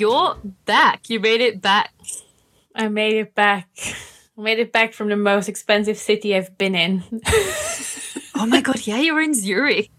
you're 0.00 0.36
back. 0.64 1.10
You 1.10 1.20
made 1.20 1.42
it 1.42 1.60
back. 1.60 1.92
I 2.74 2.88
made 2.88 3.16
it 3.16 3.34
back. 3.34 3.68
I 4.38 4.40
made 4.40 4.58
it 4.58 4.72
back 4.72 4.94
from 4.94 5.10
the 5.10 5.16
most 5.16 5.48
expensive 5.48 5.98
city 5.98 6.34
I've 6.34 6.56
been 6.56 6.74
in. 6.74 7.02
oh 8.34 8.46
my 8.46 8.62
god, 8.62 8.86
yeah, 8.86 8.98
you 8.98 9.14
were 9.14 9.20
in 9.20 9.34
Zurich. 9.34 9.90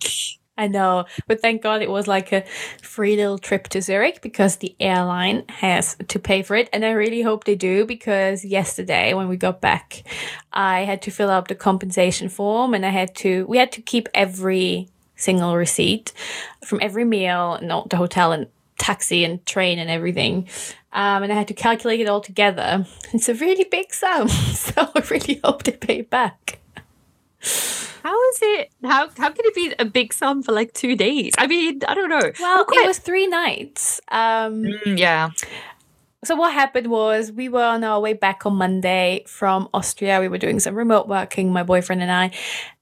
I 0.57 0.67
know, 0.67 1.05
but 1.27 1.39
thank 1.39 1.61
God 1.61 1.81
it 1.81 1.89
was 1.89 2.07
like 2.07 2.31
a 2.31 2.43
free 2.81 3.16
little 3.16 3.38
trip 3.38 3.67
to 3.70 3.81
Zurich 3.81 4.21
because 4.21 4.57
the 4.57 4.75
airline 4.79 5.45
has 5.49 5.95
to 6.07 6.20
pay 6.20 6.41
for 6.41 6.55
it. 6.55 6.70
And 6.73 6.83
I 6.83 6.91
really 6.91 7.21
hope 7.21 7.43
they 7.43 7.55
do 7.55 7.86
because 7.86 8.43
yesterday 8.43 9.13
when 9.13 9.27
we 9.27 9.38
got 9.38 9.61
back, 9.61 10.04
I 10.52 10.81
had 10.81 11.02
to 11.04 11.11
fill 11.11 11.29
out 11.29 11.47
the 11.47 11.55
compensation 11.55 12.27
form 12.27 12.73
and 12.73 12.86
I 12.86 12.89
had 12.89 13.15
to, 13.18 13.45
we 13.47 13.57
had 13.57 13.71
to 13.73 13.81
keep 13.81 14.09
every 14.13 14.90
single 15.15 15.55
receipt 15.55 16.12
from 16.65 16.79
every 16.81 17.05
meal, 17.05 17.59
not 17.62 17.90
the 17.90 17.98
hotel 17.98 18.31
and 18.31 18.48
taxi 18.81 19.23
and 19.23 19.45
train 19.45 19.80
and 19.80 19.90
everything. 19.90 20.48
Um, 20.91 21.23
and 21.23 21.31
I 21.31 21.35
had 21.35 21.48
to 21.48 21.53
calculate 21.53 22.02
it 22.02 22.08
all 22.08 22.20
together. 22.20 22.85
It's 23.13 23.30
a 23.30 23.34
really 23.35 23.63
big 23.66 23.94
sum. 23.94 24.27
So 24.62 24.90
I 24.95 24.99
really 25.09 25.40
hope 25.44 25.63
they 25.63 25.73
pay 25.73 26.02
back. 26.02 26.59
How 28.04 28.30
is 28.30 28.40
it? 28.41 28.71
How 28.84 29.09
how 29.17 29.30
can 29.30 29.45
it 29.45 29.55
be 29.55 29.73
a 29.77 29.85
big 29.85 30.13
sum 30.13 30.44
for 30.44 30.52
like 30.52 30.73
two 30.73 30.95
days? 30.95 31.34
I 31.38 31.48
mean, 31.48 31.81
I 31.88 31.94
don't 31.94 32.09
know. 32.09 32.31
Well, 32.40 32.66
quite... 32.66 32.84
it 32.84 32.88
was 32.88 32.99
three 32.99 33.27
nights. 33.27 34.02
Um, 34.09 34.63
mm, 34.63 34.98
yeah. 34.98 35.29
So 36.23 36.35
what 36.35 36.53
happened 36.53 36.88
was 36.88 37.31
we 37.31 37.49
were 37.49 37.63
on 37.63 37.84
our 37.84 37.99
way 37.99 38.13
back 38.13 38.45
on 38.45 38.53
Monday 38.53 39.23
from 39.27 39.67
Austria. 39.73 40.20
We 40.20 40.27
were 40.27 40.38
doing 40.38 40.59
some 40.59 40.75
remote 40.75 41.07
working, 41.07 41.52
my 41.52 41.63
boyfriend 41.63 42.03
and 42.03 42.12
I. 42.12 42.31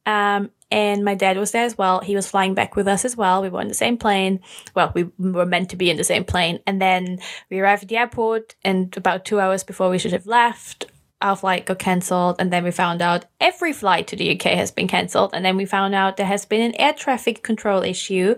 Um, 0.06 0.52
and 0.72 1.06
my 1.06 1.16
dad 1.16 1.38
was 1.38 1.52
there 1.52 1.64
as 1.64 1.78
well. 1.78 2.02
He 2.02 2.16
was 2.16 2.30
flying 2.30 2.54
back 2.54 2.76
with 2.76 2.88
us 2.88 3.06
as 3.06 3.16
well. 3.16 3.42
We 3.42 3.50
were 3.50 3.62
on 3.62 3.70
the 3.70 3.74
same 3.74 3.98
plane. 3.98 4.42
Well, 4.76 4.92
we 4.94 5.06
were 5.18 5.46
meant 5.46 5.70
to 5.70 5.78
be 5.78 5.90
in 5.90 5.96
the 5.96 6.04
same 6.04 6.26
plane. 6.26 6.60
And 6.68 6.82
then 6.82 7.20
we 7.50 7.60
arrived 7.60 7.84
at 7.84 7.90
the 7.90 7.98
airport, 7.98 8.56
and 8.64 8.96
about 8.98 9.26
two 9.26 9.40
hours 9.40 9.64
before 9.64 9.90
we 9.90 9.98
should 9.98 10.12
have 10.12 10.28
left, 10.28 10.86
our 11.22 11.36
flight 11.36 11.66
got 11.66 11.80
cancelled. 11.80 12.36
And 12.40 12.52
then 12.52 12.64
we 12.66 12.72
found 12.72 13.02
out 13.02 13.26
every 13.40 13.72
flight 13.72 14.08
to 14.08 14.16
the 14.16 14.36
UK 14.36 14.52
has 14.52 14.70
been 14.70 14.88
cancelled. 14.88 15.32
And 15.34 15.44
then 15.44 15.58
we 15.58 15.66
found 15.66 15.96
out 15.96 16.18
there 16.18 16.26
has 16.26 16.46
been 16.46 16.62
an 16.62 16.76
air 16.76 16.94
traffic 16.94 17.42
control 17.42 17.84
issue. 17.84 18.36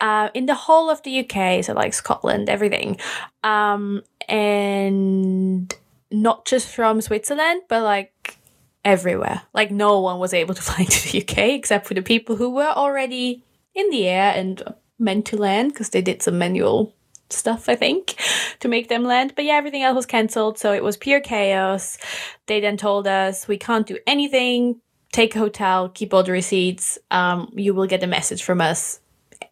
Uh, 0.00 0.28
in 0.34 0.46
the 0.46 0.54
whole 0.54 0.90
of 0.90 1.02
the 1.02 1.20
UK, 1.20 1.64
so 1.64 1.72
like 1.72 1.94
Scotland, 1.94 2.48
everything, 2.48 2.98
um, 3.42 4.02
and 4.28 5.74
not 6.10 6.44
just 6.44 6.68
from 6.68 7.00
Switzerland, 7.00 7.62
but 7.68 7.82
like 7.82 8.38
everywhere. 8.84 9.42
Like 9.52 9.70
no 9.70 10.00
one 10.00 10.18
was 10.18 10.34
able 10.34 10.54
to 10.54 10.62
fly 10.68 10.84
to 10.84 11.12
the 11.12 11.22
UK 11.22 11.38
except 11.54 11.86
for 11.86 11.94
the 11.94 12.02
people 12.02 12.36
who 12.36 12.50
were 12.50 12.72
already 12.74 13.44
in 13.74 13.90
the 13.90 14.06
air 14.06 14.32
and 14.34 14.62
meant 14.98 15.26
to 15.26 15.36
land 15.36 15.72
because 15.72 15.90
they 15.90 16.02
did 16.02 16.22
some 16.22 16.38
manual 16.38 16.94
stuff, 17.30 17.68
I 17.68 17.74
think, 17.74 18.14
to 18.60 18.68
make 18.68 18.88
them 18.88 19.04
land. 19.04 19.32
But 19.34 19.44
yeah, 19.44 19.54
everything 19.54 19.82
else 19.82 19.96
was 19.96 20.06
cancelled, 20.06 20.58
so 20.58 20.72
it 20.72 20.82
was 20.82 20.96
pure 20.96 21.20
chaos. 21.20 21.98
They 22.46 22.60
then 22.60 22.76
told 22.76 23.06
us 23.06 23.48
we 23.48 23.58
can't 23.58 23.86
do 23.86 23.98
anything. 24.06 24.80
Take 25.12 25.36
a 25.36 25.38
hotel, 25.38 25.88
keep 25.88 26.12
all 26.12 26.24
the 26.24 26.32
receipts. 26.32 26.98
Um, 27.10 27.52
you 27.54 27.72
will 27.72 27.86
get 27.86 28.02
a 28.02 28.06
message 28.08 28.42
from 28.42 28.60
us 28.60 28.98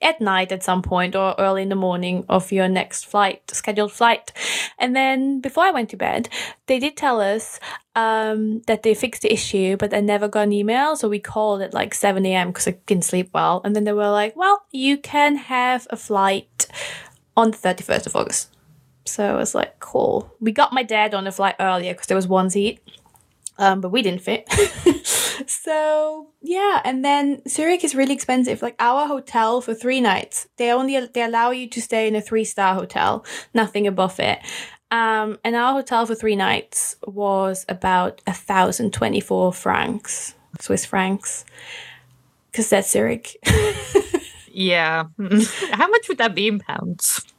at 0.02 0.20
night 0.20 0.52
at 0.52 0.62
some 0.62 0.82
point 0.82 1.14
or 1.14 1.34
early 1.38 1.62
in 1.62 1.68
the 1.68 1.74
morning 1.74 2.24
of 2.28 2.52
your 2.52 2.68
next 2.68 3.06
flight, 3.06 3.50
scheduled 3.50 3.92
flight. 3.92 4.32
And 4.78 4.94
then 4.94 5.40
before 5.40 5.64
I 5.64 5.70
went 5.70 5.90
to 5.90 5.96
bed, 5.96 6.28
they 6.66 6.78
did 6.78 6.96
tell 6.96 7.20
us 7.20 7.60
um, 7.94 8.62
that 8.66 8.82
they 8.82 8.94
fixed 8.94 9.22
the 9.22 9.32
issue, 9.32 9.76
but 9.76 9.94
I 9.94 10.00
never 10.00 10.28
got 10.28 10.44
an 10.44 10.52
email. 10.52 10.96
So 10.96 11.08
we 11.08 11.18
called 11.18 11.62
at 11.62 11.74
like 11.74 11.94
7 11.94 12.24
a.m. 12.26 12.48
because 12.48 12.68
I 12.68 12.72
didn't 12.86 13.04
sleep 13.04 13.30
well. 13.32 13.60
And 13.64 13.76
then 13.76 13.84
they 13.84 13.92
were 13.92 14.10
like, 14.10 14.36
well, 14.36 14.64
you 14.70 14.98
can 14.98 15.36
have 15.36 15.86
a 15.90 15.96
flight 15.96 16.66
on 17.36 17.50
the 17.50 17.56
31st 17.56 18.06
of 18.06 18.16
August. 18.16 18.48
So 19.04 19.24
I 19.24 19.36
was 19.36 19.54
like, 19.54 19.80
cool. 19.80 20.32
We 20.40 20.52
got 20.52 20.72
my 20.72 20.82
dad 20.82 21.14
on 21.14 21.24
the 21.24 21.32
flight 21.32 21.56
earlier 21.58 21.92
because 21.92 22.06
there 22.06 22.16
was 22.16 22.28
one 22.28 22.50
seat 22.50 22.80
um, 23.58 23.80
but 23.80 23.90
we 23.90 24.02
didn't 24.02 24.22
fit. 24.22 24.50
so 25.46 26.28
yeah, 26.40 26.80
and 26.84 27.04
then 27.04 27.42
Zurich 27.48 27.84
is 27.84 27.94
really 27.94 28.14
expensive. 28.14 28.62
Like 28.62 28.76
our 28.78 29.06
hotel 29.06 29.60
for 29.60 29.74
three 29.74 30.00
nights, 30.00 30.48
they 30.56 30.70
only 30.70 30.98
they 31.06 31.22
allow 31.22 31.50
you 31.50 31.68
to 31.68 31.80
stay 31.80 32.08
in 32.08 32.16
a 32.16 32.20
three 32.20 32.44
star 32.44 32.74
hotel, 32.74 33.24
nothing 33.54 33.86
above 33.86 34.18
it. 34.20 34.38
Um, 34.90 35.38
and 35.42 35.56
our 35.56 35.72
hotel 35.72 36.04
for 36.04 36.14
three 36.14 36.36
nights 36.36 36.96
was 37.06 37.64
about 37.68 38.20
a 38.26 38.32
thousand 38.32 38.92
twenty 38.92 39.20
four 39.20 39.52
francs, 39.52 40.34
Swiss 40.60 40.84
francs, 40.84 41.44
because 42.50 42.68
that's 42.68 42.90
Zurich. 42.90 43.36
yeah, 44.52 45.04
how 45.72 45.88
much 45.88 46.08
would 46.08 46.18
that 46.18 46.34
be 46.34 46.48
in 46.48 46.58
pounds? 46.58 47.31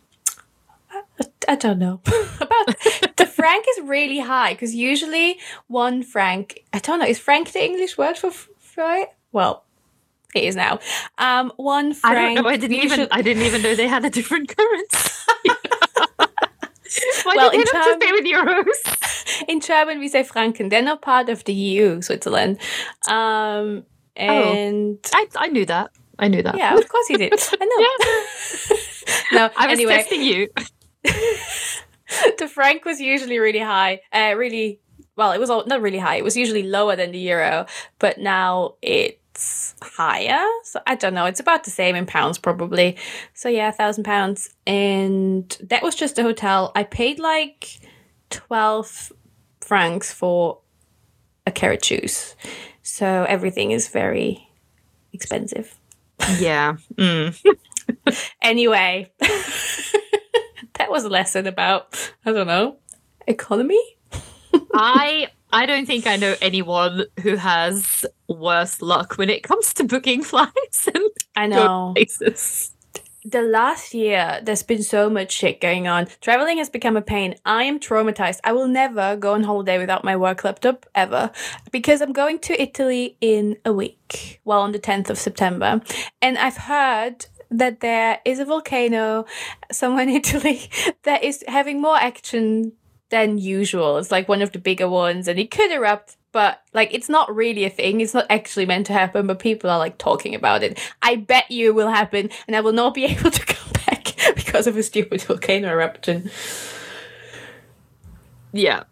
I 1.48 1.56
don't 1.56 1.80
know 1.80 2.02
about 2.42 2.78
the 3.18 3.26
franc 3.26 3.66
is 3.78 3.84
really 3.84 4.20
high 4.20 4.54
because 4.54 4.74
usually 4.76 5.40
one 5.68 6.04
franc. 6.04 6.64
I 6.74 6.80
don't 6.80 7.00
know. 7.00 7.06
Is 7.06 7.20
franc 7.20 7.52
the 7.52 7.64
English 7.64 7.98
word 7.98 8.18
for 8.18 8.32
right? 8.78 9.08
Well, 9.32 9.64
it 10.36 10.44
is 10.44 10.56
now. 10.56 10.80
Um, 11.18 11.52
one 11.58 11.94
franc. 11.94 12.18
I 12.18 12.22
don't 12.22 12.44
know. 12.44 12.50
I 12.50 12.58
didn't 12.58 12.78
usually, 12.78 13.04
even. 13.04 13.08
I 13.12 13.22
didn't 13.22 13.44
even 13.44 13.62
know 13.62 13.76
they 13.76 13.88
had 13.88 14.06
a 14.06 14.10
different 14.10 14.56
currency. 14.56 15.10
Why 17.24 17.34
well, 17.36 17.52
did 17.52 17.62
in 17.62 17.66
German, 17.72 18.00
to 18.00 18.12
with 18.12 18.26
euros? 18.26 19.46
In 19.48 19.60
German, 19.62 20.00
we 20.00 20.08
say 20.08 20.24
Franken. 20.24 20.70
They're 20.70 20.84
not 20.84 21.02
part 21.02 21.28
of 21.30 21.44
the 21.46 21.54
EU, 21.54 22.02
Switzerland. 22.02 22.60
Um, 23.08 23.84
oh, 23.84 23.84
and 24.16 25.00
oh, 25.04 25.10
I, 25.14 25.28
I 25.36 25.48
knew 25.48 25.66
that. 25.66 25.92
I 26.20 26.28
knew 26.28 26.44
that. 26.44 26.56
Yeah, 26.56 26.78
of 26.78 26.88
course 26.88 27.10
you 27.10 27.18
did. 27.18 27.34
I 27.34 27.66
know. 27.66 29.40
no, 29.40 29.50
I 29.58 29.68
was 29.68 29.80
anyway. 29.80 29.96
testing 29.96 30.22
you. 30.22 30.50
the 32.38 32.48
franc 32.52 32.86
was 32.86 33.00
usually 33.00 33.40
really 33.40 33.60
high. 33.60 34.02
Uh, 34.12 34.34
really, 34.38 34.80
well, 35.16 35.32
it 35.32 35.40
was 35.40 35.50
all, 35.50 35.66
not 35.66 35.82
really 35.82 35.98
high. 36.00 36.16
It 36.16 36.24
was 36.24 36.38
usually 36.38 36.64
lower 36.64 36.96
than 36.96 37.12
the 37.12 37.20
euro, 37.20 37.66
but 38.00 38.18
now 38.18 38.76
it's 38.82 39.76
higher. 39.82 40.46
So 40.64 40.80
I 40.88 40.96
don't 40.96 41.14
know. 41.14 41.26
It's 41.26 41.40
about 41.40 41.64
the 41.64 41.72
same 41.72 41.96
in 41.96 42.06
pounds, 42.06 42.38
probably. 42.38 42.98
So 43.34 43.50
yeah, 43.50 43.70
a 43.70 43.74
thousand 43.74 44.04
pounds, 44.04 44.54
and 44.66 45.58
that 45.62 45.84
was 45.84 45.96
just 45.96 46.20
a 46.20 46.24
hotel. 46.24 46.72
I 46.76 46.84
paid 46.84 47.20
like 47.20 47.80
twelve 48.30 49.12
francs 49.62 50.14
for 50.14 50.60
a 51.46 51.52
carrot 51.52 51.82
juice. 51.82 52.36
So 52.82 53.26
everything 53.28 53.72
is 53.72 53.88
very 53.88 54.50
expensive. 55.14 55.76
Yeah. 56.40 56.78
Mm. 56.96 57.38
anyway 58.42 59.12
that 60.84 60.92
was 60.92 61.06
a 61.06 61.10
lesson 61.10 61.48
about 61.48 62.14
I 62.26 62.34
don't 62.34 62.48
know 62.48 62.78
economy. 63.26 63.82
I 64.74 65.30
I 65.54 65.66
don't 65.66 65.86
think 65.86 66.06
I 66.06 66.18
know 66.18 66.36
anyone 66.42 67.06
who 67.22 67.38
has 67.38 68.06
worse 68.28 68.82
luck 68.82 69.18
when 69.18 69.30
it 69.30 69.44
comes 69.44 69.74
to 69.76 69.86
booking 69.86 70.24
flights 70.32 70.88
and 70.94 71.04
I 71.38 71.48
know 71.48 71.94
places. 71.96 72.72
The 73.26 73.42
last 73.42 73.94
year, 73.94 74.42
there's 74.44 74.64
been 74.64 74.84
so 74.84 75.10
much 75.10 75.32
shit 75.32 75.62
going 75.62 75.88
on. 75.88 76.08
Traveling 76.20 76.58
has 76.58 76.70
become 76.70 76.98
a 76.98 77.02
pain. 77.02 77.36
I 77.46 77.64
am 77.64 77.80
traumatized. 77.80 78.42
I 78.44 78.52
will 78.52 78.68
never 78.68 79.16
go 79.16 79.32
on 79.34 79.44
holiday 79.44 79.78
without 79.78 80.04
my 80.04 80.18
work 80.18 80.44
laptop 80.44 80.86
ever 80.94 81.32
because 81.72 82.02
I'm 82.02 82.12
going 82.12 82.40
to 82.40 82.62
Italy 82.62 83.16
in 83.22 83.56
a 83.64 83.72
week, 83.72 84.42
well, 84.44 84.60
on 84.60 84.74
the 84.74 84.80
10th 84.80 85.10
of 85.10 85.18
September. 85.18 85.82
And 86.22 86.38
I've 86.38 86.58
heard 86.58 87.28
that 87.54 87.80
there 87.80 88.20
is 88.26 88.40
a 88.40 88.46
volcano 88.46 89.26
somewhere 89.72 90.04
in 90.08 90.10
Italy 90.10 90.70
that 91.04 91.24
is 91.24 91.44
having 91.48 91.82
more 91.82 91.98
action 91.98 92.74
than 93.10 93.38
usual. 93.38 93.98
It's 93.98 94.12
like 94.12 94.28
one 94.28 94.42
of 94.42 94.52
the 94.52 94.60
bigger 94.60 94.90
ones 94.90 95.28
and 95.28 95.38
it 95.38 95.52
could 95.52 95.72
erupt, 95.72 96.18
but 96.32 96.62
like 96.74 96.94
it's 96.94 97.10
not 97.10 97.34
really 97.34 97.64
a 97.64 97.70
thing. 97.70 98.02
It's 98.02 98.14
not 98.14 98.26
actually 98.30 98.66
meant 98.66 98.88
to 98.88 98.94
happen, 98.94 99.28
but 99.28 99.40
people 99.40 99.70
are 99.70 99.78
like 99.78 99.98
talking 100.00 100.34
about 100.34 100.64
it. 100.64 100.80
I 101.02 101.18
bet 101.18 101.52
you 101.52 101.70
it 101.70 101.76
will 101.76 101.90
happen 101.90 102.32
and 102.48 102.56
I 102.56 102.62
will 102.62 102.74
not 102.74 102.96
be 102.96 103.06
able 103.14 103.30
to 103.30 103.46
come 103.46 103.72
back 103.86 104.16
because 104.36 104.68
of 104.68 104.76
a 104.78 104.84
stupid 104.84 105.22
volcano 105.22 105.70
eruption. 105.70 106.32
Yeah. 108.52 108.84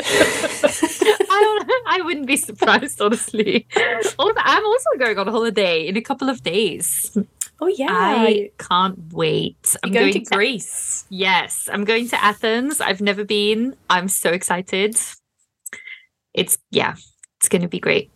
I, 0.00 1.82
I 1.86 2.00
wouldn't 2.02 2.26
be 2.26 2.36
surprised, 2.36 3.00
honestly. 3.00 3.66
I'm 4.18 4.66
also 4.66 4.90
going 4.98 5.18
on 5.18 5.28
holiday 5.28 5.86
in 5.86 5.96
a 5.96 6.00
couple 6.00 6.28
of 6.28 6.42
days. 6.42 7.16
Oh 7.60 7.68
yeah, 7.68 7.86
I 7.90 8.50
can't 8.58 8.98
wait. 9.12 9.76
I'm 9.84 9.92
going, 9.92 10.12
going, 10.12 10.24
to 10.24 10.34
Greece. 10.34 11.04
yes, 11.10 11.68
I'm 11.72 11.84
going 11.84 12.08
to 12.08 12.22
Athens. 12.22 12.80
I've 12.80 13.00
never 13.00 13.24
been. 13.24 13.76
I'm 13.88 14.08
so 14.08 14.30
excited. 14.30 14.96
It's 16.34 16.58
yeah, 16.72 16.96
it's 17.38 17.48
going 17.48 17.62
to 17.62 17.68
be 17.68 17.78
great. 17.78 18.10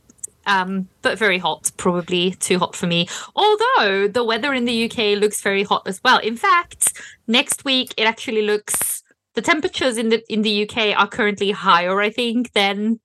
Um, 0.47 0.89
but 1.03 1.19
very 1.19 1.39
hot, 1.39 1.71
probably 1.77 2.33
too 2.33 2.59
hot 2.59 2.75
for 2.75 2.87
me. 2.87 3.09
Although 3.35 4.09
the 4.09 4.25
weather 4.25 4.53
in 4.53 4.65
the 4.65 4.91
UK 4.91 5.19
looks 5.21 5.41
very 5.43 5.65
hot 5.65 5.83
as 5.87 6.01
well. 6.05 6.19
In 6.19 6.37
fact, 6.37 7.01
next 7.27 7.65
week 7.65 7.95
it 7.97 8.05
actually 8.05 8.43
looks 8.43 8.96
the 9.37 9.43
temperatures 9.43 9.97
in 9.97 10.09
the 10.09 10.25
in 10.33 10.43
the 10.43 10.69
UK 10.69 10.99
are 10.99 11.07
currently 11.07 11.53
higher, 11.53 12.01
I 12.01 12.11
think, 12.11 12.53
than 12.53 12.99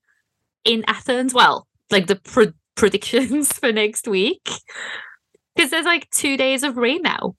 in 0.64 0.84
Athens. 0.88 1.32
Well, 1.32 1.68
like 1.90 2.08
the 2.08 2.16
predictions 2.74 3.52
for 3.58 3.70
next 3.70 4.08
week 4.08 4.48
because 5.54 5.70
there's 5.70 5.84
like 5.84 6.10
two 6.10 6.36
days 6.36 6.62
of 6.62 6.76
rain 6.76 7.02
now 7.02 7.36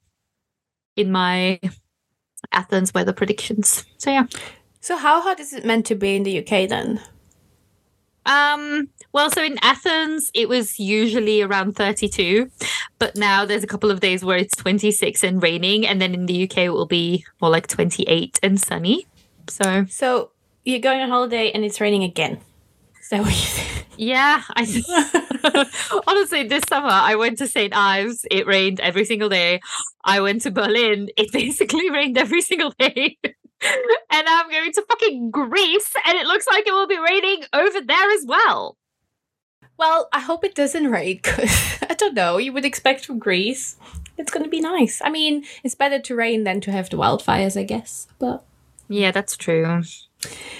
in 0.96 1.10
my 1.10 1.60
Athens 2.52 2.94
weather 2.94 3.12
predictions. 3.12 3.84
So 3.98 4.10
yeah. 4.10 4.26
So 4.80 4.96
how 4.96 5.20
hot 5.20 5.40
is 5.40 5.52
it 5.52 5.64
meant 5.64 5.86
to 5.86 5.94
be 5.94 6.14
in 6.14 6.22
the 6.22 6.38
UK 6.38 6.68
then? 6.68 7.00
Um, 8.26 8.88
well, 9.12 9.30
so 9.30 9.42
in 9.42 9.58
Athens, 9.62 10.30
it 10.34 10.48
was 10.48 10.78
usually 10.78 11.42
around 11.42 11.76
32, 11.76 12.50
but 12.98 13.16
now 13.16 13.44
there's 13.44 13.64
a 13.64 13.66
couple 13.66 13.90
of 13.90 14.00
days 14.00 14.24
where 14.24 14.38
it's 14.38 14.56
26 14.56 15.22
and 15.22 15.42
raining, 15.42 15.86
and 15.86 16.00
then 16.00 16.14
in 16.14 16.26
the 16.26 16.44
UK, 16.44 16.58
it 16.58 16.70
will 16.70 16.86
be 16.86 17.24
more 17.40 17.50
like 17.50 17.66
28 17.66 18.38
and 18.42 18.58
sunny. 18.60 19.06
So, 19.48 19.84
So 19.88 20.30
you're 20.64 20.80
going 20.80 21.00
on 21.00 21.10
holiday 21.10 21.50
and 21.52 21.64
it's 21.64 21.80
raining 21.80 22.02
again. 22.02 22.40
Is 23.00 23.10
that 23.10 23.20
what 23.20 23.30
you 23.30 23.46
think? 23.46 23.86
yeah, 23.96 24.42
I 24.56 24.64
honestly, 26.06 26.44
this 26.48 26.64
summer 26.68 26.88
I 26.88 27.14
went 27.16 27.38
to 27.38 27.46
St. 27.46 27.74
Ives, 27.76 28.24
it 28.30 28.46
rained 28.46 28.80
every 28.80 29.04
single 29.04 29.28
day. 29.28 29.60
I 30.04 30.20
went 30.20 30.42
to 30.42 30.50
Berlin, 30.50 31.10
it 31.16 31.30
basically 31.32 31.90
rained 31.90 32.16
every 32.18 32.40
single 32.40 32.72
day. 32.78 33.18
And 34.10 34.26
I'm 34.28 34.50
going 34.50 34.72
to 34.72 34.82
fucking 34.88 35.30
Greece, 35.30 35.94
and 36.06 36.16
it 36.18 36.26
looks 36.26 36.46
like 36.46 36.66
it 36.66 36.72
will 36.72 36.86
be 36.86 36.98
raining 36.98 37.44
over 37.52 37.80
there 37.80 38.10
as 38.10 38.24
well. 38.26 38.76
Well, 39.76 40.08
I 40.12 40.20
hope 40.20 40.44
it 40.44 40.54
doesn't 40.54 40.90
rain 40.90 41.16
because 41.22 41.50
I 41.90 41.94
don't 41.94 42.14
know. 42.14 42.38
You 42.38 42.52
would 42.52 42.64
expect 42.64 43.06
from 43.06 43.18
Greece. 43.18 43.76
It's 44.16 44.30
going 44.30 44.44
to 44.44 44.50
be 44.50 44.60
nice. 44.60 45.00
I 45.04 45.10
mean, 45.10 45.44
it's 45.64 45.74
better 45.74 45.98
to 45.98 46.14
rain 46.14 46.44
than 46.44 46.60
to 46.62 46.70
have 46.72 46.88
the 46.90 46.96
wildfires, 46.96 47.58
I 47.58 47.64
guess. 47.64 48.06
But 48.20 48.44
Yeah, 48.88 49.10
that's 49.10 49.36
true. 49.36 49.82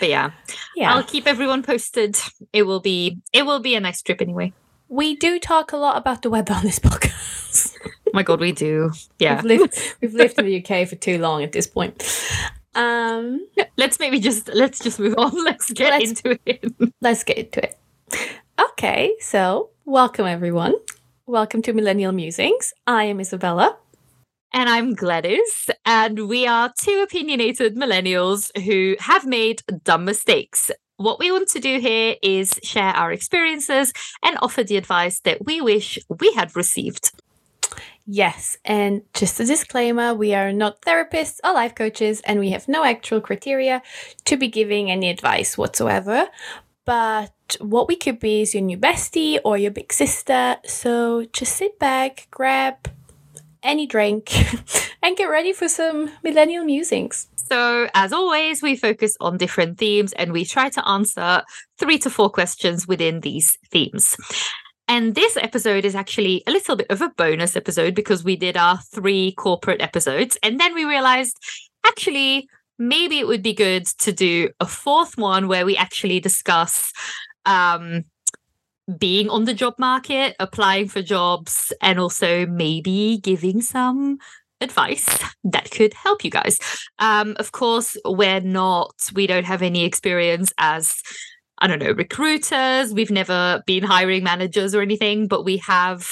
But 0.00 0.08
yeah, 0.08 0.32
yeah, 0.76 0.92
I'll 0.94 1.04
keep 1.04 1.26
everyone 1.26 1.62
posted. 1.62 2.18
It 2.52 2.64
will 2.64 2.80
be 2.80 3.20
it 3.32 3.46
will 3.46 3.60
be 3.60 3.74
a 3.76 3.80
nice 3.80 4.02
trip 4.02 4.20
anyway. 4.20 4.52
we 4.88 5.14
do 5.16 5.38
talk 5.38 5.72
a 5.72 5.76
lot 5.76 5.96
about 5.96 6.22
the 6.22 6.28
weather 6.30 6.52
on 6.54 6.64
this 6.64 6.78
podcast. 6.90 7.76
Oh 7.86 8.10
my 8.12 8.22
god, 8.24 8.40
we 8.40 8.52
do. 8.52 8.90
Yeah. 9.18 9.36
we've 9.36 9.44
lived 9.60 9.78
we've 10.00 10.14
lived 10.14 10.38
in 10.38 10.44
the 10.46 10.58
UK 10.62 10.88
for 10.88 10.96
too 10.96 11.18
long 11.18 11.42
at 11.44 11.52
this 11.52 11.66
point. 11.68 12.02
Um, 12.74 13.46
Let's 13.76 13.98
maybe 14.00 14.18
just 14.20 14.48
let's 14.52 14.78
just 14.80 14.98
move 14.98 15.14
on. 15.18 15.32
Let's 15.44 15.70
get 15.72 15.90
Let's- 15.90 16.10
into 16.22 16.38
it. 16.46 16.64
let's 17.00 17.24
get 17.24 17.38
into 17.38 17.62
it. 17.64 17.76
Okay, 18.60 19.14
so 19.20 19.70
welcome 19.84 20.26
everyone. 20.26 20.74
Welcome 21.26 21.62
to 21.62 21.72
Millennial 21.72 22.12
Musings. 22.12 22.72
I 22.86 23.04
am 23.04 23.20
Isabella. 23.20 23.76
And 24.52 24.68
I'm 24.68 24.94
Gladys, 24.94 25.68
and 25.84 26.28
we 26.28 26.46
are 26.46 26.72
two 26.78 27.02
opinionated 27.02 27.74
millennials 27.74 28.56
who 28.64 28.94
have 29.00 29.26
made 29.26 29.62
dumb 29.82 30.04
mistakes. 30.04 30.70
What 30.96 31.18
we 31.18 31.32
want 31.32 31.48
to 31.48 31.58
do 31.60 31.80
here 31.80 32.14
is 32.22 32.60
share 32.62 32.92
our 32.94 33.10
experiences 33.10 33.92
and 34.22 34.38
offer 34.42 34.62
the 34.62 34.76
advice 34.76 35.18
that 35.20 35.44
we 35.44 35.60
wish 35.60 35.98
we 36.20 36.32
had 36.34 36.54
received. 36.54 37.10
Yes, 38.06 38.58
and 38.66 39.02
just 39.14 39.40
a 39.40 39.46
disclaimer 39.46 40.14
we 40.14 40.34
are 40.34 40.52
not 40.52 40.82
therapists 40.82 41.38
or 41.42 41.54
life 41.54 41.74
coaches, 41.74 42.20
and 42.26 42.38
we 42.38 42.50
have 42.50 42.68
no 42.68 42.84
actual 42.84 43.20
criteria 43.20 43.82
to 44.26 44.36
be 44.36 44.48
giving 44.48 44.90
any 44.90 45.08
advice 45.08 45.56
whatsoever. 45.56 46.28
But 46.84 47.32
what 47.60 47.88
we 47.88 47.96
could 47.96 48.20
be 48.20 48.42
is 48.42 48.54
your 48.54 48.62
new 48.62 48.76
bestie 48.76 49.38
or 49.42 49.56
your 49.56 49.70
big 49.70 49.90
sister. 49.90 50.56
So 50.66 51.24
just 51.32 51.56
sit 51.56 51.78
back, 51.78 52.28
grab 52.30 52.76
any 53.62 53.86
drink, 53.86 54.32
and 55.02 55.16
get 55.16 55.26
ready 55.30 55.52
for 55.54 55.68
some 55.68 56.10
millennial 56.22 56.64
musings. 56.64 57.28
So, 57.36 57.88
as 57.94 58.12
always, 58.12 58.62
we 58.62 58.76
focus 58.76 59.16
on 59.20 59.38
different 59.38 59.78
themes 59.78 60.12
and 60.14 60.32
we 60.32 60.44
try 60.44 60.70
to 60.70 60.88
answer 60.88 61.42
three 61.78 61.98
to 61.98 62.10
four 62.10 62.30
questions 62.30 62.88
within 62.88 63.20
these 63.20 63.58
themes. 63.70 64.16
And 64.86 65.14
this 65.14 65.36
episode 65.36 65.84
is 65.84 65.94
actually 65.94 66.42
a 66.46 66.50
little 66.50 66.76
bit 66.76 66.88
of 66.90 67.00
a 67.00 67.08
bonus 67.16 67.56
episode 67.56 67.94
because 67.94 68.22
we 68.22 68.36
did 68.36 68.56
our 68.56 68.78
three 68.78 69.32
corporate 69.32 69.80
episodes. 69.80 70.36
And 70.42 70.60
then 70.60 70.74
we 70.74 70.84
realized 70.84 71.38
actually, 71.86 72.48
maybe 72.78 73.18
it 73.18 73.26
would 73.26 73.42
be 73.42 73.54
good 73.54 73.86
to 73.86 74.12
do 74.12 74.50
a 74.60 74.66
fourth 74.66 75.16
one 75.16 75.48
where 75.48 75.64
we 75.64 75.76
actually 75.76 76.20
discuss 76.20 76.92
um, 77.46 78.04
being 78.98 79.30
on 79.30 79.44
the 79.44 79.54
job 79.54 79.74
market, 79.78 80.36
applying 80.38 80.88
for 80.88 81.02
jobs, 81.02 81.72
and 81.80 81.98
also 81.98 82.46
maybe 82.46 83.18
giving 83.22 83.62
some 83.62 84.18
advice 84.60 85.06
that 85.44 85.70
could 85.70 85.94
help 85.94 86.24
you 86.24 86.30
guys. 86.30 86.58
Um, 86.98 87.36
of 87.38 87.52
course, 87.52 87.96
we're 88.04 88.40
not, 88.40 88.94
we 89.14 89.26
don't 89.26 89.44
have 89.44 89.62
any 89.62 89.84
experience 89.84 90.52
as 90.58 91.02
I 91.58 91.66
don't 91.66 91.78
know, 91.78 91.92
recruiters. 91.92 92.92
We've 92.92 93.10
never 93.10 93.62
been 93.66 93.84
hiring 93.84 94.24
managers 94.24 94.74
or 94.74 94.82
anything, 94.82 95.28
but 95.28 95.44
we 95.44 95.58
have 95.58 96.08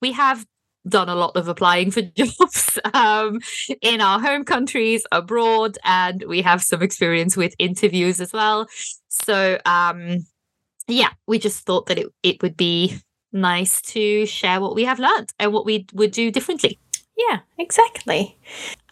we 0.00 0.12
have 0.12 0.44
done 0.88 1.08
a 1.08 1.14
lot 1.14 1.36
of 1.36 1.48
applying 1.48 1.90
for 1.90 2.02
jobs 2.16 2.78
um, 2.92 3.40
in 3.80 4.00
our 4.00 4.20
home 4.20 4.44
countries, 4.44 5.04
abroad, 5.12 5.78
and 5.84 6.24
we 6.26 6.42
have 6.42 6.62
some 6.62 6.82
experience 6.82 7.36
with 7.36 7.54
interviews 7.58 8.20
as 8.20 8.32
well. 8.32 8.66
So 9.08 9.58
um, 9.64 10.26
yeah, 10.88 11.10
we 11.26 11.38
just 11.38 11.64
thought 11.64 11.86
that 11.86 11.98
it, 11.98 12.08
it 12.22 12.42
would 12.42 12.56
be 12.56 12.98
nice 13.32 13.80
to 13.80 14.26
share 14.26 14.60
what 14.60 14.74
we 14.74 14.84
have 14.84 14.98
learned 14.98 15.32
and 15.38 15.52
what 15.52 15.64
we 15.64 15.86
would 15.92 16.10
do 16.10 16.30
differently. 16.30 16.78
Yeah, 17.16 17.40
exactly. 17.58 18.36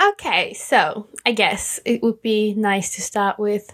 Okay, 0.00 0.54
so 0.54 1.08
I 1.26 1.32
guess 1.32 1.80
it 1.84 2.02
would 2.02 2.22
be 2.22 2.54
nice 2.54 2.94
to 2.94 3.02
start 3.02 3.38
with 3.38 3.70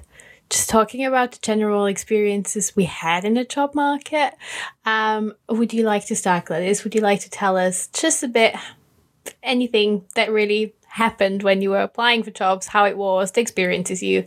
just 0.50 0.68
talking 0.68 1.04
about 1.04 1.32
the 1.32 1.38
general 1.42 1.86
experiences 1.86 2.74
we 2.76 2.84
had 2.84 3.24
in 3.24 3.34
the 3.34 3.44
job 3.44 3.74
market. 3.74 4.34
Um, 4.84 5.34
would 5.48 5.72
you 5.72 5.82
like 5.84 6.06
to 6.06 6.16
start, 6.16 6.46
Gladys? 6.46 6.84
Would 6.84 6.94
you 6.94 7.00
like 7.00 7.20
to 7.20 7.30
tell 7.30 7.56
us 7.56 7.88
just 7.88 8.22
a 8.22 8.28
bit 8.28 8.54
anything 9.42 10.04
that 10.14 10.30
really 10.30 10.74
happened 10.88 11.42
when 11.42 11.62
you 11.62 11.70
were 11.70 11.80
applying 11.80 12.22
for 12.22 12.30
jobs, 12.30 12.68
how 12.68 12.84
it 12.84 12.96
was, 12.96 13.32
the 13.32 13.40
experiences 13.40 14.02
you 14.02 14.24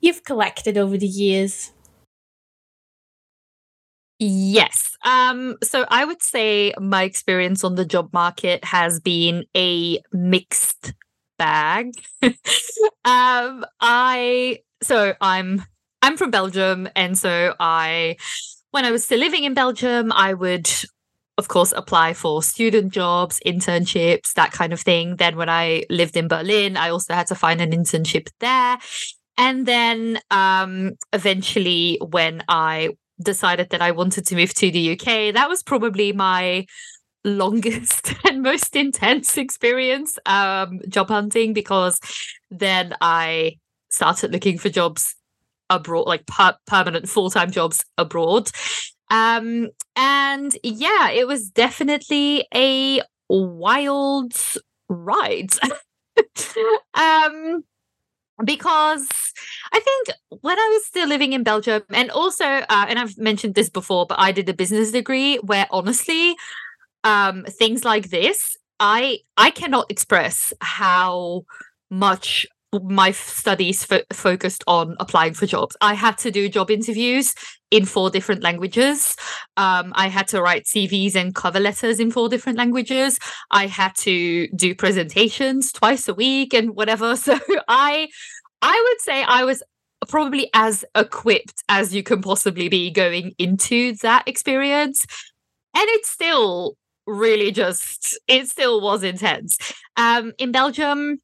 you've 0.00 0.24
collected 0.24 0.78
over 0.78 0.96
the 0.96 1.06
years? 1.06 1.72
Yes. 4.18 4.96
Um, 5.04 5.56
so 5.64 5.84
I 5.88 6.04
would 6.04 6.22
say 6.22 6.72
my 6.80 7.02
experience 7.02 7.64
on 7.64 7.74
the 7.74 7.84
job 7.84 8.10
market 8.12 8.64
has 8.64 9.00
been 9.00 9.44
a 9.56 9.98
mixed 10.12 10.92
bag. 11.38 11.92
um, 12.22 13.64
I 13.80 14.60
so 14.82 15.14
I'm 15.20 15.64
I'm 16.02 16.16
from 16.16 16.30
Belgium, 16.30 16.88
and 16.96 17.16
so 17.18 17.54
I 17.60 18.16
when 18.70 18.84
I 18.84 18.90
was 18.90 19.04
still 19.04 19.20
living 19.20 19.44
in 19.44 19.54
Belgium, 19.54 20.12
I 20.12 20.34
would 20.34 20.70
of 21.38 21.48
course 21.48 21.72
apply 21.76 22.14
for 22.14 22.42
student 22.42 22.92
jobs, 22.92 23.40
internships, 23.46 24.34
that 24.34 24.52
kind 24.52 24.72
of 24.72 24.80
thing. 24.80 25.16
Then 25.16 25.36
when 25.36 25.48
I 25.48 25.84
lived 25.90 26.16
in 26.16 26.28
Berlin, 26.28 26.76
I 26.76 26.90
also 26.90 27.14
had 27.14 27.26
to 27.28 27.34
find 27.34 27.60
an 27.60 27.70
internship 27.72 28.28
there. 28.40 28.78
And 29.38 29.66
then 29.66 30.20
um 30.30 30.92
eventually 31.12 31.98
when 32.10 32.42
I 32.48 32.90
decided 33.22 33.70
that 33.70 33.82
I 33.82 33.92
wanted 33.92 34.26
to 34.26 34.36
move 34.36 34.54
to 34.54 34.70
the 34.70 34.80
UK, 34.80 35.32
that 35.32 35.48
was 35.48 35.62
probably 35.62 36.12
my 36.12 36.66
longest 37.24 38.14
and 38.28 38.42
most 38.42 38.76
intense 38.76 39.36
experience 39.38 40.18
um 40.26 40.80
job 40.88 41.08
hunting 41.08 41.52
because 41.52 42.00
then 42.50 42.94
I 43.00 43.56
started 43.92 44.32
looking 44.32 44.58
for 44.58 44.70
jobs 44.70 45.16
abroad 45.70 46.06
like 46.06 46.26
per- 46.26 46.56
permanent 46.66 47.08
full-time 47.08 47.50
jobs 47.50 47.84
abroad. 47.98 48.50
Um 49.10 49.70
and 49.96 50.56
yeah 50.62 51.10
it 51.10 51.26
was 51.26 51.50
definitely 51.50 52.46
a 52.54 53.02
wild 53.28 54.34
ride. 54.88 55.52
Um 56.94 57.64
because 58.44 59.08
I 59.72 59.80
think 59.80 60.10
when 60.42 60.58
I 60.58 60.70
was 60.72 60.86
still 60.86 61.08
living 61.08 61.32
in 61.32 61.42
Belgium, 61.44 61.82
and 61.90 62.10
also, 62.10 62.44
uh, 62.44 62.86
and 62.88 62.98
I've 62.98 63.18
mentioned 63.18 63.54
this 63.54 63.70
before, 63.70 64.06
but 64.06 64.18
I 64.18 64.32
did 64.32 64.48
a 64.48 64.54
business 64.54 64.92
degree 64.92 65.36
where 65.38 65.66
honestly, 65.70 66.36
um, 67.04 67.44
things 67.44 67.84
like 67.84 68.10
this, 68.10 68.56
I 68.80 69.20
I 69.36 69.50
cannot 69.50 69.90
express 69.90 70.52
how 70.60 71.44
much 71.90 72.46
my 72.80 73.10
studies 73.10 73.84
fo- 73.84 74.00
focused 74.12 74.64
on 74.66 74.96
applying 74.98 75.34
for 75.34 75.46
jobs. 75.46 75.76
I 75.80 75.94
had 75.94 76.16
to 76.18 76.30
do 76.30 76.48
job 76.48 76.70
interviews 76.70 77.34
in 77.70 77.84
four 77.84 78.10
different 78.10 78.42
languages. 78.42 79.16
Um, 79.56 79.92
I 79.94 80.08
had 80.08 80.28
to 80.28 80.40
write 80.42 80.64
CVs 80.64 81.14
and 81.14 81.34
cover 81.34 81.60
letters 81.60 82.00
in 82.00 82.10
four 82.10 82.28
different 82.28 82.58
languages. 82.58 83.18
I 83.50 83.66
had 83.66 83.94
to 83.98 84.48
do 84.48 84.74
presentations 84.74 85.72
twice 85.72 86.08
a 86.08 86.14
week 86.14 86.54
and 86.54 86.74
whatever. 86.74 87.16
So 87.22 87.38
I 87.68 88.08
I 88.62 88.86
would 88.88 89.00
say 89.00 89.22
I 89.22 89.44
was 89.44 89.62
probably 90.08 90.50
as 90.54 90.84
equipped 90.96 91.62
as 91.68 91.94
you 91.94 92.02
can 92.02 92.20
possibly 92.22 92.68
be 92.68 92.90
going 92.90 93.32
into 93.38 93.94
that 94.02 94.26
experience. 94.26 95.06
And 95.74 95.84
it's 95.90 96.10
still 96.10 96.76
really 97.06 97.52
just 97.52 98.18
it 98.28 98.48
still 98.48 98.80
was 98.80 99.02
intense. 99.02 99.58
Um 99.96 100.32
in 100.38 100.52
Belgium 100.52 101.18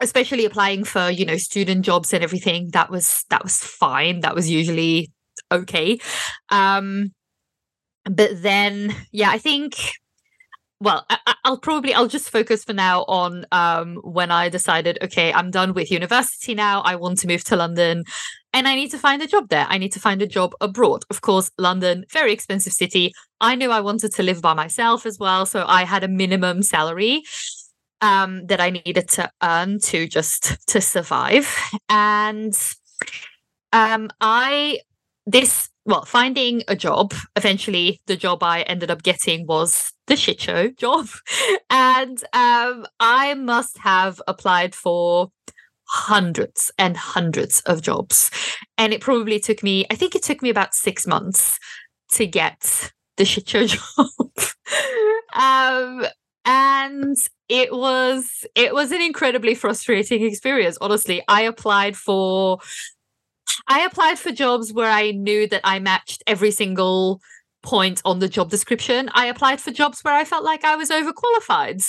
especially 0.00 0.44
applying 0.44 0.84
for 0.84 1.10
you 1.10 1.24
know 1.24 1.36
student 1.36 1.84
jobs 1.84 2.12
and 2.12 2.22
everything 2.22 2.70
that 2.72 2.90
was 2.90 3.24
that 3.30 3.42
was 3.42 3.58
fine 3.58 4.20
that 4.20 4.34
was 4.34 4.50
usually 4.50 5.10
okay 5.52 5.98
um 6.50 7.12
but 8.04 8.42
then 8.42 8.94
yeah 9.12 9.30
i 9.30 9.38
think 9.38 9.74
well, 10.80 11.04
I, 11.10 11.34
will 11.44 11.58
probably 11.58 11.92
I'll 11.92 12.06
just 12.06 12.30
focus 12.30 12.64
for 12.64 12.72
now 12.72 13.02
on 13.08 13.44
um, 13.50 13.96
when 14.04 14.30
I 14.30 14.48
decided, 14.48 14.98
okay, 15.02 15.32
I'm 15.32 15.50
done 15.50 15.74
with 15.74 15.90
university 15.90 16.54
now. 16.54 16.82
I 16.82 16.94
want 16.94 17.18
to 17.20 17.26
move 17.26 17.42
to 17.44 17.56
London, 17.56 18.04
and 18.52 18.68
I 18.68 18.76
need 18.76 18.92
to 18.92 18.98
find 18.98 19.20
a 19.20 19.26
job 19.26 19.48
there. 19.48 19.66
I 19.68 19.78
need 19.78 19.92
to 19.92 20.00
find 20.00 20.22
a 20.22 20.26
job 20.26 20.54
abroad. 20.60 21.02
Of 21.10 21.20
course, 21.20 21.50
London, 21.58 22.04
very 22.12 22.32
expensive 22.32 22.72
city. 22.72 23.12
I 23.40 23.56
knew 23.56 23.72
I 23.72 23.80
wanted 23.80 24.14
to 24.14 24.22
live 24.22 24.40
by 24.40 24.54
myself 24.54 25.04
as 25.04 25.18
well, 25.18 25.46
so 25.46 25.64
I 25.66 25.84
had 25.84 26.04
a 26.04 26.08
minimum 26.08 26.62
salary 26.62 27.24
um, 28.00 28.46
that 28.46 28.60
I 28.60 28.70
needed 28.70 29.08
to 29.10 29.30
earn 29.42 29.80
to 29.80 30.06
just 30.06 30.66
to 30.68 30.80
survive, 30.80 31.54
and 31.88 32.54
um, 33.72 34.10
I 34.20 34.80
this 35.26 35.68
well 35.84 36.04
finding 36.04 36.62
a 36.68 36.76
job 36.76 37.14
eventually 37.36 38.00
the 38.06 38.16
job 38.16 38.42
i 38.42 38.62
ended 38.62 38.90
up 38.90 39.02
getting 39.02 39.46
was 39.46 39.92
the 40.06 40.16
shit 40.16 40.40
show 40.40 40.68
job. 40.78 41.06
And 41.70 42.22
um, 42.32 42.86
i 43.00 43.34
must 43.34 43.78
have 43.78 44.20
applied 44.26 44.74
for 44.74 45.30
hundreds 45.90 46.70
and 46.78 46.96
hundreds 46.96 47.60
of 47.62 47.80
jobs. 47.80 48.30
And 48.76 48.92
it 48.92 49.00
probably 49.00 49.40
took 49.40 49.62
me 49.62 49.86
i 49.90 49.94
think 49.94 50.14
it 50.14 50.22
took 50.22 50.42
me 50.42 50.50
about 50.50 50.74
six 50.74 51.06
months 51.06 51.58
to 52.12 52.26
get 52.26 52.92
the 53.16 53.24
shit 53.24 53.48
show 53.48 53.66
job. 53.66 54.06
Um, 55.34 56.04
and 56.44 57.16
it 57.48 57.72
was 57.72 58.44
it 58.54 58.74
was 58.74 58.92
an 58.92 59.00
incredibly 59.00 59.54
frustrating 59.54 60.22
experience 60.22 60.76
honestly 60.80 61.22
i 61.28 61.42
applied 61.42 61.96
for 61.96 62.58
I 63.66 63.80
applied 63.80 64.18
for 64.18 64.30
jobs 64.30 64.72
where 64.72 64.90
I 64.90 65.10
knew 65.10 65.46
that 65.48 65.60
I 65.64 65.78
matched 65.78 66.22
every 66.26 66.50
single 66.50 67.20
point 67.62 68.00
on 68.04 68.18
the 68.18 68.28
job 68.28 68.50
description. 68.50 69.10
I 69.14 69.26
applied 69.26 69.60
for 69.60 69.70
jobs 69.70 70.00
where 70.02 70.14
I 70.14 70.24
felt 70.24 70.44
like 70.44 70.64
I 70.64 70.76
was 70.76 70.90
overqualified. 70.90 71.86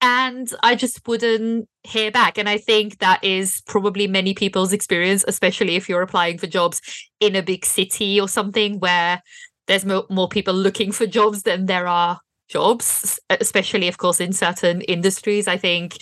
And 0.00 0.52
I 0.64 0.74
just 0.74 1.06
wouldn't 1.06 1.68
hear 1.84 2.10
back. 2.10 2.36
And 2.36 2.48
I 2.48 2.58
think 2.58 2.98
that 2.98 3.22
is 3.22 3.62
probably 3.66 4.08
many 4.08 4.34
people's 4.34 4.72
experience, 4.72 5.24
especially 5.28 5.76
if 5.76 5.88
you're 5.88 6.02
applying 6.02 6.38
for 6.38 6.48
jobs 6.48 6.80
in 7.20 7.36
a 7.36 7.42
big 7.42 7.64
city 7.64 8.20
or 8.20 8.28
something 8.28 8.80
where 8.80 9.22
there's 9.68 9.84
more, 9.84 10.04
more 10.10 10.28
people 10.28 10.54
looking 10.54 10.90
for 10.90 11.06
jobs 11.06 11.44
than 11.44 11.66
there 11.66 11.86
are 11.86 12.20
jobs, 12.52 13.18
especially, 13.30 13.88
of 13.88 13.98
course, 13.98 14.20
in 14.20 14.32
certain 14.32 14.82
industries. 14.82 15.48
I 15.48 15.56
think 15.56 15.98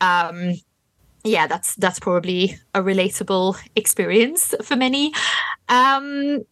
um, 0.00 0.54
yeah, 1.24 1.46
that's 1.46 1.74
that's 1.76 1.98
probably 1.98 2.58
a 2.74 2.82
relatable 2.82 3.56
experience 3.76 4.54
for 4.62 4.76
many. 4.76 5.12
Um, 5.68 6.44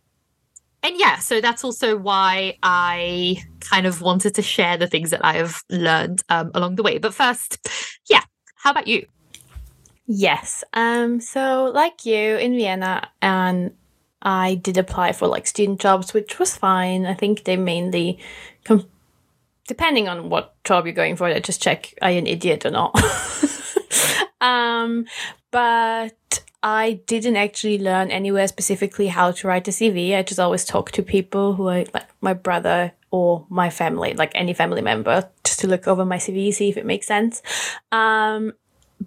and 0.82 0.94
yeah, 0.98 1.18
so 1.18 1.40
that's 1.40 1.64
also 1.64 1.96
why 1.96 2.58
I 2.62 3.38
kind 3.60 3.86
of 3.86 4.02
wanted 4.02 4.34
to 4.36 4.42
share 4.42 4.76
the 4.76 4.86
things 4.86 5.10
that 5.10 5.24
I 5.24 5.34
have 5.34 5.62
learned 5.70 6.22
um, 6.28 6.50
along 6.54 6.76
the 6.76 6.82
way. 6.82 6.98
But 6.98 7.14
first, 7.14 7.58
yeah, 8.08 8.22
how 8.54 8.70
about 8.70 8.86
you? 8.86 9.06
Yes. 10.06 10.62
Um, 10.72 11.20
so 11.20 11.72
like 11.74 12.06
you 12.06 12.36
in 12.36 12.52
Vienna, 12.52 13.10
and 13.20 13.72
I 14.22 14.56
did 14.56 14.76
apply 14.78 15.12
for 15.12 15.26
like 15.26 15.46
student 15.46 15.80
jobs, 15.80 16.14
which 16.14 16.38
was 16.38 16.56
fine. 16.56 17.06
I 17.06 17.14
think 17.14 17.44
they 17.44 17.56
mainly, 17.56 18.20
com- 18.64 18.88
depending 19.66 20.08
on 20.08 20.30
what 20.30 20.62
job 20.64 20.86
you're 20.86 20.94
going 20.94 21.16
for, 21.16 21.38
just 21.40 21.62
check 21.62 21.94
are 22.02 22.10
you 22.10 22.18
an 22.18 22.26
idiot 22.26 22.64
or 22.64 22.70
not. 22.70 22.94
Um, 24.40 25.06
but 25.50 26.42
I 26.62 27.00
didn't 27.06 27.36
actually 27.36 27.78
learn 27.78 28.10
anywhere 28.10 28.48
specifically 28.48 29.08
how 29.08 29.30
to 29.32 29.48
write 29.48 29.68
a 29.68 29.70
CV. 29.70 30.16
I 30.16 30.22
just 30.22 30.40
always 30.40 30.64
talk 30.64 30.92
to 30.92 31.02
people 31.02 31.54
who 31.54 31.68
are 31.68 31.84
like 31.94 32.08
my 32.20 32.34
brother 32.34 32.92
or 33.10 33.46
my 33.48 33.70
family, 33.70 34.14
like 34.14 34.32
any 34.34 34.52
family 34.52 34.82
member, 34.82 35.28
just 35.44 35.60
to 35.60 35.68
look 35.68 35.86
over 35.88 36.04
my 36.04 36.18
CV, 36.18 36.52
see 36.52 36.68
if 36.68 36.76
it 36.76 36.86
makes 36.86 37.06
sense. 37.06 37.42
Um, 37.92 38.52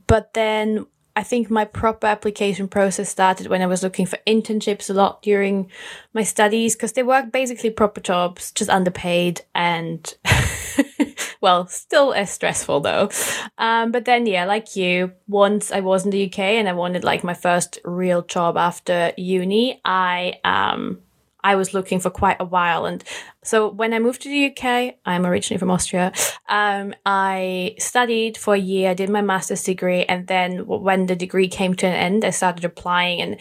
but 0.07 0.33
then 0.33 0.85
I 1.19 1.23
think 1.23 1.49
my 1.49 1.65
proper 1.65 2.07
application 2.07 2.69
process 2.69 3.09
started 3.09 3.47
when 3.47 3.61
I 3.61 3.67
was 3.67 3.83
looking 3.83 4.05
for 4.05 4.17
internships 4.25 4.89
a 4.89 4.93
lot 4.93 5.21
during 5.21 5.69
my 6.13 6.23
studies 6.23 6.77
because 6.77 6.93
they 6.93 7.03
were 7.03 7.23
basically 7.23 7.71
proper 7.71 7.99
jobs, 7.99 8.53
just 8.53 8.69
underpaid 8.69 9.41
and 9.53 10.15
well, 11.41 11.67
still 11.67 12.13
as 12.13 12.31
stressful 12.31 12.79
though. 12.79 13.09
Um, 13.57 13.91
but 13.91 14.05
then, 14.05 14.27
yeah, 14.27 14.45
like 14.45 14.77
you, 14.77 15.11
once 15.27 15.73
I 15.73 15.81
was 15.81 16.05
in 16.05 16.11
the 16.11 16.25
UK 16.27 16.39
and 16.39 16.69
I 16.69 16.73
wanted 16.73 17.03
like 17.03 17.21
my 17.21 17.33
first 17.33 17.79
real 17.83 18.21
job 18.21 18.55
after 18.55 19.11
uni, 19.17 19.81
I 19.83 20.35
um, 20.45 20.99
I 21.43 21.55
was 21.55 21.73
looking 21.73 21.99
for 21.99 22.09
quite 22.09 22.37
a 22.39 22.45
while. 22.45 22.85
And 22.85 23.03
so 23.43 23.69
when 23.69 23.93
I 23.93 23.99
moved 23.99 24.21
to 24.23 24.29
the 24.29 24.51
UK, 24.51 24.95
I'm 25.05 25.25
originally 25.25 25.59
from 25.59 25.71
Austria. 25.71 26.11
Um, 26.47 26.93
I 27.05 27.75
studied 27.79 28.37
for 28.37 28.55
a 28.55 28.59
year, 28.59 28.91
I 28.91 28.93
did 28.93 29.09
my 29.09 29.21
master's 29.21 29.63
degree, 29.63 30.03
and 30.05 30.27
then 30.27 30.67
when 30.67 31.05
the 31.05 31.15
degree 31.15 31.47
came 31.47 31.73
to 31.75 31.87
an 31.87 31.93
end, 31.93 32.25
I 32.25 32.31
started 32.31 32.65
applying, 32.65 33.21
and 33.21 33.37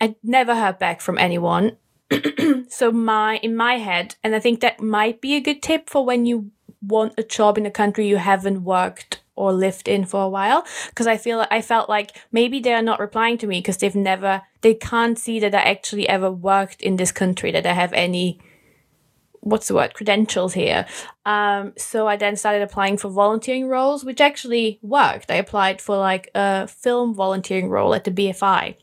I 0.00 0.16
never 0.22 0.54
heard 0.54 0.78
back 0.78 1.00
from 1.00 1.18
anyone. 1.18 1.76
so 2.68 2.92
my 2.92 3.38
in 3.38 3.56
my 3.56 3.74
head, 3.74 4.16
and 4.22 4.34
I 4.34 4.40
think 4.40 4.60
that 4.60 4.80
might 4.80 5.20
be 5.20 5.34
a 5.34 5.40
good 5.40 5.62
tip 5.62 5.88
for 5.88 6.04
when 6.04 6.26
you 6.26 6.50
want 6.82 7.14
a 7.16 7.22
job 7.22 7.56
in 7.56 7.66
a 7.66 7.70
country 7.70 8.06
you 8.06 8.18
haven't 8.18 8.62
worked 8.62 9.23
or 9.36 9.52
lived 9.52 9.88
in 9.88 10.04
for 10.04 10.22
a 10.22 10.28
while 10.28 10.64
because 10.88 11.06
I 11.06 11.16
feel 11.16 11.46
I 11.50 11.60
felt 11.60 11.88
like 11.88 12.16
maybe 12.32 12.60
they 12.60 12.72
are 12.72 12.82
not 12.82 13.00
replying 13.00 13.38
to 13.38 13.46
me 13.46 13.58
because 13.58 13.78
they've 13.78 13.94
never 13.94 14.42
they 14.60 14.74
can't 14.74 15.18
see 15.18 15.40
that 15.40 15.54
I 15.54 15.62
actually 15.62 16.08
ever 16.08 16.30
worked 16.30 16.82
in 16.82 16.96
this 16.96 17.12
country 17.12 17.50
that 17.52 17.66
I 17.66 17.72
have 17.72 17.92
any 17.92 18.40
what's 19.40 19.68
the 19.68 19.74
word 19.74 19.94
credentials 19.94 20.54
here. 20.54 20.86
Um 21.26 21.72
so 21.76 22.06
I 22.06 22.16
then 22.16 22.36
started 22.36 22.62
applying 22.62 22.96
for 22.96 23.08
volunteering 23.08 23.68
roles 23.68 24.04
which 24.04 24.20
actually 24.20 24.78
worked. 24.82 25.30
I 25.30 25.36
applied 25.36 25.80
for 25.80 25.96
like 25.96 26.30
a 26.34 26.66
film 26.68 27.14
volunteering 27.14 27.68
role 27.68 27.94
at 27.94 28.04
the 28.04 28.10
BFI 28.10 28.76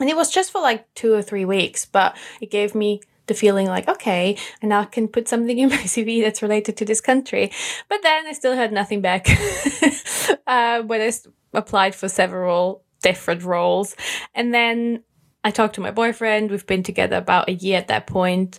and 0.00 0.10
it 0.10 0.16
was 0.16 0.30
just 0.30 0.52
for 0.52 0.60
like 0.60 0.92
2 0.94 1.14
or 1.14 1.22
3 1.22 1.44
weeks 1.44 1.86
but 1.86 2.16
it 2.40 2.50
gave 2.50 2.74
me 2.74 3.00
the 3.26 3.34
feeling 3.34 3.66
like, 3.66 3.88
okay, 3.88 4.36
and 4.62 4.68
now 4.70 4.80
I 4.80 4.84
can 4.84 5.08
put 5.08 5.28
something 5.28 5.58
in 5.58 5.68
my 5.68 5.76
CV 5.76 6.22
that's 6.22 6.42
related 6.42 6.76
to 6.78 6.84
this 6.84 7.00
country. 7.00 7.52
But 7.88 8.02
then 8.02 8.26
I 8.26 8.32
still 8.32 8.54
had 8.54 8.72
nothing 8.72 9.00
back 9.00 9.28
uh, 10.46 10.82
when 10.82 11.00
I 11.00 11.12
applied 11.54 11.94
for 11.94 12.08
several 12.08 12.82
different 13.02 13.42
roles. 13.42 13.96
And 14.34 14.52
then 14.52 15.02
I 15.44 15.50
talked 15.50 15.76
to 15.76 15.80
my 15.80 15.90
boyfriend. 15.90 16.50
We've 16.50 16.66
been 16.66 16.82
together 16.82 17.16
about 17.16 17.48
a 17.48 17.54
year 17.54 17.78
at 17.78 17.88
that 17.88 18.06
point. 18.06 18.58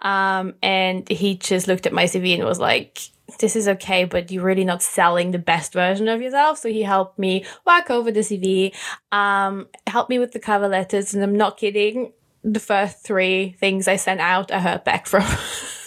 Um, 0.00 0.54
and 0.62 1.08
he 1.08 1.36
just 1.36 1.66
looked 1.66 1.86
at 1.86 1.92
my 1.92 2.04
CV 2.04 2.34
and 2.34 2.44
was 2.44 2.60
like, 2.60 3.00
this 3.40 3.56
is 3.56 3.68
okay, 3.68 4.04
but 4.04 4.30
you're 4.30 4.44
really 4.44 4.64
not 4.64 4.82
selling 4.82 5.32
the 5.32 5.38
best 5.38 5.72
version 5.72 6.08
of 6.08 6.22
yourself. 6.22 6.58
So 6.58 6.68
he 6.68 6.82
helped 6.82 7.18
me 7.18 7.44
work 7.66 7.90
over 7.90 8.10
the 8.10 8.20
CV, 8.20 8.74
um, 9.12 9.68
helped 9.86 10.08
me 10.08 10.18
with 10.18 10.32
the 10.32 10.38
cover 10.38 10.68
letters. 10.68 11.12
And 11.12 11.22
I'm 11.22 11.36
not 11.36 11.58
kidding 11.58 12.12
the 12.42 12.60
first 12.60 13.04
three 13.04 13.56
things 13.58 13.88
I 13.88 13.96
sent 13.96 14.20
out, 14.20 14.50
I 14.50 14.60
heard 14.60 14.84
back 14.84 15.06
from. 15.06 15.24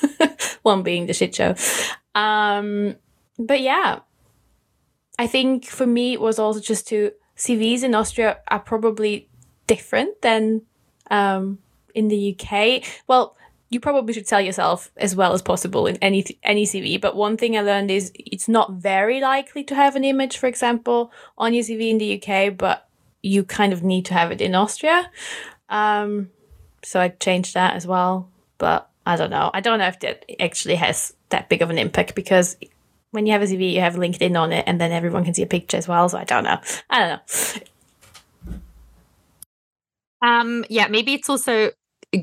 One 0.61 0.83
being 0.83 1.07
the 1.07 1.13
shit 1.13 1.33
show. 1.33 1.55
Um, 2.13 2.95
but 3.39 3.61
yeah, 3.61 3.99
I 5.17 5.27
think 5.27 5.65
for 5.65 5.87
me 5.87 6.13
it 6.13 6.21
was 6.21 6.39
also 6.39 6.59
just 6.59 6.87
to 6.89 7.11
CVs 7.37 7.83
in 7.83 7.95
Austria 7.95 8.39
are 8.47 8.59
probably 8.59 9.29
different 9.67 10.21
than 10.21 10.61
um, 11.09 11.59
in 11.95 12.07
the 12.07 12.35
UK. 12.35 12.83
Well, 13.07 13.35
you 13.69 13.79
probably 13.79 14.13
should 14.13 14.27
sell 14.27 14.41
yourself 14.41 14.91
as 14.97 15.15
well 15.15 15.33
as 15.33 15.41
possible 15.41 15.87
in 15.87 15.95
any 15.97 16.25
any 16.43 16.65
CV. 16.65 16.99
But 16.99 17.15
one 17.15 17.37
thing 17.37 17.57
I 17.57 17.61
learned 17.61 17.89
is 17.89 18.11
it's 18.15 18.47
not 18.47 18.73
very 18.73 19.21
likely 19.21 19.63
to 19.65 19.75
have 19.75 19.95
an 19.95 20.03
image, 20.03 20.37
for 20.37 20.47
example, 20.47 21.11
on 21.37 21.53
your 21.53 21.63
CV 21.63 21.89
in 21.89 21.97
the 21.97 22.21
UK, 22.21 22.55
but 22.57 22.89
you 23.23 23.43
kind 23.43 23.71
of 23.71 23.83
need 23.83 24.05
to 24.05 24.13
have 24.13 24.31
it 24.31 24.41
in 24.41 24.55
Austria. 24.55 25.09
Um, 25.69 26.29
so 26.83 26.99
I 26.99 27.09
changed 27.09 27.53
that 27.53 27.75
as 27.75 27.87
well. 27.87 28.29
But 28.57 28.89
I 29.05 29.15
don't 29.15 29.31
know. 29.31 29.49
I 29.53 29.61
don't 29.61 29.79
know 29.79 29.87
if 29.87 29.99
that 30.01 30.25
actually 30.39 30.75
has 30.75 31.13
that 31.29 31.49
big 31.49 31.61
of 31.61 31.69
an 31.69 31.77
impact 31.77 32.15
because 32.15 32.57
when 33.11 33.25
you 33.25 33.33
have 33.33 33.41
a 33.41 33.45
CV, 33.45 33.73
you 33.73 33.81
have 33.81 33.95
LinkedIn 33.95 34.39
on 34.39 34.51
it, 34.51 34.63
and 34.67 34.79
then 34.79 34.91
everyone 34.91 35.23
can 35.23 35.33
see 35.33 35.43
a 35.43 35.47
picture 35.47 35.77
as 35.77 35.87
well. 35.87 36.07
So 36.09 36.17
I 36.17 36.23
don't 36.23 36.43
know. 36.43 36.59
I 36.89 36.99
don't 36.99 37.09
know. 37.09 38.57
Um. 40.23 40.65
Yeah. 40.69 40.87
Maybe 40.87 41.13
it's 41.13 41.29
also 41.29 41.71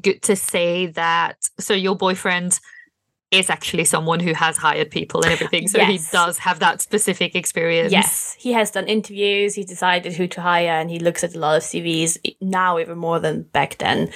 good 0.03 0.23
to 0.23 0.37
say 0.37 0.87
that. 0.87 1.37
So 1.59 1.75
your 1.75 1.97
boyfriend 1.97 2.61
is 3.31 3.51
actually 3.51 3.85
someone 3.85 4.21
who 4.21 4.33
has 4.33 4.57
hired 4.57 4.91
people 4.91 5.23
and 5.23 5.33
everything. 5.33 5.69
So 5.69 5.79
yes. 5.79 5.91
he 5.91 6.17
does 6.17 6.39
have 6.39 6.61
that 6.61 6.81
specific 6.81 7.35
experience. 7.35 7.93
Yes, 7.93 8.35
he 8.39 8.53
has 8.53 8.71
done 8.71 8.87
interviews, 8.87 9.55
he 9.55 9.65
decided 9.65 10.15
who 10.15 10.27
to 10.29 10.41
hire, 10.41 10.71
and 10.71 10.91
he 10.91 10.99
looks 10.99 11.23
at 11.23 11.35
a 11.35 11.39
lot 11.39 11.57
of 11.57 11.63
CVs 11.63 12.37
now, 12.41 12.79
even 12.79 12.97
more 12.97 13.19
than 13.19 13.43
back 13.43 13.79
then. 13.79 14.11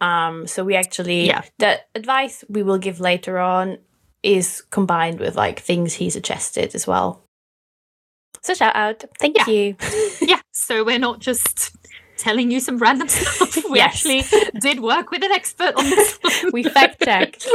Um, 0.00 0.46
so 0.46 0.64
we 0.64 0.74
actually, 0.74 1.26
yeah. 1.26 1.42
the 1.58 1.80
advice 1.94 2.44
we 2.48 2.62
will 2.62 2.78
give 2.78 3.00
later 3.00 3.38
on 3.38 3.78
is 4.22 4.62
combined 4.70 5.20
with 5.20 5.36
like 5.36 5.60
things 5.60 5.94
he 5.94 6.10
suggested 6.10 6.74
as 6.74 6.86
well. 6.86 7.22
So 8.42 8.54
shout 8.54 8.76
out. 8.76 9.04
Thank 9.18 9.36
yeah. 9.38 9.46
you. 9.46 9.76
yeah. 10.20 10.40
So 10.52 10.84
we're 10.84 10.98
not 10.98 11.20
just 11.20 11.74
telling 12.16 12.50
you 12.50 12.60
some 12.60 12.78
random 12.78 13.08
stuff. 13.08 13.56
We 13.70 13.78
yes. 13.78 14.06
actually 14.06 14.22
did 14.60 14.80
work 14.80 15.10
with 15.10 15.24
an 15.24 15.32
expert 15.32 15.74
on 15.76 15.84
this. 15.84 16.18
we 16.52 16.62
fact 16.62 17.02
checked. 17.02 17.48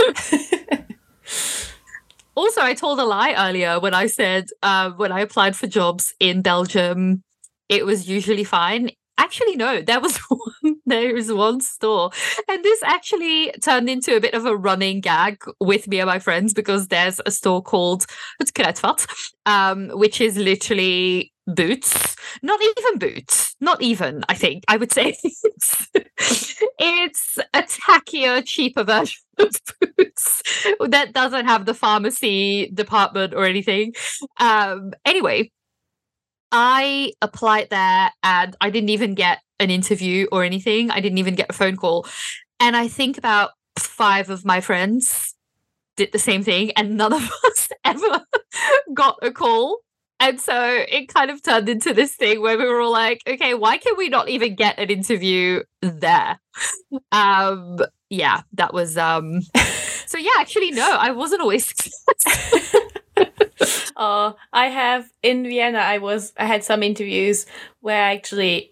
also, 2.35 2.61
I 2.61 2.73
told 2.73 2.99
a 2.99 3.05
lie 3.05 3.33
earlier 3.37 3.79
when 3.79 3.93
I 3.93 4.07
said 4.07 4.49
uh, 4.61 4.91
when 4.91 5.11
I 5.11 5.21
applied 5.21 5.55
for 5.55 5.67
jobs 5.67 6.13
in 6.19 6.41
Belgium, 6.41 7.23
it 7.69 7.85
was 7.85 8.09
usually 8.09 8.43
fine. 8.43 8.91
Actually, 9.17 9.55
no, 9.55 9.81
there 9.81 9.99
was 9.99 10.17
one, 10.29 10.75
there 10.85 11.15
is 11.15 11.31
one 11.31 11.61
store. 11.61 12.11
And 12.49 12.63
this 12.63 12.81
actually 12.83 13.51
turned 13.61 13.89
into 13.89 14.15
a 14.15 14.19
bit 14.19 14.33
of 14.33 14.45
a 14.45 14.55
running 14.55 15.01
gag 15.01 15.43
with 15.59 15.87
me 15.87 15.99
and 15.99 16.07
my 16.07 16.19
friends 16.19 16.53
because 16.53 16.87
there's 16.87 17.21
a 17.25 17.31
store 17.31 17.61
called 17.61 18.05
Kruidvat, 18.43 19.07
um, 19.45 19.89
which 19.89 20.21
is 20.21 20.37
literally 20.37 21.31
boots. 21.47 22.15
Not 22.41 22.61
even 22.61 22.99
boots. 22.99 23.55
Not 23.59 23.81
even, 23.81 24.23
I 24.29 24.33
think. 24.33 24.63
I 24.67 24.77
would 24.77 24.91
say 24.91 25.15
it's, 25.23 25.87
it's 26.79 27.37
a 27.53 27.63
tackier, 27.63 28.43
cheaper 28.45 28.83
version 28.83 29.21
of 29.37 29.51
boots 29.97 30.41
that 30.87 31.13
doesn't 31.13 31.45
have 31.45 31.65
the 31.65 31.73
pharmacy 31.73 32.71
department 32.73 33.33
or 33.33 33.45
anything. 33.45 33.93
Um, 34.39 34.93
anyway, 35.05 35.51
I 36.51 37.13
applied 37.21 37.69
there 37.69 38.11
and 38.23 38.55
I 38.59 38.69
didn't 38.69 38.89
even 38.89 39.15
get 39.15 39.39
an 39.59 39.69
interview 39.69 40.27
or 40.31 40.43
anything. 40.43 40.91
I 40.91 40.99
didn't 40.99 41.19
even 41.19 41.35
get 41.35 41.49
a 41.49 41.53
phone 41.53 41.77
call. 41.77 42.07
And 42.59 42.75
I 42.75 42.87
think 42.87 43.17
about 43.17 43.51
five 43.77 44.29
of 44.29 44.45
my 44.45 44.61
friends 44.61 45.35
did 45.97 46.11
the 46.11 46.19
same 46.19 46.43
thing, 46.43 46.71
and 46.71 46.97
none 46.97 47.13
of 47.13 47.21
us 47.45 47.69
ever 47.85 48.25
got 48.93 49.17
a 49.21 49.31
call. 49.31 49.79
And 50.19 50.39
so 50.39 50.53
it 50.87 51.11
kind 51.11 51.31
of 51.31 51.41
turned 51.41 51.67
into 51.67 51.93
this 51.93 52.15
thing 52.15 52.41
where 52.41 52.57
we 52.57 52.65
were 52.65 52.79
all 52.79 52.91
like, 52.91 53.21
okay, 53.27 53.55
why 53.55 53.77
can 53.77 53.95
we 53.97 54.07
not 54.07 54.29
even 54.29 54.55
get 54.55 54.77
an 54.77 54.89
interview 54.89 55.63
there? 55.81 56.39
Um, 57.13 57.79
yeah, 58.09 58.41
that 58.53 58.73
was 58.73 58.97
um 58.97 59.41
so 60.05 60.17
yeah, 60.17 60.31
actually 60.39 60.71
no, 60.71 60.97
I 60.99 61.11
wasn't 61.11 61.41
always 61.41 61.73
oh, 63.95 64.35
I 64.53 64.67
have 64.67 65.11
in 65.23 65.43
Vienna. 65.43 65.79
I 65.79 65.97
was 65.97 66.33
I 66.37 66.45
had 66.45 66.63
some 66.63 66.83
interviews 66.83 67.45
where 67.81 68.01
I 68.03 68.13
actually, 68.13 68.71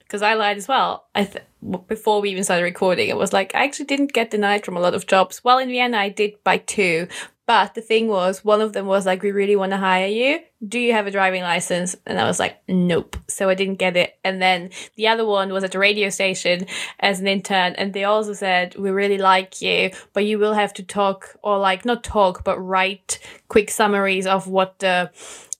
because 0.00 0.22
I 0.22 0.34
lied 0.34 0.56
as 0.56 0.68
well. 0.68 1.06
I 1.14 1.24
th- 1.24 1.44
before 1.86 2.20
we 2.20 2.30
even 2.30 2.44
started 2.44 2.64
recording, 2.64 3.08
it 3.08 3.16
was 3.16 3.32
like 3.32 3.54
I 3.54 3.64
actually 3.64 3.86
didn't 3.86 4.12
get 4.12 4.30
denied 4.30 4.64
from 4.64 4.76
a 4.76 4.80
lot 4.80 4.94
of 4.94 5.06
jobs. 5.06 5.42
Well, 5.44 5.58
in 5.58 5.68
Vienna, 5.68 5.98
I 5.98 6.08
did 6.08 6.42
by 6.44 6.58
two, 6.58 7.08
but 7.50 7.74
the 7.74 7.80
thing 7.80 8.06
was, 8.06 8.44
one 8.44 8.60
of 8.60 8.74
them 8.74 8.86
was 8.86 9.04
like, 9.04 9.24
"We 9.24 9.32
really 9.32 9.56
want 9.56 9.72
to 9.72 9.76
hire 9.76 10.06
you. 10.06 10.38
Do 10.68 10.78
you 10.78 10.92
have 10.92 11.08
a 11.08 11.10
driving 11.10 11.42
license?" 11.42 11.96
And 12.06 12.16
I 12.16 12.22
was 12.22 12.38
like, 12.38 12.62
"Nope." 12.68 13.16
So 13.26 13.48
I 13.48 13.56
didn't 13.56 13.80
get 13.80 13.96
it. 13.96 14.16
And 14.22 14.40
then 14.40 14.70
the 14.94 15.08
other 15.08 15.26
one 15.26 15.52
was 15.52 15.64
at 15.64 15.74
a 15.74 15.78
radio 15.80 16.10
station 16.10 16.66
as 17.00 17.18
an 17.18 17.26
intern, 17.26 17.74
and 17.74 17.92
they 17.92 18.04
also 18.04 18.34
said, 18.34 18.76
"We 18.76 18.90
really 18.90 19.18
like 19.18 19.60
you, 19.60 19.90
but 20.12 20.24
you 20.24 20.38
will 20.38 20.54
have 20.54 20.72
to 20.74 20.84
talk 20.84 21.34
or 21.42 21.58
like 21.58 21.84
not 21.84 22.04
talk, 22.04 22.44
but 22.44 22.56
write 22.60 23.18
quick 23.48 23.68
summaries 23.68 24.28
of 24.28 24.46
what 24.46 24.78
the 24.78 25.10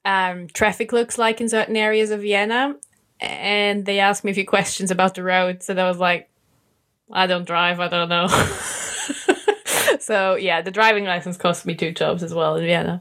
um, 0.04 0.46
traffic 0.46 0.92
looks 0.92 1.18
like 1.18 1.40
in 1.40 1.48
certain 1.48 1.76
areas 1.76 2.12
of 2.12 2.20
Vienna." 2.20 2.76
And 3.18 3.84
they 3.84 3.98
asked 3.98 4.22
me 4.22 4.30
a 4.30 4.34
few 4.34 4.46
questions 4.46 4.92
about 4.92 5.16
the 5.16 5.24
roads, 5.24 5.68
and 5.68 5.80
I 5.80 5.88
was 5.88 5.98
like, 5.98 6.30
"I 7.10 7.26
don't 7.26 7.48
drive. 7.48 7.80
I 7.80 7.88
don't 7.88 8.08
know." 8.08 8.28
so 10.10 10.34
yeah, 10.34 10.60
the 10.60 10.72
driving 10.72 11.04
license 11.04 11.36
cost 11.36 11.64
me 11.64 11.76
two 11.76 11.92
jobs 11.92 12.24
as 12.24 12.34
well 12.34 12.56
in 12.56 12.64
Vienna. 12.64 13.00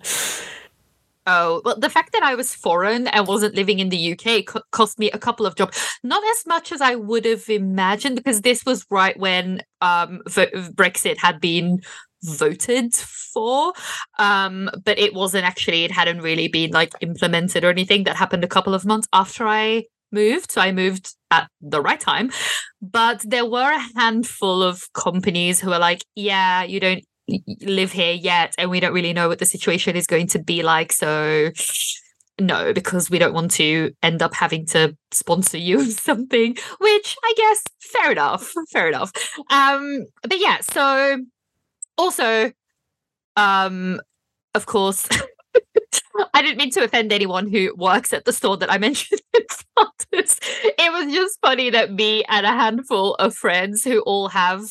Oh, 1.26 1.62
well, 1.66 1.76
the 1.78 1.90
fact 1.90 2.14
that 2.14 2.22
I 2.22 2.36
was 2.36 2.54
foreign 2.54 3.08
and 3.08 3.28
wasn't 3.28 3.56
living 3.56 3.80
in 3.80 3.90
the 3.90 4.14
UK 4.14 4.46
co- 4.46 4.62
cost 4.72 5.00
me 5.00 5.10
a 5.10 5.18
couple 5.18 5.46
of 5.46 5.56
jobs. 5.56 6.00
Not 6.04 6.24
as 6.24 6.46
much 6.46 6.72
as 6.72 6.82
I 6.82 6.96
would 6.96 7.26
have 7.26 7.50
imagined, 7.50 8.16
because 8.16 8.42
this 8.42 8.64
was 8.64 8.86
right 8.92 9.18
when 9.18 9.62
um, 9.82 10.22
Brexit 10.28 11.18
had 11.18 11.42
been 11.42 11.82
voted 12.24 12.94
for 12.94 13.72
um 14.18 14.70
but 14.84 15.00
it 15.00 15.14
wasn't 15.14 15.46
actually 15.46 15.86
it 15.86 15.92
hadn't 15.92 16.20
really 16.20 16.50
been 16.50 16.70
like 16.72 16.92
implemented 17.00 17.64
or 17.64 17.70
anything 17.70 18.04
that 18.04 18.18
happened 18.18 18.44
a 18.44 18.48
couple 18.48 18.74
of 18.74 18.84
months 18.86 19.08
after 19.14 19.48
i 19.48 19.82
moved. 20.12 20.52
So 20.52 20.62
I 20.62 20.72
moved 20.72 21.16
at 21.32 21.50
the 21.62 21.82
right 21.82 22.00
time. 22.00 22.32
But 22.82 23.22
there 23.26 23.46
were 23.46 23.72
a 23.72 24.00
handful 24.00 24.64
of 24.64 24.92
companies 24.94 25.60
who 25.60 25.70
were 25.70 25.80
like, 25.80 26.04
yeah, 26.16 26.64
you 26.64 26.80
don't 26.80 27.04
live 27.62 27.92
here 27.92 28.14
yet. 28.14 28.54
And 28.58 28.70
we 28.70 28.80
don't 28.80 28.94
really 28.94 29.14
know 29.14 29.28
what 29.28 29.40
the 29.40 29.46
situation 29.46 29.96
is 29.96 30.08
going 30.08 30.28
to 30.28 30.40
be 30.40 30.64
like. 30.64 30.92
So 30.92 31.52
no, 32.40 32.74
because 32.74 33.10
we 33.10 33.20
don't 33.20 33.34
want 33.34 33.52
to 33.52 33.92
end 34.02 34.22
up 34.22 34.34
having 34.34 34.66
to 34.68 34.96
sponsor 35.12 35.58
you 35.58 35.84
something, 35.92 36.56
which 36.80 37.18
I 37.24 37.34
guess 37.36 37.64
fair 37.82 38.12
enough. 38.12 38.52
Fair 38.72 38.88
enough. 38.88 39.12
Um, 39.50 40.06
but 40.22 40.40
yeah, 40.40 40.60
so 40.62 41.18
also 41.98 42.52
um 43.36 44.00
of 44.56 44.66
course 44.66 45.08
I 46.34 46.42
didn't 46.42 46.58
mean 46.58 46.72
to 46.72 46.84
offend 46.84 47.12
anyone 47.12 47.50
who 47.50 47.74
works 47.76 48.14
at 48.14 48.26
the 48.26 48.34
store 48.34 48.58
that 48.58 48.72
I 48.72 48.78
mentioned 48.78 49.22
in 49.34 49.44
It 50.12 50.92
was 50.92 51.14
just 51.14 51.40
funny 51.42 51.70
that 51.70 51.94
me 51.94 52.24
and 52.28 52.46
a 52.46 52.50
handful 52.50 53.16
of 53.16 53.36
friends 53.36 53.84
who 53.84 54.02
all 54.02 54.28
have 54.30 54.62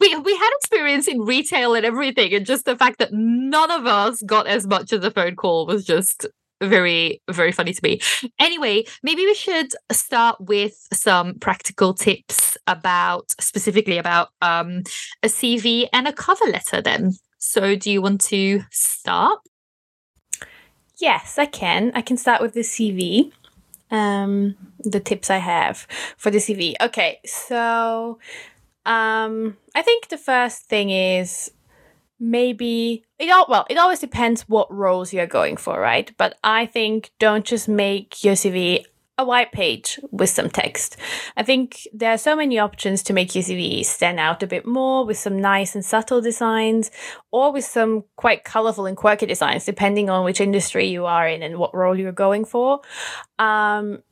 we 0.00 0.14
we 0.16 0.36
had 0.36 0.50
experience 0.58 1.08
in 1.08 1.20
retail 1.20 1.74
and 1.74 1.86
everything, 1.86 2.34
and 2.34 2.46
just 2.46 2.64
the 2.64 2.76
fact 2.76 2.98
that 2.98 3.12
none 3.12 3.70
of 3.70 3.86
us 3.86 4.22
got 4.22 4.46
as 4.46 4.66
much 4.66 4.92
as 4.92 5.04
a 5.04 5.10
phone 5.10 5.36
call 5.36 5.66
was 5.66 5.84
just 5.84 6.26
very 6.62 7.20
very 7.30 7.52
funny 7.52 7.72
to 7.72 7.80
me. 7.82 8.00
Anyway, 8.38 8.84
maybe 9.02 9.24
we 9.24 9.34
should 9.34 9.72
start 9.92 10.40
with 10.40 10.86
some 10.92 11.34
practical 11.38 11.94
tips 11.94 12.56
about 12.66 13.30
specifically 13.40 13.98
about 13.98 14.30
um, 14.42 14.82
a 15.22 15.28
CV 15.28 15.88
and 15.92 16.08
a 16.08 16.12
cover 16.12 16.46
letter. 16.46 16.80
Then, 16.80 17.12
so 17.38 17.76
do 17.76 17.90
you 17.90 18.02
want 18.02 18.20
to 18.22 18.62
start? 18.70 19.40
Yes, 20.98 21.38
I 21.38 21.46
can. 21.46 21.92
I 21.94 22.00
can 22.00 22.16
start 22.16 22.40
with 22.40 22.54
the 22.54 22.60
CV. 22.60 23.32
Um, 23.90 24.56
the 24.80 24.98
tips 24.98 25.30
I 25.30 25.36
have 25.36 25.86
for 26.16 26.30
the 26.30 26.38
CV. 26.38 26.74
Okay, 26.80 27.20
so 27.24 28.18
um, 28.86 29.56
I 29.74 29.82
think 29.82 30.08
the 30.08 30.18
first 30.18 30.66
thing 30.66 30.90
is 30.90 31.50
maybe 32.18 33.04
it 33.18 33.30
all 33.30 33.44
well 33.46 33.66
it 33.68 33.76
always 33.76 33.98
depends 33.98 34.48
what 34.48 34.72
roles 34.72 35.12
you're 35.12 35.26
going 35.26 35.54
for 35.54 35.78
right 35.78 36.12
but 36.16 36.38
i 36.42 36.64
think 36.64 37.10
don't 37.18 37.44
just 37.44 37.68
make 37.68 38.24
your 38.24 38.32
cv 38.32 38.82
a 39.18 39.24
white 39.24 39.50
page 39.50 39.98
with 40.10 40.28
some 40.28 40.50
text. 40.50 40.96
I 41.36 41.42
think 41.42 41.88
there 41.92 42.12
are 42.12 42.18
so 42.18 42.36
many 42.36 42.58
options 42.58 43.02
to 43.04 43.14
make 43.14 43.34
your 43.34 43.44
CV 43.44 43.84
stand 43.84 44.20
out 44.20 44.42
a 44.42 44.46
bit 44.46 44.66
more 44.66 45.06
with 45.06 45.16
some 45.16 45.40
nice 45.40 45.74
and 45.74 45.84
subtle 45.84 46.20
designs 46.20 46.90
or 47.30 47.50
with 47.50 47.64
some 47.64 48.04
quite 48.16 48.44
colorful 48.44 48.84
and 48.84 48.96
quirky 48.96 49.24
designs, 49.24 49.64
depending 49.64 50.10
on 50.10 50.24
which 50.24 50.40
industry 50.40 50.88
you 50.88 51.06
are 51.06 51.26
in 51.26 51.42
and 51.42 51.56
what 51.56 51.74
role 51.74 51.98
you're 51.98 52.12
going 52.12 52.44
for. 52.44 52.80
Um, 53.38 54.02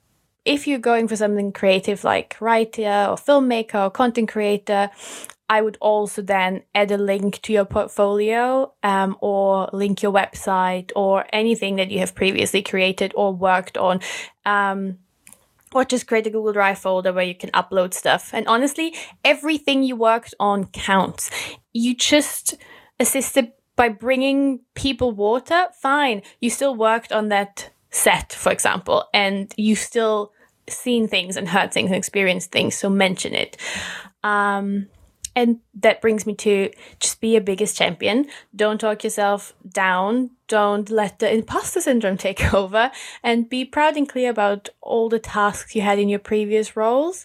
if 0.45 0.67
you're 0.67 0.79
going 0.79 1.09
for 1.09 1.17
something 1.17 1.53
creative 1.53 2.05
like 2.05 2.37
writer 2.41 2.83
or 2.83 3.17
filmmaker 3.17 3.87
or 3.87 3.91
content 3.91 4.29
creator, 4.29 4.91
I 5.49 5.61
would 5.61 5.77
also 5.81 6.23
then 6.23 6.63
add 6.75 6.91
a 6.91 6.99
link 6.99 7.41
to 7.43 7.53
your 7.53 7.65
portfolio 7.65 8.73
um, 8.83 9.17
or 9.21 9.69
link 9.73 10.03
your 10.03 10.13
website 10.13 10.91
or 10.97 11.27
anything 11.33 11.77
that 11.77 11.91
you 11.91 11.99
have 12.01 12.15
previously 12.15 12.63
created 12.63 13.13
or 13.15 13.33
worked 13.35 13.77
on. 13.77 14.01
Um, 14.45 14.99
or 15.75 15.85
just 15.85 16.07
create 16.07 16.27
a 16.27 16.31
Google 16.31 16.53
Drive 16.53 16.79
folder 16.79 17.13
where 17.13 17.25
you 17.25 17.35
can 17.35 17.51
upload 17.51 17.95
stuff. 17.95 18.33
And 18.33 18.47
honestly, 18.47 18.95
everything 19.25 19.83
you 19.83 19.97
worked 19.97 20.33
on 20.39 20.67
counts. 20.67 21.31
You 21.73 21.97
just 21.97 22.55
assisted 23.01 23.53
by 23.75 23.89
bringing 23.89 24.61
people 24.75 25.11
water, 25.11 25.67
fine. 25.81 26.23
You 26.41 26.49
still 26.49 26.77
worked 26.77 27.11
on 27.11 27.29
that 27.31 27.71
set, 27.91 28.33
for 28.33 28.53
example, 28.53 29.09
and 29.13 29.53
you 29.57 29.75
still 29.75 30.33
seen 30.69 31.09
things 31.09 31.37
and 31.37 31.49
heard 31.49 31.73
things 31.73 31.91
and 31.91 31.97
experienced 31.97 32.51
things, 32.53 32.75
so 32.75 32.89
mention 32.89 33.35
it. 33.35 33.57
Um, 34.23 34.89
and 35.37 35.59
that 35.75 36.01
brings 36.01 36.27
me 36.27 36.35
to 36.35 36.71
just 37.01 37.21
be 37.21 37.29
your 37.29 37.41
biggest 37.41 37.77
champion. 37.77 38.27
Don't 38.55 38.81
talk 38.81 39.03
yourself 39.03 39.55
down. 39.69 40.31
Don't 40.47 40.91
let 40.91 41.19
the 41.19 41.33
imposter 41.33 41.81
syndrome 41.81 42.17
take 42.19 42.55
over 42.55 42.91
and 43.23 43.49
be 43.49 43.65
proud 43.65 43.97
and 43.97 44.09
clear 44.09 44.31
about 44.31 44.69
all 44.81 45.09
the 45.09 45.19
tasks 45.19 45.75
you 45.75 45.83
had 45.83 45.99
in 45.99 46.09
your 46.09 46.19
previous 46.19 46.77
roles. 46.77 47.25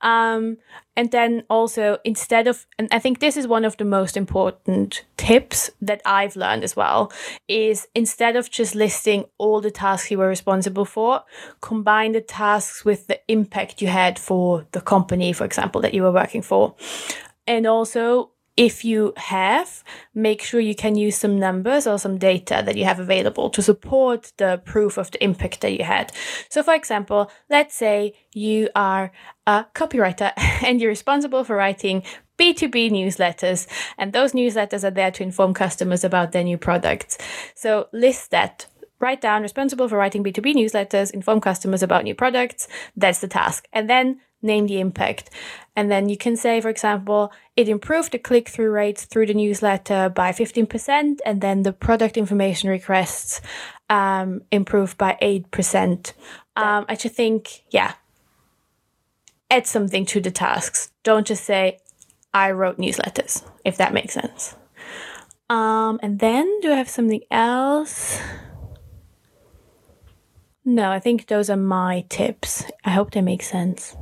Um, 0.00 0.58
and 0.98 1.12
then 1.12 1.44
also, 1.48 1.98
instead 2.04 2.48
of, 2.48 2.66
and 2.76 2.88
I 2.90 2.98
think 2.98 3.20
this 3.20 3.36
is 3.36 3.46
one 3.46 3.64
of 3.64 3.76
the 3.76 3.84
most 3.84 4.16
important 4.16 5.04
tips 5.16 5.70
that 5.80 6.02
I've 6.04 6.34
learned 6.34 6.64
as 6.64 6.74
well, 6.74 7.12
is 7.46 7.86
instead 7.94 8.34
of 8.34 8.50
just 8.50 8.74
listing 8.74 9.26
all 9.38 9.60
the 9.60 9.70
tasks 9.70 10.10
you 10.10 10.18
were 10.18 10.26
responsible 10.26 10.84
for, 10.84 11.22
combine 11.60 12.12
the 12.12 12.20
tasks 12.20 12.84
with 12.84 13.06
the 13.06 13.20
impact 13.28 13.80
you 13.80 13.86
had 13.86 14.18
for 14.18 14.66
the 14.72 14.80
company, 14.80 15.32
for 15.32 15.44
example, 15.44 15.80
that 15.82 15.94
you 15.94 16.02
were 16.02 16.10
working 16.10 16.42
for. 16.42 16.74
And 17.48 17.66
also, 17.66 18.32
if 18.58 18.84
you 18.84 19.14
have, 19.16 19.82
make 20.14 20.42
sure 20.42 20.60
you 20.60 20.74
can 20.74 20.96
use 20.96 21.16
some 21.16 21.38
numbers 21.38 21.86
or 21.86 21.98
some 21.98 22.18
data 22.18 22.62
that 22.66 22.76
you 22.76 22.84
have 22.84 23.00
available 23.00 23.48
to 23.50 23.62
support 23.62 24.32
the 24.36 24.60
proof 24.64 24.98
of 24.98 25.10
the 25.12 25.24
impact 25.24 25.62
that 25.62 25.72
you 25.72 25.84
had. 25.84 26.12
So, 26.50 26.62
for 26.62 26.74
example, 26.74 27.30
let's 27.48 27.74
say 27.74 28.14
you 28.34 28.68
are 28.74 29.12
a 29.46 29.64
copywriter 29.74 30.32
and 30.36 30.80
you're 30.80 30.90
responsible 30.90 31.42
for 31.42 31.56
writing 31.56 32.02
B2B 32.36 32.90
newsletters, 32.90 33.66
and 33.96 34.12
those 34.12 34.32
newsletters 34.32 34.84
are 34.84 34.90
there 34.90 35.10
to 35.12 35.22
inform 35.22 35.54
customers 35.54 36.04
about 36.04 36.32
their 36.32 36.44
new 36.44 36.58
products. 36.58 37.16
So 37.54 37.88
list 37.92 38.30
that. 38.30 38.66
Write 39.00 39.20
down 39.20 39.42
responsible 39.42 39.88
for 39.88 39.96
writing 39.96 40.24
B2B 40.24 40.54
newsletters, 40.54 41.12
inform 41.12 41.40
customers 41.40 41.84
about 41.84 42.02
new 42.02 42.16
products. 42.16 42.66
That's 42.96 43.20
the 43.20 43.28
task. 43.28 43.68
And 43.72 43.88
then 43.88 44.20
name 44.42 44.66
the 44.66 44.80
impact. 44.80 45.30
And 45.76 45.90
then 45.90 46.08
you 46.08 46.16
can 46.16 46.36
say, 46.36 46.60
for 46.60 46.68
example, 46.68 47.32
it 47.56 47.68
improved 47.68 48.12
the 48.12 48.18
click 48.18 48.48
through 48.48 48.70
rates 48.70 49.04
through 49.04 49.26
the 49.26 49.34
newsletter 49.34 50.08
by 50.08 50.32
15%, 50.32 51.18
and 51.24 51.40
then 51.40 51.62
the 51.62 51.72
product 51.72 52.16
information 52.16 52.68
requests 52.70 53.40
um, 53.88 54.42
improved 54.50 54.98
by 54.98 55.16
8%. 55.22 56.12
Um, 56.56 56.84
I 56.88 56.94
just 56.94 57.14
think, 57.14 57.64
yeah, 57.70 57.94
add 59.50 59.66
something 59.66 60.04
to 60.06 60.20
the 60.20 60.30
tasks. 60.30 60.90
Don't 61.02 61.26
just 61.26 61.44
say, 61.44 61.78
I 62.34 62.50
wrote 62.50 62.78
newsletters, 62.78 63.44
if 63.64 63.76
that 63.78 63.94
makes 63.94 64.14
sense. 64.14 64.56
Um, 65.50 65.98
and 66.02 66.18
then 66.18 66.60
do 66.60 66.72
I 66.72 66.76
have 66.76 66.90
something 66.90 67.22
else? 67.30 68.20
No, 70.64 70.90
I 70.90 70.98
think 70.98 71.26
those 71.26 71.48
are 71.48 71.56
my 71.56 72.04
tips. 72.10 72.64
I 72.84 72.90
hope 72.90 73.12
they 73.12 73.22
make 73.22 73.42
sense. 73.42 73.96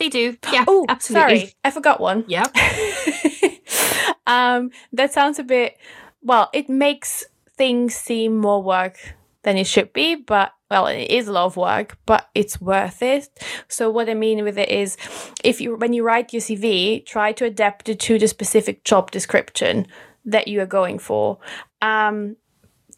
They 0.00 0.08
do. 0.08 0.36
Yeah. 0.50 0.64
Oh, 0.66 0.86
absolutely. 0.88 1.38
sorry. 1.38 1.54
I 1.62 1.70
forgot 1.70 2.00
one. 2.00 2.24
Yeah. 2.26 2.46
um, 4.26 4.70
that 4.94 5.12
sounds 5.12 5.38
a 5.38 5.44
bit, 5.44 5.76
well, 6.22 6.48
it 6.54 6.70
makes 6.70 7.26
things 7.58 7.94
seem 7.94 8.38
more 8.38 8.62
work 8.62 8.96
than 9.42 9.58
it 9.58 9.66
should 9.66 9.92
be, 9.92 10.14
but 10.14 10.52
well, 10.70 10.86
it 10.86 11.10
is 11.10 11.28
a 11.28 11.32
lot 11.32 11.44
of 11.44 11.56
work, 11.58 11.98
but 12.06 12.30
it's 12.34 12.60
worth 12.60 13.02
it. 13.02 13.28
So 13.68 13.90
what 13.90 14.08
I 14.08 14.14
mean 14.14 14.42
with 14.42 14.56
it 14.56 14.70
is 14.70 14.96
if 15.44 15.60
you 15.60 15.76
when 15.76 15.92
you 15.92 16.02
write 16.02 16.32
your 16.32 16.40
CV, 16.40 17.04
try 17.04 17.32
to 17.32 17.44
adapt 17.44 17.88
it 17.88 18.00
to 18.00 18.18
the 18.18 18.28
specific 18.28 18.84
job 18.84 19.10
description 19.10 19.86
that 20.24 20.48
you 20.48 20.60
are 20.60 20.66
going 20.66 20.98
for. 20.98 21.38
Um, 21.82 22.36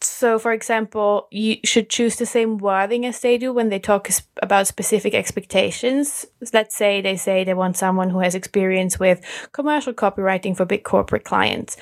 so, 0.05 0.39
for 0.39 0.51
example, 0.51 1.27
you 1.31 1.57
should 1.63 1.89
choose 1.89 2.15
the 2.15 2.25
same 2.25 2.57
wording 2.57 3.05
as 3.05 3.19
they 3.19 3.37
do 3.37 3.53
when 3.53 3.69
they 3.69 3.79
talk 3.79 4.09
about 4.41 4.67
specific 4.67 5.13
expectations. 5.13 6.25
Let's 6.53 6.75
say 6.75 7.01
they 7.01 7.17
say 7.17 7.43
they 7.43 7.53
want 7.53 7.77
someone 7.77 8.09
who 8.09 8.19
has 8.19 8.35
experience 8.35 8.99
with 8.99 9.21
commercial 9.51 9.93
copywriting 9.93 10.55
for 10.55 10.65
big 10.65 10.83
corporate 10.83 11.23
clients. 11.23 11.77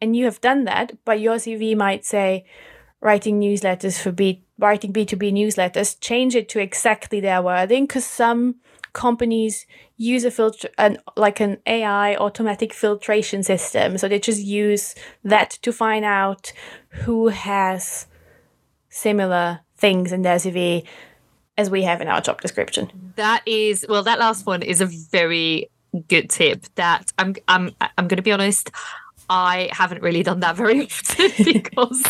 And 0.00 0.14
you 0.14 0.26
have 0.26 0.40
done 0.40 0.64
that, 0.64 0.92
but 1.04 1.20
your 1.20 1.36
CV 1.36 1.76
might 1.76 2.04
say 2.04 2.44
writing 3.00 3.40
newsletters 3.40 4.00
for 4.00 4.12
B 4.12 4.42
writing 4.58 4.92
B2B 4.92 5.32
newsletters, 5.32 6.00
change 6.00 6.34
it 6.34 6.48
to 6.50 6.60
exactly 6.60 7.20
their 7.20 7.42
wording 7.42 7.84
because 7.84 8.06
some 8.06 8.56
companies 8.96 9.66
use 9.98 10.24
a 10.24 10.30
filter 10.30 10.70
and 10.78 10.98
like 11.16 11.38
an 11.38 11.58
AI 11.66 12.16
automatic 12.16 12.72
filtration 12.72 13.42
system. 13.42 13.98
So 13.98 14.08
they 14.08 14.18
just 14.18 14.42
use 14.42 14.94
that 15.22 15.50
to 15.62 15.70
find 15.70 16.04
out 16.04 16.52
who 17.04 17.28
has 17.28 18.06
similar 18.88 19.60
things 19.76 20.12
in 20.12 20.22
their 20.22 20.36
CV 20.36 20.84
as 21.58 21.68
we 21.68 21.82
have 21.82 22.00
in 22.00 22.08
our 22.08 22.22
job 22.22 22.40
description. 22.40 23.12
That 23.16 23.42
is 23.46 23.84
well, 23.86 24.02
that 24.02 24.18
last 24.18 24.46
one 24.46 24.62
is 24.62 24.80
a 24.80 24.86
very 24.86 25.68
good 26.08 26.30
tip. 26.30 26.64
That 26.76 27.12
I'm 27.18 27.36
I'm 27.48 27.72
I'm 27.98 28.08
going 28.08 28.16
to 28.16 28.22
be 28.22 28.32
honest. 28.32 28.70
I 29.28 29.68
haven't 29.72 30.02
really 30.02 30.22
done 30.22 30.40
that 30.40 30.56
very 30.56 30.82
often 30.86 31.32
because 31.44 32.02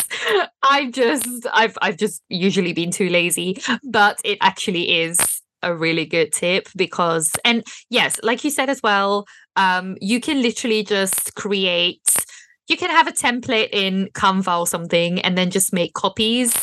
I 0.63 0.91
just 0.91 1.47
I've 1.53 1.77
I've 1.83 1.97
just 1.97 2.23
usually 2.29 2.73
been 2.73 2.93
too 2.93 3.09
lazy. 3.09 3.61
But 3.83 4.21
it 4.23 4.39
actually 4.41 5.01
is 5.03 5.36
a 5.63 5.75
really 5.75 6.05
good 6.05 6.33
tip 6.33 6.69
because 6.77 7.31
and 7.45 7.65
yes, 7.91 8.21
like 8.23 8.45
you 8.45 8.51
said 8.51 8.71
as 8.71 8.83
well, 8.83 9.27
um, 9.57 9.97
you 10.01 10.21
can 10.21 10.43
literally 10.43 10.83
just 10.83 11.35
create 11.35 12.03
you 12.69 12.77
can 12.77 12.91
have 12.91 13.07
a 13.07 13.13
template 13.13 13.69
in 13.73 14.09
Canva 14.15 14.59
or 14.59 14.67
something 14.67 15.21
and 15.21 15.39
then 15.39 15.51
just 15.51 15.73
make 15.73 15.95
copies 15.95 16.55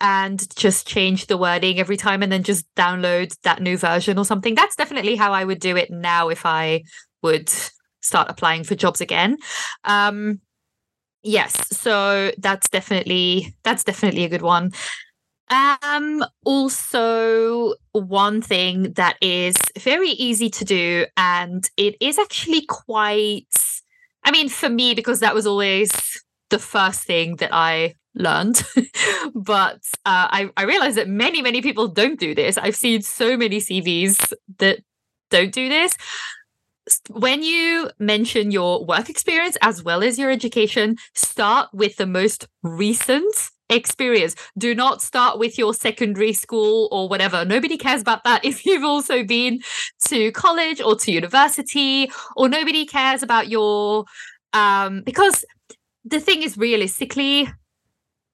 and 0.00 0.46
just 0.56 0.86
change 0.86 1.26
the 1.26 1.36
wording 1.36 1.80
every 1.80 1.96
time 1.96 2.22
and 2.22 2.30
then 2.30 2.42
just 2.42 2.64
download 2.76 3.34
that 3.42 3.60
new 3.60 3.76
version 3.76 4.18
or 4.18 4.24
something. 4.24 4.54
That's 4.54 4.76
definitely 4.76 5.16
how 5.16 5.32
I 5.32 5.44
would 5.44 5.58
do 5.58 5.76
it 5.76 5.90
now 5.90 6.28
if 6.28 6.46
I 6.46 6.82
would 7.22 7.50
start 8.00 8.28
applying 8.30 8.62
for 8.64 8.74
jobs 8.74 9.00
again. 9.00 9.38
Um, 9.84 10.40
yes, 11.22 11.76
so 11.76 12.32
that's 12.38 12.68
definitely 12.68 13.54
that's 13.64 13.84
definitely 13.84 14.24
a 14.24 14.28
good 14.28 14.42
one. 14.42 14.72
Um, 15.50 16.24
also, 16.44 17.74
one 17.92 18.42
thing 18.42 18.92
that 18.94 19.16
is 19.20 19.56
very 19.78 20.10
easy 20.10 20.50
to 20.50 20.64
do, 20.64 21.06
and 21.16 21.68
it 21.76 21.96
is 22.00 22.18
actually 22.18 22.66
quite, 22.66 23.46
I 24.24 24.30
mean, 24.30 24.48
for 24.48 24.68
me, 24.68 24.94
because 24.94 25.20
that 25.20 25.34
was 25.34 25.46
always 25.46 25.90
the 26.50 26.58
first 26.58 27.04
thing 27.04 27.36
that 27.36 27.50
I 27.52 27.94
learned. 28.14 28.62
but 29.34 29.80
uh, 30.04 30.28
I, 30.30 30.50
I 30.56 30.64
realized 30.64 30.96
that 30.96 31.08
many, 31.08 31.40
many 31.40 31.62
people 31.62 31.88
don't 31.88 32.20
do 32.20 32.34
this. 32.34 32.58
I've 32.58 32.76
seen 32.76 33.02
so 33.02 33.36
many 33.36 33.58
CVs 33.58 34.32
that 34.58 34.80
don't 35.30 35.52
do 35.52 35.68
this 35.68 35.96
when 37.10 37.42
you 37.42 37.90
mention 37.98 38.50
your 38.50 38.84
work 38.84 39.08
experience 39.10 39.56
as 39.62 39.82
well 39.82 40.02
as 40.02 40.18
your 40.18 40.30
education, 40.30 40.96
start 41.14 41.68
with 41.72 41.96
the 41.96 42.06
most 42.06 42.46
recent 42.62 43.34
experience. 43.70 44.34
Do 44.56 44.74
not 44.74 45.02
start 45.02 45.38
with 45.38 45.58
your 45.58 45.74
secondary 45.74 46.32
school 46.32 46.88
or 46.90 47.08
whatever. 47.08 47.44
Nobody 47.44 47.76
cares 47.76 48.00
about 48.00 48.24
that 48.24 48.44
if 48.44 48.64
you've 48.66 48.84
also 48.84 49.24
been 49.24 49.60
to 50.06 50.32
college 50.32 50.80
or 50.80 50.96
to 50.96 51.12
university, 51.12 52.10
or 52.36 52.48
nobody 52.48 52.86
cares 52.86 53.22
about 53.22 53.48
your 53.48 54.04
um 54.54 55.02
because 55.04 55.44
the 56.04 56.20
thing 56.20 56.42
is 56.42 56.56
realistically 56.56 57.48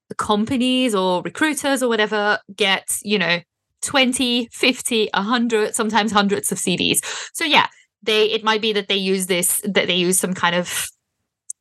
the 0.09 0.15
companies 0.15 0.95
or 0.95 1.23
recruiters 1.23 1.83
or 1.83 1.89
whatever 1.89 2.39
get, 2.55 2.99
you 3.03 3.19
know, 3.19 3.41
20, 3.83 4.49
50, 4.53 5.11
100, 5.13 5.75
sometimes 5.75 6.13
hundreds 6.13 6.53
of 6.53 6.59
CVs. 6.59 6.99
So 7.33 7.45
yeah, 7.45 7.67
they 8.03 8.27
it 8.27 8.45
might 8.45 8.61
be 8.61 8.73
that 8.73 8.89
they 8.89 8.97
use 8.97 9.27
this 9.27 9.61
that 9.65 9.87
they 9.87 9.95
use 9.95 10.19
some 10.19 10.35
kind 10.35 10.55
of 10.55 10.87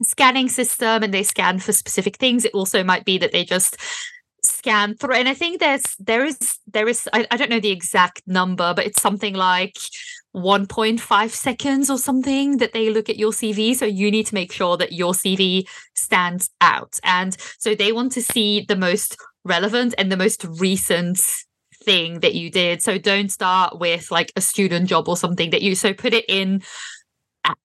scanning 0.01 0.49
system 0.49 1.03
and 1.03 1.13
they 1.13 1.23
scan 1.23 1.59
for 1.59 1.71
specific 1.71 2.17
things 2.17 2.45
it 2.45 2.53
also 2.53 2.83
might 2.83 3.05
be 3.05 3.17
that 3.17 3.31
they 3.31 3.45
just 3.45 3.77
scan 4.43 4.95
through 4.95 5.15
and 5.15 5.29
i 5.29 5.33
think 5.33 5.59
there's 5.59 5.83
there 5.99 6.25
is 6.25 6.57
there 6.67 6.87
is 6.89 7.07
I, 7.13 7.25
I 7.31 7.37
don't 7.37 7.49
know 7.49 7.61
the 7.61 7.71
exact 7.71 8.21
number 8.27 8.73
but 8.73 8.85
it's 8.85 9.01
something 9.01 9.33
like 9.33 9.77
1.5 10.35 11.29
seconds 11.29 11.89
or 11.89 11.97
something 11.97 12.57
that 12.57 12.73
they 12.73 12.89
look 12.89 13.09
at 13.09 13.17
your 13.17 13.31
cv 13.31 13.75
so 13.75 13.85
you 13.85 14.11
need 14.11 14.25
to 14.27 14.35
make 14.35 14.51
sure 14.51 14.75
that 14.77 14.91
your 14.91 15.13
cv 15.13 15.65
stands 15.95 16.49
out 16.59 16.99
and 17.03 17.37
so 17.57 17.73
they 17.73 17.93
want 17.93 18.11
to 18.13 18.21
see 18.21 18.65
the 18.67 18.75
most 18.75 19.15
relevant 19.45 19.93
and 19.97 20.11
the 20.11 20.17
most 20.17 20.43
recent 20.59 21.19
thing 21.83 22.21
that 22.21 22.33
you 22.33 22.49
did. 22.49 22.81
So 22.81 22.97
don't 22.97 23.31
start 23.31 23.79
with 23.79 24.09
like 24.11 24.31
a 24.35 24.41
student 24.41 24.87
job 24.87 25.07
or 25.07 25.17
something 25.17 25.51
that 25.51 25.61
you 25.61 25.75
so 25.75 25.93
put 25.93 26.13
it 26.13 26.25
in 26.27 26.63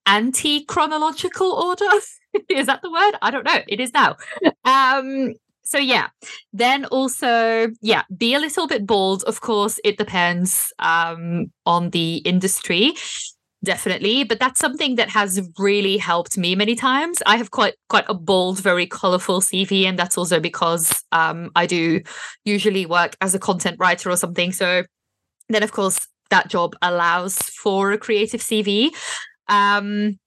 anti 0.05 0.65
chronological 0.65 1.51
order. 1.51 1.85
is 2.49 2.67
that 2.67 2.81
the 2.81 2.91
word? 2.91 3.17
I 3.21 3.31
don't 3.31 3.45
know. 3.45 3.61
It 3.67 3.79
is 3.79 3.93
now. 3.93 4.17
Um 4.65 5.33
so 5.69 5.77
yeah 5.77 6.07
then 6.51 6.85
also 6.85 7.67
yeah 7.81 8.01
be 8.17 8.33
a 8.33 8.39
little 8.39 8.67
bit 8.67 8.87
bold 8.87 9.23
of 9.25 9.41
course 9.41 9.79
it 9.83 9.97
depends 9.97 10.73
um 10.79 11.51
on 11.65 11.91
the 11.91 12.17
industry 12.17 12.93
definitely 13.63 14.23
but 14.23 14.39
that's 14.39 14.59
something 14.59 14.95
that 14.95 15.09
has 15.09 15.47
really 15.59 15.97
helped 15.97 16.37
me 16.37 16.55
many 16.55 16.75
times 16.75 17.21
i 17.27 17.37
have 17.37 17.51
quite 17.51 17.75
quite 17.87 18.05
a 18.07 18.13
bold 18.13 18.59
very 18.59 18.87
colorful 18.87 19.41
cv 19.41 19.85
and 19.85 19.99
that's 19.99 20.17
also 20.17 20.39
because 20.39 21.03
um 21.11 21.51
i 21.55 21.67
do 21.67 22.01
usually 22.45 22.85
work 22.85 23.15
as 23.21 23.35
a 23.35 23.39
content 23.39 23.77
writer 23.79 24.09
or 24.09 24.17
something 24.17 24.51
so 24.51 24.83
then 25.49 25.61
of 25.61 25.71
course 25.71 26.07
that 26.31 26.47
job 26.47 26.75
allows 26.81 27.37
for 27.37 27.91
a 27.91 27.97
creative 27.97 28.41
cv 28.41 28.89
um 29.49 30.17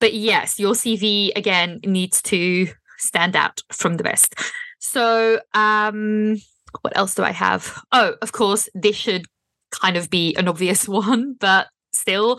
but 0.00 0.14
yes 0.14 0.58
your 0.58 0.74
cv 0.74 1.30
again 1.36 1.80
needs 1.84 2.22
to 2.22 2.68
stand 2.98 3.36
out 3.36 3.62
from 3.72 3.96
the 3.96 4.04
best 4.04 4.34
so 4.78 5.40
um 5.54 6.36
what 6.82 6.96
else 6.96 7.14
do 7.14 7.22
i 7.22 7.32
have 7.32 7.80
oh 7.92 8.14
of 8.22 8.32
course 8.32 8.68
this 8.74 8.96
should 8.96 9.26
kind 9.70 9.96
of 9.96 10.10
be 10.10 10.34
an 10.36 10.48
obvious 10.48 10.88
one 10.88 11.34
but 11.38 11.68
still 11.92 12.38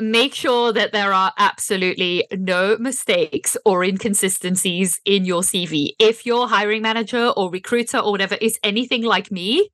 make 0.00 0.34
sure 0.34 0.72
that 0.72 0.92
there 0.92 1.12
are 1.12 1.32
absolutely 1.38 2.26
no 2.32 2.76
mistakes 2.78 3.56
or 3.64 3.84
inconsistencies 3.84 5.00
in 5.04 5.24
your 5.24 5.42
CV. 5.42 5.90
If 5.98 6.26
your 6.26 6.48
hiring 6.48 6.82
manager 6.82 7.28
or 7.28 7.50
recruiter 7.50 7.98
or 7.98 8.10
whatever 8.10 8.34
is 8.40 8.58
anything 8.64 9.02
like 9.02 9.30
me, 9.30 9.70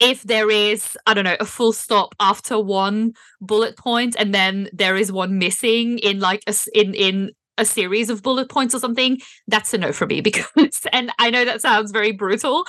if 0.00 0.22
there 0.22 0.50
is, 0.50 0.96
I 1.06 1.14
don't 1.14 1.24
know, 1.24 1.36
a 1.40 1.44
full 1.44 1.72
stop 1.72 2.14
after 2.20 2.58
one 2.58 3.14
bullet 3.40 3.76
point 3.76 4.16
and 4.18 4.34
then 4.34 4.68
there 4.72 4.96
is 4.96 5.12
one 5.12 5.38
missing 5.38 5.98
in 5.98 6.20
like 6.20 6.42
a 6.46 6.54
in 6.74 6.94
in 6.94 7.30
a 7.58 7.64
series 7.66 8.08
of 8.08 8.22
bullet 8.22 8.48
points 8.48 8.74
or 8.74 8.78
something, 8.80 9.18
that's 9.46 9.74
a 9.74 9.78
no 9.78 9.92
for 9.92 10.06
me 10.06 10.20
because 10.22 10.80
and 10.92 11.12
I 11.18 11.30
know 11.30 11.44
that 11.44 11.60
sounds 11.60 11.90
very 11.92 12.12
brutal, 12.12 12.64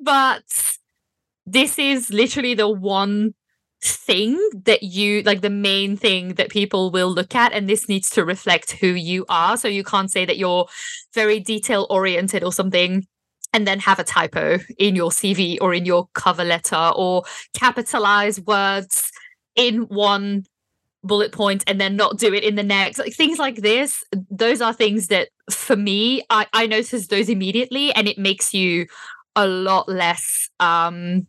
but 0.00 0.42
this 1.46 1.78
is 1.78 2.10
literally 2.10 2.54
the 2.54 2.68
one 2.68 3.34
thing 3.82 4.38
that 4.64 4.82
you 4.82 5.22
like 5.22 5.42
the 5.42 5.50
main 5.50 5.96
thing 5.96 6.34
that 6.34 6.48
people 6.50 6.90
will 6.90 7.10
look 7.10 7.34
at 7.34 7.52
and 7.52 7.68
this 7.68 7.88
needs 7.88 8.10
to 8.10 8.24
reflect 8.24 8.72
who 8.72 8.88
you 8.88 9.24
are. 9.28 9.56
So 9.56 9.68
you 9.68 9.84
can't 9.84 10.10
say 10.10 10.24
that 10.24 10.38
you're 10.38 10.66
very 11.14 11.40
detail 11.40 11.86
oriented 11.90 12.42
or 12.42 12.52
something 12.52 13.06
and 13.56 13.66
then 13.66 13.80
have 13.80 13.98
a 13.98 14.04
typo 14.04 14.58
in 14.76 14.94
your 14.94 15.08
CV 15.08 15.56
or 15.62 15.72
in 15.72 15.86
your 15.86 16.08
cover 16.12 16.44
letter 16.44 16.92
or 16.94 17.24
capitalize 17.54 18.38
words 18.38 19.10
in 19.54 19.84
one 19.88 20.44
bullet 21.02 21.32
point 21.32 21.64
and 21.66 21.80
then 21.80 21.96
not 21.96 22.18
do 22.18 22.34
it 22.34 22.44
in 22.44 22.56
the 22.56 22.62
next. 22.62 22.98
Like 22.98 23.14
things 23.14 23.38
like 23.38 23.56
this 23.56 24.04
those 24.30 24.60
are 24.60 24.74
things 24.74 25.06
that 25.06 25.28
for 25.50 25.76
me 25.76 26.22
i 26.28 26.44
i 26.52 26.66
notice 26.66 27.06
those 27.06 27.28
immediately 27.28 27.92
and 27.94 28.08
it 28.08 28.18
makes 28.18 28.52
you 28.52 28.86
a 29.36 29.46
lot 29.46 29.88
less 29.88 30.50
um 30.60 31.26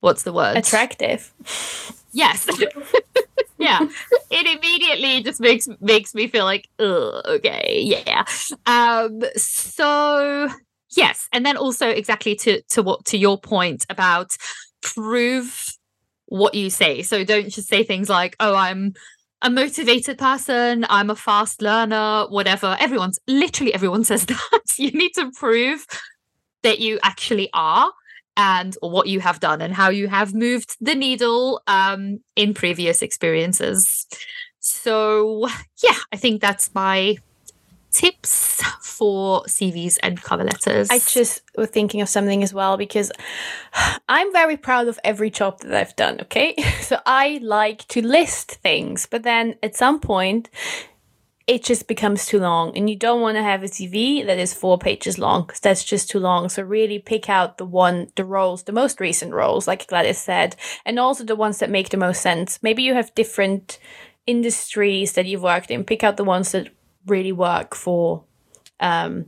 what's 0.00 0.24
the 0.24 0.32
word? 0.32 0.56
Attractive. 0.56 1.32
Yes. 2.12 2.46
Yeah. 3.58 3.78
It 4.28 4.58
immediately 4.58 5.22
just 5.22 5.40
makes 5.40 5.68
makes 5.80 6.16
me 6.16 6.26
feel 6.26 6.44
like 6.44 6.68
okay 6.80 7.80
yeah. 7.84 8.24
Um 8.66 9.22
so 9.36 10.48
yes 10.96 11.28
and 11.32 11.44
then 11.44 11.56
also 11.56 11.88
exactly 11.88 12.34
to 12.34 12.62
to 12.62 12.82
what 12.82 13.04
to 13.04 13.18
your 13.18 13.38
point 13.38 13.84
about 13.90 14.36
prove 14.82 15.66
what 16.26 16.54
you 16.54 16.70
say. 16.70 17.02
So 17.02 17.24
don't 17.24 17.50
just 17.50 17.68
say 17.68 17.82
things 17.82 18.08
like 18.08 18.36
oh 18.40 18.54
i'm 18.54 18.94
a 19.44 19.50
motivated 19.50 20.18
person 20.18 20.86
i'm 20.88 21.10
a 21.10 21.16
fast 21.16 21.62
learner 21.62 22.26
whatever. 22.28 22.76
Everyone's 22.80 23.18
literally 23.26 23.74
everyone 23.74 24.04
says 24.10 24.26
that. 24.26 24.62
You 24.76 24.90
need 24.92 25.12
to 25.14 25.30
prove 25.32 25.86
that 26.62 26.78
you 26.78 26.98
actually 27.02 27.50
are 27.52 27.92
and 28.36 28.76
what 28.80 29.08
you 29.08 29.20
have 29.20 29.40
done 29.40 29.60
and 29.60 29.74
how 29.74 29.90
you 29.90 30.08
have 30.08 30.34
moved 30.34 30.76
the 30.80 30.94
needle 30.94 31.60
um, 31.66 32.20
in 32.36 32.54
previous 32.54 33.02
experiences. 33.02 34.06
So, 34.60 35.48
yeah, 35.82 35.96
I 36.12 36.16
think 36.16 36.40
that's 36.40 36.74
my 36.74 37.18
tips 37.92 38.62
for 38.80 39.42
CVs 39.44 39.98
and 40.02 40.20
cover 40.20 40.44
letters. 40.44 40.88
I 40.90 40.98
just 40.98 41.42
was 41.56 41.70
thinking 41.70 42.00
of 42.00 42.08
something 42.08 42.42
as 42.42 42.52
well 42.52 42.76
because 42.76 43.12
I'm 44.08 44.32
very 44.32 44.56
proud 44.56 44.88
of 44.88 44.98
every 45.04 45.30
job 45.30 45.60
that 45.60 45.74
I've 45.74 45.96
done, 45.96 46.20
okay? 46.22 46.54
So 46.82 46.98
I 47.06 47.38
like 47.42 47.86
to 47.88 48.06
list 48.06 48.56
things, 48.56 49.06
but 49.06 49.22
then 49.22 49.56
at 49.62 49.76
some 49.76 49.98
point 49.98 50.50
it 51.46 51.64
just 51.64 51.88
becomes 51.88 52.26
too 52.26 52.38
long 52.38 52.76
and 52.76 52.88
you 52.88 52.96
don't 52.96 53.20
want 53.20 53.36
to 53.36 53.42
have 53.42 53.62
a 53.62 53.66
CV 53.66 54.24
that 54.26 54.38
is 54.38 54.54
four 54.54 54.78
pages 54.78 55.18
long 55.18 55.42
because 55.42 55.60
that's 55.60 55.84
just 55.84 56.10
too 56.10 56.18
long. 56.18 56.48
So 56.48 56.62
really 56.62 56.98
pick 56.98 57.28
out 57.28 57.58
the 57.58 57.64
one, 57.64 58.08
the 58.16 58.24
roles, 58.24 58.64
the 58.64 58.72
most 58.72 59.00
recent 59.00 59.32
roles, 59.32 59.66
like 59.66 59.86
Gladys 59.86 60.18
said, 60.18 60.56
and 60.84 60.98
also 60.98 61.24
the 61.24 61.36
ones 61.36 61.58
that 61.58 61.70
make 61.70 61.88
the 61.88 61.96
most 61.96 62.22
sense. 62.22 62.62
Maybe 62.62 62.82
you 62.82 62.94
have 62.94 63.14
different 63.14 63.78
industries 64.26 65.14
that 65.14 65.26
you've 65.26 65.42
worked 65.42 65.70
in. 65.70 65.84
Pick 65.84 66.04
out 66.04 66.16
the 66.16 66.24
ones 66.24 66.52
that 66.52 66.68
really 67.06 67.32
work 67.32 67.74
for 67.74 68.24
um, 68.80 69.26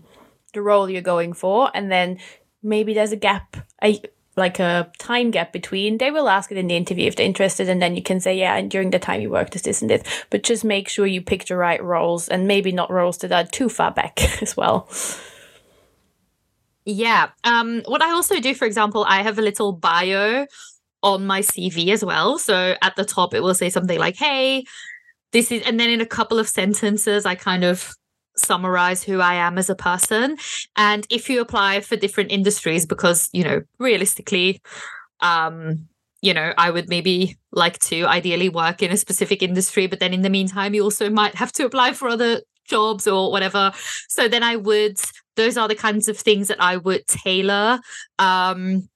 the 0.52 0.62
role 0.62 0.88
you're 0.88 1.02
going 1.02 1.32
for, 1.32 1.70
and 1.74 1.90
then 1.90 2.18
maybe 2.62 2.94
there's 2.94 3.12
a 3.12 3.16
gap, 3.16 3.56
a, 3.82 4.00
like 4.36 4.58
a 4.58 4.90
time 4.98 5.30
gap 5.30 5.52
between, 5.52 5.98
they 5.98 6.10
will 6.10 6.28
ask 6.28 6.50
it 6.50 6.58
in 6.58 6.66
the 6.66 6.76
interview 6.76 7.06
if 7.06 7.16
they're 7.16 7.26
interested, 7.26 7.68
and 7.68 7.80
then 7.80 7.94
you 7.94 8.02
can 8.02 8.20
say, 8.20 8.36
yeah, 8.36 8.56
and 8.56 8.70
during 8.70 8.90
the 8.90 8.98
time 8.98 9.20
you 9.20 9.30
worked 9.30 9.54
as 9.54 9.62
this 9.62 9.80
and 9.80 9.90
this. 9.90 10.02
But 10.30 10.42
just 10.42 10.64
make 10.64 10.88
sure 10.88 11.06
you 11.06 11.22
pick 11.22 11.46
the 11.46 11.56
right 11.56 11.82
roles 11.82 12.28
and 12.28 12.48
maybe 12.48 12.72
not 12.72 12.90
roles 12.90 13.18
that 13.18 13.32
are 13.32 13.44
too 13.44 13.68
far 13.68 13.90
back 13.90 14.20
as 14.42 14.56
well. 14.56 14.88
Yeah. 16.84 17.30
Um, 17.44 17.82
what 17.86 18.02
I 18.02 18.10
also 18.10 18.40
do, 18.40 18.54
for 18.54 18.66
example, 18.66 19.06
I 19.08 19.22
have 19.22 19.38
a 19.38 19.42
little 19.42 19.72
bio 19.72 20.46
on 21.02 21.26
my 21.26 21.40
CV 21.40 21.90
as 21.90 22.04
well. 22.04 22.38
So 22.38 22.76
at 22.82 22.96
the 22.96 23.04
top, 23.04 23.34
it 23.34 23.42
will 23.42 23.54
say 23.54 23.70
something 23.70 23.98
like, 23.98 24.16
hey, 24.16 24.64
this 25.34 25.50
is, 25.52 25.62
and 25.66 25.78
then 25.78 25.90
in 25.90 26.00
a 26.00 26.06
couple 26.06 26.38
of 26.38 26.48
sentences, 26.48 27.26
I 27.26 27.34
kind 27.34 27.64
of 27.64 27.92
summarize 28.36 29.02
who 29.02 29.20
I 29.20 29.34
am 29.34 29.58
as 29.58 29.68
a 29.68 29.74
person. 29.74 30.38
And 30.76 31.06
if 31.10 31.28
you 31.28 31.40
apply 31.40 31.80
for 31.80 31.96
different 31.96 32.30
industries, 32.32 32.86
because, 32.86 33.28
you 33.32 33.44
know, 33.44 33.62
realistically, 33.78 34.62
um, 35.20 35.88
you 36.22 36.32
know, 36.32 36.54
I 36.56 36.70
would 36.70 36.88
maybe 36.88 37.36
like 37.52 37.78
to 37.80 38.06
ideally 38.06 38.48
work 38.48 38.80
in 38.80 38.92
a 38.92 38.96
specific 38.96 39.42
industry, 39.42 39.86
but 39.88 40.00
then 40.00 40.14
in 40.14 40.22
the 40.22 40.30
meantime, 40.30 40.72
you 40.72 40.82
also 40.82 41.10
might 41.10 41.34
have 41.34 41.52
to 41.52 41.64
apply 41.64 41.92
for 41.94 42.08
other 42.08 42.40
jobs 42.64 43.06
or 43.06 43.30
whatever. 43.30 43.72
So 44.08 44.28
then 44.28 44.42
I 44.42 44.56
would, 44.56 44.98
those 45.36 45.56
are 45.56 45.68
the 45.68 45.74
kinds 45.74 46.08
of 46.08 46.16
things 46.16 46.48
that 46.48 46.62
I 46.62 46.76
would 46.76 47.06
tailor 47.08 47.80
um, 48.18 48.88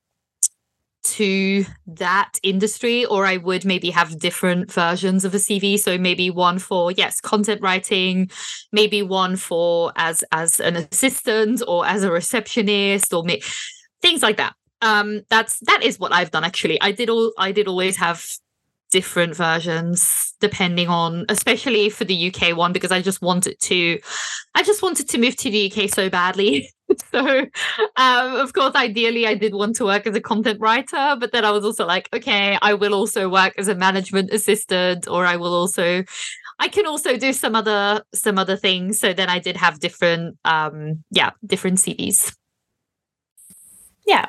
to 1.16 1.64
that 1.86 2.32
industry 2.42 3.04
or 3.06 3.26
i 3.26 3.36
would 3.36 3.64
maybe 3.64 3.90
have 3.90 4.18
different 4.18 4.72
versions 4.72 5.24
of 5.24 5.34
a 5.34 5.38
cv 5.38 5.78
so 5.78 5.98
maybe 5.98 6.30
one 6.30 6.58
for 6.58 6.90
yes 6.92 7.20
content 7.20 7.60
writing 7.60 8.30
maybe 8.72 9.02
one 9.02 9.36
for 9.36 9.92
as 9.96 10.24
as 10.32 10.60
an 10.60 10.76
assistant 10.76 11.62
or 11.66 11.86
as 11.86 12.02
a 12.02 12.10
receptionist 12.10 13.12
or 13.12 13.22
me- 13.24 13.42
things 14.02 14.22
like 14.22 14.36
that. 14.36 14.54
Um 14.80 15.22
that's 15.28 15.58
that 15.60 15.82
is 15.82 15.98
what 15.98 16.12
i've 16.12 16.30
done 16.30 16.44
actually. 16.44 16.80
I 16.80 16.92
did 16.92 17.10
all 17.10 17.32
i 17.38 17.52
did 17.52 17.68
always 17.68 17.96
have 17.96 18.24
different 18.90 19.34
versions 19.36 20.34
depending 20.40 20.88
on 20.88 21.24
especially 21.28 21.90
for 21.90 22.04
the 22.04 22.32
UK 22.32 22.56
one 22.56 22.72
because 22.72 22.92
I 22.92 23.02
just 23.02 23.20
wanted 23.22 23.58
to 23.60 23.98
I 24.54 24.62
just 24.62 24.82
wanted 24.82 25.08
to 25.10 25.18
move 25.18 25.36
to 25.36 25.50
the 25.50 25.70
UK 25.70 25.90
so 25.90 26.08
badly. 26.08 26.70
So 27.12 27.20
um, 27.96 28.36
of 28.36 28.54
course 28.54 28.74
ideally 28.74 29.26
i 29.26 29.34
did 29.34 29.52
want 29.52 29.76
to 29.76 29.84
work 29.84 30.06
as 30.06 30.16
a 30.16 30.22
content 30.22 30.58
writer 30.58 31.16
but 31.20 31.32
then 31.32 31.44
i 31.44 31.50
was 31.50 31.62
also 31.62 31.84
like 31.84 32.08
okay 32.14 32.56
i 32.62 32.72
will 32.72 32.94
also 32.94 33.28
work 33.28 33.52
as 33.58 33.68
a 33.68 33.74
management 33.74 34.30
assistant 34.32 35.06
or 35.06 35.26
i 35.26 35.36
will 35.36 35.52
also 35.52 36.02
i 36.58 36.66
can 36.66 36.86
also 36.86 37.18
do 37.18 37.34
some 37.34 37.54
other 37.54 38.02
some 38.14 38.38
other 38.38 38.56
things. 38.56 38.98
So 38.98 39.12
then 39.12 39.28
i 39.28 39.38
did 39.38 39.54
have 39.58 39.80
different 39.80 40.38
um 40.46 41.04
yeah 41.10 41.32
different 41.44 41.76
cvs 41.76 42.34
yeah. 44.08 44.28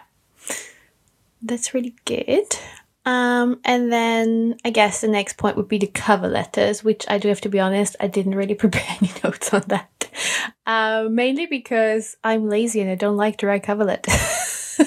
That's 1.41 1.73
really 1.73 1.95
good 2.03 2.53
um, 3.09 3.59
and 3.65 3.91
then 3.91 4.55
I 4.63 4.69
guess 4.69 5.01
the 5.01 5.07
next 5.07 5.37
point 5.37 5.57
would 5.57 5.67
be 5.67 5.79
the 5.79 5.87
cover 5.87 6.27
letters, 6.27 6.83
which 6.83 7.05
I 7.07 7.17
do 7.17 7.27
have 7.29 7.41
to 7.41 7.49
be 7.49 7.59
honest, 7.59 7.95
I 7.99 8.05
didn't 8.05 8.35
really 8.35 8.53
prepare 8.63 8.85
any 9.01 9.11
notes 9.23 9.51
on 9.51 9.63
that. 9.67 10.11
Uh, 10.67 11.07
mainly 11.09 11.47
because 11.47 12.17
I'm 12.23 12.47
lazy 12.47 12.81
and 12.81 12.91
I 12.91 12.95
don't 12.95 13.17
like 13.17 13.37
to 13.37 13.47
write 13.47 13.63
cover 13.63 13.83
letters. 13.83 14.77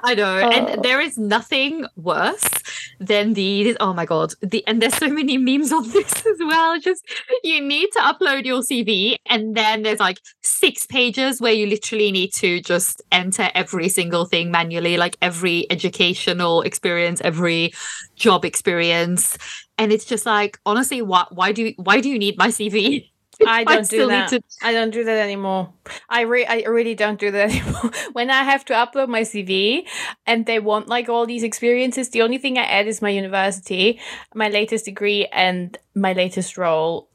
I 0.00 0.14
know, 0.14 0.38
oh. 0.38 0.50
and 0.50 0.84
there 0.84 1.00
is 1.00 1.18
nothing 1.18 1.84
worse 1.96 2.48
than 3.00 3.34
the 3.34 3.76
oh 3.80 3.92
my 3.92 4.04
god 4.04 4.32
the 4.42 4.66
and 4.66 4.82
there's 4.82 4.96
so 4.96 5.08
many 5.08 5.38
memes 5.38 5.72
on 5.72 5.88
this 5.90 6.26
as 6.26 6.38
well. 6.40 6.78
Just 6.80 7.04
you 7.44 7.60
need 7.60 7.88
to 7.92 8.00
upload 8.00 8.44
your 8.44 8.60
CV, 8.62 9.16
and 9.26 9.56
then 9.56 9.82
there's 9.82 10.00
like 10.00 10.18
six 10.42 10.86
pages 10.86 11.40
where 11.40 11.52
you 11.52 11.66
literally 11.66 12.10
need 12.10 12.32
to 12.34 12.60
just 12.60 13.02
enter 13.12 13.50
every 13.54 13.88
single 13.88 14.24
thing 14.24 14.50
manually, 14.50 14.96
like 14.96 15.16
every 15.22 15.70
educational 15.70 16.62
experience, 16.62 17.20
every 17.22 17.72
job 18.16 18.44
experience, 18.44 19.38
and 19.76 19.92
it's 19.92 20.04
just 20.04 20.26
like 20.26 20.58
honestly, 20.66 21.02
what? 21.02 21.34
Why 21.34 21.52
do 21.52 21.72
why 21.76 22.00
do 22.00 22.08
you 22.08 22.18
need 22.18 22.36
my 22.38 22.48
CV? 22.48 23.10
I 23.46 23.64
don't 23.64 23.88
do 23.88 24.06
that. 24.08 24.30
To... 24.30 24.42
I 24.62 24.72
don't 24.72 24.90
do 24.90 25.04
that 25.04 25.18
anymore. 25.18 25.72
I 26.08 26.22
re- 26.22 26.46
I 26.46 26.62
really 26.62 26.94
don't 26.94 27.20
do 27.20 27.30
that 27.30 27.50
anymore. 27.54 27.90
when 28.12 28.30
I 28.30 28.42
have 28.42 28.64
to 28.66 28.74
upload 28.74 29.08
my 29.08 29.22
CV 29.22 29.86
and 30.26 30.46
they 30.46 30.58
want 30.58 30.88
like 30.88 31.08
all 31.08 31.26
these 31.26 31.42
experiences, 31.42 32.10
the 32.10 32.22
only 32.22 32.38
thing 32.38 32.58
I 32.58 32.64
add 32.64 32.86
is 32.86 33.00
my 33.00 33.10
university, 33.10 34.00
my 34.34 34.48
latest 34.48 34.86
degree, 34.86 35.26
and 35.26 35.76
my 35.94 36.12
latest 36.12 36.58
role 36.58 37.08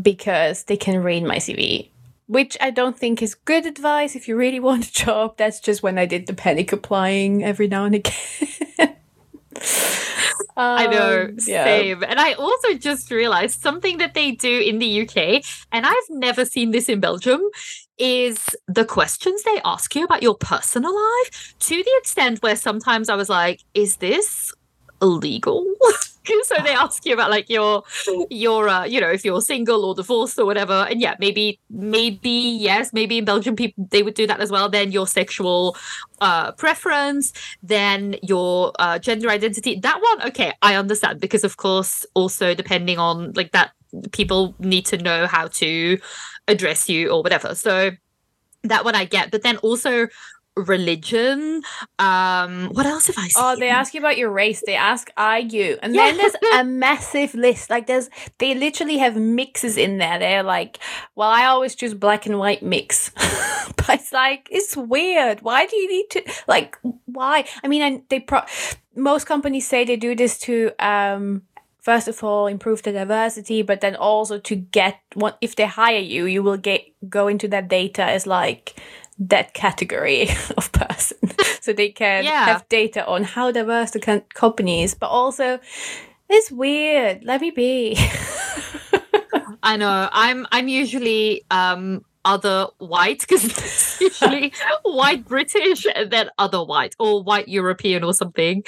because 0.00 0.64
they 0.64 0.76
can 0.76 1.02
read 1.02 1.24
my 1.24 1.36
CV. 1.36 1.90
Which 2.26 2.56
I 2.60 2.70
don't 2.70 2.96
think 2.96 3.22
is 3.22 3.34
good 3.34 3.66
advice 3.66 4.14
if 4.14 4.28
you 4.28 4.36
really 4.36 4.60
want 4.68 4.88
a 4.88 4.92
job. 4.92 5.36
That's 5.36 5.60
just 5.60 5.82
when 5.82 5.98
I 5.98 6.06
did 6.06 6.26
the 6.26 6.34
panic 6.34 6.72
applying 6.72 7.42
every 7.42 7.68
now 7.68 7.84
and 7.84 7.94
again. 7.96 8.96
I 10.56 10.86
know, 10.86 11.22
um, 11.22 11.36
yeah. 11.46 11.64
same. 11.64 12.02
And 12.02 12.20
I 12.20 12.34
also 12.34 12.74
just 12.74 13.10
realized 13.10 13.60
something 13.60 13.98
that 13.98 14.14
they 14.14 14.32
do 14.32 14.60
in 14.60 14.78
the 14.78 15.02
UK, 15.02 15.44
and 15.72 15.86
I've 15.86 16.10
never 16.10 16.44
seen 16.44 16.70
this 16.70 16.88
in 16.88 17.00
Belgium, 17.00 17.42
is 17.98 18.38
the 18.66 18.84
questions 18.84 19.42
they 19.42 19.60
ask 19.64 19.94
you 19.94 20.04
about 20.04 20.22
your 20.22 20.34
personal 20.34 20.94
life 20.94 21.54
to 21.60 21.74
the 21.74 21.92
extent 21.98 22.42
where 22.42 22.56
sometimes 22.56 23.08
I 23.08 23.14
was 23.14 23.28
like, 23.28 23.62
is 23.74 23.96
this 23.96 24.52
illegal? 25.02 25.66
so 26.44 26.54
they 26.62 26.74
ask 26.74 27.04
you 27.06 27.14
about 27.14 27.30
like 27.30 27.48
your 27.48 27.82
your 28.30 28.68
uh, 28.68 28.84
you 28.84 29.00
know 29.00 29.08
if 29.08 29.24
you're 29.24 29.40
single 29.40 29.84
or 29.84 29.94
divorced 29.94 30.38
or 30.38 30.44
whatever. 30.44 30.86
And 30.88 31.00
yeah 31.00 31.14
maybe 31.18 31.60
maybe 31.70 32.30
yes 32.30 32.92
maybe 32.92 33.18
in 33.18 33.24
belgium 33.24 33.56
people 33.56 33.86
they 33.90 34.02
would 34.02 34.14
do 34.14 34.26
that 34.26 34.40
as 34.40 34.50
well. 34.50 34.68
Then 34.68 34.92
your 34.92 35.06
sexual 35.06 35.76
uh 36.20 36.52
preference 36.52 37.32
then 37.62 38.16
your 38.22 38.72
uh, 38.78 38.98
gender 38.98 39.30
identity. 39.30 39.78
That 39.80 40.00
one 40.00 40.28
okay 40.28 40.52
i 40.62 40.74
understand. 40.74 41.20
Because 41.20 41.44
of 41.44 41.56
course 41.56 42.04
also 42.14 42.54
depending 42.54 42.98
on 42.98 43.32
like 43.34 43.52
that 43.52 43.72
people 44.12 44.54
need 44.58 44.86
to 44.86 44.98
know 44.98 45.26
how 45.26 45.48
to 45.48 45.98
address 46.48 46.88
you 46.88 47.10
or 47.10 47.22
whatever. 47.22 47.54
So 47.54 47.92
that 48.64 48.84
one 48.84 48.94
i 48.94 49.04
get. 49.04 49.30
But 49.30 49.42
then 49.42 49.56
also 49.58 50.08
religion. 50.56 51.62
Um, 51.98 52.68
what 52.72 52.86
else 52.86 53.06
have 53.06 53.18
I 53.18 53.28
seen? 53.28 53.42
Oh, 53.42 53.56
they 53.56 53.68
ask 53.68 53.94
you 53.94 54.00
about 54.00 54.18
your 54.18 54.30
race. 54.30 54.62
They 54.64 54.74
ask, 54.74 55.10
"Are 55.16 55.38
you?" 55.38 55.78
And 55.82 55.94
then 55.94 56.16
there's 56.16 56.34
a 56.54 56.64
massive 56.64 57.34
list. 57.34 57.70
Like 57.70 57.86
there's, 57.86 58.08
they 58.38 58.54
literally 58.54 58.98
have 58.98 59.16
mixes 59.16 59.76
in 59.76 59.98
there. 59.98 60.18
They're 60.18 60.42
like, 60.42 60.78
"Well, 61.14 61.28
I 61.28 61.44
always 61.46 61.74
choose 61.74 61.94
black 61.94 62.26
and 62.26 62.38
white 62.38 62.62
mix," 62.62 63.10
but 63.76 63.88
it's 63.90 64.12
like 64.12 64.48
it's 64.50 64.76
weird. 64.76 65.40
Why 65.42 65.66
do 65.66 65.76
you 65.76 65.88
need 65.88 66.10
to 66.10 66.32
like? 66.46 66.78
Why? 67.06 67.44
I 67.62 67.68
mean, 67.68 67.82
I, 67.82 68.02
they 68.08 68.20
pro. 68.20 68.42
Most 68.96 69.26
companies 69.26 69.66
say 69.66 69.84
they 69.84 69.96
do 69.96 70.14
this 70.14 70.38
to 70.40 70.72
um 70.78 71.42
first 71.80 72.08
of 72.08 72.22
all 72.22 72.46
improve 72.46 72.82
the 72.82 72.92
diversity 72.92 73.62
but 73.62 73.80
then 73.80 73.96
also 73.96 74.38
to 74.38 74.54
get 74.54 75.00
what 75.14 75.38
if 75.40 75.56
they 75.56 75.66
hire 75.66 75.98
you 75.98 76.26
you 76.26 76.42
will 76.42 76.56
get 76.56 76.82
go 77.08 77.26
into 77.26 77.48
that 77.48 77.68
data 77.68 78.02
as 78.02 78.26
like 78.26 78.78
that 79.20 79.52
category 79.54 80.28
of 80.56 80.72
person 80.72 81.18
so 81.60 81.72
they 81.72 81.90
can 81.90 82.24
Yeah. 82.24 82.46
have 82.46 82.68
data 82.68 83.06
on 83.06 83.22
how 83.24 83.52
diverse 83.52 83.90
the 83.92 84.00
com- 84.00 84.24
company 84.34 84.82
is 84.82 84.94
but 84.94 85.08
also 85.08 85.58
it's 86.28 86.50
weird 86.50 87.22
let 87.24 87.40
me 87.40 87.50
be 87.50 87.96
I 89.62 89.76
know. 89.76 90.08
I'm 90.10 90.46
I'm 90.50 90.68
usually 90.68 91.42
um 91.50 92.02
other 92.24 92.66
white 92.78 93.20
because 93.20 94.00
usually 94.00 94.52
white 94.84 95.26
British 95.26 95.86
and 95.94 96.10
then 96.10 96.30
other 96.38 96.64
white 96.64 96.94
or 96.98 97.22
white 97.22 97.46
European 97.48 98.02
or 98.02 98.14
something. 98.14 98.62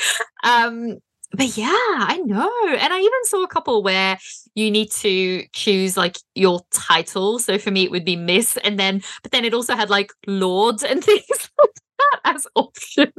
Um 0.45 0.99
but 1.35 1.57
yeah, 1.57 1.69
I 1.73 2.21
know. 2.25 2.51
And 2.69 2.93
I 2.93 2.99
even 2.99 3.25
saw 3.25 3.43
a 3.43 3.49
couple 3.49 3.83
where 3.83 4.19
you 4.55 4.71
need 4.71 4.91
to 4.93 5.45
choose 5.53 5.97
like 5.97 6.19
your 6.35 6.61
title. 6.71 7.39
So 7.39 7.59
for 7.59 7.71
me 7.71 7.85
it 7.85 7.91
would 7.91 8.05
be 8.05 8.17
Miss 8.17 8.57
and 8.59 8.79
then 8.79 9.03
but 9.23 9.33
then 9.33 9.45
it 9.45 9.55
also 9.55 9.75
had 9.75 9.91
like 9.91 10.13
Lord 10.27 10.83
and 10.83 11.03
things 11.05 11.51
like 11.59 11.71
that 11.99 12.21
as 12.25 12.47
options. 12.55 13.13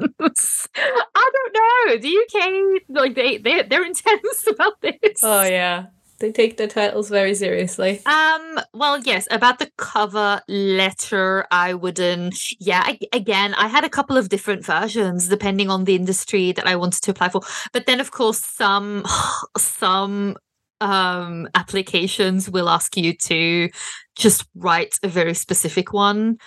I 0.75 1.31
don't 1.33 1.53
know. 1.55 1.97
The 1.97 2.17
UK 2.23 2.81
like 2.89 3.15
they 3.15 3.37
they 3.37 3.63
they're 3.63 3.85
intense 3.85 4.47
about 4.49 4.79
this. 4.81 5.19
oh 5.23 5.43
yeah 5.43 5.85
they 6.23 6.31
take 6.31 6.55
their 6.55 6.69
titles 6.69 7.09
very 7.09 7.35
seriously 7.35 8.01
Um, 8.05 8.59
well, 8.73 8.97
yes, 8.99 9.27
about 9.29 9.59
the 9.59 9.69
cover 9.77 10.41
letter, 10.47 11.45
I 11.51 11.73
wouldn't. 11.73 12.37
Yeah, 12.61 12.81
I, 12.85 12.97
again, 13.11 13.53
I 13.55 13.67
had 13.67 13.83
a 13.83 13.89
couple 13.89 14.15
of 14.15 14.29
different 14.29 14.65
versions 14.65 15.27
depending 15.27 15.69
on 15.69 15.83
the 15.83 15.95
industry 15.95 16.53
that 16.53 16.65
I 16.65 16.77
wanted 16.77 17.03
to 17.03 17.11
apply 17.11 17.27
for. 17.27 17.41
But 17.73 17.87
then, 17.87 17.99
of 17.99 18.11
course, 18.11 18.39
some 18.39 19.03
some 19.57 20.37
um 20.79 21.49
applications 21.55 22.49
will 22.49 22.69
ask 22.69 22.95
you 22.95 23.15
to 23.17 23.69
just 24.15 24.45
write 24.55 24.97
a 25.03 25.09
very 25.09 25.33
specific 25.33 25.91
one 25.91 26.37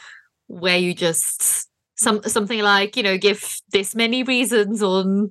where 0.47 0.79
you 0.79 0.95
just 0.95 1.69
some 1.97 2.23
something 2.23 2.61
like, 2.61 2.97
you 2.97 3.03
know, 3.03 3.19
give 3.19 3.61
this 3.73 3.95
many 3.95 4.23
reasons 4.23 4.83
on 4.83 5.31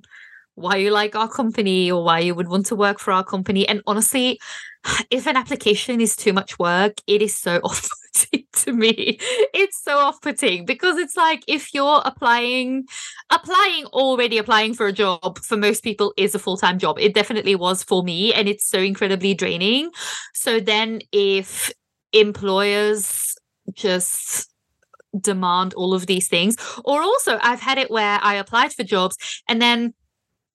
why 0.56 0.76
you 0.76 0.90
like 0.90 1.14
our 1.14 1.28
company 1.28 1.90
or 1.90 2.02
why 2.02 2.18
you 2.18 2.34
would 2.34 2.48
want 2.48 2.66
to 2.66 2.74
work 2.74 2.98
for 2.98 3.12
our 3.12 3.22
company. 3.22 3.68
And 3.68 3.82
honestly, 3.86 4.40
if 5.10 5.26
an 5.26 5.36
application 5.36 6.00
is 6.00 6.16
too 6.16 6.32
much 6.32 6.58
work, 6.58 6.94
it 7.06 7.22
is 7.22 7.36
so 7.36 7.56
off-putting 7.64 8.44
to 8.52 8.72
me. 8.72 9.18
It's 9.52 9.82
so 9.82 9.98
off-putting 9.98 10.64
because 10.64 10.96
it's 10.96 11.16
like 11.16 11.44
if 11.46 11.74
you're 11.74 12.00
applying, 12.04 12.86
applying 13.30 13.84
already 13.86 14.38
applying 14.38 14.72
for 14.72 14.86
a 14.86 14.92
job 14.92 15.38
for 15.40 15.58
most 15.58 15.84
people 15.84 16.14
is 16.16 16.34
a 16.34 16.38
full-time 16.38 16.78
job. 16.78 16.98
It 16.98 17.14
definitely 17.14 17.54
was 17.54 17.82
for 17.82 18.02
me, 18.02 18.32
and 18.32 18.48
it's 18.48 18.66
so 18.66 18.80
incredibly 18.80 19.34
draining. 19.34 19.90
So 20.32 20.58
then 20.58 21.00
if 21.12 21.70
employers 22.12 23.36
just 23.74 24.50
demand 25.20 25.74
all 25.74 25.92
of 25.92 26.06
these 26.06 26.28
things, 26.28 26.56
or 26.82 27.02
also 27.02 27.38
I've 27.42 27.60
had 27.60 27.76
it 27.76 27.90
where 27.90 28.18
I 28.22 28.36
applied 28.36 28.72
for 28.72 28.84
jobs 28.84 29.18
and 29.48 29.60
then 29.60 29.92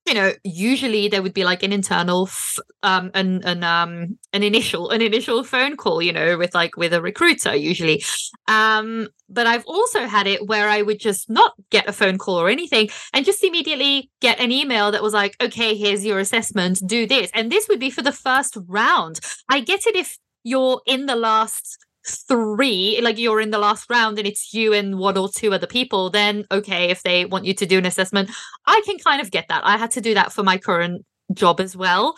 you 0.07 0.13
know 0.13 0.31
usually 0.43 1.07
there 1.07 1.21
would 1.21 1.33
be 1.33 1.43
like 1.43 1.63
an 1.63 1.71
internal 1.71 2.25
f- 2.27 2.57
um 2.83 3.11
an 3.13 3.41
an 3.43 3.63
um 3.63 4.17
an 4.33 4.43
initial 4.43 4.89
an 4.89 5.01
initial 5.01 5.43
phone 5.43 5.77
call 5.77 6.01
you 6.01 6.11
know 6.11 6.37
with 6.37 6.53
like 6.55 6.75
with 6.77 6.93
a 6.93 7.01
recruiter 7.01 7.55
usually. 7.55 8.03
Um 8.47 9.07
but 9.29 9.47
i've 9.47 9.65
also 9.65 10.05
had 10.07 10.27
it 10.27 10.45
where 10.47 10.67
i 10.67 10.81
would 10.81 10.99
just 10.99 11.29
not 11.29 11.53
get 11.69 11.87
a 11.87 11.93
phone 11.93 12.17
call 12.17 12.39
or 12.39 12.49
anything 12.49 12.89
and 13.13 13.25
just 13.25 13.43
immediately 13.43 14.09
get 14.19 14.39
an 14.39 14.51
email 14.51 14.91
that 14.91 15.03
was 15.03 15.13
like 15.13 15.35
okay 15.41 15.75
here's 15.75 16.05
your 16.05 16.19
assessment 16.19 16.81
do 16.85 17.05
this. 17.05 17.31
And 17.33 17.51
this 17.51 17.67
would 17.69 17.79
be 17.79 17.89
for 17.91 18.01
the 18.01 18.11
first 18.11 18.57
round. 18.67 19.19
I 19.49 19.59
get 19.61 19.85
it 19.87 19.95
if 19.95 20.17
you're 20.43 20.81
in 20.85 21.05
the 21.05 21.15
last 21.15 21.77
three 22.05 22.99
like 23.01 23.17
you're 23.17 23.41
in 23.41 23.51
the 23.51 23.59
last 23.59 23.89
round 23.89 24.17
and 24.17 24.27
it's 24.27 24.53
you 24.53 24.73
and 24.73 24.97
one 24.97 25.17
or 25.17 25.29
two 25.29 25.53
other 25.53 25.67
people 25.67 26.09
then 26.09 26.45
okay 26.51 26.89
if 26.89 27.03
they 27.03 27.25
want 27.25 27.45
you 27.45 27.53
to 27.53 27.65
do 27.65 27.77
an 27.77 27.85
assessment 27.85 28.29
I 28.65 28.81
can 28.85 28.97
kind 28.97 29.21
of 29.21 29.31
get 29.31 29.47
that. 29.49 29.65
I 29.65 29.77
had 29.77 29.91
to 29.91 30.01
do 30.01 30.13
that 30.13 30.31
for 30.31 30.43
my 30.43 30.57
current 30.57 31.05
job 31.33 31.59
as 31.59 31.75
well. 31.75 32.17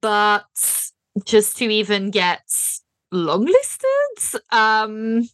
But 0.00 0.46
just 1.24 1.56
to 1.58 1.66
even 1.66 2.10
get 2.10 2.42
longlisted, 3.12 4.36
um 4.50 5.28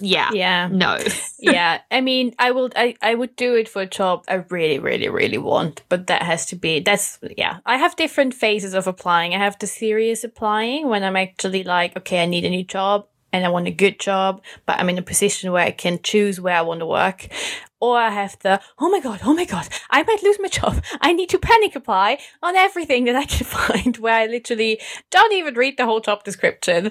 yeah, 0.00 0.30
yeah 0.32 0.68
no. 0.70 0.96
yeah 1.40 1.80
i 1.90 2.00
mean 2.00 2.32
i 2.38 2.52
will 2.52 2.70
I, 2.76 2.94
I 3.02 3.16
would 3.16 3.34
do 3.34 3.56
it 3.56 3.68
for 3.68 3.82
a 3.82 3.86
job 3.86 4.24
i 4.28 4.34
really 4.48 4.78
really 4.78 5.08
really 5.08 5.38
want 5.38 5.82
but 5.88 6.06
that 6.06 6.22
has 6.22 6.46
to 6.46 6.56
be 6.56 6.78
that's 6.78 7.18
yeah 7.36 7.58
i 7.66 7.76
have 7.76 7.96
different 7.96 8.32
phases 8.32 8.74
of 8.74 8.86
applying 8.86 9.34
i 9.34 9.38
have 9.38 9.58
the 9.58 9.66
serious 9.66 10.22
applying 10.22 10.88
when 10.88 11.02
i'm 11.02 11.16
actually 11.16 11.64
like 11.64 11.96
okay 11.96 12.22
i 12.22 12.26
need 12.26 12.44
a 12.44 12.50
new 12.50 12.62
job 12.62 13.08
and 13.32 13.44
i 13.44 13.48
want 13.48 13.66
a 13.66 13.70
good 13.70 13.98
job 13.98 14.42
but 14.66 14.78
i'm 14.78 14.88
in 14.88 14.98
a 14.98 15.02
position 15.02 15.52
where 15.52 15.64
i 15.64 15.70
can 15.70 15.98
choose 16.02 16.40
where 16.40 16.56
i 16.56 16.62
want 16.62 16.80
to 16.80 16.86
work. 16.86 17.28
Or 17.80 17.96
i 17.96 18.10
have 18.10 18.36
the 18.40 18.60
oh 18.80 18.90
my 18.90 18.98
god 18.98 19.20
oh 19.24 19.34
my 19.34 19.44
god 19.44 19.68
i 19.90 20.02
might 20.02 20.22
lose 20.24 20.38
my 20.40 20.48
job. 20.48 20.82
I 21.00 21.12
need 21.12 21.28
to 21.28 21.38
panic 21.38 21.76
apply 21.76 22.18
on 22.42 22.56
everything 22.56 23.04
that 23.04 23.14
i 23.14 23.24
can 23.24 23.46
find 23.58 23.96
where 23.98 24.14
i 24.14 24.26
literally 24.26 24.80
don't 25.10 25.32
even 25.32 25.54
read 25.54 25.76
the 25.76 25.84
whole 25.84 26.00
job 26.00 26.24
description. 26.24 26.90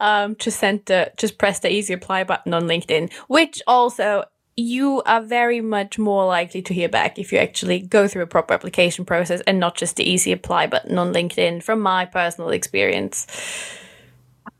Um 0.00 0.34
just 0.36 0.58
send 0.58 0.86
the 0.86 1.12
just 1.16 1.38
press 1.38 1.60
the 1.60 1.70
easy 1.70 1.94
apply 1.94 2.24
button 2.24 2.52
on 2.52 2.64
linkedin 2.64 3.12
which 3.28 3.62
also 3.66 4.24
you 4.56 5.02
are 5.04 5.20
very 5.20 5.60
much 5.60 5.98
more 5.98 6.26
likely 6.26 6.62
to 6.62 6.74
hear 6.74 6.88
back 6.88 7.18
if 7.18 7.32
you 7.32 7.38
actually 7.38 7.80
go 7.80 8.06
through 8.06 8.22
a 8.22 8.26
proper 8.26 8.54
application 8.54 9.04
process 9.04 9.40
and 9.46 9.58
not 9.58 9.76
just 9.76 9.96
the 9.96 10.08
easy 10.08 10.32
apply 10.32 10.66
button 10.66 10.96
on 10.98 11.12
linkedin 11.12 11.62
from 11.62 11.80
my 11.80 12.04
personal 12.04 12.50
experience 12.50 13.26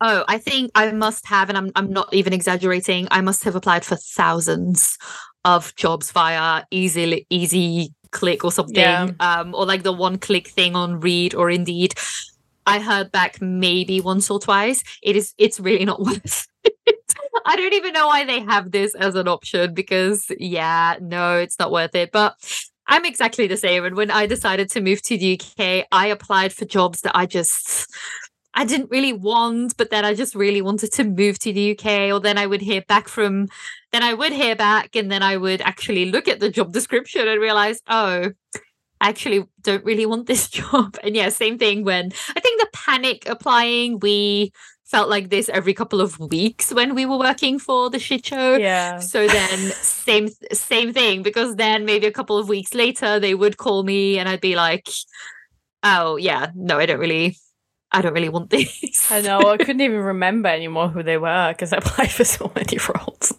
Oh, 0.07 0.23
I 0.29 0.37
think 0.37 0.71
I 0.75 0.93
must 0.93 1.27
have, 1.29 1.49
and 1.49 1.57
I'm 1.57 1.71
I'm 1.77 1.91
not 1.91 2.13
even 2.13 2.35
exaggerating. 2.35 3.09
I 3.11 3.23
must 3.23 3.43
have 3.45 3.57
applied 3.57 3.87
for 3.87 3.97
thousands 3.97 4.99
of 5.47 5.75
jobs 5.77 6.13
via 6.13 6.65
easy 6.71 7.27
easy 7.31 7.95
click 8.11 8.45
or 8.45 8.53
something, 8.53 8.77
Yeah. 8.77 9.09
um, 9.21 9.55
or 9.55 9.65
like 9.65 9.83
the 9.83 9.93
one 9.95 10.19
click 10.19 10.49
thing 10.49 10.77
on 10.77 11.01
Reed 11.01 11.35
or 11.35 11.49
Indeed. 11.51 11.95
I 12.67 12.81
heard 12.81 13.13
back 13.13 13.41
maybe 13.41 14.03
once 14.03 14.31
or 14.31 14.39
twice. 14.39 14.85
It 15.03 15.17
is 15.17 15.33
it's 15.39 15.59
really 15.59 15.87
not 15.87 16.01
worth 16.07 16.47
it. 16.65 17.15
I 17.47 17.57
don't 17.57 17.73
even 17.73 17.95
know 17.95 18.07
why 18.09 18.27
they 18.27 18.41
have 18.41 18.73
this 18.73 18.95
as 18.95 19.15
an 19.15 19.27
option 19.27 19.73
because 19.73 20.27
yeah, 20.39 20.97
no, 21.01 21.39
it's 21.39 21.59
not 21.59 21.73
worth 21.73 21.95
it. 21.95 22.13
But 22.13 22.35
I'm 22.87 23.07
exactly 23.07 23.47
the 23.47 23.57
same. 23.57 23.87
And 23.87 23.97
when 23.97 24.11
I 24.11 24.27
decided 24.27 24.71
to 24.73 24.83
move 24.83 25.01
to 25.03 25.17
the 25.17 25.41
UK, 25.41 25.87
I 25.91 26.09
applied 26.09 26.53
for 26.53 26.67
jobs 26.67 27.01
that 27.03 27.17
I 27.17 27.25
just 27.25 27.89
I 28.55 28.65
didn't 28.65 28.91
really 28.91 29.13
want, 29.13 29.77
but 29.77 29.91
then 29.91 30.05
I 30.05 30.15
just 30.15 30.35
really 30.35 30.63
wanted 30.63 30.93
to 30.93 31.05
move 31.05 31.39
to 31.41 31.53
the 31.53 31.73
UK. 31.73 32.13
Or 32.13 32.21
then 32.21 32.39
I 32.39 32.47
would 32.47 32.61
hear 32.61 32.83
back 32.83 33.09
from, 33.09 33.49
then 33.93 34.03
I 34.03 34.15
would 34.15 34.33
hear 34.33 34.55
back, 34.55 34.95
and 34.95 35.11
then 35.11 35.23
I 35.23 35.37
would 35.37 35.61
actually 35.61 36.11
look 36.11 36.29
at 36.29 36.41
the 36.41 36.51
job 36.51 36.73
description 36.73 37.27
and 37.27 37.41
realize, 37.41 37.81
oh, 37.89 38.31
I 39.01 39.09
actually 39.09 39.45
don't 39.61 39.85
really 39.85 40.07
want 40.07 40.27
this 40.27 40.49
job. 40.61 40.97
And 41.03 41.17
yeah, 41.17 41.29
same 41.29 41.59
thing 41.59 41.85
when 41.85 42.13
I 42.37 42.41
think 42.41 42.61
the 42.61 42.69
panic 42.73 43.29
applying, 43.29 43.99
we 44.01 44.53
felt 44.85 45.09
like 45.09 45.31
this 45.31 45.49
every 45.49 45.75
couple 45.75 46.01
of 46.01 46.19
weeks 46.21 46.73
when 46.73 46.95
we 46.95 47.05
were 47.05 47.19
working 47.19 47.59
for 47.59 47.91
the 47.91 47.99
shit 47.99 48.27
show. 48.27 48.57
yeah 48.57 48.99
So 49.01 49.27
then 49.27 49.59
same 49.73 50.29
same 50.53 50.93
thing 50.93 51.23
because 51.23 51.57
then 51.57 51.85
maybe 51.85 52.07
a 52.07 52.13
couple 52.13 52.39
of 52.39 52.49
weeks 52.49 52.75
later 52.75 53.19
they 53.19 53.35
would 53.35 53.57
call 53.57 53.83
me 53.83 54.19
and 54.19 54.29
I'd 54.29 54.41
be 54.41 54.55
like, 54.55 54.89
oh 55.83 56.17
yeah, 56.17 56.51
no, 56.55 56.79
I 56.79 56.87
don't 56.87 57.01
really 57.01 57.37
I 57.95 58.03
don't 58.03 58.13
really 58.13 58.29
want 58.29 58.51
these. 58.51 59.07
i 59.11 59.21
know 59.21 59.39
i 59.41 59.57
couldn't 59.57 59.81
even 59.81 60.01
remember 60.01 60.49
anymore 60.49 60.89
who 60.89 61.03
they 61.03 61.17
were 61.17 61.53
because 61.53 61.73
i 61.73 61.77
applied 61.79 62.11
for 62.11 62.25
so 62.25 62.51
many 62.55 62.79
roles 62.95 63.33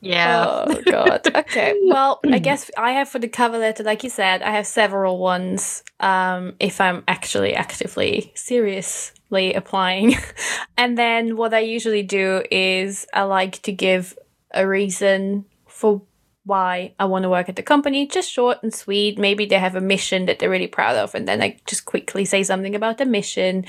yeah. 0.00 0.64
Oh 0.66 0.82
god. 0.82 1.26
Okay. 1.34 1.74
Well, 1.84 2.20
I 2.24 2.38
guess 2.38 2.70
I 2.76 2.92
have 2.92 3.08
for 3.08 3.18
the 3.18 3.28
cover 3.28 3.58
letter, 3.58 3.82
like 3.82 4.02
you 4.02 4.10
said, 4.10 4.42
I 4.42 4.52
have 4.52 4.66
several 4.66 5.18
ones. 5.18 5.82
Um, 6.00 6.54
if 6.58 6.80
I'm 6.80 7.04
actually 7.06 7.54
actively, 7.54 8.32
seriously 8.34 9.52
applying, 9.52 10.14
and 10.78 10.96
then 10.96 11.36
what 11.36 11.52
I 11.52 11.60
usually 11.60 12.02
do 12.02 12.42
is 12.50 13.06
I 13.12 13.22
like 13.22 13.60
to 13.62 13.72
give 13.72 14.18
a 14.52 14.66
reason 14.66 15.44
for 15.68 16.02
why 16.50 16.94
I 16.98 17.04
want 17.04 17.22
to 17.22 17.30
work 17.30 17.48
at 17.48 17.54
the 17.54 17.62
company, 17.62 18.08
just 18.08 18.28
short 18.28 18.58
and 18.64 18.74
sweet. 18.74 19.18
Maybe 19.18 19.46
they 19.46 19.58
have 19.58 19.76
a 19.76 19.80
mission 19.80 20.26
that 20.26 20.40
they're 20.40 20.50
really 20.50 20.66
proud 20.66 20.96
of, 20.96 21.14
and 21.14 21.26
then 21.28 21.40
I 21.40 21.58
just 21.64 21.84
quickly 21.84 22.24
say 22.24 22.42
something 22.42 22.74
about 22.74 22.98
the 22.98 23.06
mission. 23.06 23.64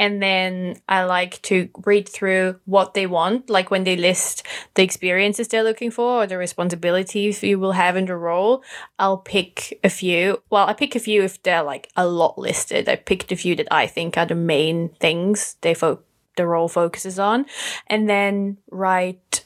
And 0.00 0.20
then 0.20 0.76
I 0.88 1.04
like 1.04 1.40
to 1.42 1.68
read 1.86 2.08
through 2.08 2.58
what 2.64 2.94
they 2.94 3.06
want, 3.06 3.48
like 3.48 3.70
when 3.70 3.84
they 3.84 3.96
list 3.96 4.42
the 4.74 4.82
experiences 4.82 5.46
they're 5.46 5.62
looking 5.70 5.92
for 5.92 6.22
or 6.22 6.26
the 6.26 6.36
responsibilities 6.36 7.42
you 7.42 7.60
will 7.60 7.72
have 7.72 7.96
in 7.96 8.06
the 8.06 8.16
role. 8.16 8.64
I'll 8.98 9.18
pick 9.36 9.78
a 9.84 9.88
few. 9.88 10.42
Well, 10.50 10.66
I 10.66 10.72
pick 10.72 10.96
a 10.96 11.06
few 11.08 11.22
if 11.22 11.40
they're 11.44 11.62
like 11.62 11.88
a 11.96 12.06
lot 12.06 12.36
listed. 12.36 12.88
I 12.88 12.96
picked 12.96 13.30
a 13.30 13.36
few 13.36 13.54
that 13.56 13.68
I 13.70 13.86
think 13.86 14.18
are 14.18 14.26
the 14.26 14.34
main 14.34 14.88
things 14.98 15.56
they 15.60 15.74
fo- 15.74 16.02
the 16.36 16.46
role 16.46 16.68
focuses 16.68 17.20
on, 17.20 17.46
and 17.86 18.08
then 18.08 18.58
write 18.70 19.44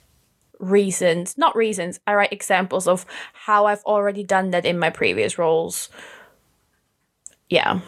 reasons, 0.58 1.36
not 1.38 1.56
reasons, 1.56 2.00
I 2.06 2.14
write 2.14 2.32
examples 2.32 2.86
of 2.86 3.06
how 3.32 3.66
I've 3.66 3.84
already 3.84 4.24
done 4.24 4.50
that 4.50 4.66
in 4.66 4.78
my 4.78 4.90
previous 4.90 5.38
roles. 5.38 5.88
Yeah, 7.48 7.80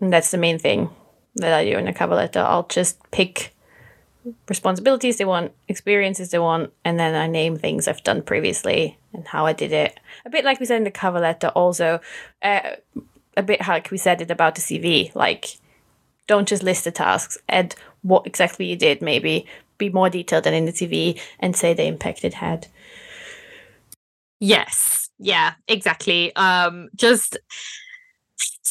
and 0.00 0.12
that's 0.12 0.30
the 0.30 0.38
main 0.38 0.58
thing 0.58 0.90
that 1.36 1.52
I 1.52 1.64
do 1.64 1.78
in 1.78 1.88
a 1.88 1.94
cover 1.94 2.14
letter. 2.14 2.40
I'll 2.40 2.66
just 2.66 2.98
pick 3.10 3.54
responsibilities 4.48 5.16
they 5.16 5.24
want, 5.24 5.52
experiences 5.68 6.30
they 6.30 6.38
want, 6.38 6.72
and 6.84 6.98
then 6.98 7.14
I 7.14 7.26
name 7.26 7.56
things 7.56 7.88
I've 7.88 8.04
done 8.04 8.22
previously 8.22 8.98
and 9.12 9.26
how 9.26 9.46
I 9.46 9.52
did 9.52 9.72
it. 9.72 9.98
A 10.24 10.30
bit 10.30 10.44
like 10.44 10.60
we 10.60 10.66
said 10.66 10.78
in 10.78 10.84
the 10.84 10.90
cover 10.90 11.20
letter, 11.20 11.48
also, 11.48 12.00
uh, 12.42 12.76
a 13.36 13.42
bit 13.42 13.66
like 13.66 13.90
we 13.90 13.98
said 13.98 14.20
it 14.20 14.30
about 14.30 14.54
the 14.54 14.60
CV. 14.60 15.14
Like, 15.14 15.58
don't 16.26 16.48
just 16.48 16.62
list 16.62 16.84
the 16.84 16.92
tasks, 16.92 17.38
add 17.48 17.74
what 18.02 18.26
exactly 18.26 18.66
you 18.66 18.76
did, 18.76 19.02
maybe 19.02 19.46
be 19.82 19.90
more 19.90 20.10
detailed 20.10 20.44
than 20.44 20.54
in 20.54 20.66
the 20.66 20.72
CV 20.72 21.20
and 21.40 21.56
say 21.56 21.74
the 21.74 21.84
impact 21.84 22.24
it 22.24 22.34
had. 22.34 22.66
Yes. 24.40 25.08
Yeah, 25.18 25.54
exactly. 25.68 26.34
Um 26.36 26.88
just 26.94 27.38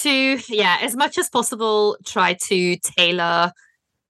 to 0.02 0.40
yeah, 0.50 0.78
as 0.82 0.96
much 0.96 1.18
as 1.18 1.30
possible 1.30 1.98
try 2.06 2.34
to 2.48 2.76
tailor 2.78 3.52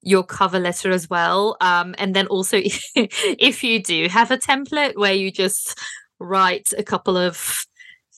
your 0.02 0.24
cover 0.24 0.60
letter 0.60 0.91
as 0.91 1.10
well. 1.10 1.58
Um 1.62 1.95
and 1.97 2.16
then 2.16 2.28
also 2.28 2.58
if 2.95 3.64
you 3.64 3.82
do 3.82 4.08
have 4.10 4.32
a 4.32 4.38
template 4.38 4.95
where 4.95 5.14
you 5.14 5.32
just 5.32 5.78
write 6.20 6.70
a 6.78 6.84
couple 6.84 7.18
of 7.18 7.66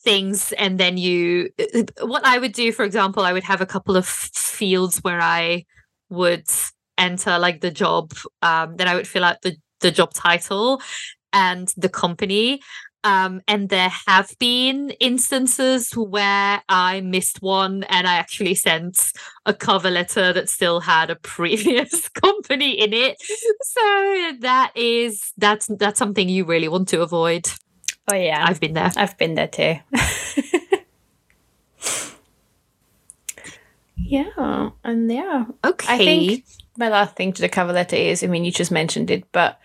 things 0.03 0.51
and 0.53 0.77
then 0.77 0.97
you 0.97 1.49
what 2.01 2.25
I 2.25 2.37
would 2.37 2.51
do 2.51 2.73
for 2.73 2.83
example 2.83 3.23
I 3.23 3.31
would 3.31 3.43
have 3.43 3.61
a 3.61 3.65
couple 3.65 3.95
of 3.95 4.05
fields 4.05 4.99
where 4.99 5.21
I 5.21 5.65
would 6.09 6.47
enter 6.97 7.37
like 7.39 7.61
the 7.61 7.71
job 7.71 8.13
um 8.41 8.75
then 8.77 8.87
i 8.87 8.95
would 8.95 9.07
fill 9.07 9.23
out 9.23 9.41
the 9.41 9.55
the 9.81 9.91
job 9.91 10.13
title 10.13 10.81
and 11.33 11.73
the 11.77 11.89
company 11.89 12.61
um, 13.03 13.41
and 13.47 13.67
there 13.67 13.91
have 14.07 14.33
been 14.39 14.91
instances 14.91 15.91
where 15.91 16.61
I 16.69 17.01
missed 17.01 17.41
one 17.41 17.83
and 17.83 18.07
I 18.07 18.15
actually 18.15 18.55
sent 18.55 19.11
a 19.45 19.53
cover 19.53 19.89
letter 19.89 20.31
that 20.31 20.47
still 20.47 20.79
had 20.79 21.09
a 21.09 21.15
previous 21.21 22.07
company 22.09 22.79
in 22.79 22.93
it. 22.93 23.17
So 23.21 24.37
that 24.39 24.71
is 24.75 25.33
that's 25.37 25.67
that's 25.67 25.99
something 25.99 26.29
you 26.29 26.45
really 26.45 26.69
want 26.69 26.87
to 26.89 27.01
avoid. 27.01 27.47
Oh 28.11 28.15
yeah. 28.15 28.45
I've 28.47 28.61
been 28.61 28.73
there. 28.73 28.91
I've 28.95 29.17
been 29.17 29.35
there 29.35 29.47
too. 29.47 29.75
yeah. 33.97 34.69
And 34.83 35.11
yeah. 35.11 35.45
Okay. 35.65 35.93
I 35.93 35.97
think 35.97 36.45
my 36.77 36.89
last 36.89 37.15
thing 37.15 37.33
to 37.33 37.41
the 37.41 37.49
cover 37.49 37.73
letter 37.73 37.95
is 37.95 38.23
I 38.23 38.27
mean, 38.27 38.45
you 38.45 38.51
just 38.51 38.71
mentioned 38.71 39.11
it, 39.11 39.25
but 39.31 39.59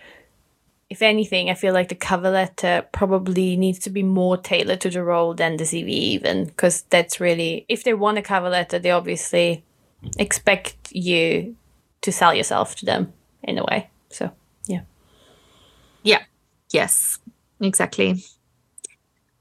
if 0.91 1.03
anything, 1.03 1.51
I 1.51 1.55
feel 1.55 1.75
like 1.75 1.89
the 1.89 1.95
cover 1.95 2.31
letter 2.31 2.87
probably 2.93 3.57
needs 3.57 3.79
to 3.81 3.91
be 3.91 4.03
more 4.03 4.37
tailored 4.37 4.81
to 4.83 4.91
the 4.91 5.05
role 5.05 5.35
than 5.35 5.59
the 5.59 5.65
CV, 5.65 5.89
even 5.89 6.47
because 6.47 6.83
that's 6.89 7.21
really, 7.21 7.67
if 7.69 7.85
they 7.85 7.93
want 7.93 8.19
a 8.19 8.23
cover 8.23 8.49
letter, 8.49 8.79
they 8.79 8.91
obviously 8.91 9.65
expect 10.19 10.77
you 10.91 11.57
to 12.01 12.13
sell 12.13 12.33
yourself 12.33 12.75
to 12.77 12.87
them 12.87 13.13
in 13.43 13.59
a 13.59 13.65
way. 13.65 13.91
So, 14.09 14.31
yeah. 14.67 14.83
Yeah. 16.03 16.23
Yes, 16.71 17.19
exactly. 17.61 18.25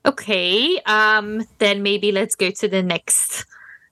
Okay. 0.06 0.82
Um, 0.86 1.46
then 1.60 1.82
maybe 1.82 2.12
let's 2.12 2.36
go 2.36 2.52
to 2.52 2.68
the 2.68 2.84
next 2.84 3.46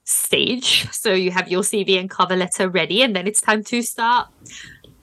stage. 0.06 0.90
So 0.92 1.12
you 1.12 1.30
have 1.30 1.48
your 1.48 1.62
CV 1.62 1.98
and 1.98 2.08
cover 2.08 2.36
letter 2.36 2.70
ready, 2.70 3.02
and 3.02 3.14
then 3.14 3.26
it's 3.26 3.40
time 3.40 3.62
to 3.64 3.82
start 3.82 4.28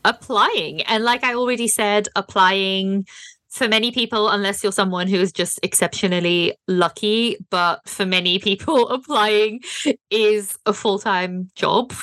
applying. 0.03 0.81
And 0.83 1.03
like 1.03 1.23
I 1.23 1.35
already 1.35 1.67
said, 1.67 2.07
applying 2.15 3.05
for 3.49 3.67
many 3.67 3.91
people, 3.91 4.29
unless 4.29 4.63
you're 4.63 4.71
someone 4.71 5.07
who 5.07 5.17
is 5.17 5.31
just 5.31 5.59
exceptionally 5.61 6.57
lucky, 6.67 7.37
but 7.51 7.87
for 7.87 8.05
many 8.05 8.39
people, 8.47 8.89
applying 8.89 9.61
is 10.09 10.57
a 10.65 10.73
full 10.73 10.97
time 10.97 11.51
job. 11.55 11.93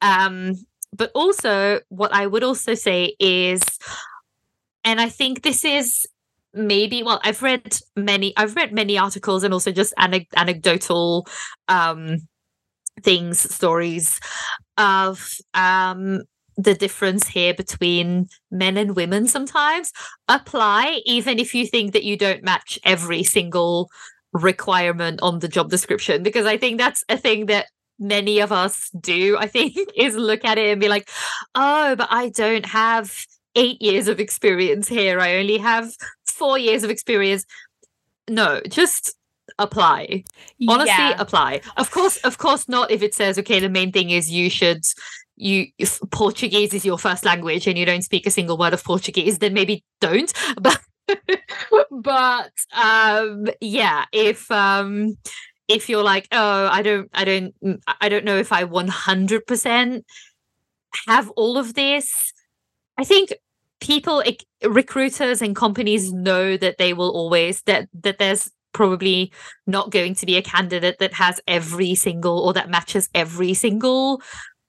Um, 0.00 0.54
but 0.96 1.10
also, 1.14 1.80
what 1.88 2.12
I 2.12 2.26
would 2.26 2.42
also 2.42 2.74
say 2.74 3.14
is, 3.20 3.62
and 4.84 5.00
I 5.00 5.08
think 5.08 5.42
this 5.42 5.64
is 5.64 6.06
maybe 6.52 7.02
well 7.02 7.20
i've 7.24 7.42
read 7.42 7.78
many 7.96 8.36
i've 8.36 8.56
read 8.56 8.72
many 8.72 8.98
articles 8.98 9.44
and 9.44 9.54
also 9.54 9.70
just 9.70 9.94
anec- 9.98 10.26
anecdotal 10.36 11.26
um 11.68 12.18
things 13.02 13.38
stories 13.54 14.20
of 14.76 15.34
um 15.54 16.20
the 16.56 16.74
difference 16.74 17.26
here 17.26 17.54
between 17.54 18.28
men 18.50 18.76
and 18.76 18.94
women 18.94 19.26
sometimes. 19.26 19.92
Apply 20.28 21.00
even 21.06 21.38
if 21.38 21.54
you 21.54 21.66
think 21.66 21.92
that 21.92 22.04
you 22.04 22.16
don't 22.16 22.44
match 22.44 22.78
every 22.84 23.22
single 23.22 23.88
requirement 24.32 25.20
on 25.22 25.40
the 25.40 25.48
job 25.48 25.68
description 25.70 26.22
because 26.22 26.46
i 26.46 26.56
think 26.56 26.78
that's 26.78 27.02
a 27.08 27.16
thing 27.16 27.46
that 27.46 27.66
many 27.98 28.38
of 28.38 28.52
us 28.52 28.88
do 29.00 29.36
i 29.40 29.46
think 29.48 29.76
is 29.96 30.14
look 30.14 30.44
at 30.44 30.56
it 30.56 30.70
and 30.70 30.80
be 30.80 30.88
like 30.88 31.08
oh 31.56 31.96
but 31.96 32.06
i 32.12 32.28
don't 32.28 32.64
have 32.66 33.12
8 33.56 33.82
years 33.82 34.06
of 34.06 34.20
experience 34.20 34.86
here. 34.86 35.18
I 35.18 35.38
only 35.38 35.58
have 35.58 35.90
4 36.40 36.58
years 36.58 36.82
of 36.84 36.90
experience 36.90 37.44
no 38.28 38.48
just 38.78 39.14
apply. 39.58 40.24
Honestly 40.72 41.08
Yeah. 41.10 41.16
apply. 41.24 41.60
Of 41.76 41.90
course 41.96 42.16
of 42.28 42.34
course 42.44 42.64
not 42.68 42.90
if 42.96 43.02
it 43.02 43.14
says 43.14 43.38
okay 43.42 43.58
the 43.60 43.68
main 43.78 43.90
thing 43.92 44.10
is 44.18 44.30
you 44.38 44.48
should 44.58 44.82
you 45.36 45.58
if 45.78 45.98
portuguese 46.10 46.72
is 46.78 46.84
your 46.90 46.98
first 47.06 47.24
language 47.24 47.66
and 47.68 47.76
you 47.78 47.86
don't 47.90 48.02
speak 48.10 48.26
a 48.26 48.30
single 48.38 48.56
word 48.62 48.74
of 48.74 48.82
portuguese 48.84 49.38
then 49.38 49.54
maybe 49.60 49.76
don't. 50.00 50.32
But 50.66 50.80
but 51.90 52.52
um 52.88 53.46
yeah 53.60 54.04
if 54.12 54.40
um 54.50 55.16
if 55.76 55.88
you're 55.88 56.08
like 56.14 56.26
oh 56.40 56.68
i 56.78 56.80
don't 56.82 57.08
i 57.20 57.24
don't 57.24 57.52
i 58.04 58.08
don't 58.08 58.24
know 58.24 58.36
if 58.44 58.50
i 58.52 58.62
100% 58.64 60.02
have 61.08 61.30
all 61.40 61.56
of 61.58 61.74
this 61.74 62.32
i 62.98 63.04
think 63.04 63.32
people 63.80 64.22
recruiters 64.64 65.42
and 65.42 65.56
companies 65.56 66.12
know 66.12 66.56
that 66.56 66.78
they 66.78 66.92
will 66.92 67.10
always 67.10 67.62
that 67.62 67.88
that 67.94 68.18
there's 68.18 68.50
probably 68.72 69.32
not 69.66 69.90
going 69.90 70.14
to 70.14 70.26
be 70.26 70.36
a 70.36 70.42
candidate 70.42 70.98
that 71.00 71.12
has 71.12 71.40
every 71.48 71.94
single 71.94 72.38
or 72.38 72.52
that 72.52 72.70
matches 72.70 73.08
every 73.14 73.52
single 73.52 74.22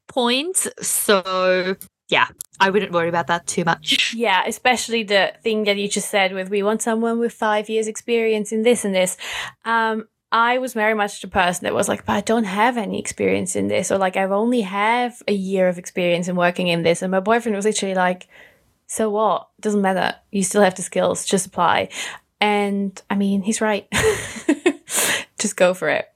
point 0.08 0.68
so 0.82 1.76
yeah 2.10 2.28
i 2.60 2.70
wouldn't 2.70 2.92
worry 2.92 3.10
about 3.10 3.28
that 3.28 3.46
too 3.46 3.64
much 3.64 4.12
Yeah, 4.14 4.44
especially 4.46 5.04
the 5.04 5.34
thing 5.42 5.64
that 5.66 5.78
you 5.78 5.88
just 5.88 6.10
said 6.10 6.34
with 6.34 6.50
we 6.50 6.64
want 6.64 6.82
someone 6.82 7.20
with 7.20 7.34
five 7.34 7.70
years 7.70 7.88
experience 7.88 8.52
in 8.52 8.64
this 8.64 8.86
and 8.86 8.94
this. 8.94 9.18
Um, 9.66 10.08
I 10.32 10.60
was 10.60 10.74
very 10.74 10.94
much 10.94 11.22
the 11.22 11.28
person 11.28 11.66
that 11.66 11.74
was 11.74 11.90
like, 11.90 12.06
but 12.06 12.14
I 12.14 12.22
don't 12.22 12.46
have 12.46 12.78
any 12.78 13.00
experience 13.00 13.56
in 13.56 13.68
this, 13.68 13.92
or 13.92 13.98
like 13.98 14.16
I've 14.16 14.32
only 14.32 14.62
have 14.62 15.22
a 15.28 15.34
year 15.34 15.68
of 15.68 15.78
experience 15.78 16.28
in 16.28 16.36
working 16.36 16.68
in 16.68 16.84
this. 16.84 17.02
And 17.02 17.12
my 17.12 17.20
boyfriend 17.20 17.56
was 17.56 17.66
literally 17.66 17.96
like, 17.96 18.28
so 18.92 19.10
what? 19.10 19.48
Doesn't 19.62 19.82
matter. 19.82 20.18
You 20.32 20.44
still 20.44 20.62
have 20.62 20.76
the 20.76 20.82
skills. 20.82 21.26
Just 21.26 21.46
apply. 21.46 21.88
And 22.42 23.02
I 23.10 23.16
mean, 23.16 23.42
he's 23.42 23.62
right. 23.62 23.88
just 25.40 25.56
go 25.56 25.74
for 25.74 25.88
it. 25.88 26.10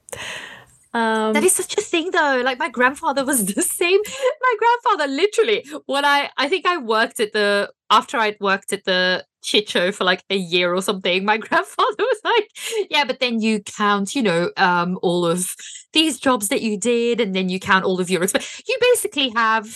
Um, 0.92 1.32
That 1.32 1.42
is 1.42 1.54
such 1.54 1.78
a 1.78 1.80
thing 1.80 2.10
though. 2.10 2.42
Like 2.44 2.58
my 2.58 2.68
grandfather 2.68 3.24
was 3.24 3.46
the 3.54 3.62
same. 3.62 4.00
My 4.42 4.54
grandfather 4.58 5.10
literally 5.10 5.64
when 5.86 6.04
I 6.04 6.28
I 6.36 6.50
think 6.50 6.66
I 6.66 6.76
worked 6.76 7.18
at 7.18 7.32
the 7.32 7.72
after 7.88 8.18
I'd 8.18 8.38
worked 8.40 8.74
at 8.74 8.84
the 8.84 9.24
shit 9.42 9.70
show 9.70 9.90
for 9.90 10.04
like 10.04 10.22
a 10.28 10.36
year 10.36 10.74
or 10.74 10.82
something, 10.82 11.24
my 11.24 11.38
grandfather 11.46 11.96
was 11.98 12.20
like, 12.24 12.50
Yeah, 12.90 13.04
but 13.04 13.20
then 13.20 13.40
you 13.40 13.62
count, 13.62 14.14
you 14.14 14.22
know, 14.22 14.50
um 14.58 14.98
all 15.02 15.24
of 15.24 15.54
these 15.94 16.20
jobs 16.20 16.48
that 16.48 16.60
you 16.60 16.76
did, 16.78 17.22
and 17.22 17.34
then 17.34 17.48
you 17.48 17.58
count 17.58 17.86
all 17.86 18.00
of 18.00 18.10
your 18.10 18.20
exp- 18.20 18.62
you 18.68 18.76
basically 18.80 19.30
have 19.30 19.66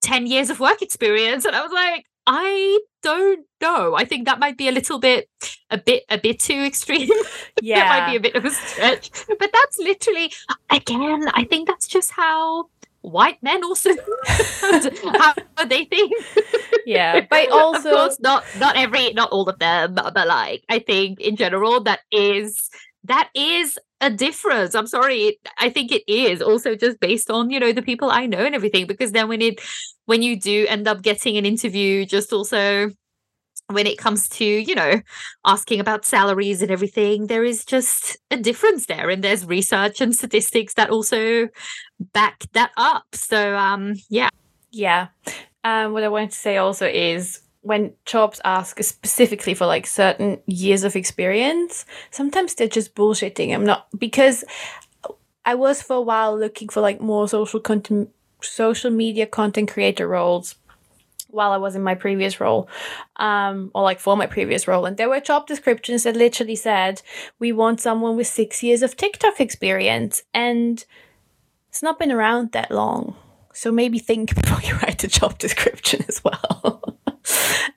10 0.00 0.26
years 0.26 0.48
of 0.48 0.60
work 0.60 0.80
experience. 0.80 1.44
And 1.44 1.54
I 1.54 1.62
was 1.62 1.72
like, 1.72 2.06
I 2.30 2.80
don't 3.02 3.46
know. 3.62 3.94
I 3.94 4.04
think 4.04 4.26
that 4.26 4.38
might 4.38 4.58
be 4.58 4.68
a 4.68 4.72
little 4.72 4.98
bit 4.98 5.30
a 5.70 5.78
bit 5.78 6.04
a 6.10 6.18
bit 6.18 6.38
too 6.38 6.60
extreme. 6.60 7.08
yeah. 7.62 7.80
It 7.84 7.88
might 7.88 8.10
be 8.10 8.16
a 8.16 8.20
bit 8.20 8.34
of 8.36 8.44
a 8.44 8.50
stretch, 8.50 9.10
but 9.26 9.50
that's 9.50 9.78
literally 9.78 10.30
again. 10.70 11.26
I 11.32 11.44
think 11.44 11.66
that's 11.66 11.88
just 11.88 12.10
how 12.10 12.68
white 13.00 13.42
men 13.42 13.64
also 13.64 13.90
how, 14.26 15.34
how 15.56 15.64
they 15.64 15.86
think. 15.86 16.12
Yeah, 16.84 17.26
but 17.30 17.50
also 17.50 17.88
of 17.88 17.96
course 17.96 18.20
not 18.20 18.44
not 18.58 18.76
every 18.76 19.14
not 19.14 19.30
all 19.30 19.48
of 19.48 19.58
them, 19.58 19.94
but 19.94 20.14
like 20.14 20.64
I 20.68 20.80
think 20.80 21.20
in 21.20 21.36
general 21.36 21.80
that 21.84 22.00
is 22.12 22.68
that 23.04 23.30
is 23.34 23.78
a 24.00 24.10
difference. 24.10 24.74
I'm 24.74 24.86
sorry, 24.86 25.38
I 25.58 25.70
think 25.70 25.92
it 25.92 26.04
is 26.06 26.40
also 26.40 26.74
just 26.74 27.00
based 27.00 27.30
on 27.30 27.50
you 27.50 27.60
know 27.60 27.72
the 27.72 27.82
people 27.82 28.10
I 28.10 28.26
know 28.26 28.38
and 28.38 28.54
everything. 28.54 28.86
Because 28.86 29.12
then 29.12 29.28
when 29.28 29.42
it 29.42 29.60
when 30.06 30.22
you 30.22 30.38
do 30.38 30.66
end 30.68 30.88
up 30.88 31.02
getting 31.02 31.36
an 31.36 31.46
interview, 31.46 32.06
just 32.06 32.32
also 32.32 32.90
when 33.70 33.86
it 33.86 33.98
comes 33.98 34.28
to 34.28 34.44
you 34.44 34.74
know 34.74 35.00
asking 35.44 35.78
about 35.80 36.04
salaries 36.04 36.62
and 36.62 36.70
everything 36.70 37.26
there 37.26 37.44
is 37.44 37.64
just 37.64 38.16
a 38.30 38.36
difference 38.36 38.86
there 38.86 39.10
and 39.10 39.22
there's 39.22 39.44
research 39.44 40.00
and 40.00 40.14
statistics 40.16 40.74
that 40.74 40.88
also 40.88 41.48
back 42.14 42.44
that 42.54 42.70
up 42.78 43.04
so 43.12 43.54
um 43.56 43.94
yeah 44.08 44.30
yeah 44.70 45.08
um 45.64 45.92
what 45.92 46.02
i 46.02 46.08
wanted 46.08 46.30
to 46.30 46.38
say 46.38 46.56
also 46.56 46.86
is 46.86 47.42
when 47.68 47.92
jobs 48.06 48.40
ask 48.44 48.82
specifically 48.82 49.52
for 49.52 49.66
like 49.66 49.86
certain 49.86 50.40
years 50.46 50.84
of 50.84 50.96
experience 50.96 51.84
sometimes 52.10 52.54
they're 52.54 52.66
just 52.66 52.94
bullshitting 52.94 53.54
i'm 53.54 53.64
not 53.64 53.86
because 53.98 54.44
i 55.44 55.54
was 55.54 55.82
for 55.82 55.96
a 55.96 56.00
while 56.00 56.36
looking 56.36 56.68
for 56.68 56.80
like 56.80 57.00
more 57.00 57.28
social 57.28 57.60
content 57.60 58.08
social 58.40 58.90
media 58.90 59.26
content 59.26 59.70
creator 59.70 60.08
roles 60.08 60.54
while 61.30 61.52
I 61.52 61.58
was 61.58 61.76
in 61.76 61.82
my 61.82 61.94
previous 61.94 62.40
role, 62.40 62.68
um, 63.16 63.70
or 63.74 63.82
like 63.82 64.00
for 64.00 64.16
my 64.16 64.26
previous 64.26 64.66
role. 64.66 64.86
And 64.86 64.96
there 64.96 65.10
were 65.10 65.20
job 65.20 65.46
descriptions 65.46 66.04
that 66.04 66.16
literally 66.16 66.56
said, 66.56 67.02
we 67.38 67.52
want 67.52 67.80
someone 67.80 68.16
with 68.16 68.26
six 68.26 68.62
years 68.62 68.82
of 68.82 68.96
TikTok 68.96 69.38
experience. 69.38 70.22
And 70.32 70.84
it's 71.68 71.82
not 71.82 71.98
been 71.98 72.12
around 72.12 72.52
that 72.52 72.70
long. 72.70 73.14
So 73.52 73.70
maybe 73.70 73.98
think 73.98 74.34
before 74.42 74.62
you 74.62 74.76
write 74.76 75.04
a 75.04 75.08
job 75.08 75.38
description 75.38 76.04
as 76.08 76.22
well. 76.24 76.77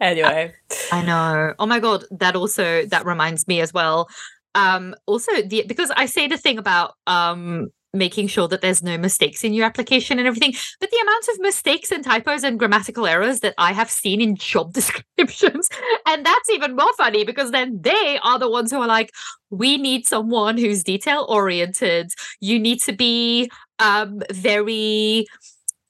Anyway. 0.01 0.53
I, 0.91 1.03
know. 1.03 1.53
Oh 1.59 1.65
my 1.65 1.79
God. 1.79 2.03
That 2.11 2.35
also, 2.35 2.85
that 2.85 3.05
reminds 3.05 3.47
me 3.47 3.61
as 3.61 3.73
well. 3.73 4.09
Um, 4.55 4.95
also 5.05 5.31
the, 5.41 5.63
because 5.67 5.91
I 5.95 6.05
say 6.07 6.27
the 6.27 6.37
thing 6.37 6.57
about, 6.57 6.95
um, 7.07 7.71
making 7.93 8.27
sure 8.27 8.47
that 8.47 8.61
there's 8.61 8.81
no 8.81 8.97
mistakes 8.97 9.43
in 9.43 9.53
your 9.53 9.65
application 9.65 10.17
and 10.17 10.27
everything. 10.27 10.53
But 10.79 10.91
the 10.91 10.99
amount 11.01 11.27
of 11.27 11.39
mistakes 11.39 11.91
and 11.91 12.03
typos 12.03 12.43
and 12.43 12.57
grammatical 12.57 13.05
errors 13.05 13.41
that 13.41 13.53
I 13.57 13.73
have 13.73 13.89
seen 13.89 14.21
in 14.21 14.35
job 14.35 14.73
descriptions, 14.73 15.69
and 16.07 16.25
that's 16.25 16.49
even 16.49 16.75
more 16.75 16.93
funny 16.93 17.23
because 17.23 17.51
then 17.51 17.81
they 17.81 18.19
are 18.23 18.39
the 18.39 18.49
ones 18.49 18.71
who 18.71 18.81
are 18.81 18.87
like, 18.87 19.11
we 19.49 19.77
need 19.77 20.05
someone 20.07 20.57
who's 20.57 20.83
detail 20.83 21.25
oriented. 21.27 22.11
You 22.39 22.59
need 22.59 22.81
to 22.83 22.93
be 22.93 23.51
um, 23.79 24.21
very 24.31 25.27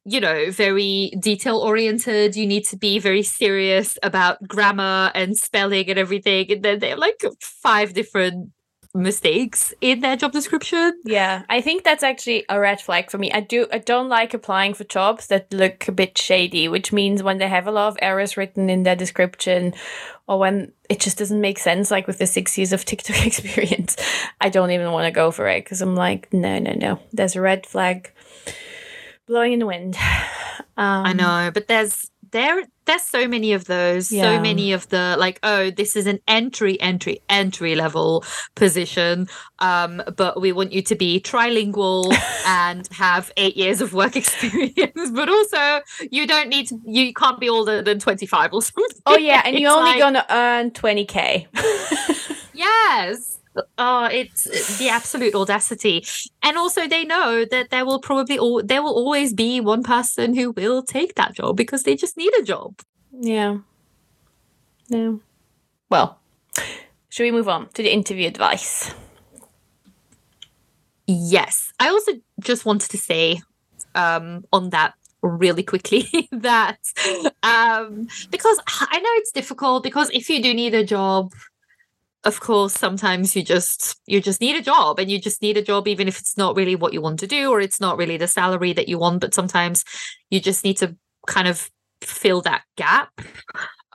you 0.05 0.19
know, 0.19 0.49
very 0.51 1.11
detail 1.19 1.57
oriented. 1.57 2.35
You 2.35 2.47
need 2.47 2.65
to 2.65 2.77
be 2.77 2.99
very 2.99 3.23
serious 3.23 3.97
about 4.01 4.45
grammar 4.47 5.11
and 5.13 5.37
spelling 5.37 5.89
and 5.89 5.99
everything. 5.99 6.51
And 6.51 6.63
then 6.63 6.79
they 6.79 6.89
have 6.89 6.99
like 6.99 7.23
five 7.39 7.93
different 7.93 8.51
mistakes 8.93 9.73
in 9.79 10.01
their 10.01 10.15
job 10.15 10.31
description. 10.31 10.99
Yeah, 11.05 11.43
I 11.49 11.61
think 11.61 11.83
that's 11.83 12.03
actually 12.03 12.45
a 12.49 12.59
red 12.59 12.81
flag 12.81 13.09
for 13.09 13.17
me. 13.17 13.31
I 13.31 13.39
do 13.39 13.67
I 13.71 13.77
don't 13.77 14.09
like 14.09 14.33
applying 14.33 14.73
for 14.73 14.83
jobs 14.83 15.27
that 15.27 15.53
look 15.53 15.87
a 15.87 15.91
bit 15.91 16.17
shady, 16.17 16.67
which 16.67 16.91
means 16.91 17.23
when 17.23 17.37
they 17.37 17.47
have 17.47 17.67
a 17.67 17.71
lot 17.71 17.87
of 17.87 17.97
errors 18.01 18.37
written 18.37 18.69
in 18.69 18.83
their 18.83 18.95
description 18.95 19.73
or 20.27 20.39
when 20.39 20.71
it 20.89 20.99
just 20.99 21.17
doesn't 21.17 21.41
make 21.41 21.59
sense 21.59 21.91
like 21.91 22.07
with 22.07 22.17
the 22.17 22.27
6 22.27 22.57
years 22.57 22.73
of 22.73 22.85
TikTok 22.85 23.25
experience, 23.25 23.95
I 24.41 24.49
don't 24.49 24.71
even 24.71 24.91
want 24.91 25.05
to 25.05 25.11
go 25.11 25.31
for 25.31 25.47
it 25.47 25.65
cuz 25.65 25.81
I'm 25.81 25.95
like 25.95 26.31
no, 26.33 26.59
no, 26.59 26.73
no. 26.73 26.99
There's 27.13 27.35
a 27.35 27.41
red 27.41 27.65
flag 27.65 28.11
blowing 29.31 29.53
in 29.53 29.59
the 29.59 29.65
wind. 29.65 29.97
Um, 30.77 31.05
I 31.05 31.13
know, 31.13 31.51
but 31.53 31.67
there's 31.67 32.09
there 32.31 32.63
there's 32.85 33.01
so 33.01 33.27
many 33.27 33.53
of 33.53 33.65
those 33.65 34.11
yeah. 34.11 34.23
so 34.23 34.41
many 34.41 34.71
of 34.71 34.87
the 34.89 35.15
like 35.19 35.37
oh 35.43 35.69
this 35.69 35.95
is 35.95 36.07
an 36.07 36.19
entry 36.27 36.79
entry 36.79 37.21
entry 37.29 37.75
level 37.75 38.23
position 38.55 39.27
um 39.59 40.01
but 40.15 40.39
we 40.39 40.51
want 40.51 40.71
you 40.71 40.81
to 40.81 40.95
be 40.95 41.19
trilingual 41.19 42.11
and 42.47 42.87
have 42.87 43.31
eight 43.37 43.57
years 43.57 43.81
of 43.81 43.93
work 43.93 44.15
experience 44.23 45.11
but 45.11 45.27
also 45.27 45.81
you 46.09 46.25
don't 46.25 46.47
need 46.47 46.67
to 46.67 46.79
you 46.85 47.13
can't 47.13 47.39
be 47.39 47.49
older 47.49 47.81
than 47.81 47.99
25 47.99 48.53
or 48.53 48.61
something 48.61 49.01
oh 49.05 49.17
yeah 49.17 49.41
and 49.45 49.59
you're 49.59 49.71
only 49.71 49.91
like, 49.91 49.99
gonna 49.99 50.25
earn 50.29 50.71
20k 50.71 51.47
yes 52.53 53.40
oh 53.77 54.05
it's 54.11 54.77
the 54.77 54.89
absolute 54.89 55.35
audacity. 55.35 56.05
And 56.41 56.57
also 56.57 56.87
they 56.87 57.03
know 57.03 57.45
that 57.45 57.69
there 57.69 57.85
will 57.85 57.99
probably 57.99 58.39
all 58.39 58.61
there 58.63 58.81
will 58.81 58.95
always 58.95 59.33
be 59.33 59.59
one 59.59 59.83
person 59.83 60.35
who 60.35 60.51
will 60.51 60.83
take 60.83 61.15
that 61.15 61.33
job 61.33 61.57
because 61.57 61.83
they 61.83 61.95
just 61.95 62.17
need 62.17 62.33
a 62.39 62.43
job. 62.43 62.79
Yeah. 63.11 63.59
Yeah. 64.87 65.15
Well 65.89 66.19
should 67.09 67.23
we 67.23 67.31
move 67.31 67.49
on 67.49 67.67
to 67.69 67.83
the 67.83 67.91
interview 67.91 68.27
advice? 68.27 68.93
Yes. 71.07 71.73
I 71.79 71.89
also 71.89 72.13
just 72.39 72.65
wanted 72.65 72.89
to 72.91 72.97
say 72.97 73.41
um 73.95 74.45
on 74.53 74.69
that 74.69 74.93
really 75.21 75.63
quickly 75.63 76.29
that 76.31 76.79
um 77.43 78.07
because 78.31 78.59
i 78.67 78.99
know 78.99 79.09
it's 79.17 79.31
difficult 79.31 79.83
because 79.83 80.09
if 80.11 80.29
you 80.29 80.41
do 80.41 80.53
need 80.53 80.73
a 80.73 80.83
job 80.83 81.31
of 82.23 82.39
course 82.39 82.73
sometimes 82.73 83.35
you 83.35 83.43
just 83.43 83.99
you 84.05 84.21
just 84.21 84.41
need 84.41 84.55
a 84.55 84.61
job 84.61 84.99
and 84.99 85.09
you 85.09 85.19
just 85.19 85.41
need 85.41 85.57
a 85.57 85.61
job 85.61 85.87
even 85.87 86.07
if 86.07 86.19
it's 86.19 86.37
not 86.37 86.55
really 86.55 86.75
what 86.75 86.93
you 86.93 87.01
want 87.01 87.19
to 87.19 87.27
do 87.27 87.49
or 87.49 87.59
it's 87.59 87.81
not 87.81 87.97
really 87.97 88.17
the 88.17 88.27
salary 88.27 88.73
that 88.73 88.87
you 88.87 88.97
want 88.97 89.21
but 89.21 89.33
sometimes 89.33 89.83
you 90.29 90.39
just 90.39 90.63
need 90.63 90.77
to 90.77 90.95
kind 91.27 91.47
of 91.47 91.69
fill 92.01 92.41
that 92.41 92.63
gap 92.77 93.09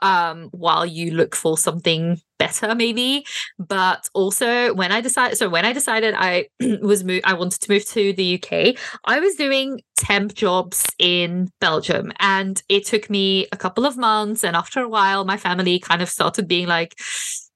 um 0.01 0.49
while 0.51 0.85
you 0.85 1.11
look 1.11 1.35
for 1.35 1.57
something 1.57 2.19
better 2.37 2.75
maybe. 2.75 3.25
But 3.57 4.07
also 4.13 4.73
when 4.73 4.91
i 4.91 5.01
decided 5.01 5.37
so 5.37 5.49
when 5.49 5.65
i 5.65 5.73
decided 5.73 6.13
i 6.17 6.47
was 6.81 7.03
move 7.03 7.21
i 7.23 7.33
wanted 7.33 7.61
to 7.61 7.71
move 7.71 7.85
to 7.85 8.13
the 8.13 8.35
uk 8.35 8.75
i 9.05 9.19
was 9.19 9.35
doing 9.35 9.81
temp 9.95 10.35
jobs 10.35 10.85
in 10.99 11.49
belgium 11.59 12.11
and 12.19 12.61
it 12.69 12.85
took 12.85 13.09
me 13.09 13.47
a 13.51 13.57
couple 13.57 13.85
of 13.85 13.97
months 13.97 14.43
and 14.43 14.55
after 14.55 14.81
a 14.81 14.89
while 14.89 15.25
my 15.25 15.37
family 15.37 15.79
kind 15.79 16.01
of 16.01 16.09
started 16.09 16.47
being 16.47 16.67
like 16.67 16.93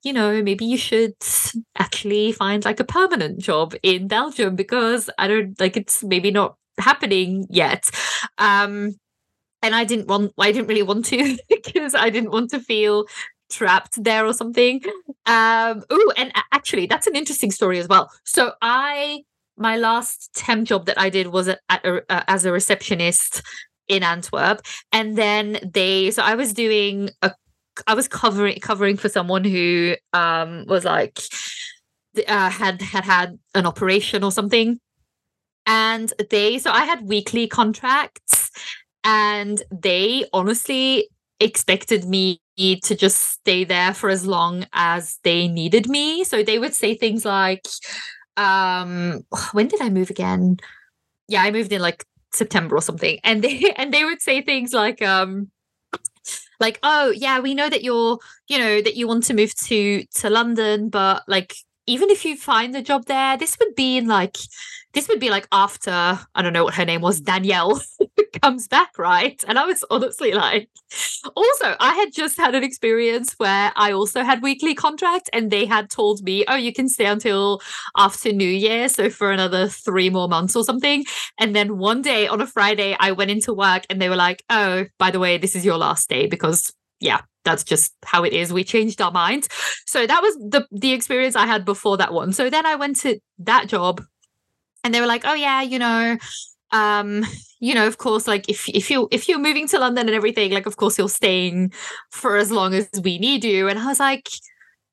you 0.03 0.13
know, 0.13 0.41
maybe 0.41 0.65
you 0.65 0.77
should 0.77 1.13
actually 1.77 2.31
find 2.31 2.65
like 2.65 2.79
a 2.79 2.83
permanent 2.83 3.39
job 3.39 3.75
in 3.83 4.07
Belgium 4.07 4.55
because 4.55 5.09
I 5.17 5.27
don't 5.27 5.59
like 5.59 5.77
it's 5.77 6.03
maybe 6.03 6.31
not 6.31 6.55
happening 6.79 7.45
yet. 7.49 7.83
Um 8.37 8.95
and 9.61 9.75
I 9.75 9.83
didn't 9.85 10.07
want 10.07 10.33
I 10.39 10.51
didn't 10.51 10.67
really 10.67 10.83
want 10.83 11.05
to 11.05 11.37
because 11.49 11.95
I 11.95 12.09
didn't 12.09 12.31
want 12.31 12.49
to 12.51 12.59
feel 12.59 13.05
trapped 13.51 14.03
there 14.03 14.25
or 14.25 14.33
something. 14.33 14.81
Um 15.25 15.83
oh 15.89 16.13
and 16.17 16.31
actually 16.51 16.85
that's 16.87 17.07
an 17.07 17.15
interesting 17.15 17.51
story 17.51 17.79
as 17.79 17.87
well. 17.87 18.09
So 18.25 18.53
I 18.61 19.23
my 19.57 19.77
last 19.77 20.31
temp 20.35 20.67
job 20.67 20.85
that 20.87 20.99
I 20.99 21.09
did 21.09 21.27
was 21.27 21.47
at, 21.47 21.59
a, 21.69 22.01
uh, 22.09 22.23
as 22.27 22.45
a 22.45 22.51
receptionist 22.51 23.41
in 23.87 24.03
Antwerp 24.03 24.61
and 24.93 25.17
then 25.17 25.59
they 25.73 26.11
so 26.11 26.23
I 26.23 26.35
was 26.35 26.53
doing 26.53 27.09
a 27.21 27.31
I 27.87 27.93
was 27.93 28.07
covering 28.07 28.59
covering 28.59 28.97
for 28.97 29.09
someone 29.09 29.43
who 29.43 29.95
um 30.13 30.65
was 30.67 30.85
like 30.85 31.19
uh, 32.27 32.49
had 32.49 32.81
had 32.81 33.05
had 33.05 33.39
an 33.55 33.65
operation 33.65 34.23
or 34.23 34.31
something. 34.31 34.79
And 35.65 36.11
they 36.29 36.59
so 36.59 36.71
I 36.71 36.85
had 36.85 37.07
weekly 37.07 37.47
contracts 37.47 38.51
and 39.03 39.61
they 39.71 40.25
honestly 40.33 41.07
expected 41.39 42.05
me 42.05 42.39
to 42.57 42.95
just 42.95 43.17
stay 43.17 43.63
there 43.63 43.93
for 43.93 44.09
as 44.09 44.27
long 44.27 44.67
as 44.73 45.17
they 45.23 45.47
needed 45.47 45.89
me. 45.89 46.23
So 46.23 46.43
they 46.43 46.59
would 46.59 46.73
say 46.73 46.95
things 46.95 47.25
like 47.25 47.65
um 48.37 49.25
when 49.51 49.67
did 49.67 49.81
I 49.81 49.89
move 49.89 50.09
again? 50.09 50.57
Yeah 51.27 51.43
I 51.43 51.51
moved 51.51 51.71
in 51.71 51.81
like 51.81 52.05
September 52.33 52.75
or 52.75 52.81
something. 52.81 53.19
And 53.23 53.41
they 53.43 53.73
and 53.77 53.93
they 53.93 54.03
would 54.03 54.21
say 54.21 54.41
things 54.41 54.73
like 54.73 55.01
um 55.01 55.51
like 56.59 56.79
oh 56.83 57.11
yeah 57.11 57.39
we 57.39 57.53
know 57.53 57.69
that 57.69 57.83
you're 57.83 58.17
you 58.47 58.57
know 58.57 58.81
that 58.81 58.95
you 58.95 59.07
want 59.07 59.23
to 59.23 59.33
move 59.33 59.53
to 59.55 60.03
to 60.13 60.29
london 60.29 60.89
but 60.89 61.23
like 61.27 61.55
even 61.87 62.09
if 62.09 62.23
you 62.25 62.37
find 62.37 62.75
a 62.75 62.81
job 62.81 63.05
there 63.05 63.37
this 63.37 63.57
would 63.59 63.75
be 63.75 63.97
in 63.97 64.07
like 64.07 64.37
this 64.93 65.07
would 65.07 65.19
be 65.19 65.29
like 65.29 65.47
after 65.51 65.91
i 65.91 66.41
don't 66.41 66.53
know 66.53 66.63
what 66.63 66.73
her 66.73 66.85
name 66.85 67.01
was 67.01 67.19
danielle 67.21 67.81
comes 68.41 68.67
back 68.67 68.97
right? 68.97 69.43
And 69.47 69.59
i 69.59 69.65
was 69.65 69.83
honestly 69.89 70.31
like 70.31 70.69
also 71.35 71.75
i 71.79 71.93
had 71.95 72.13
just 72.13 72.37
had 72.37 72.55
an 72.55 72.63
experience 72.63 73.33
where 73.33 73.71
i 73.75 73.91
also 73.91 74.23
had 74.23 74.41
weekly 74.41 74.73
contract 74.73 75.29
and 75.33 75.51
they 75.51 75.65
had 75.65 75.89
told 75.89 76.23
me 76.23 76.45
oh 76.47 76.55
you 76.55 76.73
can 76.73 76.87
stay 76.87 77.05
until 77.05 77.61
after 77.97 78.31
new 78.31 78.47
year 78.47 78.87
so 78.89 79.09
for 79.09 79.31
another 79.31 79.67
three 79.67 80.09
more 80.09 80.27
months 80.27 80.55
or 80.55 80.63
something. 80.63 81.05
And 81.39 81.55
then 81.55 81.77
one 81.77 82.01
day 82.01 82.27
on 82.27 82.41
a 82.41 82.47
friday 82.47 82.95
i 82.99 83.11
went 83.11 83.31
into 83.31 83.53
work 83.53 83.83
and 83.89 84.01
they 84.01 84.09
were 84.09 84.15
like 84.15 84.43
oh 84.49 84.85
by 84.97 85.11
the 85.11 85.19
way 85.19 85.37
this 85.37 85.55
is 85.55 85.65
your 85.65 85.77
last 85.77 86.09
day 86.09 86.27
because 86.27 86.73
yeah 86.99 87.21
that's 87.43 87.63
just 87.63 87.93
how 88.05 88.23
it 88.23 88.33
is. 88.33 88.53
We 88.53 88.63
changed 88.63 89.01
our 89.01 89.11
minds. 89.11 89.49
So 89.87 90.05
that 90.05 90.21
was 90.21 90.35
the 90.35 90.67
the 90.71 90.93
experience 90.93 91.35
i 91.35 91.45
had 91.45 91.65
before 91.65 91.97
that 91.97 92.13
one. 92.13 92.33
So 92.33 92.49
then 92.49 92.65
i 92.65 92.75
went 92.75 92.99
to 93.01 93.19
that 93.39 93.67
job 93.67 94.01
and 94.83 94.93
they 94.93 95.01
were 95.01 95.07
like 95.07 95.23
oh 95.25 95.33
yeah 95.33 95.61
you 95.61 95.79
know 95.79 96.17
um, 96.71 97.25
you 97.59 97.75
know, 97.75 97.85
of 97.85 97.97
course, 97.97 98.27
like 98.27 98.49
if 98.49 98.67
if 98.69 98.89
you 98.89 99.07
if 99.11 99.27
you're 99.27 99.39
moving 99.39 99.67
to 99.67 99.79
London 99.79 100.07
and 100.07 100.15
everything, 100.15 100.51
like 100.51 100.65
of 100.65 100.77
course 100.77 100.97
you're 100.97 101.09
staying 101.09 101.71
for 102.11 102.37
as 102.37 102.51
long 102.51 102.73
as 102.73 102.89
we 103.03 103.19
need 103.19 103.43
you. 103.43 103.67
And 103.67 103.77
I 103.77 103.87
was 103.87 103.99
like, 103.99 104.29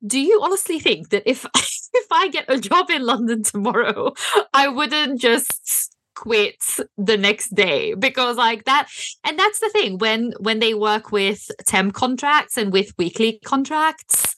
do 0.06 0.20
you 0.20 0.40
honestly 0.42 0.78
think 0.78 1.10
that 1.10 1.22
if 1.24 1.46
if 1.54 2.06
I 2.10 2.28
get 2.28 2.46
a 2.48 2.58
job 2.58 2.90
in 2.90 3.02
London 3.02 3.42
tomorrow, 3.42 4.12
I 4.52 4.68
wouldn't 4.68 5.20
just 5.20 5.94
quit 6.14 6.56
the 6.96 7.16
next 7.16 7.54
day 7.54 7.94
because 7.94 8.36
like 8.36 8.64
that 8.64 8.88
and 9.22 9.38
that's 9.38 9.60
the 9.60 9.70
thing 9.70 9.98
when 9.98 10.32
when 10.40 10.58
they 10.58 10.74
work 10.74 11.12
with 11.12 11.48
temp 11.64 11.94
contracts 11.94 12.56
and 12.56 12.72
with 12.72 12.92
weekly 12.98 13.38
contracts 13.44 14.34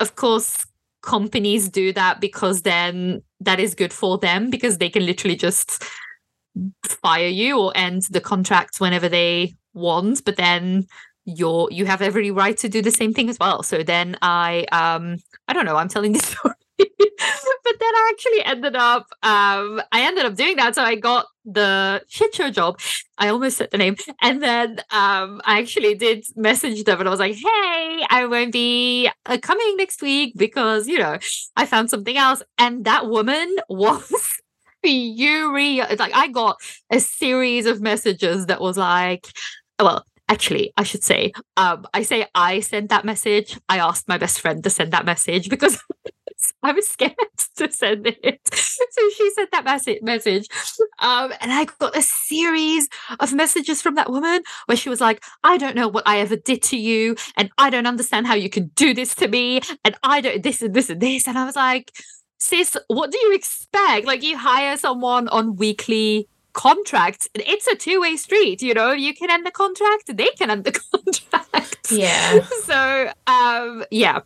of 0.00 0.16
course 0.16 0.66
companies 1.02 1.68
do 1.68 1.92
that 1.92 2.20
because 2.20 2.62
then 2.62 3.22
that 3.40 3.60
is 3.60 3.74
good 3.74 3.92
for 3.92 4.18
them 4.18 4.50
because 4.50 4.78
they 4.78 4.90
can 4.90 5.06
literally 5.06 5.36
just 5.36 5.84
fire 6.84 7.28
you 7.28 7.58
or 7.58 7.72
end 7.76 8.02
the 8.10 8.20
contract 8.20 8.80
whenever 8.80 9.08
they 9.08 9.54
want. 9.74 10.24
But 10.24 10.36
then 10.36 10.86
you're 11.24 11.68
you 11.70 11.84
have 11.84 12.00
every 12.00 12.30
right 12.30 12.56
to 12.56 12.68
do 12.68 12.82
the 12.82 12.90
same 12.90 13.12
thing 13.12 13.28
as 13.28 13.38
well. 13.38 13.62
So 13.62 13.82
then 13.82 14.16
i 14.22 14.64
um 14.72 15.18
i 15.46 15.52
don't 15.52 15.66
know. 15.66 15.76
I'm 15.76 15.88
telling 15.88 16.12
this 16.12 16.26
story 16.28 16.54
but 16.78 17.74
then 17.80 17.94
I 17.94 18.12
actually 18.12 18.44
ended 18.44 18.76
up 18.76 19.06
um 19.22 19.82
I 19.92 20.02
ended 20.02 20.24
up 20.24 20.34
doing 20.34 20.56
that. 20.56 20.74
So 20.74 20.82
I 20.82 20.94
got 20.94 21.26
the 21.44 22.02
shit 22.08 22.34
show 22.34 22.50
job. 22.50 22.78
I 23.18 23.28
almost 23.28 23.56
said 23.58 23.70
the 23.70 23.78
name. 23.78 23.96
And 24.22 24.42
then 24.42 24.78
um 24.90 25.40
I 25.44 25.58
actually 25.60 25.94
did 25.94 26.24
message 26.36 26.84
them 26.84 27.00
and 27.00 27.08
I 27.08 27.10
was 27.10 27.20
like, 27.20 27.34
hey, 27.34 28.04
I 28.10 28.26
won't 28.28 28.52
be 28.52 29.10
uh, 29.26 29.38
coming 29.42 29.76
next 29.76 30.02
week 30.02 30.34
because, 30.36 30.86
you 30.88 30.98
know, 30.98 31.18
I 31.56 31.66
found 31.66 31.90
something 31.90 32.16
else. 32.16 32.42
And 32.58 32.84
that 32.84 33.06
woman 33.06 33.56
was 33.68 34.40
furious. 34.82 35.98
Like 35.98 36.14
I 36.14 36.28
got 36.28 36.56
a 36.90 37.00
series 37.00 37.66
of 37.66 37.80
messages 37.80 38.46
that 38.46 38.60
was 38.60 38.78
like, 38.78 39.26
well, 39.80 40.04
actually 40.28 40.72
i 40.76 40.82
should 40.82 41.02
say 41.02 41.32
um 41.56 41.86
i 41.94 42.02
say 42.02 42.26
i 42.34 42.60
sent 42.60 42.90
that 42.90 43.04
message 43.04 43.58
i 43.68 43.78
asked 43.78 44.06
my 44.08 44.18
best 44.18 44.40
friend 44.40 44.62
to 44.62 44.70
send 44.70 44.92
that 44.92 45.06
message 45.06 45.48
because 45.48 45.82
I 46.62 46.72
was 46.72 46.86
scared 46.86 47.14
to 47.56 47.70
send 47.70 48.06
it. 48.06 48.40
So 48.52 49.10
she 49.16 49.30
sent 49.30 49.50
that 49.52 49.64
message 49.64 50.02
message. 50.02 50.48
Um, 50.98 51.32
and 51.40 51.52
I 51.52 51.66
got 51.78 51.96
a 51.96 52.02
series 52.02 52.88
of 53.20 53.32
messages 53.32 53.82
from 53.82 53.94
that 53.96 54.10
woman 54.10 54.42
where 54.66 54.76
she 54.76 54.88
was 54.88 55.00
like, 55.00 55.22
I 55.44 55.56
don't 55.56 55.76
know 55.76 55.88
what 55.88 56.06
I 56.06 56.18
ever 56.20 56.36
did 56.36 56.62
to 56.64 56.76
you, 56.76 57.16
and 57.36 57.50
I 57.58 57.70
don't 57.70 57.86
understand 57.86 58.26
how 58.26 58.34
you 58.34 58.50
can 58.50 58.68
do 58.74 58.94
this 58.94 59.14
to 59.16 59.28
me, 59.28 59.60
and 59.84 59.96
I 60.02 60.20
don't 60.20 60.42
this 60.42 60.62
and 60.62 60.74
this 60.74 60.90
and 60.90 61.00
this. 61.00 61.26
And 61.28 61.38
I 61.38 61.44
was 61.44 61.56
like, 61.56 61.92
sis, 62.38 62.76
what 62.88 63.10
do 63.10 63.18
you 63.18 63.34
expect? 63.34 64.06
Like 64.06 64.22
you 64.22 64.36
hire 64.36 64.76
someone 64.76 65.28
on 65.28 65.56
weekly 65.56 66.28
contracts 66.54 67.28
it's 67.34 67.68
a 67.68 67.76
two-way 67.76 68.16
street 68.16 68.60
you 68.62 68.74
know 68.74 68.90
you 68.90 69.14
can 69.14 69.30
end 69.30 69.46
the 69.46 69.50
contract 69.50 70.10
they 70.16 70.28
can 70.30 70.50
end 70.50 70.64
the 70.64 70.72
contract 70.92 71.92
yeah 71.92 72.40
so 72.64 73.12
um 73.28 73.84
yeah 73.92 74.18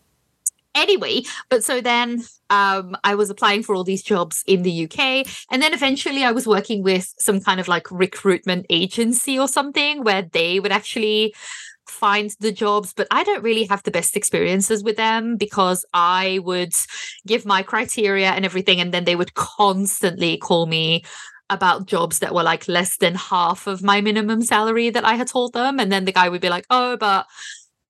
anyway 0.74 1.22
but 1.48 1.62
so 1.62 1.80
then 1.80 2.22
um, 2.50 2.96
i 3.04 3.14
was 3.14 3.30
applying 3.30 3.62
for 3.62 3.74
all 3.74 3.84
these 3.84 4.02
jobs 4.02 4.42
in 4.46 4.62
the 4.62 4.84
uk 4.84 4.98
and 4.98 5.62
then 5.62 5.74
eventually 5.74 6.24
i 6.24 6.32
was 6.32 6.46
working 6.46 6.82
with 6.82 7.12
some 7.18 7.40
kind 7.40 7.60
of 7.60 7.68
like 7.68 7.90
recruitment 7.90 8.66
agency 8.70 9.38
or 9.38 9.48
something 9.48 10.02
where 10.02 10.22
they 10.22 10.60
would 10.60 10.72
actually 10.72 11.34
find 11.86 12.34
the 12.40 12.52
jobs 12.52 12.92
but 12.94 13.06
i 13.10 13.22
don't 13.24 13.42
really 13.42 13.64
have 13.64 13.82
the 13.82 13.90
best 13.90 14.16
experiences 14.16 14.82
with 14.82 14.96
them 14.96 15.36
because 15.36 15.84
i 15.92 16.40
would 16.44 16.72
give 17.26 17.44
my 17.44 17.62
criteria 17.62 18.30
and 18.30 18.44
everything 18.44 18.80
and 18.80 18.94
then 18.94 19.04
they 19.04 19.16
would 19.16 19.34
constantly 19.34 20.36
call 20.36 20.66
me 20.66 21.04
about 21.50 21.86
jobs 21.86 22.20
that 22.20 22.34
were 22.34 22.42
like 22.42 22.66
less 22.66 22.96
than 22.96 23.14
half 23.14 23.66
of 23.66 23.82
my 23.82 24.00
minimum 24.00 24.42
salary 24.42 24.90
that 24.90 25.04
i 25.04 25.14
had 25.14 25.26
told 25.26 25.52
them 25.52 25.78
and 25.78 25.92
then 25.92 26.04
the 26.04 26.12
guy 26.12 26.28
would 26.28 26.40
be 26.40 26.48
like 26.48 26.64
oh 26.70 26.96
but 26.96 27.26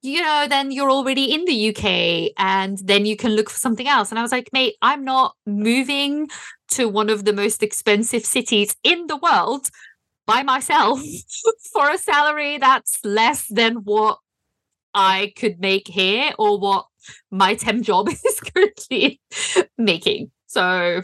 you 0.02 0.20
know, 0.20 0.46
then 0.48 0.72
you're 0.72 0.90
already 0.90 1.32
in 1.32 1.44
the 1.44 1.68
UK 1.68 2.32
and 2.36 2.78
then 2.78 3.06
you 3.06 3.16
can 3.16 3.32
look 3.32 3.48
for 3.48 3.58
something 3.58 3.86
else. 3.86 4.10
And 4.10 4.18
I 4.18 4.22
was 4.22 4.32
like, 4.32 4.50
mate, 4.52 4.74
I'm 4.82 5.04
not 5.04 5.36
moving 5.46 6.28
to 6.70 6.88
one 6.88 7.08
of 7.08 7.24
the 7.24 7.32
most 7.32 7.62
expensive 7.62 8.24
cities 8.24 8.74
in 8.82 9.06
the 9.06 9.16
world 9.16 9.68
by 10.26 10.42
myself 10.42 11.00
for 11.72 11.88
a 11.88 11.98
salary 11.98 12.58
that's 12.58 12.98
less 13.04 13.46
than 13.48 13.76
what 13.76 14.18
I 14.92 15.32
could 15.36 15.60
make 15.60 15.86
here 15.86 16.32
or 16.38 16.58
what 16.58 16.86
my 17.30 17.54
temp 17.54 17.84
job 17.84 18.08
is 18.10 18.40
currently 18.40 19.20
making. 19.78 20.32
So, 20.46 21.02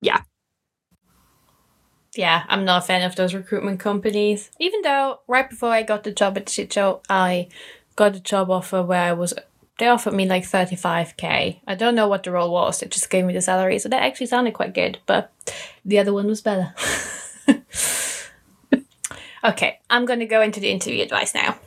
yeah. 0.00 0.22
Yeah, 2.16 2.44
I'm 2.48 2.64
not 2.64 2.82
a 2.82 2.86
fan 2.86 3.02
of 3.02 3.14
those 3.14 3.32
recruitment 3.32 3.78
companies. 3.78 4.50
Even 4.58 4.82
though 4.82 5.20
right 5.28 5.48
before 5.48 5.70
I 5.70 5.82
got 5.84 6.02
the 6.02 6.10
job 6.10 6.36
at 6.36 6.48
Shit 6.48 6.76
I 6.76 7.48
got 7.98 8.14
a 8.14 8.20
job 8.20 8.48
offer 8.48 8.80
where 8.80 9.02
I 9.02 9.12
was 9.12 9.34
they 9.78 9.88
offered 9.88 10.14
me 10.14 10.26
like 10.26 10.44
35k. 10.44 11.60
I 11.66 11.74
don't 11.74 11.94
know 11.94 12.08
what 12.08 12.22
the 12.22 12.30
role 12.30 12.52
was. 12.52 12.82
It 12.82 12.90
just 12.90 13.10
gave 13.10 13.24
me 13.24 13.32
the 13.32 13.40
salary. 13.40 13.78
So 13.78 13.88
that 13.88 14.02
actually 14.02 14.26
sounded 14.26 14.54
quite 14.54 14.74
good, 14.74 14.98
but 15.06 15.32
the 15.84 15.98
other 15.98 16.12
one 16.12 16.26
was 16.26 16.40
better. 16.40 16.74
okay, 19.44 19.80
I'm 19.90 20.04
going 20.04 20.20
to 20.20 20.26
go 20.26 20.42
into 20.42 20.60
the 20.60 20.70
interview 20.70 21.02
advice 21.02 21.34
now. 21.34 21.58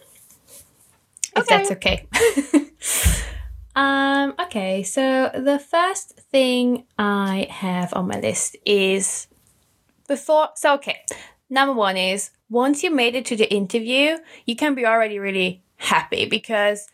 If 1.36 1.43
okay. 1.43 1.57
that's 1.57 1.71
okay. 1.71 2.07
um 3.75 4.34
okay, 4.39 4.84
so 4.84 5.32
the 5.34 5.59
first 5.59 6.17
thing 6.32 6.86
I 6.97 7.47
have 7.49 7.93
on 7.93 8.07
my 8.07 8.19
list 8.19 8.55
is 8.65 9.27
before 10.07 10.49
so 10.55 10.75
okay. 10.75 11.01
Number 11.49 11.73
1 11.73 11.97
is 11.97 12.32
once 12.49 12.84
you 12.84 12.91
made 12.91 13.15
it 13.15 13.25
to 13.25 13.36
the 13.36 13.53
interview, 13.53 14.17
you 14.45 14.55
can 14.55 14.75
be 14.75 14.86
already 14.86 15.19
really 15.19 15.61
happy 15.82 16.25
because 16.25 16.88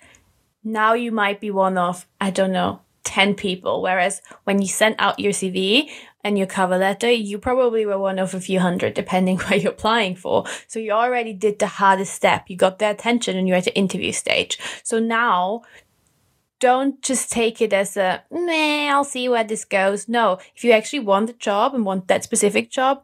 now 0.64 0.94
you 0.94 1.12
might 1.12 1.40
be 1.40 1.52
one 1.52 1.78
of, 1.78 2.08
I 2.20 2.32
don't 2.32 2.52
know, 2.52 2.82
10 3.04 3.36
people. 3.36 3.82
Whereas 3.82 4.22
when 4.46 4.62
you 4.62 4.68
sent 4.68 4.96
out 5.00 5.20
your 5.20 5.32
CV 5.32 5.90
and 6.24 6.38
your 6.38 6.48
cover 6.48 6.78
letter, 6.78 7.12
you 7.12 7.38
probably 7.38 7.86
were 7.86 8.00
one 8.00 8.20
of 8.20 8.34
a 8.34 8.40
few 8.40 8.60
hundred, 8.60 8.94
depending 8.94 9.38
where 9.40 9.60
you're 9.60 9.72
applying 9.72 10.16
for. 10.16 10.46
So 10.68 10.80
you 10.80 10.92
already 10.92 11.34
did 11.34 11.60
the 11.60 11.68
hardest 11.68 12.14
step. 12.14 12.46
You 12.48 12.56
got 12.56 12.80
their 12.80 12.92
attention 12.92 13.38
and 13.38 13.48
you're 13.48 13.58
at 13.58 13.66
the 13.66 13.76
interview 13.78 14.12
stage. 14.12 14.58
So 14.84 15.00
now 15.00 15.64
don't 16.60 17.02
just 17.02 17.32
take 17.32 17.62
it 17.62 17.72
as 17.72 17.98
a 17.98 18.24
meh, 18.32 18.90
I'll 18.90 19.04
see 19.04 19.30
where 19.30 19.44
this 19.44 19.64
goes. 19.64 20.08
No, 20.08 20.40
if 20.56 20.64
you 20.64 20.72
actually 20.72 21.02
want 21.02 21.28
the 21.28 21.34
job 21.34 21.76
and 21.76 21.86
want 21.86 22.08
that 22.08 22.24
specific 22.24 22.72
job, 22.72 23.04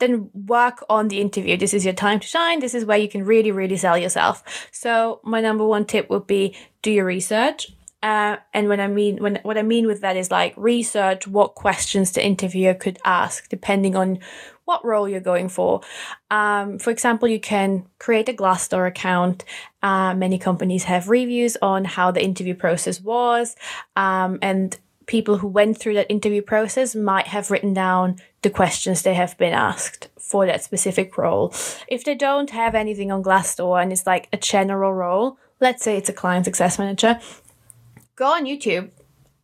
then 0.00 0.30
work 0.34 0.84
on 0.88 1.08
the 1.08 1.20
interview. 1.20 1.56
This 1.56 1.74
is 1.74 1.84
your 1.84 1.94
time 1.94 2.20
to 2.20 2.26
shine. 2.26 2.60
This 2.60 2.74
is 2.74 2.84
where 2.84 2.98
you 2.98 3.08
can 3.08 3.24
really, 3.24 3.52
really 3.52 3.76
sell 3.76 3.96
yourself. 3.96 4.68
So 4.72 5.20
my 5.22 5.40
number 5.40 5.64
one 5.64 5.84
tip 5.84 6.10
would 6.10 6.26
be 6.26 6.56
do 6.82 6.90
your 6.90 7.04
research. 7.04 7.72
Uh, 8.02 8.36
and 8.54 8.68
when 8.68 8.80
I 8.80 8.86
mean 8.86 9.18
when 9.18 9.40
what 9.42 9.58
I 9.58 9.62
mean 9.62 9.86
with 9.86 10.00
that 10.00 10.16
is 10.16 10.30
like 10.30 10.54
research 10.56 11.26
what 11.26 11.54
questions 11.54 12.12
the 12.12 12.24
interviewer 12.24 12.72
could 12.72 12.98
ask 13.04 13.46
depending 13.50 13.94
on 13.94 14.20
what 14.64 14.84
role 14.84 15.08
you're 15.08 15.20
going 15.20 15.48
for. 15.48 15.82
Um, 16.30 16.78
for 16.78 16.90
example, 16.90 17.28
you 17.28 17.40
can 17.40 17.86
create 17.98 18.28
a 18.28 18.32
Glassdoor 18.32 18.86
account. 18.86 19.44
Uh, 19.82 20.14
many 20.14 20.38
companies 20.38 20.84
have 20.84 21.08
reviews 21.08 21.56
on 21.60 21.84
how 21.84 22.10
the 22.10 22.22
interview 22.22 22.54
process 22.54 23.00
was, 23.00 23.56
um, 23.96 24.38
and 24.40 24.78
people 25.10 25.38
who 25.38 25.48
went 25.48 25.76
through 25.76 25.94
that 25.94 26.08
interview 26.08 26.40
process 26.40 26.94
might 26.94 27.26
have 27.26 27.50
written 27.50 27.74
down 27.74 28.16
the 28.42 28.48
questions 28.48 29.02
they 29.02 29.14
have 29.14 29.36
been 29.38 29.52
asked 29.52 30.08
for 30.16 30.46
that 30.46 30.62
specific 30.62 31.18
role. 31.18 31.52
If 31.88 32.04
they 32.04 32.14
don't 32.14 32.50
have 32.50 32.76
anything 32.76 33.10
on 33.10 33.24
Glassdoor 33.24 33.82
and 33.82 33.92
it's 33.92 34.06
like 34.06 34.28
a 34.32 34.36
general 34.36 34.94
role, 34.94 35.36
let's 35.58 35.82
say 35.82 35.96
it's 35.96 36.08
a 36.08 36.12
client 36.12 36.44
success 36.44 36.78
manager, 36.78 37.18
go 38.14 38.26
on 38.26 38.46
YouTube 38.46 38.90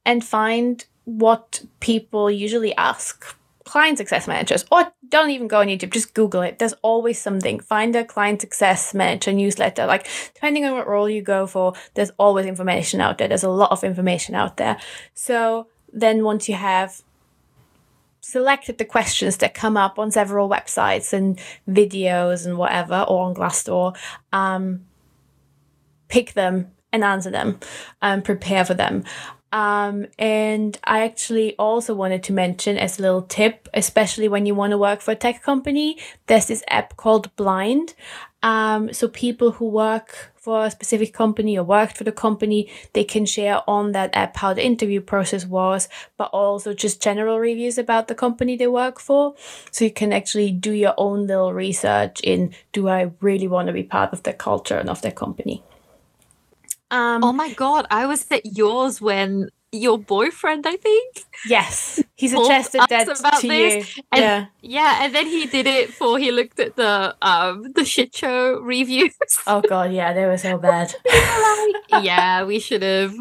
and 0.05 0.25
find 0.25 0.85
what 1.05 1.65
people 1.81 2.31
usually 2.31 2.73
ask 2.77 3.37
client 3.67 3.99
success 3.99 4.27
managers 4.27 4.65
or 4.71 4.91
don't 5.09 5.31
even 5.31 5.49
go 5.49 5.61
on 5.61 5.67
YouTube, 5.67 5.93
just 5.93 6.15
Google 6.15 6.43
it. 6.43 6.59
There's 6.59 6.73
always 6.83 7.21
something. 7.21 7.61
Find 7.61 7.95
a 7.95 8.05
client 8.05 8.41
success 8.41 8.95
manager 8.95 9.33
newsletter. 9.33 9.87
Like, 9.87 10.09
depending 10.35 10.65
on 10.65 10.73
what 10.73 10.87
role 10.87 11.11
you 11.11 11.21
go 11.21 11.47
for, 11.47 11.75
there's 11.95 12.11
always 12.17 12.47
information 12.47 13.01
out 13.01 13.19
there. 13.19 13.29
There's 13.29 13.43
a 13.43 13.51
lot 13.51 13.73
of 13.73 13.85
information 13.85 14.35
out 14.35 14.57
there. 14.57 14.79
So 15.15 15.67
then 15.93 16.25
once 16.25 16.49
you 16.49 16.55
have 16.55 17.03
selected 18.21 18.79
the 18.79 18.85
questions 18.85 19.37
that 19.39 19.55
come 19.55 19.77
up 19.77 19.99
on 19.99 20.11
several 20.11 20.49
websites 20.49 21.13
and 21.13 21.39
videos 21.69 22.47
and 22.47 22.59
whatever, 22.59 23.05
or 23.09 23.27
on 23.27 23.35
Glassdoor, 23.35 23.97
um, 24.33 24.87
pick 26.09 26.33
them 26.35 26.73
and 26.93 27.05
answer 27.05 27.31
them 27.31 27.59
and 28.01 28.25
prepare 28.25 28.65
for 28.65 28.75
them. 28.75 29.05
Um, 29.53 30.07
and 30.19 30.79
I 30.85 31.05
actually 31.05 31.57
also 31.57 31.95
wanted 31.95 32.23
to 32.25 32.33
mention 32.33 32.77
as 32.77 32.99
a 32.99 33.03
little 33.03 33.23
tip, 33.23 33.69
especially 33.73 34.29
when 34.29 34.45
you 34.45 34.55
want 34.55 34.73
to 34.73 34.79
work 34.79 35.01
for 35.01 35.13
a 35.13 35.17
tech 35.17 35.43
company, 35.43 35.99
there's 36.27 36.47
this 36.47 36.65
app 36.69 36.97
called 36.97 37.35
Blind. 37.37 37.95
Um, 38.43 38.93
so 38.93 39.09
people 39.09 39.53
who 39.53 39.69
work 39.69 40.33
for 40.37 40.67
a 40.67 40.71
specific 40.71 41.13
company 41.13 41.59
or 41.59 41.65
worked 41.65 41.97
for 41.97 42.05
the 42.05 42.13
company, 42.13 42.71
they 42.93 43.03
can 43.03 43.27
share 43.27 43.61
on 43.69 43.93
that 43.93 44.15
app 44.15 44.37
how 44.37 44.53
the 44.53 44.65
interview 44.65 45.01
process 45.01 45.45
was, 45.45 45.89
but 46.17 46.31
also 46.33 46.73
just 46.73 47.03
general 47.03 47.41
reviews 47.41 47.79
about 47.79 48.07
the 48.07 48.15
company 48.15 48.57
they 48.57 48.69
work 48.69 49.01
for. 49.01 49.35
So 49.73 49.85
you 49.85 49.91
can 49.91 50.13
actually 50.13 50.53
do 50.53 50.71
your 50.73 50.95
own 50.99 51.27
little 51.27 51.53
research 51.53 52.21
in 52.21 52.55
do 52.73 52.89
I 52.89 53.11
really 53.21 53.49
want 53.49 53.67
to 53.67 53.73
be 53.73 53.83
part 53.83 54.13
of 54.13 54.23
their 54.23 54.35
culture 54.35 54.77
and 54.79 54.89
of 54.89 55.03
their 55.03 55.13
company? 55.13 55.65
Um, 56.91 57.25
oh 57.25 57.33
my 57.33 57.53
god, 57.53 57.87
I 57.91 58.07
was 58.07 58.27
at 58.31 58.47
yours 58.47 59.01
when 59.01 59.51
your 59.73 59.99
boyfriend, 59.99 60.67
I 60.67 60.77
think. 60.77 61.25
Yes, 61.47 62.03
he 62.15 62.29
suggested 62.29 62.83
that 62.89 63.07
to 63.41 63.49
this. 63.49 63.97
you. 63.97 64.03
And, 64.13 64.23
yeah, 64.23 64.47
yeah, 64.61 65.05
and 65.05 65.15
then 65.15 65.27
he 65.27 65.47
did 65.47 65.67
it 65.67 65.93
for 65.93 66.19
he 66.19 66.31
looked 66.31 66.59
at 66.61 66.77
the 66.77 67.17
um 67.23 67.73
the 67.75 67.85
shit 67.85 68.15
show 68.15 68.61
reviews. 68.61 69.15
Oh 69.47 69.61
god, 69.61 69.93
yeah, 69.93 70.13
they 70.13 70.27
were 70.27 70.39
so 70.39 70.59
bad. 70.59 70.95
like, 71.05 72.05
yeah, 72.05 72.45
we 72.45 72.59
should 72.59 72.83
have 72.83 73.15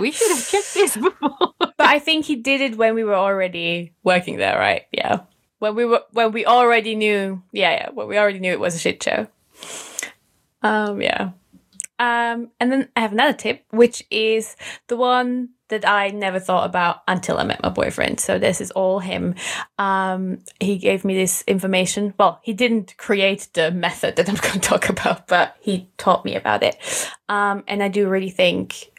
we 0.00 0.10
should 0.10 0.30
have 0.30 0.48
checked 0.48 0.74
this 0.74 0.96
before. 0.96 1.52
But 1.58 1.74
I 1.80 1.98
think 1.98 2.24
he 2.24 2.36
did 2.36 2.60
it 2.60 2.76
when 2.76 2.94
we 2.94 3.04
were 3.04 3.14
already 3.14 3.92
working 4.02 4.36
there, 4.38 4.58
right? 4.58 4.86
Yeah, 4.92 5.20
when 5.58 5.74
we 5.74 5.84
were 5.84 6.02
when 6.12 6.32
we 6.32 6.46
already 6.46 6.94
knew. 6.94 7.42
Yeah, 7.52 7.70
yeah, 7.70 7.90
when 7.90 8.08
we 8.08 8.18
already 8.18 8.38
knew 8.40 8.52
it 8.52 8.60
was 8.60 8.74
a 8.74 8.78
shit 8.78 9.02
show. 9.02 9.28
Um, 10.62 11.02
yeah. 11.02 11.30
Um, 12.02 12.50
and 12.58 12.72
then 12.72 12.88
I 12.96 13.00
have 13.00 13.12
another 13.12 13.32
tip, 13.32 13.64
which 13.70 14.02
is 14.10 14.56
the 14.88 14.96
one 14.96 15.50
that 15.68 15.88
I 15.88 16.08
never 16.08 16.40
thought 16.40 16.66
about 16.66 17.02
until 17.06 17.38
I 17.38 17.44
met 17.44 17.62
my 17.62 17.68
boyfriend. 17.68 18.18
So 18.18 18.40
this 18.40 18.60
is 18.60 18.72
all 18.72 18.98
him. 18.98 19.36
Um, 19.78 20.40
he 20.58 20.78
gave 20.78 21.04
me 21.04 21.14
this 21.14 21.44
information. 21.46 22.12
Well, 22.18 22.40
he 22.42 22.54
didn't 22.54 22.96
create 22.96 23.50
the 23.54 23.70
method 23.70 24.16
that 24.16 24.28
I'm 24.28 24.34
going 24.42 24.54
to 24.54 24.58
talk 24.58 24.88
about, 24.88 25.28
but 25.28 25.56
he 25.60 25.88
taught 25.96 26.24
me 26.24 26.34
about 26.34 26.64
it. 26.64 26.76
Um, 27.28 27.62
and 27.68 27.84
I 27.84 27.86
do 27.86 28.08
really 28.08 28.30
think 28.30 28.90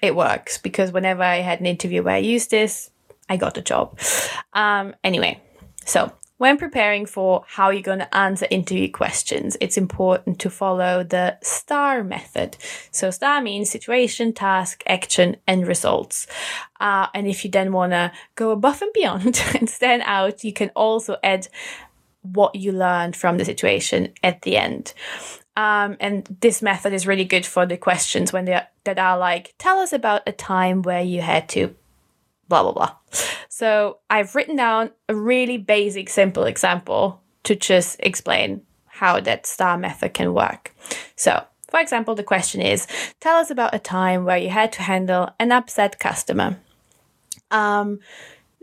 it 0.00 0.14
works 0.14 0.58
because 0.58 0.92
whenever 0.92 1.24
I 1.24 1.38
had 1.38 1.58
an 1.58 1.66
interview 1.66 2.04
where 2.04 2.14
I 2.14 2.18
used 2.18 2.52
this, 2.52 2.88
I 3.28 3.36
got 3.36 3.54
the 3.54 3.62
job. 3.62 3.98
Um, 4.52 4.94
anyway, 5.02 5.42
so 5.84 6.12
when 6.38 6.56
preparing 6.56 7.04
for 7.04 7.44
how 7.46 7.70
you're 7.70 7.82
going 7.82 7.98
to 7.98 8.16
answer 8.16 8.46
interview 8.50 8.90
questions, 8.90 9.56
it's 9.60 9.76
important 9.76 10.38
to 10.40 10.50
follow 10.50 11.04
the 11.04 11.36
STAR 11.42 12.02
method. 12.02 12.56
So, 12.90 13.10
STAR 13.10 13.42
means 13.42 13.70
situation, 13.70 14.32
task, 14.32 14.82
action, 14.86 15.36
and 15.46 15.66
results. 15.66 16.26
Uh, 16.80 17.08
and 17.12 17.26
if 17.26 17.44
you 17.44 17.50
then 17.50 17.72
want 17.72 17.92
to 17.92 18.12
go 18.36 18.50
above 18.50 18.80
and 18.80 18.92
beyond 18.92 19.42
and 19.58 19.68
stand 19.68 20.02
out, 20.06 20.44
you 20.44 20.52
can 20.52 20.70
also 20.70 21.16
add 21.22 21.48
what 22.22 22.54
you 22.54 22.72
learned 22.72 23.16
from 23.16 23.38
the 23.38 23.44
situation 23.44 24.12
at 24.22 24.42
the 24.42 24.56
end. 24.56 24.94
Um, 25.56 25.96
and 25.98 26.36
this 26.40 26.62
method 26.62 26.92
is 26.92 27.06
really 27.06 27.24
good 27.24 27.44
for 27.44 27.66
the 27.66 27.76
questions 27.76 28.32
when 28.32 28.44
they 28.44 28.54
are, 28.54 28.68
that 28.84 28.98
are 28.98 29.18
like, 29.18 29.54
tell 29.58 29.78
us 29.80 29.92
about 29.92 30.22
a 30.26 30.32
time 30.32 30.82
where 30.82 31.02
you 31.02 31.20
had 31.20 31.48
to 31.50 31.74
blah, 32.48 32.62
blah, 32.62 32.72
blah. 32.72 32.94
So 33.48 33.98
I've 34.08 34.34
written 34.34 34.56
down 34.56 34.90
a 35.08 35.14
really 35.14 35.58
basic, 35.58 36.08
simple 36.08 36.44
example 36.44 37.20
to 37.44 37.56
just 37.56 37.96
explain 38.00 38.62
how 38.86 39.20
that 39.20 39.46
star 39.46 39.78
method 39.78 40.14
can 40.14 40.34
work. 40.34 40.74
So, 41.16 41.44
for 41.70 41.80
example, 41.80 42.14
the 42.14 42.22
question 42.22 42.60
is 42.60 42.86
Tell 43.20 43.36
us 43.36 43.50
about 43.50 43.74
a 43.74 43.78
time 43.78 44.24
where 44.24 44.38
you 44.38 44.50
had 44.50 44.72
to 44.74 44.82
handle 44.82 45.30
an 45.38 45.52
upset 45.52 45.98
customer. 45.98 46.58
Um, 47.50 48.00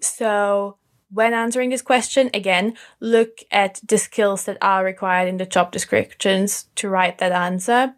so, 0.01 0.77
when 1.11 1.33
answering 1.33 1.69
this 1.69 1.81
question, 1.81 2.29
again, 2.33 2.75
look 2.99 3.39
at 3.51 3.79
the 3.87 3.97
skills 3.97 4.45
that 4.45 4.57
are 4.61 4.83
required 4.83 5.27
in 5.27 5.37
the 5.37 5.45
job 5.45 5.71
descriptions 5.71 6.65
to 6.75 6.89
write 6.89 7.19
that 7.19 7.31
answer. 7.31 7.95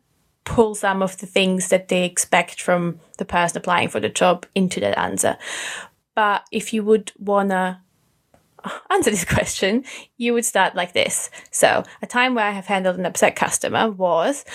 Pull 0.48 0.76
some 0.76 1.02
of 1.02 1.18
the 1.18 1.26
things 1.26 1.68
that 1.70 1.89
they 1.89 2.06
expect 2.06 2.62
from 2.62 3.00
the 3.18 3.26
person 3.26 3.58
applying 3.58 3.89
for 3.89 4.00
the 4.00 4.10
job 4.10 4.45
into 4.56 4.80
that 4.80 4.98
answer. 4.98 5.38
But 6.16 6.45
if 6.52 6.74
you 6.74 6.84
would 6.84 7.12
want 7.20 7.50
to 7.50 7.80
answer 8.89 9.12
this 9.12 9.26
question, 9.36 9.84
you 10.18 10.34
would 10.34 10.45
start 10.45 10.74
like 10.74 10.93
this. 10.93 11.30
So, 11.52 11.84
a 12.02 12.08
time 12.08 12.34
where 12.34 12.45
I 12.45 12.52
have 12.52 12.66
handled 12.66 12.98
an 12.98 13.06
upset 13.06 13.36
customer 13.36 13.91
was 13.91 14.45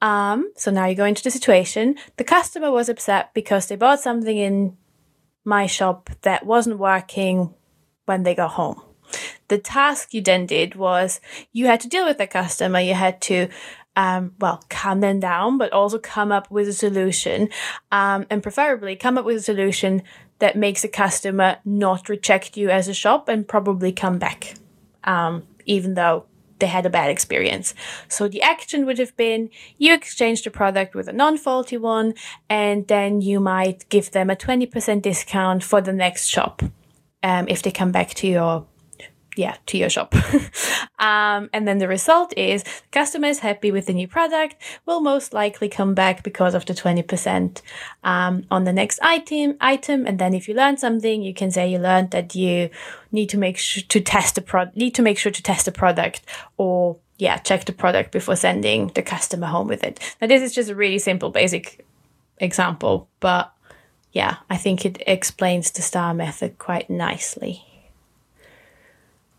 um, 0.00 0.52
so 0.56 0.70
now 0.70 0.86
you 0.86 0.94
go 0.94 1.04
into 1.04 1.24
the 1.24 1.30
situation. 1.30 1.96
The 2.16 2.24
customer 2.24 2.70
was 2.70 2.88
upset 2.88 3.34
because 3.34 3.66
they 3.66 3.76
bought 3.76 4.00
something 4.00 4.36
in 4.36 4.76
my 5.44 5.66
shop 5.66 6.10
that 6.22 6.46
wasn't 6.46 6.78
working 6.78 7.54
when 8.06 8.22
they 8.22 8.34
got 8.34 8.52
home. 8.52 8.82
The 9.48 9.58
task 9.58 10.12
you 10.12 10.20
then 10.20 10.46
did 10.46 10.74
was 10.74 11.20
you 11.52 11.66
had 11.66 11.80
to 11.80 11.88
deal 11.88 12.04
with 12.04 12.18
the 12.18 12.26
customer. 12.26 12.80
You 12.80 12.94
had 12.94 13.20
to, 13.22 13.48
um, 13.98 14.32
well, 14.38 14.62
calm 14.70 15.00
them 15.00 15.18
down, 15.18 15.58
but 15.58 15.72
also 15.72 15.98
come 15.98 16.30
up 16.30 16.48
with 16.52 16.68
a 16.68 16.72
solution, 16.72 17.48
um, 17.90 18.26
and 18.30 18.44
preferably 18.44 18.94
come 18.94 19.18
up 19.18 19.24
with 19.24 19.38
a 19.38 19.42
solution 19.42 20.02
that 20.38 20.56
makes 20.56 20.84
a 20.84 20.88
customer 20.88 21.56
not 21.64 22.08
reject 22.08 22.56
you 22.56 22.70
as 22.70 22.86
a 22.86 22.94
shop 22.94 23.28
and 23.28 23.48
probably 23.48 23.90
come 23.90 24.16
back, 24.16 24.54
um, 25.02 25.42
even 25.66 25.94
though 25.94 26.24
they 26.60 26.68
had 26.68 26.86
a 26.86 26.90
bad 26.90 27.10
experience. 27.10 27.74
So 28.06 28.28
the 28.28 28.40
action 28.40 28.86
would 28.86 28.98
have 28.98 29.16
been 29.16 29.50
you 29.78 29.92
exchange 29.92 30.44
the 30.44 30.50
product 30.52 30.94
with 30.94 31.08
a 31.08 31.12
non-faulty 31.12 31.78
one, 31.78 32.14
and 32.48 32.86
then 32.86 33.20
you 33.20 33.40
might 33.40 33.88
give 33.88 34.12
them 34.12 34.30
a 34.30 34.36
20% 34.36 35.02
discount 35.02 35.64
for 35.64 35.80
the 35.80 35.92
next 35.92 36.26
shop 36.26 36.62
um, 37.24 37.48
if 37.48 37.62
they 37.62 37.72
come 37.72 37.90
back 37.90 38.10
to 38.10 38.28
your 38.28 38.64
yeah 39.38 39.56
to 39.66 39.78
your 39.78 39.90
shop. 39.90 40.14
Um, 41.00 41.48
and 41.52 41.68
then 41.68 41.78
the 41.78 41.86
result 41.86 42.36
is 42.36 42.64
the 42.64 42.70
customer 42.90 43.28
is 43.28 43.38
happy 43.38 43.70
with 43.70 43.86
the 43.86 43.92
new 43.92 44.08
product 44.08 44.56
will 44.84 45.00
most 45.00 45.32
likely 45.32 45.68
come 45.68 45.94
back 45.94 46.24
because 46.24 46.54
of 46.54 46.66
the 46.66 46.74
20% 46.74 47.62
um, 48.02 48.44
on 48.50 48.64
the 48.64 48.72
next 48.72 48.98
item 49.00 49.56
item. 49.60 50.08
And 50.08 50.18
then 50.18 50.34
if 50.34 50.48
you 50.48 50.54
learn 50.54 50.76
something 50.76 51.22
you 51.22 51.32
can 51.32 51.52
say 51.52 51.70
you 51.70 51.78
learned 51.78 52.10
that 52.10 52.34
you 52.34 52.70
need 53.12 53.28
to 53.28 53.38
make 53.38 53.58
sure 53.58 53.84
to 53.88 54.00
test 54.00 54.34
the 54.34 54.40
product 54.40 54.76
need 54.76 54.96
to 54.96 55.02
make 55.02 55.18
sure 55.18 55.30
to 55.30 55.42
test 55.42 55.66
the 55.66 55.72
product 55.72 56.22
or 56.56 56.96
yeah 57.16 57.36
check 57.38 57.64
the 57.64 57.72
product 57.72 58.10
before 58.10 58.34
sending 58.34 58.88
the 58.96 59.02
customer 59.02 59.46
home 59.46 59.68
with 59.68 59.84
it. 59.84 60.00
Now 60.20 60.26
this 60.26 60.42
is 60.42 60.52
just 60.52 60.68
a 60.68 60.74
really 60.74 60.98
simple 60.98 61.30
basic 61.30 61.86
example 62.38 63.08
but 63.20 63.52
yeah 64.12 64.36
i 64.48 64.56
think 64.56 64.84
it 64.84 65.02
explains 65.06 65.70
the 65.70 65.82
star 65.82 66.14
method 66.14 66.58
quite 66.58 66.88
nicely 66.88 67.67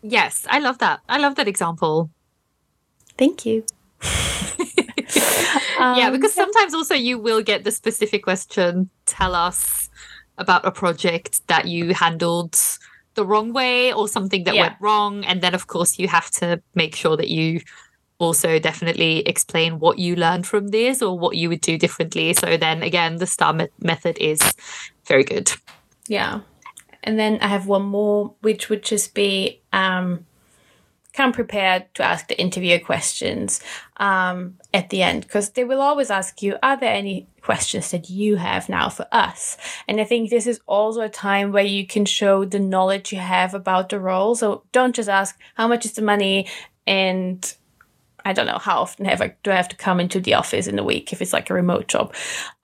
Yes, 0.02 0.46
I 0.48 0.58
love 0.60 0.78
that. 0.78 1.00
I 1.08 1.18
love 1.18 1.34
that 1.36 1.48
example. 1.48 2.10
Thank 3.18 3.44
you. 3.44 3.64
um, 5.78 5.98
yeah, 5.98 6.10
because 6.10 6.32
sometimes 6.32 6.74
also 6.74 6.94
you 6.94 7.18
will 7.18 7.42
get 7.42 7.64
the 7.64 7.70
specific 7.70 8.22
question 8.22 8.88
tell 9.06 9.34
us 9.34 9.90
about 10.38 10.64
a 10.64 10.70
project 10.70 11.46
that 11.48 11.66
you 11.66 11.92
handled 11.92 12.58
the 13.14 13.26
wrong 13.26 13.52
way 13.52 13.92
or 13.92 14.08
something 14.08 14.44
that 14.44 14.54
yeah. 14.54 14.62
went 14.62 14.76
wrong. 14.80 15.24
And 15.24 15.42
then, 15.42 15.54
of 15.54 15.66
course, 15.66 15.98
you 15.98 16.08
have 16.08 16.30
to 16.32 16.62
make 16.74 16.94
sure 16.96 17.16
that 17.16 17.28
you 17.28 17.60
also 18.18 18.58
definitely 18.58 19.20
explain 19.20 19.78
what 19.78 19.98
you 19.98 20.16
learned 20.16 20.46
from 20.46 20.68
this 20.68 21.02
or 21.02 21.18
what 21.18 21.36
you 21.36 21.48
would 21.48 21.60
do 21.60 21.76
differently. 21.76 22.32
So 22.34 22.56
then, 22.56 22.82
again, 22.82 23.16
the 23.16 23.26
STAR 23.26 23.52
me- 23.52 23.68
method 23.80 24.16
is 24.18 24.40
very 25.06 25.24
good. 25.24 25.52
Yeah. 26.08 26.40
And 27.02 27.18
then 27.18 27.38
I 27.40 27.48
have 27.48 27.66
one 27.66 27.82
more, 27.82 28.34
which 28.40 28.68
would 28.68 28.82
just 28.82 29.14
be 29.14 29.60
um, 29.72 30.26
come 31.12 31.32
prepared 31.32 31.92
to 31.94 32.02
ask 32.02 32.28
the 32.28 32.40
interviewer 32.40 32.78
questions 32.78 33.60
um, 33.96 34.56
at 34.72 34.90
the 34.90 35.02
end, 35.02 35.22
because 35.22 35.50
they 35.50 35.64
will 35.64 35.80
always 35.80 36.10
ask 36.10 36.42
you, 36.42 36.56
Are 36.62 36.78
there 36.78 36.92
any 36.92 37.26
questions 37.40 37.90
that 37.90 38.10
you 38.10 38.36
have 38.36 38.68
now 38.68 38.88
for 38.88 39.06
us? 39.12 39.56
And 39.88 40.00
I 40.00 40.04
think 40.04 40.30
this 40.30 40.46
is 40.46 40.60
also 40.66 41.00
a 41.00 41.08
time 41.08 41.52
where 41.52 41.64
you 41.64 41.86
can 41.86 42.04
show 42.04 42.44
the 42.44 42.60
knowledge 42.60 43.12
you 43.12 43.18
have 43.18 43.54
about 43.54 43.88
the 43.88 44.00
role. 44.00 44.34
So 44.34 44.62
don't 44.72 44.94
just 44.94 45.08
ask, 45.08 45.38
How 45.54 45.68
much 45.68 45.84
is 45.84 45.92
the 45.92 46.02
money? 46.02 46.46
And 46.86 47.54
I 48.24 48.32
don't 48.32 48.46
know 48.46 48.58
how 48.58 48.80
often 48.80 49.04
have 49.06 49.20
I, 49.20 49.34
do 49.42 49.50
I 49.50 49.56
have 49.56 49.68
to 49.68 49.76
come 49.76 50.00
into 50.00 50.20
the 50.20 50.34
office 50.34 50.66
in 50.66 50.78
a 50.78 50.84
week 50.84 51.12
if 51.12 51.22
it's 51.22 51.32
like 51.32 51.50
a 51.50 51.54
remote 51.54 51.88
job. 51.88 52.14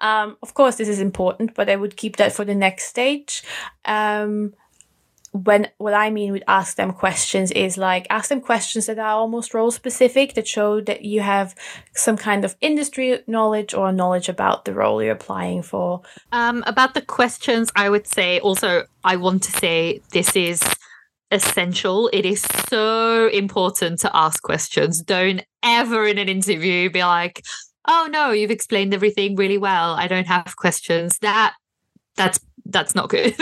Um, 0.00 0.36
of 0.42 0.54
course, 0.54 0.76
this 0.76 0.88
is 0.88 1.00
important, 1.00 1.54
but 1.54 1.68
I 1.70 1.76
would 1.76 1.96
keep 1.96 2.16
that 2.16 2.32
for 2.32 2.44
the 2.44 2.54
next 2.54 2.84
stage. 2.84 3.42
Um, 3.84 4.54
when 5.44 5.68
what 5.78 5.94
I 5.94 6.10
mean 6.10 6.32
with 6.32 6.42
ask 6.48 6.76
them 6.76 6.92
questions 6.92 7.50
is 7.50 7.76
like 7.76 8.06
ask 8.10 8.28
them 8.28 8.40
questions 8.40 8.86
that 8.86 8.98
are 8.98 9.16
almost 9.16 9.54
role 9.54 9.70
specific 9.70 10.34
that 10.34 10.48
show 10.48 10.80
that 10.80 11.04
you 11.04 11.20
have 11.20 11.54
some 11.94 12.16
kind 12.16 12.44
of 12.44 12.56
industry 12.60 13.18
knowledge 13.26 13.74
or 13.74 13.92
knowledge 13.92 14.28
about 14.28 14.64
the 14.64 14.72
role 14.72 15.02
you're 15.02 15.12
applying 15.12 15.62
for. 15.62 16.02
Um, 16.32 16.64
about 16.66 16.94
the 16.94 17.02
questions, 17.02 17.70
I 17.76 17.90
would 17.90 18.06
say 18.06 18.40
also 18.40 18.86
I 19.04 19.16
want 19.16 19.42
to 19.44 19.52
say 19.52 20.00
this 20.10 20.34
is 20.36 20.62
essential. 21.30 22.08
It 22.12 22.24
is 22.24 22.42
so 22.68 23.28
important 23.28 24.00
to 24.00 24.10
ask 24.14 24.42
questions. 24.42 25.02
Don't 25.02 25.42
ever 25.62 26.06
in 26.06 26.18
an 26.18 26.28
interview 26.28 26.90
be 26.90 27.02
like, 27.02 27.42
oh 27.88 28.08
no, 28.10 28.30
you've 28.30 28.50
explained 28.50 28.94
everything 28.94 29.36
really 29.36 29.58
well. 29.58 29.94
I 29.94 30.08
don't 30.08 30.26
have 30.26 30.56
questions. 30.56 31.18
That 31.18 31.54
that's 32.16 32.40
that's 32.68 32.94
not 32.94 33.08
good. 33.08 33.34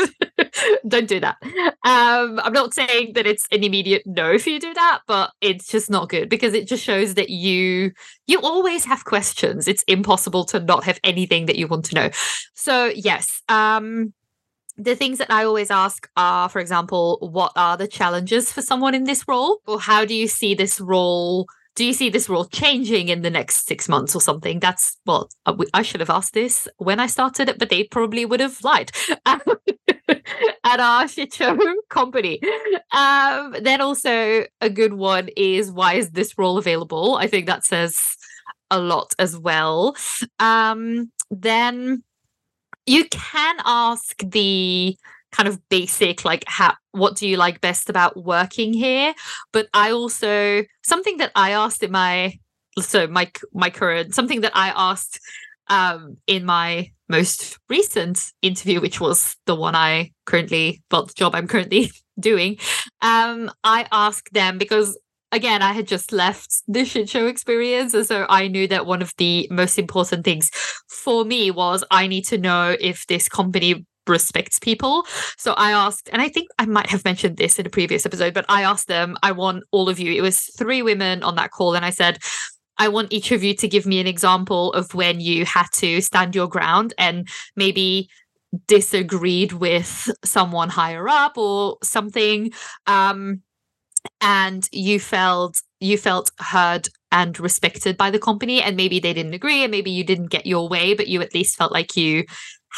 Don't 0.88 1.08
do 1.08 1.20
that. 1.20 1.36
Um, 1.84 2.40
I'm 2.42 2.52
not 2.52 2.74
saying 2.74 3.12
that 3.14 3.26
it's 3.26 3.46
an 3.50 3.64
immediate 3.64 4.02
no 4.06 4.32
if 4.32 4.46
you 4.46 4.60
do 4.60 4.74
that, 4.74 5.00
but 5.06 5.30
it's 5.40 5.68
just 5.68 5.90
not 5.90 6.08
good 6.08 6.28
because 6.28 6.54
it 6.54 6.68
just 6.68 6.82
shows 6.82 7.14
that 7.14 7.30
you 7.30 7.92
you 8.26 8.40
always 8.40 8.84
have 8.84 9.04
questions. 9.04 9.66
It's 9.66 9.82
impossible 9.84 10.44
to 10.46 10.60
not 10.60 10.84
have 10.84 11.00
anything 11.04 11.46
that 11.46 11.56
you 11.56 11.66
want 11.66 11.86
to 11.86 11.94
know. 11.94 12.10
So 12.54 12.86
yes, 12.94 13.42
um, 13.48 14.12
the 14.76 14.94
things 14.96 15.18
that 15.18 15.30
I 15.30 15.44
always 15.44 15.70
ask 15.70 16.08
are, 16.16 16.48
for 16.48 16.60
example, 16.60 17.18
what 17.20 17.52
are 17.56 17.76
the 17.76 17.88
challenges 17.88 18.52
for 18.52 18.62
someone 18.62 18.94
in 18.94 19.04
this 19.04 19.26
role, 19.28 19.60
or 19.66 19.80
how 19.80 20.04
do 20.04 20.14
you 20.14 20.28
see 20.28 20.54
this 20.54 20.80
role? 20.80 21.46
do 21.74 21.84
you 21.84 21.92
see 21.92 22.08
this 22.08 22.28
role 22.28 22.44
changing 22.44 23.08
in 23.08 23.22
the 23.22 23.30
next 23.30 23.66
six 23.66 23.88
months 23.88 24.14
or 24.14 24.20
something? 24.20 24.60
That's 24.60 24.96
well, 25.06 25.28
uh, 25.46 25.56
I 25.72 25.82
should 25.82 26.00
have 26.00 26.10
asked 26.10 26.34
this 26.34 26.68
when 26.78 27.00
I 27.00 27.06
started 27.06 27.48
it, 27.48 27.58
but 27.58 27.68
they 27.68 27.84
probably 27.84 28.24
would 28.24 28.40
have 28.40 28.62
lied 28.62 28.92
at 29.26 30.80
our 30.80 31.08
shit 31.08 31.34
show 31.34 31.58
company. 31.88 32.40
Um, 32.92 33.56
then 33.60 33.80
also 33.80 34.44
a 34.60 34.70
good 34.70 34.94
one 34.94 35.28
is 35.36 35.72
why 35.72 35.94
is 35.94 36.10
this 36.10 36.38
role 36.38 36.58
available? 36.58 37.16
I 37.16 37.26
think 37.26 37.46
that 37.46 37.64
says 37.64 38.16
a 38.70 38.78
lot 38.78 39.14
as 39.18 39.36
well. 39.36 39.96
Um, 40.38 41.10
then 41.30 42.04
you 42.86 43.06
can 43.10 43.56
ask 43.64 44.18
the 44.18 44.96
kind 45.32 45.48
of 45.48 45.68
basic 45.68 46.24
like 46.24 46.44
how 46.46 46.74
what 46.92 47.16
do 47.16 47.26
you 47.26 47.36
like 47.36 47.60
best 47.60 47.90
about 47.90 48.16
working 48.16 48.72
here? 48.72 49.14
But 49.52 49.68
i 49.74 49.90
also 49.90 50.64
something 50.84 51.16
that 51.18 51.32
i 51.34 51.50
asked 51.50 51.82
in 51.82 51.90
my 51.90 52.38
so 52.80 53.06
my 53.06 53.30
my 53.52 53.70
current 53.70 54.14
something 54.14 54.42
that 54.42 54.52
i 54.54 54.72
asked 54.76 55.20
um 55.68 56.16
in 56.26 56.44
my 56.44 56.90
most 57.08 57.58
recent 57.68 58.20
interview 58.42 58.80
which 58.80 59.00
was 59.00 59.36
the 59.46 59.54
one 59.54 59.74
i 59.74 60.10
currently 60.26 60.82
well 60.90 61.06
the 61.06 61.14
job 61.14 61.34
i'm 61.34 61.46
currently 61.46 61.90
doing 62.18 62.56
um 63.02 63.50
i 63.62 63.86
asked 63.92 64.32
them 64.32 64.58
because 64.58 64.98
again, 65.32 65.62
I 65.62 65.72
had 65.72 65.86
just 65.86 66.12
left 66.12 66.62
the 66.68 66.84
shit 66.84 67.08
show 67.08 67.26
experience. 67.26 67.94
And 67.94 68.06
so 68.06 68.26
I 68.28 68.48
knew 68.48 68.68
that 68.68 68.86
one 68.86 69.02
of 69.02 69.12
the 69.18 69.48
most 69.50 69.78
important 69.78 70.24
things 70.24 70.50
for 70.88 71.24
me 71.24 71.50
was 71.50 71.84
I 71.90 72.06
need 72.06 72.24
to 72.26 72.38
know 72.38 72.76
if 72.80 73.06
this 73.06 73.28
company 73.28 73.86
respects 74.06 74.58
people. 74.58 75.06
So 75.36 75.54
I 75.54 75.72
asked, 75.72 76.08
and 76.12 76.20
I 76.20 76.28
think 76.28 76.48
I 76.58 76.66
might 76.66 76.88
have 76.90 77.04
mentioned 77.04 77.36
this 77.36 77.58
in 77.58 77.66
a 77.66 77.70
previous 77.70 78.04
episode, 78.06 78.34
but 78.34 78.44
I 78.48 78.62
asked 78.62 78.88
them, 78.88 79.16
I 79.22 79.32
want 79.32 79.64
all 79.72 79.88
of 79.88 79.98
you, 79.98 80.12
it 80.12 80.20
was 80.20 80.50
three 80.58 80.82
women 80.82 81.22
on 81.22 81.36
that 81.36 81.50
call, 81.50 81.74
and 81.74 81.84
I 81.84 81.90
said, 81.90 82.18
I 82.76 82.88
want 82.88 83.12
each 83.12 83.30
of 83.30 83.42
you 83.42 83.54
to 83.54 83.68
give 83.68 83.86
me 83.86 84.00
an 84.00 84.06
example 84.06 84.72
of 84.72 84.94
when 84.94 85.20
you 85.20 85.44
had 85.46 85.66
to 85.74 86.00
stand 86.00 86.34
your 86.34 86.48
ground 86.48 86.92
and 86.98 87.28
maybe 87.56 88.08
disagreed 88.66 89.52
with 89.52 90.10
someone 90.24 90.68
higher 90.68 91.08
up 91.08 91.36
or 91.36 91.76
something 91.82 92.52
um, 92.86 93.42
and 94.20 94.68
you 94.72 94.98
felt 95.00 95.60
you 95.80 95.98
felt 95.98 96.30
heard 96.38 96.88
and 97.12 97.38
respected 97.38 97.96
by 97.96 98.10
the 98.10 98.18
company 98.18 98.62
and 98.62 98.76
maybe 98.76 98.98
they 98.98 99.12
didn't 99.12 99.34
agree 99.34 99.62
and 99.62 99.70
maybe 99.70 99.90
you 99.90 100.02
didn't 100.02 100.30
get 100.30 100.46
your 100.46 100.68
way 100.68 100.94
but 100.94 101.08
you 101.08 101.20
at 101.20 101.34
least 101.34 101.56
felt 101.56 101.72
like 101.72 101.96
you 101.96 102.24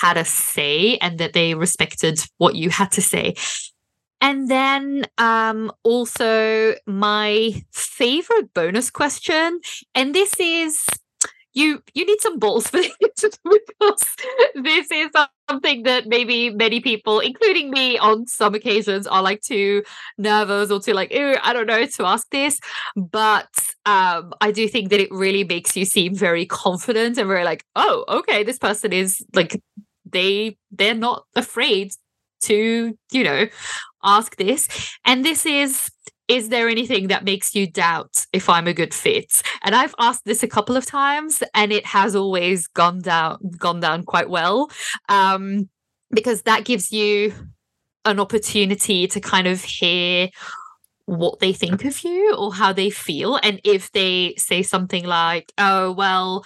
had 0.01 0.17
a 0.17 0.25
say 0.25 0.97
and 0.99 1.19
that 1.19 1.33
they 1.33 1.55
respected 1.55 2.21
what 2.39 2.55
you 2.55 2.71
had 2.71 2.91
to 2.93 3.03
say. 3.03 3.35
And 4.21 4.51
then 4.51 5.07
um, 5.19 5.71
also 5.83 6.75
my 6.87 7.63
favorite 7.73 8.53
bonus 8.55 8.91
question, 8.91 9.61
and 9.95 10.15
this 10.15 10.35
is 10.41 10.85
you 11.57 11.83
you 11.95 12.05
need 12.05 12.21
some 12.21 12.39
balls 12.39 12.69
for 12.69 12.77
this 13.01 13.39
because 13.43 14.17
this 14.55 14.91
is 14.93 15.11
something 15.49 15.83
that 15.85 16.07
maybe 16.07 16.51
many 16.51 16.81
people, 16.81 17.19
including 17.21 17.71
me, 17.71 17.99
on 17.99 18.27
some 18.27 18.55
occasions 18.55 19.07
are 19.07 19.23
like 19.23 19.41
too 19.41 19.83
nervous 20.19 20.71
or 20.71 20.81
too 20.81 20.93
like, 20.93 21.11
oh, 21.15 21.37
I 21.43 21.53
don't 21.55 21.67
know 21.67 21.87
to 21.87 22.05
ask 22.05 22.29
this. 22.31 22.61
But 22.95 23.49
um, 23.87 24.35
I 24.41 24.53
do 24.53 24.69
think 24.69 24.91
that 24.91 25.01
it 25.01 25.11
really 25.11 25.45
makes 25.45 25.75
you 25.77 25.87
seem 25.87 26.15
very 26.15 26.45
confident 26.45 27.17
and 27.17 27.27
very 27.27 27.45
like, 27.45 27.65
oh, 27.75 28.05
okay, 28.09 28.45
this 28.45 28.59
person 28.59 28.93
is 28.93 29.25
like 29.35 29.61
they 30.05 30.59
they're 30.71 30.95
not 30.95 31.25
afraid 31.35 31.93
to 32.43 32.97
you 33.11 33.25
know 33.25 33.47
ask 34.05 34.37
this 34.37 34.69
and 35.07 35.25
this 35.25 35.47
is 35.47 35.91
is 36.29 36.49
there 36.49 36.69
anything 36.69 37.09
that 37.09 37.25
makes 37.25 37.55
you 37.55 37.67
doubt 37.67 38.27
if 38.33 38.49
I'm 38.49 38.67
a 38.67 38.75
good 38.75 38.93
fit? 38.93 39.43
And 39.63 39.75
I've 39.75 39.95
asked 39.99 40.25
this 40.25 40.43
a 40.43 40.49
couple 40.49 40.77
of 40.77 40.87
times 40.87 41.43
and 41.55 41.73
it 41.73 41.87
has 41.87 42.17
always 42.17 42.67
gone 42.67 43.01
down 43.01 43.39
gone 43.59 43.81
down 43.81 44.03
quite 44.03 44.29
well. 44.29 44.71
Um, 45.09 45.69
because 46.11 46.43
that 46.43 46.65
gives 46.65 46.93
you 46.93 47.33
an 48.05 48.21
opportunity 48.21 49.07
to 49.09 49.21
kind 49.21 49.47
of 49.47 49.63
hear 49.63 50.29
what 51.07 51.39
they 51.39 51.53
think 51.53 51.85
of 51.85 52.03
you 52.05 52.35
or 52.37 52.53
how 52.53 52.73
they 52.73 52.91
feel. 52.91 53.39
And 53.43 53.61
if 53.65 53.93
they 53.93 54.35
say 54.37 54.63
something 54.63 55.05
like, 55.05 55.53
oh, 55.59 55.93
well, 55.93 56.45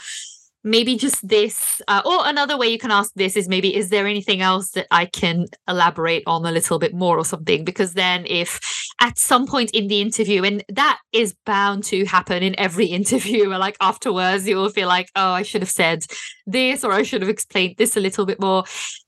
maybe 0.62 0.96
just 0.96 1.26
this 1.26 1.80
uh, 1.88 2.02
or 2.04 2.20
another 2.24 2.56
way 2.56 2.68
you 2.68 2.78
can 2.78 2.90
ask 2.90 3.12
this 3.14 3.36
is 3.36 3.48
maybe 3.48 3.74
is 3.74 3.88
there 3.88 4.06
anything 4.06 4.42
else 4.42 4.72
that 4.72 4.86
i 4.90 5.06
can 5.06 5.46
elaborate 5.68 6.22
on 6.26 6.44
a 6.44 6.52
little 6.52 6.78
bit 6.78 6.94
more 6.94 7.18
or 7.18 7.24
something? 7.24 7.64
Because 7.64 7.94
then 7.94 8.26
if 8.26 8.60
at 9.00 9.18
some 9.18 9.46
point 9.46 9.70
in 9.70 9.88
the 9.88 10.00
interview 10.00 10.44
and 10.44 10.62
that 10.68 10.98
is 11.12 11.34
bound 11.46 11.84
to 11.84 12.04
happen 12.04 12.42
in 12.42 12.58
every 12.58 12.86
interview 13.00 13.48
like 13.48 13.76
afterwards 13.80 14.46
you 14.46 14.56
will 14.56 14.68
feel 14.68 14.88
like 14.88 15.08
oh 15.16 15.32
i 15.32 15.42
should 15.42 15.62
have 15.62 15.70
said 15.70 16.04
this 16.46 16.84
or 16.84 16.92
i 16.92 17.02
should 17.02 17.22
have 17.22 17.30
explained 17.30 17.74
this 17.78 17.96
a 17.96 18.00
little 18.00 18.26
bit 18.26 18.40
more. 18.40 18.64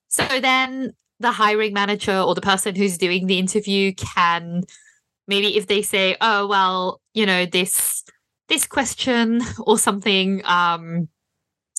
So 0.09 0.27
then 0.41 0.93
the 1.21 1.33
hiring 1.33 1.73
manager 1.73 2.19
or 2.19 2.35
the 2.35 2.41
person 2.41 2.75
who's 2.75 2.99
doing 2.99 3.27
the 3.27 3.39
interview 3.39 3.93
can 3.95 4.65
maybe 5.29 5.57
if 5.57 5.67
they 5.67 5.83
say 5.83 6.17
oh 6.21 6.47
well 6.47 7.01
you 7.15 7.27
know 7.27 7.47
this 7.47 8.03
this 8.49 8.67
question 8.67 9.41
or 9.61 9.79
something 9.79 10.43
um 10.45 11.09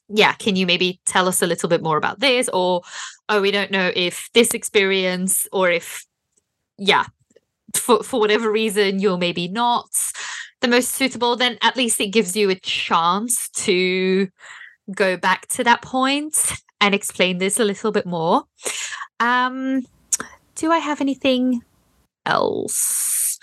yeah, 0.10 0.34
can 0.34 0.56
you 0.56 0.66
maybe 0.66 1.00
tell 1.06 1.28
us 1.28 1.42
a 1.42 1.48
little 1.48 1.70
bit 1.70 1.82
more 1.82 1.98
about 1.98 2.20
this? 2.20 2.50
Or, 2.50 2.82
oh, 3.30 3.42
we 3.42 3.52
don't 3.52 3.72
know 3.72 3.92
if 3.96 4.30
this 4.34 4.54
experience 4.54 5.48
or 5.52 5.72
if, 5.72 6.06
yeah, 6.78 7.06
for, 7.76 8.04
for 8.04 8.20
whatever 8.20 8.52
reason, 8.52 9.00
you're 9.00 9.18
maybe 9.18 9.48
not 9.48 9.90
the 10.62 10.68
most 10.68 10.92
suitable, 10.92 11.36
then 11.36 11.58
at 11.62 11.76
least 11.76 12.00
it 12.00 12.08
gives 12.08 12.36
you 12.36 12.50
a 12.50 12.56
chance 12.56 13.50
to 13.50 14.28
go 14.94 15.18
back 15.18 15.48
to 15.48 15.64
that 15.64 15.82
point 15.82 16.54
and 16.80 16.94
explain 16.94 17.38
this 17.38 17.60
a 17.60 17.64
little 17.64 17.92
bit 17.92 18.06
more. 18.06 18.44
Um, 19.20 19.86
do 20.56 20.72
I 20.72 20.78
have 20.78 21.02
anything 21.02 21.64
else? 22.26 23.40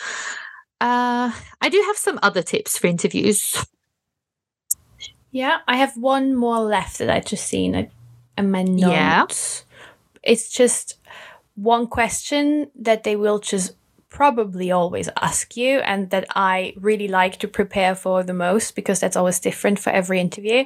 Uh, 0.81 1.33
I 1.61 1.69
do 1.69 1.83
have 1.87 1.97
some 1.97 2.19
other 2.23 2.43
tips 2.43 2.79
for 2.79 2.87
interviews. 2.87 3.65
Yeah, 5.31 5.59
I 5.69 5.77
have 5.77 5.97
one 5.97 6.35
more 6.35 6.61
left 6.61 6.99
that 6.99 7.11
I 7.11 7.21
just 7.21 7.47
seen 7.47 7.91
in 8.37 8.51
my 8.51 8.63
notes. 8.63 9.65
Yeah. 9.65 10.33
It's 10.33 10.51
just 10.51 10.99
one 11.55 11.87
question 11.87 12.71
that 12.75 13.05
they 13.05 13.17
will 13.17 13.39
just 13.39 13.75
probably 14.11 14.73
always 14.73 15.09
ask 15.23 15.57
you 15.57 15.79
and 15.79 16.11
that 16.11 16.27
I 16.35 16.75
really 16.77 17.07
like 17.07 17.39
to 17.39 17.49
prepare 17.49 17.95
for 17.95 18.25
the 18.25 18.35
most 18.35 18.75
because 18.75 18.99
that's 18.99 19.17
always 19.17 19.39
different 19.39 19.79
for 19.79 19.91
every 19.91 20.19
interview 20.19 20.65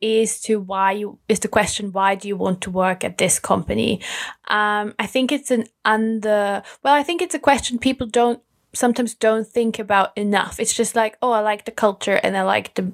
is 0.00 0.40
to 0.40 0.58
why 0.58 0.92
you 0.92 1.18
is 1.28 1.40
the 1.40 1.48
question 1.48 1.92
why 1.92 2.14
do 2.14 2.26
you 2.26 2.36
want 2.36 2.62
to 2.62 2.70
work 2.70 3.04
at 3.04 3.18
this 3.18 3.38
company 3.38 4.00
um 4.48 4.94
I 4.98 5.06
think 5.06 5.30
it's 5.30 5.50
an 5.50 5.66
under 5.84 6.62
well 6.82 6.94
I 6.94 7.02
think 7.02 7.20
it's 7.20 7.34
a 7.34 7.38
question 7.38 7.78
people 7.78 8.06
don't 8.06 8.40
sometimes 8.72 9.14
don't 9.14 9.46
think 9.46 9.78
about 9.78 10.16
enough 10.16 10.58
it's 10.58 10.74
just 10.74 10.96
like 10.96 11.18
oh 11.20 11.32
I 11.32 11.40
like 11.40 11.66
the 11.66 11.72
culture 11.72 12.18
and 12.22 12.34
I 12.34 12.42
like 12.44 12.74
the 12.76 12.92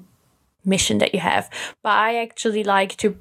mission 0.65 0.97
that 0.99 1.13
you 1.13 1.19
have. 1.19 1.49
But 1.81 1.93
I 1.93 2.21
actually 2.21 2.63
like 2.63 2.95
to 2.97 3.17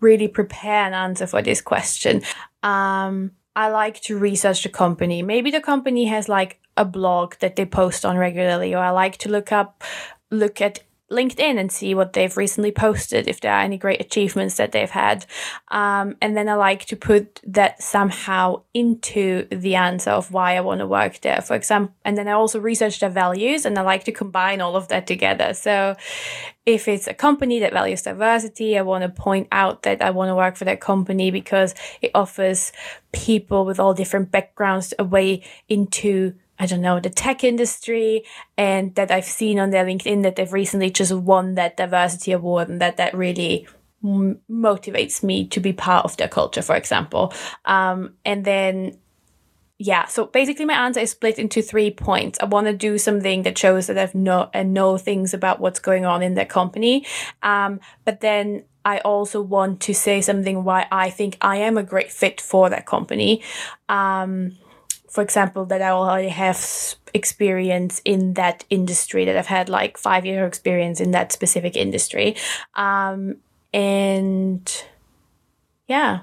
really 0.00 0.28
prepare 0.28 0.84
an 0.86 0.94
answer 0.94 1.26
for 1.26 1.42
this 1.42 1.60
question. 1.60 2.22
Um, 2.62 3.32
I 3.56 3.68
like 3.68 4.00
to 4.02 4.18
research 4.18 4.62
the 4.62 4.68
company. 4.68 5.22
Maybe 5.22 5.50
the 5.50 5.60
company 5.60 6.06
has 6.06 6.28
like 6.28 6.60
a 6.76 6.84
blog 6.84 7.34
that 7.40 7.56
they 7.56 7.64
post 7.64 8.04
on 8.04 8.16
regularly, 8.16 8.74
or 8.74 8.78
I 8.78 8.90
like 8.90 9.16
to 9.18 9.28
look 9.28 9.52
up, 9.52 9.84
look 10.30 10.60
at 10.60 10.80
LinkedIn 11.14 11.58
and 11.58 11.70
see 11.70 11.94
what 11.94 12.12
they've 12.12 12.36
recently 12.36 12.72
posted, 12.72 13.28
if 13.28 13.40
there 13.40 13.52
are 13.52 13.62
any 13.62 13.78
great 13.78 14.00
achievements 14.00 14.56
that 14.56 14.72
they've 14.72 14.90
had. 14.90 15.26
Um, 15.68 16.16
and 16.20 16.36
then 16.36 16.48
I 16.48 16.54
like 16.54 16.84
to 16.86 16.96
put 16.96 17.40
that 17.46 17.82
somehow 17.82 18.62
into 18.74 19.46
the 19.50 19.76
answer 19.76 20.10
of 20.10 20.32
why 20.32 20.56
I 20.56 20.60
want 20.60 20.80
to 20.80 20.86
work 20.86 21.20
there, 21.20 21.40
for 21.40 21.54
example. 21.54 21.94
And 22.04 22.18
then 22.18 22.28
I 22.28 22.32
also 22.32 22.58
research 22.60 23.00
their 23.00 23.10
values 23.10 23.64
and 23.64 23.78
I 23.78 23.82
like 23.82 24.04
to 24.04 24.12
combine 24.12 24.60
all 24.60 24.76
of 24.76 24.88
that 24.88 25.06
together. 25.06 25.54
So 25.54 25.96
if 26.66 26.88
it's 26.88 27.06
a 27.06 27.14
company 27.14 27.60
that 27.60 27.72
values 27.72 28.02
diversity, 28.02 28.78
I 28.78 28.82
want 28.82 29.02
to 29.02 29.08
point 29.08 29.48
out 29.52 29.82
that 29.82 30.02
I 30.02 30.10
want 30.10 30.30
to 30.30 30.34
work 30.34 30.56
for 30.56 30.64
that 30.64 30.80
company 30.80 31.30
because 31.30 31.74
it 32.00 32.10
offers 32.14 32.72
people 33.12 33.64
with 33.64 33.78
all 33.78 33.94
different 33.94 34.30
backgrounds 34.30 34.94
a 34.98 35.04
way 35.04 35.42
into 35.68 36.34
I 36.58 36.66
don't 36.66 36.80
know, 36.80 37.00
the 37.00 37.10
tech 37.10 37.42
industry 37.42 38.24
and 38.56 38.94
that 38.94 39.10
I've 39.10 39.24
seen 39.24 39.58
on 39.58 39.70
their 39.70 39.84
LinkedIn 39.84 40.22
that 40.22 40.36
they've 40.36 40.52
recently 40.52 40.90
just 40.90 41.12
won 41.12 41.54
that 41.54 41.76
diversity 41.76 42.32
award 42.32 42.68
and 42.68 42.80
that 42.80 42.96
that 42.96 43.14
really 43.14 43.66
m- 44.04 44.40
motivates 44.50 45.22
me 45.22 45.46
to 45.48 45.60
be 45.60 45.72
part 45.72 46.04
of 46.04 46.16
their 46.16 46.28
culture, 46.28 46.62
for 46.62 46.76
example. 46.76 47.32
Um, 47.64 48.14
and 48.24 48.44
then 48.44 48.98
yeah, 49.78 50.06
so 50.06 50.26
basically 50.26 50.64
my 50.64 50.74
answer 50.74 51.00
is 51.00 51.10
split 51.10 51.38
into 51.38 51.60
three 51.60 51.90
points. 51.90 52.38
I 52.40 52.44
want 52.44 52.68
to 52.68 52.72
do 52.72 52.96
something 52.96 53.42
that 53.42 53.58
shows 53.58 53.88
that 53.88 53.98
I've 53.98 54.14
know 54.14 54.48
and 54.54 54.72
know 54.72 54.96
things 54.96 55.34
about 55.34 55.60
what's 55.60 55.80
going 55.80 56.04
on 56.04 56.22
in 56.22 56.34
their 56.34 56.46
company. 56.46 57.04
Um, 57.42 57.80
but 58.04 58.20
then 58.20 58.64
I 58.84 58.98
also 58.98 59.40
want 59.42 59.80
to 59.82 59.94
say 59.94 60.20
something 60.20 60.62
why 60.62 60.86
I 60.92 61.10
think 61.10 61.38
I 61.40 61.56
am 61.56 61.76
a 61.76 61.82
great 61.82 62.12
fit 62.12 62.40
for 62.40 62.70
that 62.70 62.86
company. 62.86 63.42
Um, 63.88 64.56
for 65.14 65.22
example, 65.22 65.64
that 65.66 65.80
I 65.80 65.90
already 65.90 66.28
have 66.28 66.96
experience 67.14 68.02
in 68.04 68.34
that 68.34 68.64
industry, 68.68 69.24
that 69.24 69.36
I've 69.36 69.46
had 69.46 69.68
like 69.68 69.96
five 69.96 70.26
year 70.26 70.44
experience 70.44 71.00
in 71.00 71.12
that 71.12 71.30
specific 71.30 71.76
industry. 71.76 72.34
Um, 72.74 73.36
and 73.72 74.84
yeah, 75.86 76.22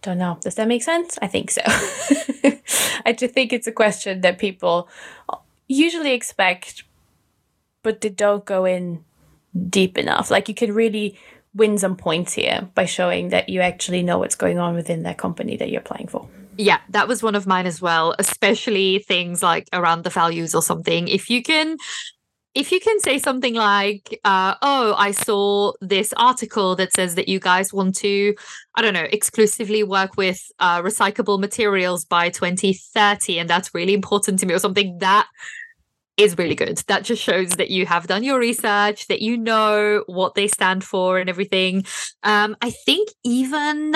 don't 0.00 0.16
know. 0.16 0.38
Does 0.40 0.54
that 0.54 0.66
make 0.66 0.82
sense? 0.82 1.18
I 1.20 1.26
think 1.26 1.50
so. 1.50 1.60
I 3.04 3.12
just 3.12 3.34
think 3.34 3.52
it's 3.52 3.66
a 3.66 3.72
question 3.72 4.22
that 4.22 4.38
people 4.38 4.88
usually 5.66 6.14
expect, 6.14 6.84
but 7.82 8.00
they 8.00 8.08
don't 8.08 8.46
go 8.46 8.64
in 8.64 9.04
deep 9.68 9.98
enough. 9.98 10.30
Like 10.30 10.48
you 10.48 10.54
can 10.54 10.72
really 10.72 11.18
win 11.54 11.76
some 11.76 11.96
points 11.96 12.32
here 12.32 12.70
by 12.74 12.86
showing 12.86 13.28
that 13.28 13.50
you 13.50 13.60
actually 13.60 14.02
know 14.02 14.16
what's 14.16 14.36
going 14.36 14.58
on 14.58 14.74
within 14.74 15.02
that 15.02 15.18
company 15.18 15.58
that 15.58 15.68
you're 15.68 15.82
applying 15.82 16.08
for. 16.08 16.26
Yeah, 16.60 16.80
that 16.90 17.06
was 17.06 17.22
one 17.22 17.36
of 17.36 17.46
mine 17.46 17.66
as 17.66 17.80
well, 17.80 18.16
especially 18.18 18.98
things 19.06 19.44
like 19.44 19.68
around 19.72 20.02
the 20.02 20.10
values 20.10 20.54
or 20.56 20.62
something. 20.62 21.06
If 21.08 21.30
you 21.30 21.42
can 21.42 21.76
if 22.54 22.72
you 22.72 22.80
can 22.80 23.00
say 23.00 23.18
something 23.18 23.54
like, 23.54 24.20
uh, 24.24 24.54
oh, 24.62 24.94
I 24.98 25.12
saw 25.12 25.72
this 25.80 26.12
article 26.16 26.76
that 26.76 26.92
says 26.92 27.14
that 27.16 27.28
you 27.28 27.40
guys 27.40 27.72
want 27.72 27.96
to, 27.98 28.34
I 28.76 28.82
don't 28.82 28.94
know, 28.94 29.06
exclusively 29.12 29.84
work 29.84 30.16
with 30.16 30.40
uh, 30.58 30.82
recyclable 30.82 31.40
materials 31.40 32.04
by 32.04 32.30
2030, 32.30 33.38
and 33.40 33.50
that's 33.50 33.74
really 33.74 33.94
important 33.94 34.40
to 34.40 34.46
me, 34.46 34.54
or 34.54 34.58
something 34.60 34.98
that 35.00 35.28
is 36.16 36.36
really 36.36 36.56
good. 36.56 36.78
That 36.88 37.04
just 37.04 37.22
shows 37.22 37.50
that 37.52 37.70
you 37.70 37.86
have 37.86 38.08
done 38.08 38.24
your 38.24 38.40
research, 38.40 39.06
that 39.06 39.22
you 39.22 39.36
know 39.36 40.02
what 40.06 40.34
they 40.34 40.48
stand 40.48 40.82
for 40.84 41.18
and 41.18 41.30
everything. 41.30 41.84
Um, 42.24 42.56
I 42.60 42.70
think 42.70 43.10
even 43.24 43.94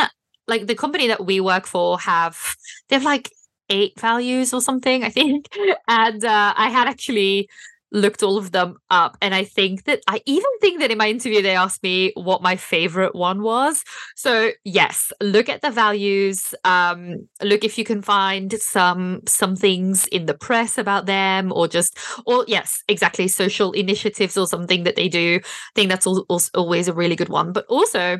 like 0.48 0.66
the 0.66 0.74
company 0.74 1.08
that 1.08 1.24
we 1.24 1.40
work 1.40 1.66
for 1.66 1.98
have, 2.00 2.56
they 2.88 2.96
have 2.96 3.04
like 3.04 3.30
eight 3.68 3.98
values 3.98 4.52
or 4.52 4.60
something, 4.60 5.04
I 5.04 5.08
think. 5.10 5.46
And 5.88 6.24
uh, 6.24 6.54
I 6.56 6.70
had 6.70 6.88
actually 6.88 7.48
looked 7.94 8.22
all 8.22 8.38
of 8.38 8.52
them 8.52 8.74
up 8.88 9.18
and 9.20 9.34
i 9.34 9.44
think 9.44 9.84
that 9.84 10.00
i 10.08 10.18
even 10.24 10.48
think 10.62 10.80
that 10.80 10.90
in 10.90 10.96
my 10.96 11.10
interview 11.10 11.42
they 11.42 11.54
asked 11.54 11.82
me 11.82 12.10
what 12.14 12.40
my 12.40 12.56
favorite 12.56 13.14
one 13.14 13.42
was. 13.42 13.84
So 14.16 14.50
yes 14.64 15.12
look 15.20 15.50
at 15.50 15.60
the 15.60 15.70
values 15.70 16.54
um 16.64 17.28
look 17.42 17.64
if 17.64 17.76
you 17.76 17.84
can 17.84 18.00
find 18.00 18.52
some 18.54 19.20
some 19.28 19.56
things 19.56 20.06
in 20.06 20.24
the 20.24 20.32
press 20.32 20.78
about 20.78 21.04
them 21.04 21.52
or 21.52 21.68
just 21.68 21.98
or 22.24 22.44
yes 22.48 22.82
exactly 22.88 23.28
social 23.28 23.72
initiatives 23.72 24.36
or 24.38 24.46
something 24.46 24.84
that 24.84 24.96
they 24.96 25.08
do. 25.08 25.40
I 25.42 25.48
think 25.74 25.90
that's 25.90 26.06
also 26.06 26.50
always 26.54 26.88
a 26.88 26.94
really 26.94 27.16
good 27.16 27.28
one. 27.28 27.52
But 27.52 27.66
also 27.66 28.18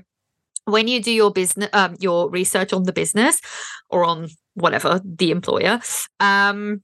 when 0.65 0.89
you 0.89 1.03
do 1.03 1.13
your 1.13 1.33
business 1.33 1.69
um 1.73 1.97
your 1.99 2.31
research 2.31 2.73
on 2.73 2.85
the 2.85 2.93
business 2.93 3.41
or 3.91 4.05
on 4.05 4.29
whatever 4.55 5.01
the 5.05 5.31
employer 5.31 5.81
um 6.21 6.83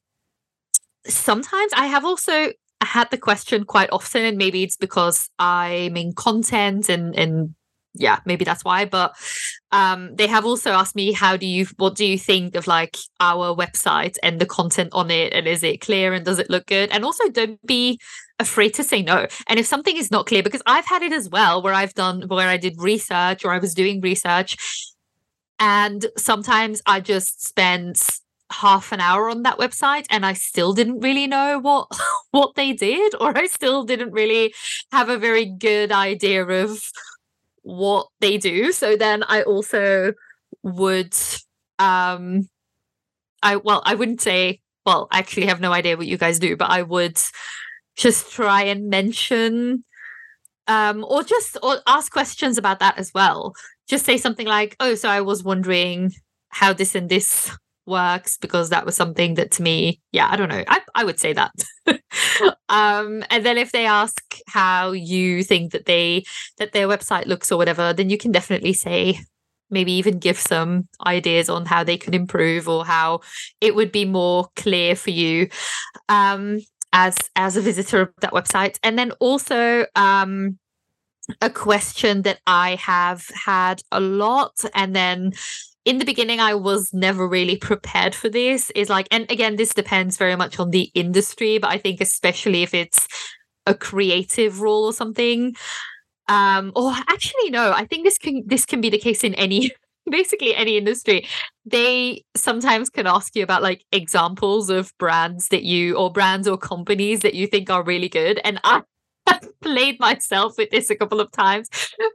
sometimes 1.06 1.72
I 1.74 1.86
have 1.86 2.04
also 2.04 2.52
had 2.82 3.10
the 3.10 3.18
question 3.18 3.64
quite 3.64 3.90
often, 3.90 4.24
and 4.24 4.38
maybe 4.38 4.62
it's 4.62 4.76
because 4.76 5.28
I'm 5.38 5.96
in 5.96 6.12
content 6.12 6.88
and 6.88 7.14
and 7.16 7.54
yeah, 7.94 8.20
maybe 8.24 8.44
that's 8.44 8.64
why. 8.64 8.84
But 8.84 9.14
um, 9.72 10.14
they 10.14 10.28
have 10.28 10.44
also 10.44 10.70
asked 10.70 10.94
me, 10.94 11.12
how 11.12 11.36
do 11.36 11.46
you, 11.46 11.66
what 11.78 11.96
do 11.96 12.06
you 12.06 12.16
think 12.16 12.54
of 12.54 12.68
like 12.68 12.96
our 13.18 13.56
website 13.56 14.16
and 14.22 14.40
the 14.40 14.46
content 14.46 14.90
on 14.92 15.10
it, 15.10 15.32
and 15.32 15.48
is 15.48 15.64
it 15.64 15.80
clear 15.80 16.12
and 16.12 16.24
does 16.24 16.38
it 16.38 16.50
look 16.50 16.66
good? 16.66 16.90
And 16.90 17.04
also, 17.04 17.28
don't 17.28 17.64
be 17.66 17.98
afraid 18.38 18.74
to 18.74 18.84
say 18.84 19.02
no. 19.02 19.26
And 19.46 19.58
if 19.58 19.66
something 19.66 19.96
is 19.96 20.10
not 20.10 20.26
clear, 20.26 20.42
because 20.42 20.62
I've 20.66 20.86
had 20.86 21.02
it 21.02 21.12
as 21.12 21.28
well, 21.28 21.62
where 21.62 21.74
I've 21.74 21.94
done 21.94 22.22
where 22.28 22.48
I 22.48 22.56
did 22.56 22.80
research 22.80 23.44
or 23.44 23.52
I 23.52 23.58
was 23.58 23.74
doing 23.74 24.00
research, 24.00 24.56
and 25.58 26.06
sometimes 26.16 26.82
I 26.86 27.00
just 27.00 27.44
spent 27.44 28.20
half 28.50 28.92
an 28.92 29.00
hour 29.00 29.28
on 29.28 29.42
that 29.42 29.58
website 29.58 30.06
and 30.10 30.24
I 30.24 30.32
still 30.32 30.72
didn't 30.72 31.00
really 31.00 31.26
know 31.26 31.58
what 31.58 31.88
what 32.30 32.54
they 32.54 32.72
did 32.72 33.14
or 33.20 33.36
I 33.36 33.46
still 33.46 33.84
didn't 33.84 34.12
really 34.12 34.54
have 34.90 35.08
a 35.08 35.18
very 35.18 35.44
good 35.44 35.92
idea 35.92 36.44
of 36.46 36.80
what 37.62 38.08
they 38.20 38.38
do 38.38 38.72
so 38.72 38.96
then 38.96 39.22
I 39.22 39.42
also 39.42 40.14
would 40.62 41.14
um 41.78 42.48
I 43.42 43.56
well 43.56 43.82
I 43.84 43.94
wouldn't 43.94 44.22
say 44.22 44.60
well 44.86 45.08
I 45.10 45.18
actually 45.18 45.46
have 45.46 45.60
no 45.60 45.72
idea 45.72 45.98
what 45.98 46.06
you 46.06 46.16
guys 46.16 46.38
do 46.38 46.56
but 46.56 46.70
I 46.70 46.82
would 46.82 47.18
just 47.98 48.32
try 48.32 48.62
and 48.64 48.90
mention 48.90 49.84
um 50.68 51.04
or 51.08 51.22
just 51.22 51.58
or 51.62 51.78
ask 51.86 52.12
questions 52.12 52.58
about 52.58 52.80
that 52.80 52.98
as 52.98 53.12
well. 53.14 53.54
Just 53.88 54.04
say 54.06 54.16
something 54.18 54.46
like 54.46 54.76
oh 54.80 54.94
so 54.94 55.08
I 55.08 55.20
was 55.22 55.44
wondering 55.44 56.12
how 56.50 56.72
this 56.72 56.94
and 56.94 57.10
this 57.10 57.50
works 57.86 58.36
because 58.38 58.70
that 58.70 58.84
was 58.86 58.94
something 58.96 59.34
that 59.34 59.50
to 59.50 59.62
me 59.62 60.00
yeah 60.12 60.28
i 60.30 60.36
don't 60.36 60.50
know. 60.50 60.64
I, 60.68 60.82
I 60.94 61.04
would 61.04 61.18
say 61.20 61.32
that. 61.34 61.52
Um 62.70 63.24
and 63.30 63.46
then 63.46 63.56
if 63.58 63.72
they 63.72 63.86
ask 63.86 64.22
how 64.46 64.92
you 64.92 65.42
think 65.42 65.72
that 65.72 65.86
they 65.86 66.24
that 66.58 66.72
their 66.72 66.86
website 66.86 67.26
looks 67.26 67.50
or 67.50 67.56
whatever 67.56 67.94
then 67.94 68.10
you 68.10 68.18
can 68.18 68.30
definitely 68.32 68.74
say 68.74 69.18
maybe 69.70 69.92
even 69.92 70.18
give 70.18 70.38
some 70.38 70.88
ideas 71.06 71.48
on 71.48 71.66
how 71.66 71.84
they 71.84 71.96
could 71.96 72.14
improve 72.14 72.68
or 72.68 72.84
how 72.84 73.20
it 73.60 73.74
would 73.74 73.92
be 73.92 74.04
more 74.04 74.48
clear 74.56 74.96
for 74.96 75.10
you. 75.10 75.48
Um 76.08 76.60
as 76.92 77.16
as 77.36 77.56
a 77.56 77.60
visitor 77.60 78.02
of 78.02 78.10
that 78.20 78.32
website. 78.32 78.78
And 78.82 78.98
then 78.98 79.12
also 79.20 79.86
um 79.96 80.58
a 81.42 81.50
question 81.50 82.22
that 82.22 82.40
I 82.46 82.76
have 82.76 83.26
had 83.44 83.82
a 83.92 84.00
lot 84.00 84.64
and 84.74 84.96
then 84.96 85.32
in 85.84 85.98
the 85.98 86.04
beginning 86.04 86.38
i 86.38 86.54
was 86.54 86.92
never 86.92 87.26
really 87.26 87.56
prepared 87.56 88.14
for 88.14 88.28
this 88.28 88.70
is 88.70 88.90
like 88.90 89.08
and 89.10 89.30
again 89.30 89.56
this 89.56 89.72
depends 89.72 90.16
very 90.18 90.36
much 90.36 90.58
on 90.58 90.70
the 90.70 90.90
industry 90.94 91.56
but 91.58 91.70
i 91.70 91.78
think 91.78 92.00
especially 92.00 92.62
if 92.62 92.74
it's 92.74 93.08
a 93.66 93.74
creative 93.74 94.60
role 94.60 94.84
or 94.84 94.92
something. 94.92 95.54
Um 96.28 96.72
or 96.76 96.92
actually 97.08 97.50
no 97.50 97.72
i 97.72 97.86
think 97.86 98.04
this 98.04 98.18
can 98.18 98.42
this 98.46 98.66
can 98.66 98.80
be 98.82 98.90
the 98.90 98.98
case 98.98 99.24
in 99.24 99.34
any 99.34 99.72
basically 100.10 100.54
any 100.54 100.76
industry 100.76 101.26
they 101.64 102.22
sometimes 102.34 102.88
can 102.88 103.06
ask 103.06 103.36
you 103.36 103.42
about 103.42 103.62
like 103.62 103.84
examples 103.92 104.70
of 104.70 104.92
brands 104.98 105.48
that 105.48 105.62
you 105.62 105.96
or 105.96 106.10
brands 106.10 106.48
or 106.48 106.56
companies 106.56 107.20
that 107.20 107.34
you 107.34 107.46
think 107.46 107.70
are 107.70 107.82
really 107.82 108.08
good 108.08 108.40
and 108.44 108.60
i 108.64 108.82
played 109.60 109.98
myself 110.00 110.56
with 110.56 110.70
this 110.70 110.90
a 110.90 110.96
couple 110.96 111.20
of 111.20 111.30
times 111.32 111.68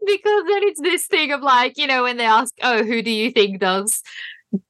because 0.06 0.44
then 0.48 0.64
it's 0.64 0.82
this 0.82 1.08
thing 1.08 1.32
of 1.32 1.42
like, 1.42 1.78
you 1.78 1.88
know, 1.88 2.04
when 2.04 2.18
they 2.18 2.26
ask, 2.26 2.54
oh, 2.62 2.84
who 2.84 3.02
do 3.02 3.12
you 3.12 3.32
think 3.32 3.60
does 3.60 4.02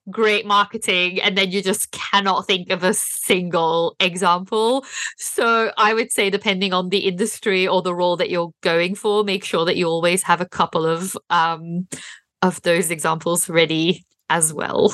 great 0.10 0.46
marketing? 0.46 1.22
And 1.22 1.38
then 1.38 1.52
you 1.52 1.62
just 1.62 1.92
cannot 1.92 2.48
think 2.48 2.70
of 2.70 2.84
a 2.84 2.94
single 2.94 3.96
example. 4.00 4.86
So 5.18 5.72
I 5.78 5.94
would 5.94 6.12
say, 6.12 6.30
depending 6.30 6.74
on 6.74 6.90
the 6.90 7.00
industry 7.00 7.68
or 7.68 7.82
the 7.82 7.96
role 7.96 8.18
that 8.18 8.30
you're 8.30 8.54
going 8.62 8.96
for, 8.96 9.24
make 9.24 9.44
sure 9.44 9.66
that 9.66 9.78
you 9.78 9.88
always 9.88 10.24
have 10.24 10.42
a 10.42 10.46
couple 10.46 10.86
of 10.86 11.18
um 11.30 11.88
of 12.44 12.62
those 12.62 12.92
examples 12.92 13.50
ready 13.50 14.06
as 14.30 14.54
well. 14.54 14.94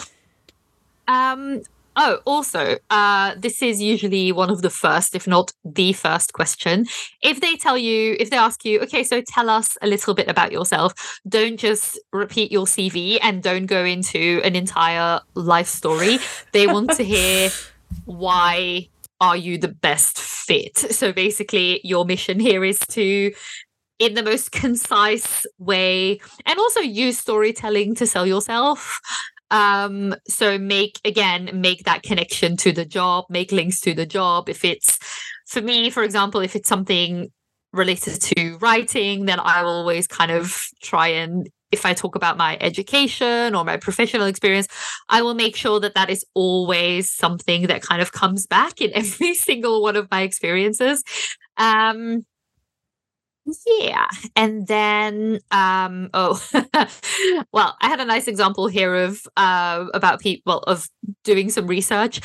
Um, 1.08 1.64
Oh, 2.02 2.20
also, 2.24 2.78
uh, 2.90 3.36
this 3.38 3.62
is 3.62 3.82
usually 3.82 4.32
one 4.32 4.50
of 4.50 4.62
the 4.62 4.70
first, 4.70 5.16
if 5.16 5.28
not 5.28 5.52
the 5.66 5.92
first 5.92 6.32
question. 6.32 6.86
If 7.22 7.42
they 7.42 7.58
tell 7.58 7.78
you, 7.78 8.16
if 8.18 8.30
they 8.30 8.38
ask 8.38 8.64
you, 8.64 8.80
okay, 8.84 9.04
so 9.04 9.22
tell 9.22 9.50
us 9.50 9.78
a 9.82 9.88
little 9.88 10.14
bit 10.14 10.30
about 10.30 10.54
yourself, 10.54 11.20
don't 11.28 11.58
just 11.58 12.00
repeat 12.14 12.54
your 12.54 12.66
CV 12.68 13.18
and 13.22 13.44
don't 13.44 13.66
go 13.66 13.84
into 13.84 14.40
an 14.46 14.56
entire 14.56 15.20
life 15.34 15.68
story. 15.68 16.20
They 16.54 16.68
want 16.68 16.92
to 16.92 17.04
hear 17.04 17.50
why 18.06 18.88
are 19.20 19.36
you 19.36 19.58
the 19.58 19.68
best 19.68 20.20
fit. 20.20 20.78
So 20.78 21.12
basically, 21.12 21.82
your 21.84 22.06
mission 22.06 22.40
here 22.40 22.64
is 22.64 22.80
to 22.92 23.34
in 24.00 24.14
the 24.16 24.24
most 24.24 24.52
concise 24.64 25.46
way 25.58 26.20
and 26.46 26.60
also 26.60 26.80
use 26.80 27.20
storytelling 27.20 27.96
to 27.96 28.08
sell 28.08 28.26
yourself. 28.26 29.00
Um 29.52 30.16
so 30.28 30.58
make 30.58 31.00
again 31.04 31.50
make 31.54 31.84
that 31.84 32.04
connection 32.04 32.56
to 32.58 32.72
the 32.72 32.86
job 32.86 33.26
make 33.30 33.52
links 33.52 33.80
to 33.82 33.94
the 33.94 34.06
job. 34.06 34.48
If 34.48 34.64
it's 34.64 35.00
for 35.48 35.62
me 35.62 35.90
for 35.90 36.04
example 36.04 36.42
if 36.42 36.56
it's 36.56 36.70
something 36.70 37.32
related 37.72 38.20
to 38.20 38.58
writing 38.62 39.26
then 39.26 39.40
i 39.40 39.62
will 39.62 39.70
always 39.70 40.08
kind 40.08 40.32
of 40.32 40.68
try 40.82 41.08
and 41.08 41.50
if 41.72 41.86
i 41.86 41.94
talk 41.94 42.16
about 42.16 42.36
my 42.36 42.58
education 42.62 43.54
or 43.54 43.64
my 43.64 43.78
professional 43.78 44.26
experience 44.26 44.68
i 45.10 45.22
will 45.22 45.36
make 45.36 45.56
sure 45.56 45.80
that 45.80 45.94
that 45.94 46.10
is 46.10 46.26
always 46.34 47.12
something 47.12 47.68
that 47.68 47.84
kind 47.84 48.02
of 48.02 48.12
comes 48.12 48.48
back 48.48 48.82
in 48.82 48.92
every 48.96 49.36
single 49.36 49.82
one 49.84 49.96
of 49.96 50.10
my 50.10 50.22
experiences. 50.22 51.04
Um 51.58 52.26
yeah 53.82 54.08
and 54.36 54.68
then 54.68 55.40
um 55.52 56.10
oh 56.14 56.42
well 57.54 57.76
i 57.82 57.88
had 57.88 58.00
a 58.00 58.06
nice 58.06 58.28
example 58.28 58.68
here 58.68 58.96
of 58.96 59.22
uh 59.38 59.86
about 59.94 60.20
people 60.20 60.60
of 60.60 60.88
doing 61.24 61.50
some 61.50 61.68
research. 61.68 62.20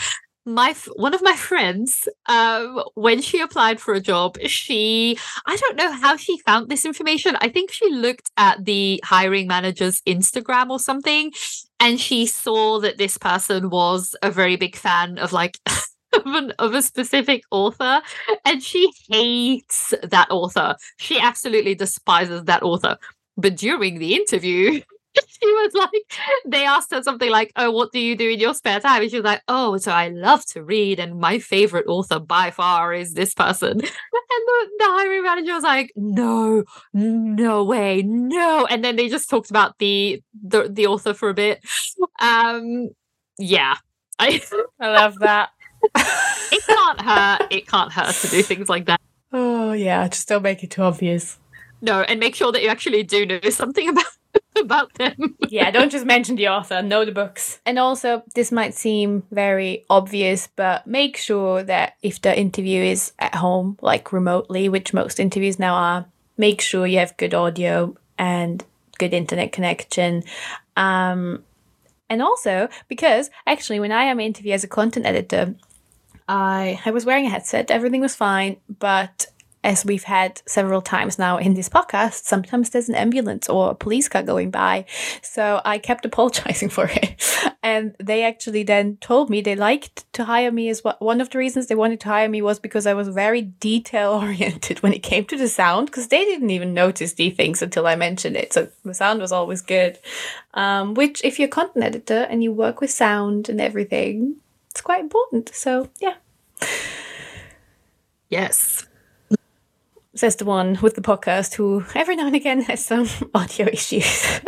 My 0.47 0.75
one 0.97 1.14
of 1.14 1.22
my 1.22 1.35
friends 1.37 2.07
um 2.27 2.83
when 2.95 3.22
she 3.22 3.41
applied 3.41 3.81
for 3.81 3.95
a 3.95 4.01
job 4.01 4.37
she 4.47 5.16
i 5.47 5.57
don't 5.57 5.77
know 5.77 5.91
how 5.91 6.16
she 6.18 6.39
found 6.41 6.68
this 6.68 6.85
information. 6.85 7.35
I 7.41 7.49
think 7.49 7.72
she 7.72 7.91
looked 7.91 8.31
at 8.37 8.62
the 8.64 9.01
hiring 9.05 9.47
manager's 9.47 10.03
instagram 10.03 10.68
or 10.68 10.79
something 10.79 11.33
and 11.81 11.99
she 11.99 12.27
saw 12.27 12.79
that 12.81 12.99
this 12.99 13.16
person 13.16 13.70
was 13.70 14.14
a 14.22 14.31
very 14.31 14.57
big 14.57 14.77
fan 14.77 15.18
of 15.18 15.33
like 15.33 15.59
of, 16.17 16.27
an, 16.27 16.53
of 16.59 16.75
a 16.75 16.83
specific 16.83 17.43
author 17.51 18.01
and 18.45 18.62
she 18.62 18.91
hates 19.09 19.95
that 20.03 20.31
author 20.31 20.77
she 20.99 21.19
absolutely 21.21 21.75
despises 21.75 22.45
that 22.45 22.62
author 22.62 22.97
but 23.37 23.57
during 23.57 23.99
the 23.99 24.15
interview 24.15 24.81
she 25.29 25.47
was 25.47 25.73
like, 25.75 25.91
they 26.47 26.65
asked 26.65 26.93
her 26.93 27.03
something 27.03 27.31
like, 27.31 27.53
Oh, 27.57 27.71
what 27.71 27.93
do 27.93 28.01
you 28.01 28.17
do 28.17 28.31
in 28.31 28.41
your 28.41 28.55
spare 28.55 28.81
time? 28.81 29.03
And 29.03 29.11
she 29.11 29.17
was 29.17 29.25
like, 29.25 29.43
Oh, 29.49 29.77
so 29.77 29.93
I 29.93 30.09
love 30.09 30.45
to 30.47 30.65
read, 30.65 30.99
and 30.99 31.21
my 31.21 31.39
favorite 31.39 31.87
author 31.87 32.19
by 32.19 32.51
far 32.51 32.93
is 32.93 33.15
this 33.15 33.35
person. 33.35 33.81
And 34.37 34.49
the, 34.49 34.69
the 34.79 34.85
hiring 34.87 35.23
manager 35.23 35.55
was 35.55 35.62
like, 35.62 35.93
No, 35.95 36.65
no 36.93 37.62
way, 37.65 38.03
no. 38.05 38.67
And 38.67 38.85
then 38.85 38.97
they 38.97 39.09
just 39.09 39.31
talked 39.31 39.51
about 39.51 39.79
the 39.79 40.21
the, 40.43 40.69
the 40.69 40.87
author 40.87 41.15
for 41.15 41.29
a 41.29 41.35
bit. 41.35 41.61
Um, 42.21 42.89
yeah. 43.39 43.77
I 44.19 44.43
I 44.81 44.89
love 44.89 45.19
that. 45.21 45.51
It 45.95 46.66
can't 46.66 47.01
hurt. 47.01 47.53
It 47.53 47.68
can't 47.68 47.93
hurt 47.93 48.14
to 48.14 48.28
do 48.28 48.43
things 48.43 48.68
like 48.68 48.87
that. 48.87 49.01
Oh 49.32 49.72
yeah, 49.72 50.07
just 50.09 50.28
don't 50.28 50.43
make 50.43 50.62
it 50.62 50.70
too 50.70 50.82
obvious. 50.82 51.39
No, 51.80 52.03
and 52.03 52.18
make 52.20 52.35
sure 52.35 52.53
that 52.53 52.62
you 52.62 52.68
actually 52.68 53.03
do 53.03 53.26
know 53.26 53.41
something 53.51 53.89
about 53.91 54.05
about 54.57 54.95
them. 54.95 55.37
yeah, 55.49 55.70
don't 55.70 55.91
just 55.91 56.07
mention 56.07 56.37
the 56.37 56.49
author, 56.49 56.82
know 56.82 57.05
the 57.05 57.12
books. 57.12 57.61
And 57.66 57.78
also, 57.78 58.22
this 58.35 58.53
might 58.53 58.74
seem 58.74 59.24
very 59.30 59.85
obvious, 59.91 60.49
but 60.55 60.87
make 60.87 61.16
sure 61.16 61.62
that 61.64 61.95
if 62.03 62.22
the 62.22 62.39
interview 62.39 62.82
is 62.82 63.12
at 63.18 63.35
home, 63.35 63.78
like 63.80 64.12
remotely, 64.12 64.68
which 64.68 64.95
most 64.95 65.18
interviews 65.20 65.59
now 65.59 65.74
are, 65.74 66.07
make 66.37 66.61
sure 66.61 66.87
you 66.87 66.99
have 66.99 67.16
good 67.16 67.35
audio 67.35 67.97
and 68.18 68.64
good 68.99 69.12
internet 69.12 69.53
connection. 69.53 70.22
Um, 70.76 71.45
and 72.09 72.22
also, 72.22 72.68
because 72.89 73.30
actually, 73.47 73.80
when 73.80 73.93
I 73.93 74.05
am 74.05 74.20
interviewed 74.20 74.55
as 74.55 74.64
a 74.64 74.68
content 74.68 75.07
editor, 75.07 75.55
I 76.29 76.81
I 76.85 76.91
was 76.91 77.05
wearing 77.05 77.27
a 77.27 77.31
headset, 77.31 77.70
everything 77.70 78.01
was 78.01 78.14
fine, 78.14 78.57
but 78.79 79.27
as 79.64 79.85
we've 79.85 80.05
had 80.05 80.43
several 80.47 80.83
times 80.83 81.18
now 81.18 81.39
in 81.39 81.55
this 81.55 81.70
podcast, 81.70 82.25
sometimes 82.25 82.70
there's 82.70 82.91
an 82.91 82.95
ambulance 82.95 83.49
or 83.49 83.70
a 83.70 83.75
police 83.75 84.09
car 84.09 84.22
going 84.22 84.51
by. 84.51 84.85
So 85.22 85.62
I 85.64 85.79
kept 85.79 86.05
apologizing 86.05 86.68
for 86.68 86.87
it. 86.93 87.22
And 87.62 87.97
they 87.99 88.22
actually 88.22 88.62
then 88.62 88.99
told 88.99 89.31
me 89.31 89.41
they 89.41 89.57
liked 89.57 90.12
to 90.12 90.25
hire 90.25 90.53
me 90.53 90.68
as 90.68 90.85
well. 90.85 90.97
One 90.99 91.22
of 91.22 91.31
the 91.31 91.39
reasons 91.39 91.66
they 91.66 91.75
wanted 91.75 92.01
to 92.01 92.09
hire 92.09 92.29
me 92.29 92.43
was 92.43 92.59
because 92.59 92.87
I 92.87 92.93
was 92.93 93.09
very 93.09 93.41
detail 93.41 94.12
oriented 94.22 94.83
when 94.83 94.93
it 94.93 95.03
came 95.03 95.25
to 95.25 95.37
the 95.39 95.49
sound, 95.49 95.87
because 95.87 96.09
they 96.09 96.27
didn't 96.27 96.51
even 96.51 96.75
notice 96.75 97.14
these 97.14 97.35
things 97.35 97.62
until 97.62 97.87
I 97.87 97.97
mentioned 97.97 98.37
it. 98.37 98.53
So 98.53 98.68
the 98.85 98.93
sound 98.93 99.20
was 99.20 99.33
always 99.33 99.62
good. 99.62 99.99
Um, 100.53 100.93
which, 100.93 101.25
if 101.25 101.39
you're 101.39 101.49
a 101.49 101.51
content 101.51 101.85
editor 101.87 102.27
and 102.31 102.43
you 102.45 102.53
work 102.53 102.83
with 102.83 102.91
sound 102.91 103.49
and 103.49 103.61
everything, 103.62 104.37
it's 104.75 104.81
quite 104.81 105.01
important. 105.01 105.55
So, 105.55 105.89
yeah. 106.01 106.16
Yes 108.29 108.85
says 110.14 110.37
the 110.37 110.45
one 110.45 110.79
with 110.81 110.95
the 110.95 111.01
podcast 111.01 111.55
who 111.55 111.85
every 111.95 112.16
now 112.16 112.27
and 112.27 112.37
again 112.37 112.62
has 112.62 112.85
some 112.85 113.09
audio 113.35 113.66
issues. 113.66 114.41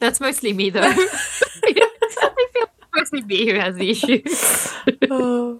That's 0.00 0.20
mostly 0.20 0.52
me, 0.52 0.70
though. 0.70 0.80
I 0.82 2.46
feel 2.52 2.66
mostly 2.94 3.22
me 3.22 3.50
who 3.50 3.58
has 3.58 3.76
the 3.76 3.90
issues. 3.90 4.72
oh. 5.10 5.58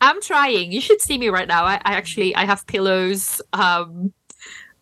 I'm 0.00 0.20
trying. 0.20 0.72
You 0.72 0.80
should 0.80 1.00
see 1.00 1.16
me 1.16 1.28
right 1.28 1.48
now. 1.48 1.64
I, 1.64 1.74
I 1.76 1.94
actually 1.94 2.34
I 2.34 2.44
have 2.44 2.66
pillows 2.66 3.40
um 3.52 4.12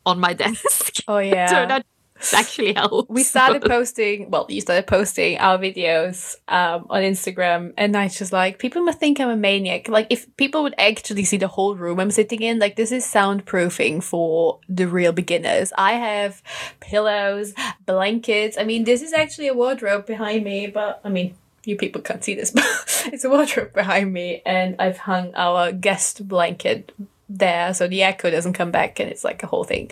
on 0.04 0.18
my 0.18 0.32
desk. 0.42 0.96
Oh 1.06 1.18
yeah. 1.18 1.80
actually 2.34 2.74
helps. 2.74 3.08
We 3.08 3.22
started 3.22 3.62
posting, 3.62 4.30
well, 4.30 4.46
you 4.48 4.60
started 4.60 4.86
posting 4.86 5.38
our 5.38 5.58
videos 5.58 6.36
um, 6.48 6.86
on 6.90 7.02
Instagram, 7.02 7.72
and 7.76 7.96
I 7.96 8.04
was 8.04 8.18
just 8.18 8.32
like, 8.32 8.58
people 8.58 8.82
must 8.82 8.98
think 8.98 9.20
I'm 9.20 9.28
a 9.28 9.36
maniac. 9.36 9.88
Like, 9.88 10.06
if 10.10 10.34
people 10.36 10.62
would 10.62 10.74
actually 10.78 11.24
see 11.24 11.36
the 11.36 11.48
whole 11.48 11.74
room 11.74 12.00
I'm 12.00 12.10
sitting 12.10 12.42
in, 12.42 12.58
like, 12.58 12.76
this 12.76 12.92
is 12.92 13.04
soundproofing 13.04 14.02
for 14.02 14.60
the 14.68 14.86
real 14.86 15.12
beginners. 15.12 15.72
I 15.76 15.92
have 15.94 16.42
pillows, 16.80 17.54
blankets. 17.86 18.56
I 18.58 18.64
mean, 18.64 18.84
this 18.84 19.02
is 19.02 19.12
actually 19.12 19.48
a 19.48 19.54
wardrobe 19.54 20.06
behind 20.06 20.44
me, 20.44 20.66
but 20.68 21.00
I 21.04 21.08
mean, 21.08 21.34
you 21.64 21.76
people 21.76 22.02
can't 22.02 22.24
see 22.24 22.34
this, 22.34 22.50
but 22.52 22.64
it's 23.06 23.24
a 23.24 23.30
wardrobe 23.30 23.72
behind 23.72 24.12
me, 24.12 24.42
and 24.46 24.76
I've 24.78 24.98
hung 24.98 25.34
our 25.34 25.72
guest 25.72 26.28
blanket 26.28 26.92
there 27.28 27.72
so 27.72 27.88
the 27.88 28.02
echo 28.02 28.30
doesn't 28.30 28.52
come 28.52 28.70
back 28.70 29.00
and 29.00 29.10
it's 29.10 29.24
like 29.24 29.42
a 29.42 29.46
whole 29.46 29.64
thing. 29.64 29.90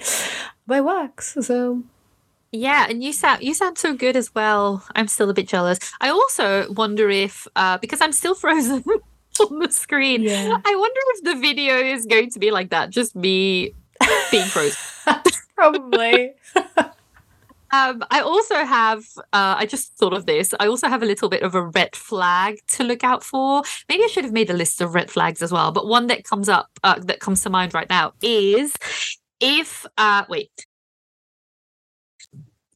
But 0.66 0.78
it 0.78 0.84
works, 0.84 1.36
so 1.40 1.82
yeah, 2.52 2.86
and 2.88 3.02
you 3.02 3.12
sound 3.12 3.42
you 3.42 3.54
sound 3.54 3.78
so 3.78 3.94
good 3.94 4.16
as 4.16 4.34
well. 4.34 4.84
I'm 4.94 5.08
still 5.08 5.30
a 5.30 5.34
bit 5.34 5.48
jealous. 5.48 5.78
I 6.00 6.10
also 6.10 6.72
wonder 6.72 7.08
if 7.08 7.46
uh, 7.56 7.78
because 7.78 8.00
I'm 8.00 8.12
still 8.12 8.34
frozen 8.44 8.84
on 9.40 9.58
the 9.58 9.70
screen. 9.70 10.22
Yeah. 10.22 10.56
I 10.64 10.74
wonder 10.76 11.00
if 11.14 11.24
the 11.24 11.40
video 11.40 11.76
is 11.76 12.06
going 12.06 12.30
to 12.30 12.38
be 12.38 12.50
like 12.50 12.70
that, 12.70 12.90
just 12.90 13.14
me 13.14 13.74
being 14.30 14.46
frozen. 14.46 14.76
Probably. 15.56 16.32
Um, 17.72 18.02
I 18.10 18.20
also 18.20 18.56
have, 18.56 19.04
uh, 19.32 19.54
I 19.58 19.64
just 19.66 19.94
thought 19.94 20.12
of 20.12 20.26
this. 20.26 20.52
I 20.58 20.66
also 20.66 20.88
have 20.88 21.02
a 21.02 21.06
little 21.06 21.28
bit 21.28 21.42
of 21.42 21.54
a 21.54 21.62
red 21.62 21.94
flag 21.94 22.58
to 22.72 22.82
look 22.84 23.04
out 23.04 23.22
for. 23.22 23.62
Maybe 23.88 24.02
I 24.02 24.08
should 24.08 24.24
have 24.24 24.32
made 24.32 24.50
a 24.50 24.54
list 24.54 24.80
of 24.80 24.94
red 24.94 25.10
flags 25.10 25.40
as 25.40 25.52
well. 25.52 25.70
But 25.70 25.86
one 25.86 26.08
that 26.08 26.24
comes 26.24 26.48
up, 26.48 26.68
uh, 26.82 26.98
that 27.02 27.20
comes 27.20 27.42
to 27.42 27.50
mind 27.50 27.72
right 27.72 27.88
now 27.88 28.12
is 28.22 28.74
if, 29.40 29.86
uh, 29.96 30.24
wait, 30.28 30.66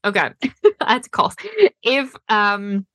Okay, 0.05 0.31
that's 0.81 1.05
to 1.07 1.11
cough. 1.11 1.37
If 1.83 2.15
um, 2.29 2.87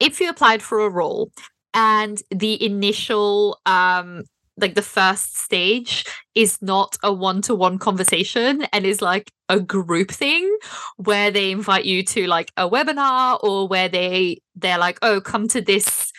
if 0.00 0.20
you 0.20 0.28
applied 0.28 0.62
for 0.62 0.80
a 0.80 0.88
role 0.90 1.30
and 1.74 2.22
the 2.30 2.62
initial 2.64 3.58
um 3.66 4.22
like 4.58 4.74
the 4.74 4.82
first 4.82 5.36
stage 5.38 6.04
is 6.34 6.58
not 6.60 6.96
a 7.02 7.10
one-to-one 7.12 7.78
conversation 7.78 8.66
and 8.72 8.84
is 8.84 9.00
like 9.00 9.30
a 9.48 9.58
group 9.58 10.10
thing 10.10 10.56
where 10.98 11.30
they 11.30 11.50
invite 11.50 11.86
you 11.86 12.02
to 12.04 12.26
like 12.26 12.52
a 12.58 12.68
webinar 12.68 13.42
or 13.42 13.66
where 13.66 13.88
they 13.88 14.38
they're 14.54 14.78
like 14.78 14.98
oh 15.02 15.20
come 15.20 15.48
to 15.48 15.60
this 15.62 16.12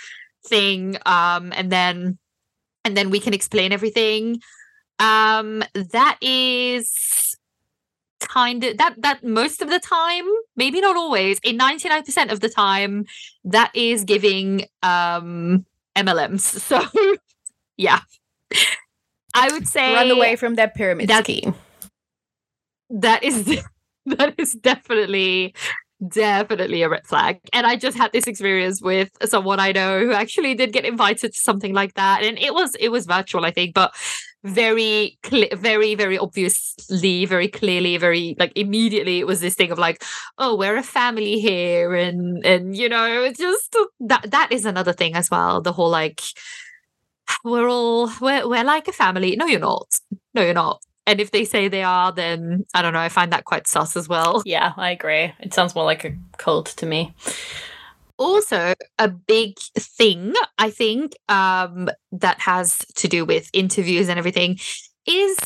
thing 0.47 0.97
um 1.05 1.53
and 1.55 1.71
then 1.71 2.17
and 2.85 2.97
then 2.97 3.09
we 3.11 3.19
can 3.19 3.33
explain 3.33 3.71
everything 3.73 4.39
um 4.99 5.63
that 5.91 6.17
is 6.21 7.32
kind 8.27 8.63
of 8.63 8.77
that 8.77 8.95
that 8.97 9.23
most 9.23 9.61
of 9.61 9.69
the 9.69 9.79
time 9.79 10.25
maybe 10.55 10.81
not 10.81 10.95
always 10.95 11.39
in 11.43 11.57
99% 11.57 12.31
of 12.31 12.39
the 12.39 12.49
time 12.49 13.05
that 13.43 13.71
is 13.75 14.03
giving 14.03 14.65
um 14.81 15.65
mlms 15.97 16.39
so 16.41 16.81
yeah 17.77 17.99
i 19.35 19.51
would 19.51 19.67
say 19.67 19.93
run 19.93 20.11
away 20.11 20.35
from 20.35 20.55
that 20.55 20.75
pyramid 20.75 21.07
that, 21.07 21.23
scheme 21.23 21.53
that 22.89 23.23
is 23.23 23.61
that 24.05 24.33
is 24.37 24.53
definitely 24.53 25.53
definitely 26.09 26.81
a 26.81 26.89
red 26.89 27.05
flag. 27.05 27.39
And 27.51 27.65
I 27.65 27.75
just 27.75 27.97
had 27.97 28.11
this 28.11 28.27
experience 28.27 28.81
with 28.81 29.09
someone 29.23 29.59
I 29.59 29.71
know 29.71 29.99
who 29.99 30.11
actually 30.11 30.55
did 30.55 30.73
get 30.73 30.85
invited 30.85 31.33
to 31.33 31.39
something 31.39 31.73
like 31.73 31.93
that. 31.95 32.23
And 32.23 32.37
it 32.39 32.53
was 32.53 32.75
it 32.75 32.89
was 32.89 33.05
virtual, 33.05 33.45
I 33.45 33.51
think, 33.51 33.73
but 33.73 33.93
very 34.43 35.17
clear 35.23 35.47
very 35.53 35.95
very 35.95 36.17
obviously 36.17 37.25
very 37.25 37.47
clearly 37.47 37.97
very 37.97 38.35
like 38.39 38.51
immediately 38.57 39.19
it 39.19 39.27
was 39.27 39.39
this 39.39 39.55
thing 39.55 39.71
of 39.71 39.79
like 39.79 40.03
oh 40.37 40.53
we're 40.55 40.75
a 40.75 40.83
family 40.83 41.39
here 41.39 41.95
and 41.95 42.45
and 42.45 42.75
you 42.75 42.89
know 42.89 43.31
just 43.31 43.75
that 44.01 44.29
that 44.29 44.51
is 44.51 44.65
another 44.65 44.91
thing 44.91 45.15
as 45.15 45.31
well 45.31 45.61
the 45.61 45.71
whole 45.71 45.89
like 45.89 46.21
we're 47.43 47.67
all 47.67 48.11
we're, 48.21 48.47
we're 48.47 48.63
like 48.63 48.87
a 48.87 48.93
family. 48.93 49.35
No 49.35 49.45
you're 49.45 49.59
not. 49.59 49.87
No 50.33 50.41
you're 50.41 50.53
not. 50.53 50.81
And 51.05 51.19
if 51.19 51.31
they 51.31 51.43
say 51.43 51.67
they 51.67 51.83
are 51.83 52.13
then 52.13 52.65
i 52.73 52.81
don't 52.81 52.93
know 52.93 52.99
i 52.99 53.09
find 53.09 53.33
that 53.33 53.45
quite 53.45 53.67
sus 53.67 53.97
as 53.97 54.07
well. 54.07 54.41
Yeah 54.45 54.73
i 54.77 54.91
agree. 54.91 55.33
It 55.39 55.53
sounds 55.53 55.75
more 55.75 55.85
like 55.85 56.05
a 56.05 56.15
cult 56.37 56.67
to 56.77 56.85
me 56.85 57.13
also 58.17 58.73
a 58.99 59.09
big 59.09 59.57
thing 59.77 60.33
i 60.57 60.69
think 60.69 61.13
um, 61.29 61.89
that 62.11 62.39
has 62.39 62.79
to 62.95 63.07
do 63.07 63.25
with 63.25 63.49
interviews 63.53 64.09
and 64.09 64.19
everything 64.19 64.57
is 65.05 65.37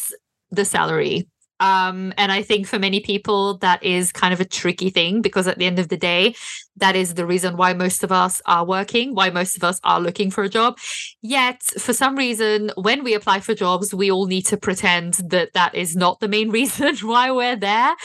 the 0.51 0.65
salary 0.65 1.27
Um, 1.59 2.13
and 2.17 2.31
I 2.31 2.43
think 2.43 2.67
for 2.67 2.77
many 2.77 2.99
people, 2.99 3.57
that 3.59 3.81
is 3.81 4.11
kind 4.11 4.31
of 4.33 4.39
a 4.39 4.45
tricky 4.45 4.91
thing 4.91 5.23
because 5.23 5.47
at 5.47 5.57
the 5.57 5.65
end 5.65 5.79
of 5.79 5.87
the 5.89 5.97
day, 5.97 6.35
that 6.75 6.95
is 6.95 7.15
the 7.15 7.25
reason 7.25 7.57
why 7.57 7.73
most 7.73 8.03
of 8.03 8.11
us 8.11 8.41
are 8.45 8.63
working, 8.63 9.15
why 9.15 9.31
most 9.31 9.57
of 9.57 9.63
us 9.63 9.79
are 9.83 9.99
looking 9.99 10.29
for 10.29 10.43
a 10.43 10.49
job. 10.49 10.77
Yet, 11.23 11.63
for 11.63 11.93
some 11.93 12.15
reason, 12.15 12.71
when 12.75 13.03
we 13.03 13.15
apply 13.15 13.39
for 13.39 13.55
jobs, 13.55 13.93
we 13.93 14.11
all 14.11 14.27
need 14.27 14.45
to 14.47 14.57
pretend 14.57 15.15
that 15.15 15.53
that 15.53 15.73
is 15.73 15.95
not 15.95 16.19
the 16.19 16.27
main 16.27 16.49
reason 16.59 16.95
why 16.97 17.31
we're 17.31 17.55
there. 17.55 17.95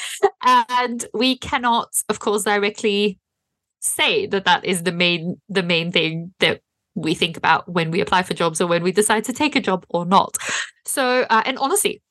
And 0.43 1.05
we 1.12 1.36
cannot, 1.36 1.89
of 2.09 2.20
course, 2.20 2.44
directly 2.44 3.18
say 3.83 4.27
that 4.27 4.45
that 4.45 4.65
is 4.65 4.85
the 4.85 4.93
main 4.93 5.41
the 5.49 5.63
main 5.63 5.93
thing 5.93 6.33
that 6.39 6.61
we 6.95 7.15
think 7.15 7.37
about 7.37 7.69
when 7.69 7.91
we 7.91 8.01
apply 8.01 8.23
for 8.23 8.35
jobs 8.35 8.61
or 8.61 8.67
when 8.67 8.83
we 8.83 8.93
decide 8.93 9.25
to 9.25 9.33
take 9.33 9.57
a 9.57 9.61
job 9.61 9.85
or 9.89 10.05
not. 10.05 10.37
So, 10.85 11.27
uh, 11.31 11.43
and 11.47 11.59
honestly, 11.59 12.03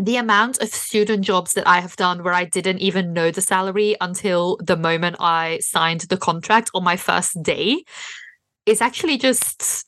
the 0.00 0.16
amount 0.16 0.60
of 0.60 0.68
student 0.68 1.24
jobs 1.24 1.54
that 1.54 1.66
I 1.66 1.80
have 1.80 1.96
done 1.96 2.22
where 2.22 2.34
I 2.34 2.44
didn't 2.44 2.80
even 2.80 3.12
know 3.12 3.30
the 3.30 3.40
salary 3.40 3.96
until 4.00 4.58
the 4.62 4.76
moment 4.76 5.16
I 5.20 5.58
signed 5.60 6.02
the 6.02 6.16
contract 6.16 6.70
on 6.74 6.84
my 6.84 6.96
first 6.96 7.42
day 7.42 7.84
is 8.66 8.80
actually 8.80 9.18
just 9.18 9.86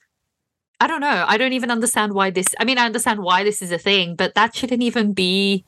I 0.81 0.89
don't 0.89 1.01
know. 1.01 1.25
I 1.29 1.37
don't 1.37 1.53
even 1.53 1.71
understand 1.71 2.13
why 2.13 2.31
this 2.31 2.55
I 2.59 2.65
mean 2.65 2.79
I 2.79 2.87
understand 2.87 3.21
why 3.21 3.45
this 3.45 3.63
is 3.63 3.71
a 3.71 3.79
thing, 3.79 4.17
but 4.17 4.35
that 4.35 4.55
shouldn't 4.55 4.83
even 4.83 5.13
be 5.13 5.65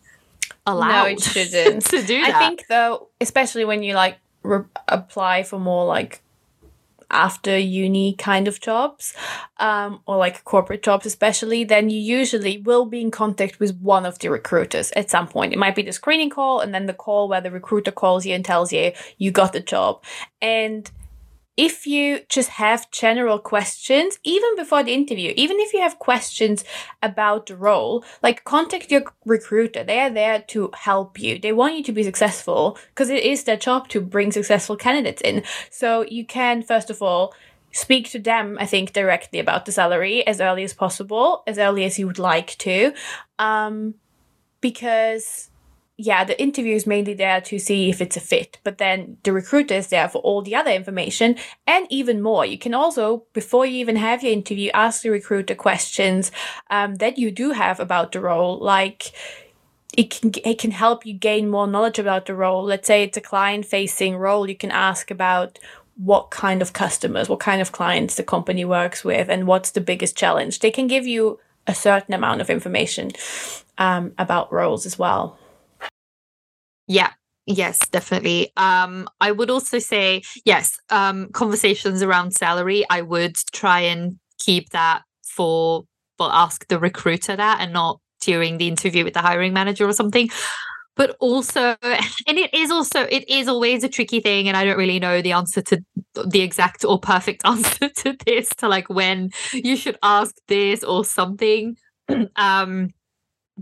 allowed. 0.67 1.05
No, 1.05 1.07
it 1.07 1.21
shouldn't. 1.23 1.85
to 1.87 2.03
do 2.03 2.21
that. 2.23 2.35
I 2.35 2.39
think 2.39 2.65
though, 2.69 3.11
especially 3.21 3.65
when 3.65 3.83
you 3.83 3.95
like 3.95 4.19
re- 4.45 4.65
apply 4.89 5.43
for 5.43 5.59
more 5.59 5.85
like 5.85 6.23
after 7.11 7.57
uni 7.57 8.15
kind 8.15 8.49
of 8.49 8.61
jobs 8.61 9.15
um, 9.59 10.01
or 10.07 10.17
like 10.17 10.43
corporate 10.45 10.83
jobs 10.83 11.07
especially 11.07 11.63
then 11.63 11.91
you 11.91 11.99
usually 11.99 12.59
will 12.59 12.85
be 12.87 13.01
in 13.01 13.11
contact 13.11 13.61
with 13.61 13.79
one 13.81 14.05
of 14.05 14.19
the 14.19 14.29
recruiters 14.29 14.91
at 14.93 15.11
some 15.11 15.29
point. 15.29 15.53
It 15.53 15.59
might 15.59 15.77
be 15.77 15.83
the 15.83 15.93
screening 15.93 16.31
call 16.31 16.61
and 16.61 16.75
then 16.75 16.87
the 16.87 16.95
call 16.95 17.29
where 17.29 17.41
the 17.41 17.51
recruiter 17.51 17.93
calls 17.93 18.27
you 18.27 18.35
and 18.35 18.45
tells 18.45 18.73
you 18.73 18.93
you 19.19 19.31
got 19.31 19.53
the 19.53 19.61
job. 19.61 20.03
And 20.41 20.91
if 21.57 21.87
you 21.87 22.21
just 22.29 22.49
have 22.51 22.91
general 22.91 23.39
questions, 23.39 24.19
even 24.25 24.57
before 24.57 24.83
the 24.83 24.93
interview, 24.93 25.33
even 25.37 25.59
if 25.61 25.73
you 25.73 25.81
have 25.81 25.99
questions 25.99 26.65
about 27.03 27.47
the 27.47 27.57
role, 27.57 28.05
like 28.23 28.45
contact 28.45 28.91
your 28.91 29.03
recruiter. 29.25 29.85
They 29.85 30.01
are 30.01 30.11
there 30.11 30.41
to 30.49 30.71
help 30.75 31.19
you. 31.21 31.39
They 31.39 31.53
want 31.53 31.77
you 31.77 31.85
to 31.85 31.93
be 31.93 32.03
successful 32.03 32.77
because 32.89 33.11
it 33.11 33.23
is 33.23 33.45
their 33.45 33.57
job 33.57 33.89
to 33.89 34.01
bring 34.01 34.33
successful 34.33 34.77
candidates 34.77 35.23
in. 35.23 35.45
So 35.71 36.03
you 36.03 36.27
can, 36.27 36.63
first 36.63 36.91
of 36.91 37.01
all, 37.01 37.35
speak 37.71 38.11
to 38.11 38.19
them, 38.19 38.57
I 38.61 38.67
think, 38.67 38.93
directly 38.93 39.39
about 39.39 39.65
the 39.65 39.73
salary 39.73 40.27
as 40.27 40.41
early 40.41 40.65
as 40.65 40.75
possible, 40.75 41.45
as 41.47 41.59
early 41.59 41.85
as 41.85 41.99
you 41.99 42.07
would 42.07 42.19
like 42.19 42.57
to. 42.59 42.93
Um, 43.39 43.95
because 44.61 45.51
yeah, 45.97 46.25
the 46.25 46.41
interview 46.43 46.75
is 46.75 46.89
mainly 46.89 47.15
there 47.15 47.41
to 47.43 47.59
see 47.59 47.89
if 47.89 48.01
it's 48.01 48.17
a 48.17 48.21
fit, 48.21 48.59
but 48.65 48.79
then 48.79 49.17
the 49.23 49.33
recruiter 49.33 49.75
is 49.75 49.89
there 49.89 50.09
for 50.09 50.19
all 50.19 50.43
the 50.43 50.55
other 50.55 50.73
information 50.73 51.37
and 51.69 51.87
even 51.89 52.21
more. 52.21 52.45
You 52.45 52.59
can 52.59 52.75
also, 52.75 53.25
before 53.33 53.65
you 53.65 53.77
even 53.77 53.95
have 53.97 54.23
your 54.23 54.33
interview, 54.33 54.71
ask 54.75 55.03
the 55.03 55.11
recruiter 55.11 55.55
questions 55.55 56.33
um, 56.69 56.97
that 56.97 57.17
you 57.17 57.31
do 57.31 57.53
have 57.53 57.79
about 57.79 58.11
the 58.11 58.21
role, 58.21 58.59
like 58.59 59.13
it 59.97 60.11
can 60.11 60.33
it 60.45 60.59
can 60.59 60.73
help 60.73 61.07
you 61.07 61.15
gain 61.15 61.49
more 61.49 61.69
knowledge 61.69 62.01
about 62.01 62.27
the 62.27 62.35
role. 62.35 62.65
Let's 62.65 62.89
say 62.89 63.05
it's 63.05 63.17
a 63.17 63.21
client 63.21 63.65
facing 63.65 64.17
role, 64.17 64.49
you 64.49 64.57
can 64.57 64.73
ask 64.73 65.13
about 65.13 65.61
what 65.97 66.33
kind 66.33 66.61
of 66.61 66.73
customers, 66.73 67.29
what 67.29 67.39
kind 67.39 67.61
of 67.61 67.71
clients 67.71 68.17
the 68.17 68.25
company 68.25 68.65
works 68.65 69.05
with, 69.05 69.29
and 69.29 69.47
what's 69.47 69.71
the 69.71 69.81
biggest 69.81 70.17
challenge. 70.17 70.59
They 70.59 70.73
can 70.73 70.89
give 70.89 71.07
you 71.07 71.39
a 71.69 71.75
certain 71.75 72.15
amount 72.15 72.41
of 72.41 72.51
information 72.51 73.13
um, 73.79 74.13
about 74.19 74.53
roles 74.53 74.87
as 74.87 74.99
well. 74.99 75.39
Yeah. 76.87 77.11
Yes, 77.47 77.79
definitely. 77.91 78.53
Um, 78.57 79.07
I 79.21 79.31
would 79.31 79.51
also 79.51 79.79
say 79.79 80.23
yes. 80.47 80.79
Um, 80.89 81.29
conversations 81.33 82.03
around 82.03 82.33
salary, 82.33 82.85
I 82.89 83.03
would 83.03 83.37
try 83.53 83.81
and 83.81 84.19
keep 84.39 84.71
that 84.71 85.03
for, 85.27 85.85
but 86.17 86.31
ask 86.33 86.67
the 86.69 86.79
recruiter 86.79 87.37
that, 87.37 87.59
and 87.61 87.73
not 87.75 88.01
during 88.23 88.57
the 88.57 88.67
interview 88.69 89.05
with 89.05 89.13
the 89.13 89.21
hiring 89.21 89.53
manager 89.53 89.87
or 89.87 89.93
something. 89.93 90.31
But 90.97 91.17
also, 91.21 91.77
and 91.83 92.39
it 92.39 92.55
is 92.55 92.71
also 92.71 93.03
it 93.03 93.29
is 93.29 93.49
always 93.49 93.85
a 93.85 93.89
tricky 93.91 94.21
thing, 94.21 94.49
and 94.49 94.57
I 94.57 94.65
don't 94.65 94.79
really 94.79 95.01
know 95.01 95.23
the 95.23 95.33
answer 95.33 95.63
to 95.63 95.85
the 96.27 96.41
exact 96.43 96.85
or 96.85 96.99
perfect 97.01 97.43
answer 97.47 97.89
to 97.91 98.17
this, 98.27 98.49
to 98.59 98.69
like 98.69 98.89
when 98.89 99.31
you 99.53 99.77
should 99.77 99.99
ask 100.03 100.35
this 100.49 100.85
or 100.85 101.05
something. 101.05 101.77
um 102.37 102.91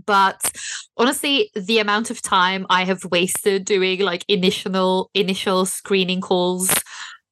but 0.05 0.51
honestly 0.97 1.51
the 1.55 1.79
amount 1.79 2.09
of 2.09 2.21
time 2.21 2.65
i 2.69 2.83
have 2.83 3.05
wasted 3.05 3.65
doing 3.65 3.99
like 3.99 4.25
initial 4.27 5.09
initial 5.13 5.65
screening 5.65 6.21
calls 6.21 6.73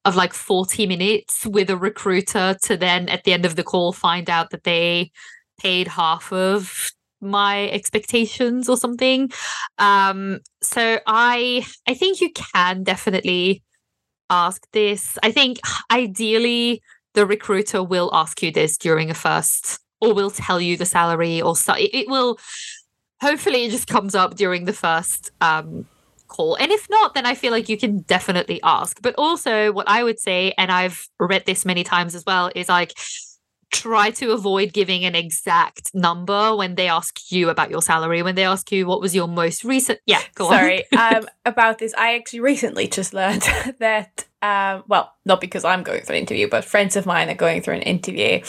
of 0.04 0.16
like 0.16 0.32
40 0.32 0.86
minutes 0.86 1.46
with 1.46 1.70
a 1.70 1.76
recruiter 1.76 2.56
to 2.62 2.76
then 2.76 3.08
at 3.08 3.24
the 3.24 3.32
end 3.32 3.44
of 3.44 3.56
the 3.56 3.62
call 3.62 3.92
find 3.92 4.28
out 4.28 4.50
that 4.50 4.64
they 4.64 5.10
paid 5.60 5.88
half 5.88 6.32
of 6.32 6.90
my 7.20 7.68
expectations 7.68 8.68
or 8.68 8.76
something. 8.76 9.30
Um 9.78 10.40
so 10.60 10.98
i 11.06 11.64
i 11.86 11.94
think 11.94 12.20
you 12.20 12.32
can 12.32 12.82
definitely 12.82 13.62
ask 14.30 14.66
this. 14.72 15.18
I 15.22 15.30
think 15.30 15.60
ideally 15.90 16.82
the 17.14 17.26
recruiter 17.26 17.82
will 17.82 18.10
ask 18.14 18.42
you 18.42 18.50
this 18.50 18.76
during 18.78 19.10
a 19.10 19.14
first 19.14 19.78
or 20.02 20.12
will 20.12 20.30
tell 20.30 20.60
you 20.60 20.76
the 20.76 20.84
salary 20.84 21.40
or 21.40 21.56
so 21.56 21.74
it, 21.78 22.08
will 22.08 22.38
hopefully 23.20 23.64
it 23.64 23.70
just 23.70 23.86
comes 23.86 24.14
up 24.14 24.34
during 24.34 24.64
the 24.64 24.72
first 24.72 25.30
um, 25.40 25.86
call. 26.26 26.56
And 26.56 26.72
if 26.72 26.88
not 26.90 27.14
then 27.14 27.24
i 27.24 27.34
feel 27.34 27.52
like 27.52 27.68
you 27.68 27.78
can 27.78 28.00
definitely 28.00 28.60
ask. 28.62 29.00
But 29.00 29.14
also 29.16 29.72
what 29.72 29.88
i 29.88 30.02
would 30.02 30.18
say 30.18 30.52
and 30.58 30.70
i've 30.70 31.08
read 31.20 31.46
this 31.46 31.64
many 31.64 31.84
times 31.84 32.14
as 32.14 32.24
well 32.26 32.50
is 32.54 32.68
like 32.68 32.92
try 33.70 34.10
to 34.10 34.32
avoid 34.32 34.72
giving 34.72 35.04
an 35.04 35.14
exact 35.14 35.94
number 35.94 36.54
when 36.54 36.74
they 36.74 36.88
ask 36.88 37.32
you 37.32 37.48
about 37.48 37.70
your 37.70 37.80
salary. 37.80 38.22
When 38.22 38.34
they 38.34 38.44
ask 38.44 38.70
you 38.70 38.86
what 38.86 39.00
was 39.00 39.14
your 39.14 39.28
most 39.28 39.64
recent 39.64 40.00
yeah 40.06 40.22
go 40.34 40.50
sorry 40.50 40.90
um, 40.98 41.26
about 41.44 41.78
this. 41.78 41.94
I 41.96 42.16
actually 42.16 42.40
recently 42.40 42.88
just 42.88 43.14
learned 43.14 43.42
that 43.78 44.26
um, 44.42 44.82
well 44.88 45.12
not 45.24 45.40
because 45.40 45.64
i'm 45.64 45.84
going 45.84 46.02
through 46.02 46.16
an 46.16 46.22
interview 46.22 46.48
but 46.48 46.64
friends 46.64 46.96
of 46.96 47.06
mine 47.06 47.28
are 47.30 47.34
going 47.34 47.62
through 47.62 47.76
an 47.76 47.82
interview 47.82 48.40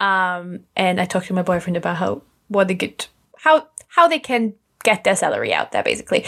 um, 0.00 0.60
and 0.74 1.00
i 1.00 1.04
talked 1.04 1.26
to 1.26 1.34
my 1.34 1.42
boyfriend 1.42 1.76
about 1.76 1.96
how 1.96 2.22
what 2.48 2.68
they 2.68 2.74
get 2.74 3.08
how 3.38 3.68
how 3.88 4.08
they 4.08 4.18
can 4.18 4.54
get 4.86 5.04
their 5.04 5.16
salary 5.16 5.52
out 5.52 5.72
there 5.72 5.82
basically. 5.82 6.24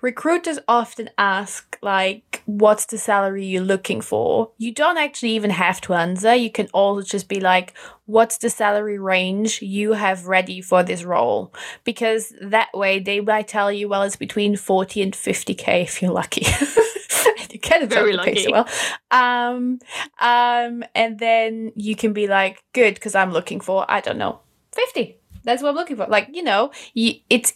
Recruiters 0.00 0.58
often 0.68 1.10
ask 1.18 1.76
like 1.82 2.42
what's 2.46 2.86
the 2.86 2.96
salary 2.96 3.44
you're 3.44 3.62
looking 3.62 4.00
for? 4.00 4.52
You 4.56 4.72
don't 4.72 4.98
actually 4.98 5.30
even 5.30 5.50
have 5.50 5.80
to 5.82 5.94
answer. 5.94 6.34
You 6.34 6.50
can 6.50 6.68
also 6.72 7.02
just 7.02 7.28
be 7.28 7.40
like 7.40 7.74
what's 8.04 8.38
the 8.38 8.50
salary 8.50 8.98
range 8.98 9.60
you 9.62 9.94
have 9.94 10.26
ready 10.26 10.60
for 10.60 10.82
this 10.84 11.02
role? 11.02 11.52
Because 11.82 12.32
that 12.40 12.72
way 12.72 13.00
they 13.00 13.20
might 13.20 13.48
tell 13.48 13.72
you 13.72 13.88
well 13.88 14.02
it's 14.02 14.16
between 14.16 14.56
40 14.56 15.02
and 15.02 15.12
50k 15.12 15.82
if 15.82 16.00
you're 16.00 16.12
lucky 16.12 16.46
you 17.50 17.58
can 17.58 17.88
very 17.88 18.12
lucky 18.12 18.44
so 18.44 18.50
well. 18.52 18.68
Um 19.10 19.78
um 20.20 20.84
and 20.94 21.18
then 21.18 21.72
you 21.74 21.96
can 21.96 22.12
be 22.12 22.26
like 22.26 22.62
good 22.72 22.94
because 22.94 23.14
i'm 23.14 23.32
looking 23.32 23.60
for 23.60 23.84
i 23.88 24.00
don't 24.00 24.18
know 24.18 24.40
50 24.72 25.16
that's 25.46 25.62
what 25.62 25.70
i'm 25.70 25.76
looking 25.76 25.96
for. 25.96 26.06
Like 26.06 26.28
you 26.32 26.42
know 26.42 26.70
you, 26.92 27.14
it's 27.30 27.54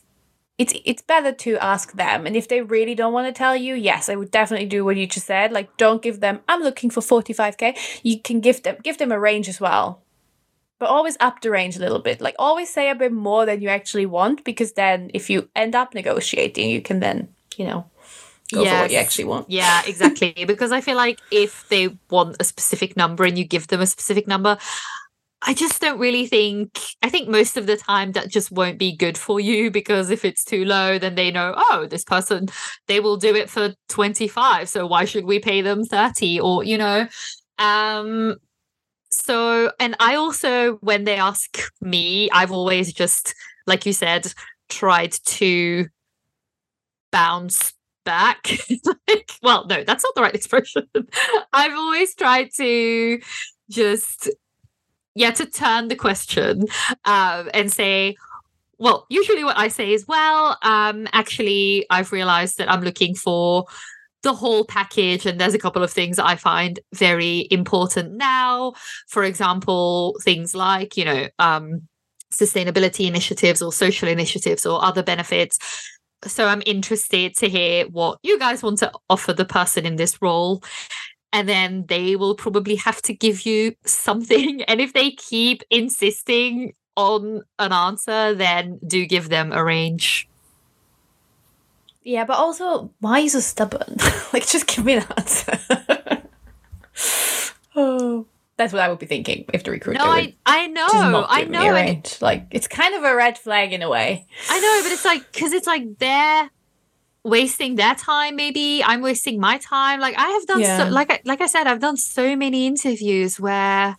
it's 0.57 0.73
it's 0.85 1.03
better 1.03 1.33
to 1.33 1.57
ask 1.59 1.93
them. 1.95 2.27
And 2.27 2.37
if 2.37 2.49
they 2.49 2.63
really 2.63 2.95
don't 2.95 3.13
want 3.13 3.27
to 3.27 3.37
tell 3.37 3.57
you 3.57 3.75
yes 3.75 4.09
i 4.09 4.15
would 4.15 4.31
definitely 4.31 4.67
do 4.67 4.85
what 4.85 4.97
you 4.97 5.07
just 5.07 5.27
said. 5.27 5.53
Like 5.53 5.77
don't 5.77 6.01
give 6.01 6.21
them 6.21 6.41
i'm 6.49 6.63
looking 6.63 6.89
for 6.89 7.01
45k 7.01 7.77
you 8.03 8.21
can 8.21 8.41
give 8.41 8.63
them 8.63 8.77
give 8.83 8.99
them 8.99 9.13
a 9.13 9.21
range 9.21 9.49
as 9.49 9.61
well. 9.61 10.03
But 10.79 10.89
always 10.89 11.19
up 11.21 11.43
the 11.43 11.51
range 11.51 11.77
a 11.77 11.81
little 11.81 11.99
bit. 11.99 12.23
Like 12.23 12.37
always 12.39 12.73
say 12.73 12.89
a 12.89 12.95
bit 12.95 13.13
more 13.13 13.45
than 13.45 13.61
you 13.61 13.69
actually 13.69 14.07
want 14.07 14.45
because 14.45 14.73
then 14.73 15.11
if 15.13 15.29
you 15.29 15.51
end 15.55 15.75
up 15.75 15.93
negotiating 15.95 16.71
you 16.71 16.81
can 16.81 17.01
then 17.01 17.29
you 17.57 17.67
know 17.67 17.85
go 18.53 18.63
yes. 18.63 18.73
for 18.73 18.83
what 18.83 18.91
you 18.91 18.97
actually 18.97 19.25
want 19.25 19.49
yeah 19.51 19.83
exactly 19.87 20.33
because 20.47 20.73
i 20.73 20.81
feel 20.81 20.97
like 20.97 21.21
if 21.31 21.69
they 21.69 21.89
want 22.11 22.37
a 22.41 22.45
specific 22.45 22.97
number 22.97 23.25
and 23.25 23.39
you 23.39 23.45
give 23.45 23.67
them 23.69 23.81
a 23.81 23.87
specific 23.87 24.27
number 24.27 24.59
I 25.43 25.55
just 25.55 25.81
don't 25.81 25.99
really 25.99 26.27
think, 26.27 26.79
I 27.03 27.09
think 27.09 27.29
most 27.29 27.57
of 27.57 27.67
the 27.67 27.77
time 27.77 28.13
that 28.13 28.29
just 28.29 28.53
won't 28.53 28.79
be 28.79 28.95
good 28.95 29.17
for 29.17 29.41
you 29.41 29.71
because 29.79 30.11
if 30.11 30.25
it's 30.25 30.45
too 30.45 30.65
low, 30.65 30.99
then 30.99 31.15
they 31.15 31.31
know, 31.31 31.55
oh, 31.57 31.87
this 31.89 32.05
person, 32.05 32.49
they 32.89 33.01
will 33.01 33.17
do 33.17 33.35
it 33.35 33.49
for 33.49 33.75
25. 33.89 34.69
So 34.69 34.87
why 34.87 35.05
should 35.05 35.25
we 35.25 35.39
pay 35.39 35.63
them 35.63 35.85
30? 35.85 36.41
Or, 36.41 36.63
you 36.63 36.77
know, 36.77 37.09
um, 37.59 38.37
so, 39.11 39.73
and 39.81 39.97
I 39.99 40.15
also, 40.17 40.75
when 40.77 41.05
they 41.05 41.17
ask 41.17 41.59
me, 41.81 42.31
I've 42.31 42.53
always 42.53 42.93
just, 42.93 43.35
like 43.67 43.87
you 43.87 43.93
said, 43.93 44.33
tried 44.69 45.13
to 45.13 45.87
bounce 47.11 47.73
back. 48.11 48.51
like, 49.09 49.31
well, 49.41 49.67
no, 49.67 49.85
that's 49.85 50.03
not 50.03 50.15
the 50.17 50.23
right 50.23 50.35
expression. 50.35 50.89
I've 51.53 51.75
always 51.75 52.15
tried 52.15 52.51
to 52.57 53.21
just 53.71 54.29
yeah 55.15 55.31
to 55.31 55.47
turn 55.47 55.89
the 55.89 55.97
question 55.97 56.65
um, 57.05 57.49
and 57.55 57.73
say 57.73 58.17
well, 58.79 59.07
usually 59.11 59.45
what 59.45 59.59
I 59.59 59.69
say 59.69 59.93
is, 59.93 60.09
well, 60.09 60.57
um, 60.63 61.07
actually, 61.13 61.85
I've 61.91 62.13
realized 62.13 62.57
that 62.57 62.71
I'm 62.73 62.81
looking 62.81 63.15
for 63.15 63.67
the 64.23 64.33
whole 64.33 64.65
package 64.65 65.27
and 65.27 65.39
there's 65.39 65.55
a 65.55 65.59
couple 65.59 65.83
of 65.83 65.91
things 65.91 66.19
i 66.19 66.37
find 66.37 66.79
very 66.93 67.49
important 67.51 68.13
now 68.13 68.75
for 69.09 69.25
example 69.25 70.15
things 70.23 70.55
like 70.55 70.97
you 70.99 71.07
know 71.07 71.27
um, 71.39 71.89
sustainability 72.31 73.07
initiatives 73.07 73.63
or 73.63 73.73
social 73.73 74.09
initiatives 74.09 74.67
or 74.67 74.85
other 74.85 75.03
benefits 75.03 75.59
so 76.27 76.47
i'm 76.47 76.63
interested 76.67 77.35
to 77.35 77.49
hear 77.49 77.87
what 77.87 78.19
you 78.23 78.39
guys 78.39 78.63
want 78.63 78.79
to 78.79 78.91
offer 79.09 79.33
the 79.33 79.45
person 79.45 79.87
in 79.87 79.97
this 79.97 80.21
role 80.21 80.63
and 81.33 81.49
then 81.49 81.85
they 81.89 82.17
will 82.17 82.35
probably 82.35 82.75
have 82.75 83.01
to 83.03 83.13
give 83.13 83.47
you 83.47 83.75
something 83.85 84.63
and 84.69 84.81
if 84.81 84.93
they 84.93 85.11
keep 85.11 85.63
insisting 85.71 86.73
on 86.97 87.43
an 87.59 87.73
answer 87.73 88.35
then 88.35 88.79
do 88.87 89.07
give 89.07 89.29
them 89.29 89.53
a 89.53 89.65
range 89.65 90.29
yeah, 92.03 92.25
but 92.25 92.39
also, 92.39 92.91
why 93.01 93.13
are 93.13 93.21
you 93.21 93.29
so 93.29 93.41
stubborn? 93.41 93.97
like, 94.33 94.47
just 94.47 94.67
give 94.67 94.85
me 94.85 94.95
an 94.95 95.07
answer. 95.17 95.59
oh, 97.77 98.27
that's 98.61 98.75
what 98.75 98.83
I 98.83 98.89
would 98.91 98.99
be 98.99 99.07
thinking 99.07 99.47
if 99.55 99.65
the 99.65 99.71
recruiter. 99.71 99.99
No, 99.99 100.05
I, 100.05 100.35
I 100.45 100.67
know, 100.67 101.25
I 101.27 101.45
know. 101.45 101.75
It, 101.75 102.19
like, 102.21 102.47
it's 102.51 102.69
kind 102.69 102.95
of 102.95 103.03
a 103.05 103.17
red 103.17 103.39
flag 103.39 103.73
in 103.73 103.81
a 103.81 103.89
way. 103.89 104.27
I 104.51 104.61
know, 104.61 104.81
but 104.83 104.93
it's 104.93 105.05
like 105.05 105.33
because 105.33 105.55
it's 105.55 105.67
like 105.67 105.99
they're 105.99 106.51
wasting 107.23 107.77
their 107.77 107.95
time. 107.95 108.37
Maybe 108.37 108.85
I'm 108.85 109.01
wasting 109.01 109.41
my 109.41 109.57
time. 109.57 109.99
Like 109.99 110.15
I 110.19 110.29
have 110.29 110.47
done 110.47 110.61
yeah. 110.61 110.77
so, 110.77 110.91
like 110.91 111.11
I, 111.11 111.21
like 111.25 111.41
I 111.41 111.47
said, 111.47 111.67
I've 111.67 111.81
done 111.81 111.97
so 111.97 112.37
many 112.37 112.67
interviews 112.67 113.41
where 113.41 113.97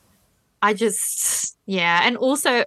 I 0.61 0.73
just 0.75 1.57
yeah, 1.65 2.01
and 2.03 2.15
also 2.15 2.63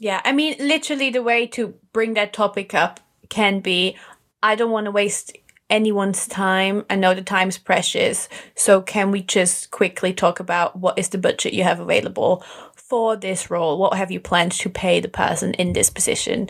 yeah. 0.00 0.20
I 0.24 0.32
mean, 0.32 0.56
literally, 0.58 1.10
the 1.10 1.22
way 1.22 1.46
to 1.48 1.74
bring 1.92 2.14
that 2.14 2.32
topic 2.32 2.74
up 2.74 2.98
can 3.28 3.60
be 3.60 3.96
I 4.42 4.56
don't 4.56 4.72
want 4.72 4.86
to 4.86 4.90
waste 4.90 5.32
anyone's 5.70 6.26
time. 6.26 6.84
I 6.88 6.96
know 6.96 7.14
the 7.14 7.22
time's 7.22 7.58
precious. 7.58 8.28
So 8.54 8.80
can 8.80 9.10
we 9.10 9.22
just 9.22 9.70
quickly 9.70 10.12
talk 10.12 10.40
about 10.40 10.76
what 10.76 10.98
is 10.98 11.08
the 11.08 11.18
budget 11.18 11.54
you 11.54 11.64
have 11.64 11.80
available 11.80 12.44
for 12.74 13.16
this 13.16 13.50
role? 13.50 13.78
What 13.78 13.94
have 13.94 14.10
you 14.10 14.20
planned 14.20 14.52
to 14.52 14.70
pay 14.70 15.00
the 15.00 15.08
person 15.08 15.54
in 15.54 15.72
this 15.72 15.90
position? 15.90 16.48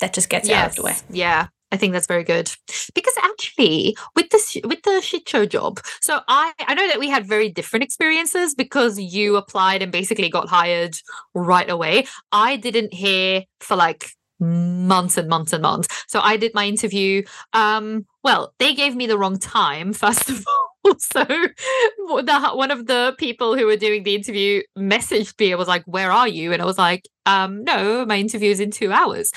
That 0.00 0.12
just 0.12 0.28
gets 0.28 0.48
yes. 0.48 0.58
out 0.58 0.70
of 0.70 0.76
the 0.76 0.82
way. 0.82 0.96
Yeah. 1.10 1.48
I 1.70 1.78
think 1.78 1.94
that's 1.94 2.06
very 2.06 2.22
good 2.22 2.52
because 2.94 3.14
actually 3.22 3.96
with 4.14 4.28
this 4.28 4.58
with 4.62 4.82
the 4.82 5.00
shit 5.00 5.26
show 5.26 5.46
job, 5.46 5.80
so 6.02 6.20
I 6.28 6.52
I 6.60 6.74
know 6.74 6.86
that 6.86 7.00
we 7.00 7.08
had 7.08 7.26
very 7.26 7.48
different 7.48 7.82
experiences 7.82 8.54
because 8.54 8.98
you 9.00 9.36
applied 9.36 9.80
and 9.80 9.90
basically 9.90 10.28
got 10.28 10.50
hired 10.50 10.96
right 11.34 11.68
away. 11.70 12.06
I 12.30 12.56
didn't 12.56 12.92
hear 12.92 13.44
for 13.60 13.74
like 13.74 14.10
months 14.42 15.16
and 15.16 15.28
months 15.28 15.52
and 15.52 15.62
months. 15.62 15.88
So 16.08 16.20
I 16.20 16.36
did 16.36 16.52
my 16.54 16.66
interview. 16.66 17.22
Um, 17.52 18.06
well, 18.22 18.54
they 18.58 18.74
gave 18.74 18.94
me 18.94 19.06
the 19.06 19.18
wrong 19.18 19.38
time, 19.38 19.92
first 20.04 20.28
of 20.28 20.44
all. 20.46 20.98
so 20.98 21.24
the, 21.24 22.50
one 22.54 22.72
of 22.72 22.86
the 22.86 23.14
people 23.16 23.56
who 23.56 23.66
were 23.66 23.76
doing 23.76 24.02
the 24.02 24.16
interview 24.16 24.62
messaged 24.76 25.38
me 25.38 25.52
and 25.52 25.58
was 25.58 25.68
like, 25.68 25.84
Where 25.86 26.10
are 26.10 26.28
you? 26.28 26.52
And 26.52 26.60
I 26.60 26.64
was 26.64 26.78
like, 26.78 27.08
um, 27.24 27.62
no, 27.62 28.04
my 28.04 28.18
interview 28.18 28.50
is 28.50 28.60
in 28.60 28.70
two 28.70 28.92
hours. 28.92 29.30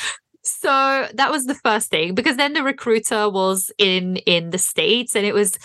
So 0.44 1.08
that 1.14 1.32
was 1.32 1.46
the 1.46 1.56
first 1.56 1.90
thing 1.90 2.14
because 2.14 2.38
then 2.38 2.54
the 2.54 2.64
recruiter 2.64 3.30
was 3.30 3.72
in 3.78 4.18
in 4.18 4.52
the 4.52 4.58
States 4.58 5.16
and 5.16 5.26
it 5.26 5.34
was 5.34 5.58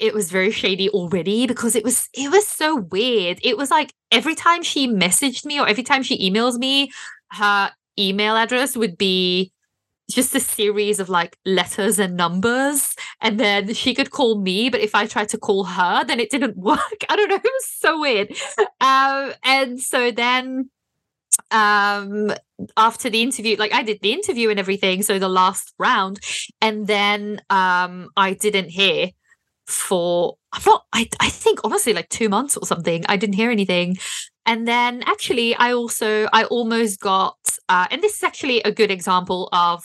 it 0.00 0.14
was 0.14 0.30
very 0.30 0.50
shady 0.50 0.88
already 0.90 1.46
because 1.46 1.76
it 1.76 1.84
was 1.84 2.08
it 2.14 2.30
was 2.30 2.46
so 2.46 2.76
weird. 2.76 3.38
It 3.42 3.56
was 3.56 3.70
like 3.70 3.92
every 4.10 4.34
time 4.34 4.62
she 4.62 4.88
messaged 4.88 5.44
me 5.44 5.60
or 5.60 5.68
every 5.68 5.84
time 5.84 6.02
she 6.02 6.30
emails 6.30 6.58
me, 6.58 6.90
her 7.32 7.70
email 7.98 8.36
address 8.36 8.76
would 8.76 8.96
be 8.96 9.52
just 10.10 10.34
a 10.34 10.40
series 10.40 10.98
of 10.98 11.08
like 11.08 11.36
letters 11.46 11.98
and 11.98 12.16
numbers 12.16 12.94
and 13.20 13.38
then 13.38 13.72
she 13.72 13.94
could 13.94 14.10
call 14.10 14.40
me 14.40 14.68
but 14.68 14.80
if 14.80 14.94
i 14.94 15.06
tried 15.06 15.28
to 15.28 15.38
call 15.38 15.64
her 15.64 16.04
then 16.04 16.18
it 16.18 16.30
didn't 16.30 16.56
work. 16.70 17.04
I 17.08 17.16
don't 17.16 17.28
know 17.28 17.36
it 17.42 17.42
was 17.44 17.70
so 17.78 18.00
weird. 18.00 18.32
Um, 18.80 19.32
and 19.44 19.80
so 19.80 20.10
then 20.10 20.70
um 21.50 22.32
after 22.76 23.08
the 23.08 23.22
interview 23.22 23.56
like 23.56 23.72
i 23.72 23.82
did 23.82 24.00
the 24.02 24.12
interview 24.12 24.50
and 24.50 24.58
everything 24.58 25.02
so 25.02 25.18
the 25.18 25.28
last 25.28 25.72
round 25.78 26.20
and 26.60 26.86
then 26.86 27.40
um 27.50 28.08
i 28.16 28.34
didn't 28.34 28.68
hear 28.68 29.10
for 29.66 30.36
i'm 30.52 30.62
not 30.66 30.84
i, 30.92 31.08
I 31.20 31.28
think 31.30 31.60
honestly 31.64 31.92
like 31.92 32.08
two 32.08 32.28
months 32.28 32.56
or 32.56 32.66
something 32.66 33.04
i 33.08 33.16
didn't 33.16 33.36
hear 33.36 33.50
anything 33.50 33.96
and 34.46 34.66
then 34.66 35.02
actually, 35.06 35.54
I 35.54 35.72
also, 35.72 36.28
I 36.32 36.44
almost 36.44 37.00
got, 37.00 37.36
uh, 37.68 37.86
and 37.90 38.02
this 38.02 38.16
is 38.16 38.22
actually 38.22 38.60
a 38.62 38.72
good 38.72 38.90
example 38.90 39.48
of 39.52 39.84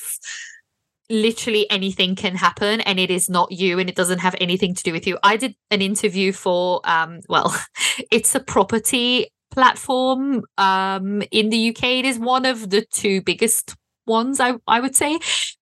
literally 1.09 1.69
anything 1.69 2.15
can 2.15 2.35
happen 2.35 2.81
and 2.81 2.99
it 2.99 3.11
is 3.11 3.29
not 3.29 3.51
you 3.51 3.77
and 3.79 3.89
it 3.89 3.95
doesn't 3.95 4.19
have 4.19 4.35
anything 4.41 4.73
to 4.73 4.83
do 4.83 4.91
with 4.91 5.05
you. 5.05 5.17
I 5.21 5.37
did 5.37 5.55
an 5.71 5.81
interview 5.81 6.31
for, 6.31 6.81
um, 6.83 7.19
well, 7.29 7.55
it's 8.11 8.33
a 8.33 8.39
property 8.39 9.27
platform 9.51 10.43
um, 10.57 11.21
in 11.31 11.49
the 11.49 11.69
UK. 11.69 11.83
It 11.83 12.05
is 12.05 12.19
one 12.19 12.45
of 12.45 12.69
the 12.69 12.85
two 12.91 13.21
biggest 13.21 13.75
ones, 14.07 14.39
I, 14.39 14.55
I 14.67 14.79
would 14.79 14.95
say. 14.95 15.19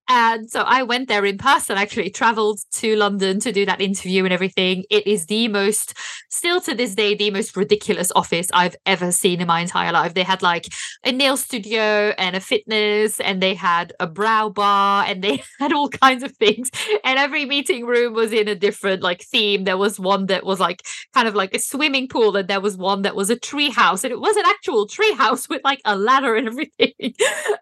And 0.10 0.50
so 0.50 0.62
I 0.62 0.84
went 0.84 1.08
there 1.08 1.26
in 1.26 1.38
person, 1.38 1.78
actually 1.78 2.10
traveled 2.10 2.60
to 2.74 2.96
London 2.98 3.40
to 3.40 3.54
do 3.54 3.66
that 3.66 3.80
interview 3.80 4.26
and 4.26 4.34
everything. 4.34 4.84
It 4.90 5.08
is 5.08 5.28
the 5.28 5.48
most, 5.48 5.94
still 6.30 6.60
to 6.62 6.76
this 6.76 6.94
day, 6.94 7.16
the 7.16 7.32
most 7.32 7.56
ridiculous 7.56 8.12
office 8.14 8.50
I've 8.54 8.76
ever 8.86 9.14
seen 9.14 9.40
in 9.40 9.48
my 9.48 9.62
entire 9.62 9.94
life. 9.94 10.14
They 10.14 10.24
had 10.24 10.42
like 10.42 10.68
a 11.06 11.12
nail 11.14 11.38
studio 11.38 12.14
and 12.18 12.36
a 12.36 12.42
fitness, 12.42 13.22
and 13.22 13.42
they 13.42 13.54
had 13.54 13.94
a 14.00 14.08
brow 14.08 14.50
bar, 14.50 15.06
and 15.08 15.24
they 15.24 15.42
had 15.60 15.72
all 15.72 15.88
kinds 15.88 16.24
of 16.24 16.36
things. 16.36 16.70
And 17.06 17.18
every 17.18 17.46
meeting 17.46 17.86
room 17.86 18.14
was 18.14 18.34
in 18.34 18.50
a 18.50 18.56
different 18.56 19.04
like 19.04 19.22
theme. 19.24 19.64
There 19.64 19.78
was 19.78 20.00
one 20.02 20.26
that 20.26 20.46
was 20.46 20.60
like 20.60 20.84
kind 21.14 21.30
of 21.30 21.36
like 21.36 21.56
a 21.56 21.60
swimming 21.60 22.10
pool, 22.10 22.36
and 22.36 22.50
there 22.50 22.62
was 22.62 22.76
one 22.76 23.04
that 23.04 23.16
was 23.16 23.30
a 23.30 23.40
tree 23.40 23.70
house, 23.70 24.04
and 24.04 24.12
it 24.12 24.20
was 24.20 24.36
an 24.36 24.46
actual 24.46 24.86
tree 24.86 25.14
house 25.14 25.48
with 25.48 25.62
like 25.64 25.80
a 25.86 25.96
ladder 25.96 26.36
and 26.36 26.48
everything. 26.48 26.94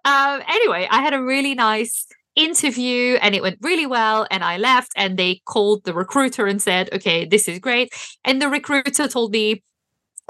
um, 0.06 0.42
anyway, 0.48 0.88
I 0.90 1.02
had 1.02 1.14
a 1.14 1.22
really 1.22 1.54
nice 1.54 2.08
interview 2.36 3.18
and 3.22 3.36
it 3.36 3.42
went 3.42 3.58
really 3.62 3.86
well 3.86 4.28
and 4.32 4.44
I 4.44 4.58
left 4.58 4.92
and 4.96 5.18
they 5.18 5.42
called 5.46 5.84
the 5.84 5.94
recruiter 5.94 6.48
and 6.48 6.62
said, 6.62 6.90
"Okay, 6.94 7.26
this 7.26 7.48
is 7.48 7.60
great." 7.60 7.94
And 8.26 8.42
the 8.42 8.50
recruiter 8.50 9.08
told 9.08 9.32
me, 9.34 9.64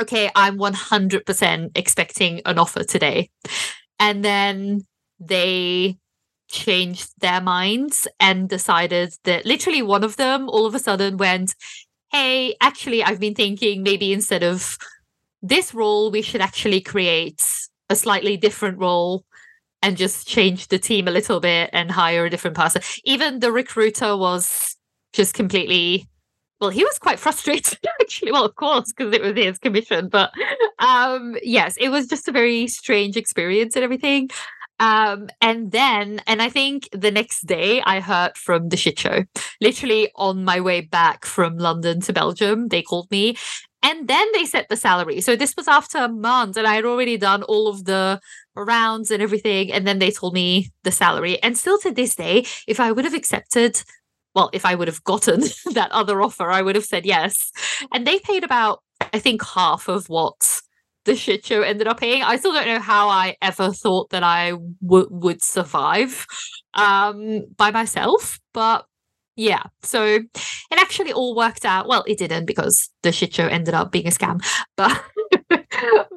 "Okay, 0.02 0.30
I'm 0.36 0.58
100% 0.58 1.72
expecting 1.76 2.42
an 2.46 2.60
offer 2.60 2.84
today." 2.84 3.30
And 4.00 4.26
then 4.26 4.82
they 5.20 5.98
changed 6.50 7.12
their 7.20 7.42
minds 7.42 8.08
and 8.20 8.50
decided 8.50 9.14
that 9.26 9.46
literally 9.46 9.82
one 9.82 10.04
of 10.04 10.18
them 10.18 10.50
all 10.50 10.66
of 10.66 10.76
a 10.76 10.80
sudden 10.80 11.18
went, 11.18 11.56
"Hey, 12.12 12.56
actually 12.62 13.04
I've 13.04 13.20
been 13.20 13.36
thinking 13.36 13.84
maybe 13.84 14.14
instead 14.14 14.44
of 14.44 14.78
this 15.42 15.74
role 15.74 16.12
we 16.12 16.22
should 16.22 16.42
actually 16.42 16.82
create 16.82 17.42
a 17.90 17.96
slightly 17.96 18.38
different 18.38 18.78
role 18.80 19.26
and 19.82 19.98
just 19.98 20.28
change 20.28 20.68
the 20.68 20.80
team 20.80 21.08
a 21.08 21.12
little 21.12 21.40
bit 21.40 21.70
and 21.74 21.92
hire 21.92 22.26
a 22.26 22.30
different 22.30 22.56
person. 22.56 22.82
Even 23.04 23.40
the 23.40 23.52
recruiter 23.52 24.16
was 24.18 24.76
just 25.14 25.34
completely 25.34 26.08
well, 26.60 26.70
he 26.70 26.84
was 26.84 27.00
quite 27.00 27.20
frustrated 27.20 27.80
actually. 28.02 28.32
Well, 28.32 28.46
of 28.46 28.56
course, 28.56 28.94
because 28.96 29.14
it 29.16 29.22
was 29.24 29.36
his 29.36 29.58
commission, 29.58 30.10
but 30.10 30.32
um 30.80 31.36
yes, 31.42 31.76
it 31.80 31.90
was 31.90 32.08
just 32.08 32.28
a 32.28 32.32
very 32.32 32.68
strange 32.68 33.18
experience 33.18 33.76
and 33.76 33.84
everything. 33.84 34.30
Um, 34.82 35.30
and 35.42 35.72
then, 35.72 36.22
and 36.26 36.42
I 36.42 36.50
think 36.50 36.90
the 36.92 37.12
next 37.12 37.46
day 37.46 37.84
I 37.84 38.00
heard 38.00 38.36
from 38.36 38.70
the 38.70 38.78
shit 38.78 38.98
show. 38.98 39.26
Literally 39.62 40.10
on 40.16 40.44
my 40.44 40.60
way 40.60 40.82
back 40.82 41.24
from 41.24 41.58
London 41.60 42.02
to 42.02 42.14
Belgium, 42.14 42.68
they 42.70 42.82
called 42.82 43.10
me 43.12 43.38
and 43.84 44.08
then 44.08 44.28
they 44.34 44.46
set 44.46 44.70
the 44.70 44.76
salary. 44.78 45.22
So 45.22 45.36
this 45.36 45.56
was 45.56 45.68
after 45.68 45.98
a 45.98 46.08
month, 46.08 46.58
and 46.58 46.68
I 46.68 46.76
had 46.76 46.86
already 46.86 47.18
done 47.18 47.44
all 47.44 47.68
of 47.68 47.86
the 47.86 48.20
rounds 48.56 49.10
and 49.10 49.22
everything. 49.24 49.72
And 49.72 49.88
then 49.88 50.00
they 50.00 50.12
told 50.12 50.34
me 50.34 50.70
the 50.84 50.92
salary. 50.92 51.42
And 51.42 51.58
still 51.58 51.80
to 51.80 51.92
this 51.92 52.16
day, 52.16 52.46
if 52.68 52.80
I 52.80 52.92
would 52.92 53.06
have 53.06 53.14
accepted, 53.16 53.82
well, 54.36 54.50
if 54.54 54.66
I 54.66 54.76
would 54.76 54.88
have 54.88 55.04
gotten 55.04 55.42
that 55.74 55.92
other 55.92 56.22
offer, 56.22 56.52
I 56.52 56.62
would 56.62 56.76
have 56.76 56.86
said 56.86 57.06
yes. 57.06 57.52
And 57.92 58.06
they 58.06 58.20
paid 58.20 58.44
about, 58.44 58.84
I 59.14 59.20
think, 59.20 59.44
half 59.44 59.88
of 59.88 60.08
what 60.10 60.62
the 61.06 61.16
shit 61.16 61.44
show 61.46 61.62
ended 61.62 61.88
up 61.88 62.00
paying. 62.00 62.22
I 62.22 62.38
still 62.38 62.54
don't 62.54 62.68
know 62.68 62.80
how 62.80 63.10
I 63.10 63.36
ever 63.42 63.72
thought 63.72 64.12
that 64.12 64.22
I 64.24 64.52
w- 64.52 65.08
would 65.10 65.42
survive 65.42 66.28
um, 66.76 67.46
by 67.58 67.72
myself, 67.72 68.40
but 68.54 68.86
yeah. 69.36 69.64
So 69.82 70.04
it 70.06 70.30
actually 70.72 71.14
all 71.14 71.36
worked 71.36 71.66
out. 71.66 71.88
Well, 71.88 72.04
it 72.08 72.18
didn't 72.18 72.46
because 72.46 72.90
the 73.04 73.12
shit 73.12 73.34
show 73.34 73.48
ended 73.48 73.74
up 73.74 73.92
being 73.92 74.08
a 74.08 74.12
scam. 74.12 74.42
But 74.78 75.04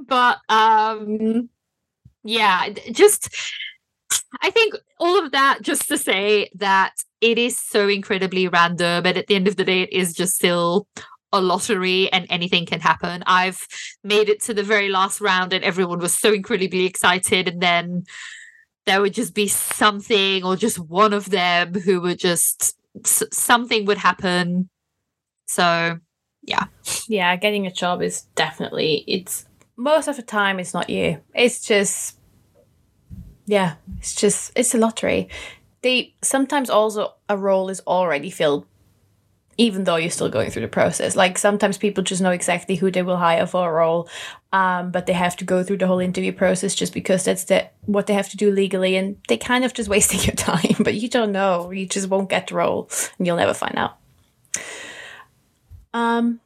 but 0.06 0.38
um 0.48 1.48
yeah, 2.22 2.68
just 2.92 3.34
I 4.42 4.50
think 4.50 4.74
all 4.98 5.22
of 5.22 5.32
that 5.32 5.60
just 5.62 5.88
to 5.88 5.98
say 5.98 6.50
that 6.54 6.92
it 7.20 7.38
is 7.38 7.58
so 7.58 7.88
incredibly 7.88 8.48
random 8.48 9.06
and 9.06 9.16
at 9.16 9.26
the 9.26 9.34
end 9.34 9.48
of 9.48 9.56
the 9.56 9.64
day 9.64 9.82
it 9.82 9.92
is 9.92 10.12
just 10.12 10.34
still 10.34 10.86
a 11.32 11.40
lottery 11.40 12.12
and 12.12 12.26
anything 12.30 12.66
can 12.66 12.80
happen. 12.80 13.24
I've 13.26 13.58
made 14.02 14.28
it 14.28 14.42
to 14.44 14.54
the 14.54 14.62
very 14.62 14.88
last 14.88 15.20
round 15.20 15.52
and 15.52 15.64
everyone 15.64 15.98
was 15.98 16.14
so 16.14 16.32
incredibly 16.32 16.86
excited 16.86 17.48
and 17.48 17.60
then 17.60 18.04
there 18.86 19.00
would 19.00 19.14
just 19.14 19.34
be 19.34 19.48
something 19.48 20.44
or 20.44 20.56
just 20.56 20.78
one 20.78 21.12
of 21.12 21.30
them 21.30 21.74
who 21.74 22.00
would 22.02 22.18
just 22.18 22.76
something 23.04 23.84
would 23.86 23.98
happen. 23.98 24.68
So, 25.46 25.98
yeah. 26.42 26.64
Yeah, 27.08 27.36
getting 27.36 27.66
a 27.66 27.72
job 27.72 28.02
is 28.02 28.22
definitely 28.34 29.04
it's 29.06 29.46
most 29.76 30.08
of 30.08 30.16
the 30.16 30.22
time 30.22 30.60
it's 30.60 30.74
not 30.74 30.90
you. 30.90 31.20
It's 31.34 31.66
just 31.66 32.18
yeah, 33.46 33.74
it's 33.98 34.14
just 34.14 34.52
it's 34.56 34.74
a 34.74 34.78
lottery. 34.78 35.28
They 35.82 36.14
sometimes 36.22 36.70
also 36.70 37.14
a 37.28 37.36
role 37.36 37.68
is 37.68 37.80
already 37.86 38.30
filled 38.30 38.66
even 39.56 39.84
though 39.84 39.96
you're 39.96 40.10
still 40.10 40.28
going 40.28 40.50
through 40.50 40.62
the 40.62 40.68
process. 40.68 41.16
Like 41.16 41.38
sometimes 41.38 41.78
people 41.78 42.02
just 42.02 42.22
know 42.22 42.30
exactly 42.30 42.76
who 42.76 42.90
they 42.90 43.02
will 43.02 43.16
hire 43.16 43.46
for 43.46 43.68
a 43.68 43.72
role, 43.72 44.08
um, 44.52 44.90
but 44.90 45.06
they 45.06 45.12
have 45.12 45.36
to 45.36 45.44
go 45.44 45.62
through 45.62 45.78
the 45.78 45.86
whole 45.86 45.98
interview 46.00 46.32
process 46.32 46.74
just 46.74 46.92
because 46.92 47.24
that's 47.24 47.44
the 47.44 47.68
what 47.86 48.06
they 48.06 48.14
have 48.14 48.28
to 48.30 48.36
do 48.36 48.50
legally, 48.50 48.96
and 48.96 49.16
they 49.28 49.36
kind 49.36 49.64
of 49.64 49.74
just 49.74 49.88
wasting 49.94 50.20
your 50.20 50.36
time. 50.36 50.76
But 50.80 50.94
you 50.94 51.08
don't 51.08 51.32
know, 51.32 51.70
you 51.70 51.86
just 51.86 52.08
won't 52.08 52.30
get 52.30 52.48
the 52.48 52.56
role, 52.56 52.90
and 53.18 53.26
you'll 53.26 53.36
never 53.36 53.54
find 53.54 53.76
out. 53.76 53.98
Um, 55.92 56.40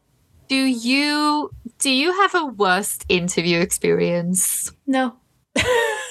do 0.48 0.56
you 0.56 1.50
do 1.78 1.90
you 1.90 2.12
have 2.20 2.34
a 2.34 2.46
worst 2.46 3.04
interview 3.08 3.60
experience? 3.60 4.72
No. 4.86 5.16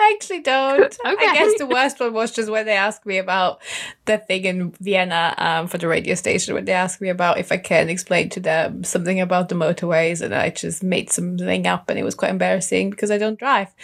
I 0.00 0.12
actually 0.14 0.40
don't. 0.40 0.80
Okay. 0.84 0.98
I 1.06 1.34
guess 1.34 1.58
the 1.58 1.66
worst 1.66 1.98
one 1.98 2.12
was 2.12 2.30
just 2.30 2.48
when 2.48 2.66
they 2.66 2.76
asked 2.76 3.04
me 3.04 3.18
about 3.18 3.60
the 4.04 4.18
thing 4.18 4.44
in 4.44 4.70
Vienna 4.80 5.34
um, 5.38 5.66
for 5.66 5.76
the 5.76 5.88
radio 5.88 6.14
station, 6.14 6.54
when 6.54 6.66
they 6.66 6.72
asked 6.72 7.00
me 7.00 7.08
about 7.08 7.38
if 7.38 7.50
I 7.50 7.56
can 7.56 7.88
explain 7.88 8.28
to 8.30 8.40
them 8.40 8.84
something 8.84 9.20
about 9.20 9.48
the 9.48 9.56
motorways, 9.56 10.22
and 10.22 10.32
I 10.32 10.50
just 10.50 10.84
made 10.84 11.10
something 11.10 11.66
up, 11.66 11.90
and 11.90 11.98
it 11.98 12.04
was 12.04 12.14
quite 12.14 12.30
embarrassing 12.30 12.90
because 12.90 13.10
I 13.10 13.18
don't 13.18 13.38
drive. 13.38 13.74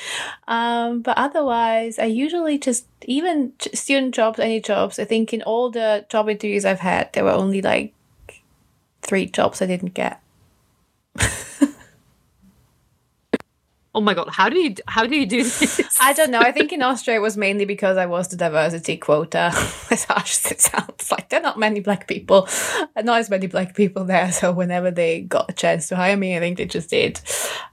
Um, 0.47 1.03
but 1.03 1.19
otherwise, 1.19 1.99
I 1.99 2.05
usually 2.05 2.59
just, 2.59 2.86
even 3.03 3.53
student 3.74 4.15
jobs, 4.15 4.39
any 4.39 4.61
jobs, 4.61 5.01
I 5.01 5.05
think 5.05 5.32
in 5.32 5.43
all 5.43 5.69
the 5.70 6.07
job 6.09 6.28
interviews 6.28 6.65
I've 6.65 6.81
had, 6.81 7.12
there 7.12 7.24
were 7.24 7.32
only 7.32 7.61
like 7.61 7.93
three 9.03 9.27
jobs 9.27 9.61
I 9.61 9.66
didn't 9.66 9.95
get. 9.95 10.20
oh 13.95 14.01
my 14.01 14.15
god 14.15 14.29
how 14.31 14.49
do 14.49 14.59
you 14.59 14.75
how 14.87 15.07
do 15.07 15.16
you 15.16 15.27
do 15.27 15.43
this? 15.43 15.99
I 16.01 16.12
don't 16.12 16.31
know. 16.31 16.41
I 16.41 16.53
think 16.53 16.73
in 16.73 16.83
austria 16.83 17.16
it 17.16 17.21
was 17.21 17.37
mainly 17.37 17.65
because 17.65 17.97
i 17.97 18.07
was 18.07 18.29
the 18.29 18.37
diversity 18.37 18.97
quota. 18.97 19.51
As 19.91 20.05
harsh 20.05 20.45
as 20.45 20.53
it 20.53 20.61
sounds 20.61 21.11
like 21.11 21.29
there 21.29 21.41
are 21.41 21.43
not 21.43 21.59
many 21.59 21.81
black 21.81 22.09
people 22.09 22.49
not 22.97 23.21
as 23.21 23.31
many 23.31 23.47
black 23.47 23.75
people 23.75 24.05
there. 24.05 24.33
So 24.33 24.53
whenever 24.53 24.91
they 24.91 25.21
got 25.23 25.51
a 25.51 25.53
chance 25.53 25.89
to 25.89 25.97
hire 25.97 26.16
me 26.16 26.37
i 26.37 26.41
think 26.41 26.59
they 26.59 26.66
just 26.66 26.91
did. 26.91 27.21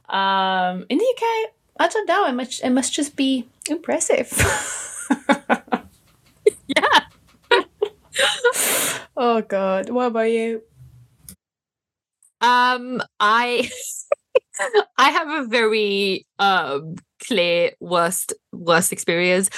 Um, 0.10 0.86
in 0.90 0.98
the 0.98 1.14
uk 1.16 1.52
i 1.80 1.88
don't 1.88 2.08
know. 2.08 2.28
It 2.28 2.34
must, 2.34 2.64
it 2.64 2.70
must 2.70 2.94
just 2.94 3.16
be 3.16 3.48
impressive. 3.70 4.30
Yeah. 6.76 7.00
Oh 9.18 9.42
god 9.42 9.90
what 9.90 10.08
about 10.08 10.32
you? 10.32 10.64
Um 12.42 13.02
i 13.20 13.70
I 14.98 15.10
have 15.10 15.30
a 15.30 15.48
very 15.48 16.26
um 16.40 16.96
clear 17.26 17.72
worst 17.80 18.34
worst 18.52 18.92
experience. 18.92 19.50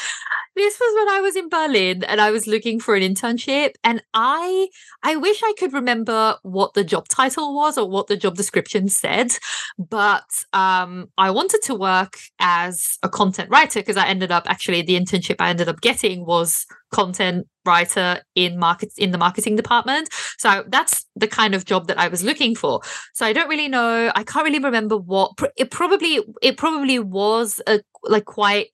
This 0.55 0.79
was 0.79 0.95
when 0.95 1.17
I 1.17 1.21
was 1.21 1.35
in 1.35 1.49
Berlin 1.49 2.03
and 2.03 2.21
I 2.21 2.29
was 2.29 2.45
looking 2.45 2.79
for 2.79 2.93
an 2.95 3.01
internship 3.01 3.73
and 3.83 4.03
I 4.13 4.67
I 5.01 5.15
wish 5.15 5.41
I 5.43 5.53
could 5.57 5.73
remember 5.73 6.37
what 6.43 6.75
the 6.75 6.83
job 6.83 7.07
title 7.07 7.55
was 7.55 7.75
or 7.77 7.89
what 7.89 8.05
the 8.07 8.17
job 8.17 8.35
description 8.35 8.87
said 8.87 9.31
but 9.79 10.45
um 10.53 11.09
I 11.17 11.31
wanted 11.31 11.61
to 11.63 11.75
work 11.75 12.19
as 12.39 12.99
a 13.01 13.09
content 13.09 13.49
writer 13.49 13.79
because 13.79 13.97
I 13.97 14.07
ended 14.07 14.31
up 14.31 14.43
actually 14.47 14.83
the 14.83 14.99
internship 14.99 15.37
I 15.39 15.49
ended 15.49 15.69
up 15.69 15.81
getting 15.81 16.25
was 16.25 16.67
content 16.91 17.47
writer 17.65 18.21
in 18.35 18.57
market 18.57 18.91
in 18.97 19.11
the 19.11 19.17
marketing 19.17 19.55
department. 19.55 20.09
So 20.37 20.63
that's 20.67 21.05
the 21.15 21.27
kind 21.27 21.55
of 21.55 21.65
job 21.65 21.87
that 21.87 21.99
i 21.99 22.07
was 22.07 22.23
looking 22.23 22.55
for. 22.55 22.81
So 23.13 23.25
i 23.25 23.33
don't 23.33 23.49
really 23.49 23.67
know 23.67 24.11
i 24.15 24.23
can't 24.23 24.45
really 24.45 24.59
remember 24.59 24.97
what 24.97 25.31
it 25.57 25.71
probably 25.71 26.21
it 26.41 26.57
probably 26.57 26.99
was 26.99 27.61
a 27.67 27.81
like 28.03 28.25
quite 28.25 28.67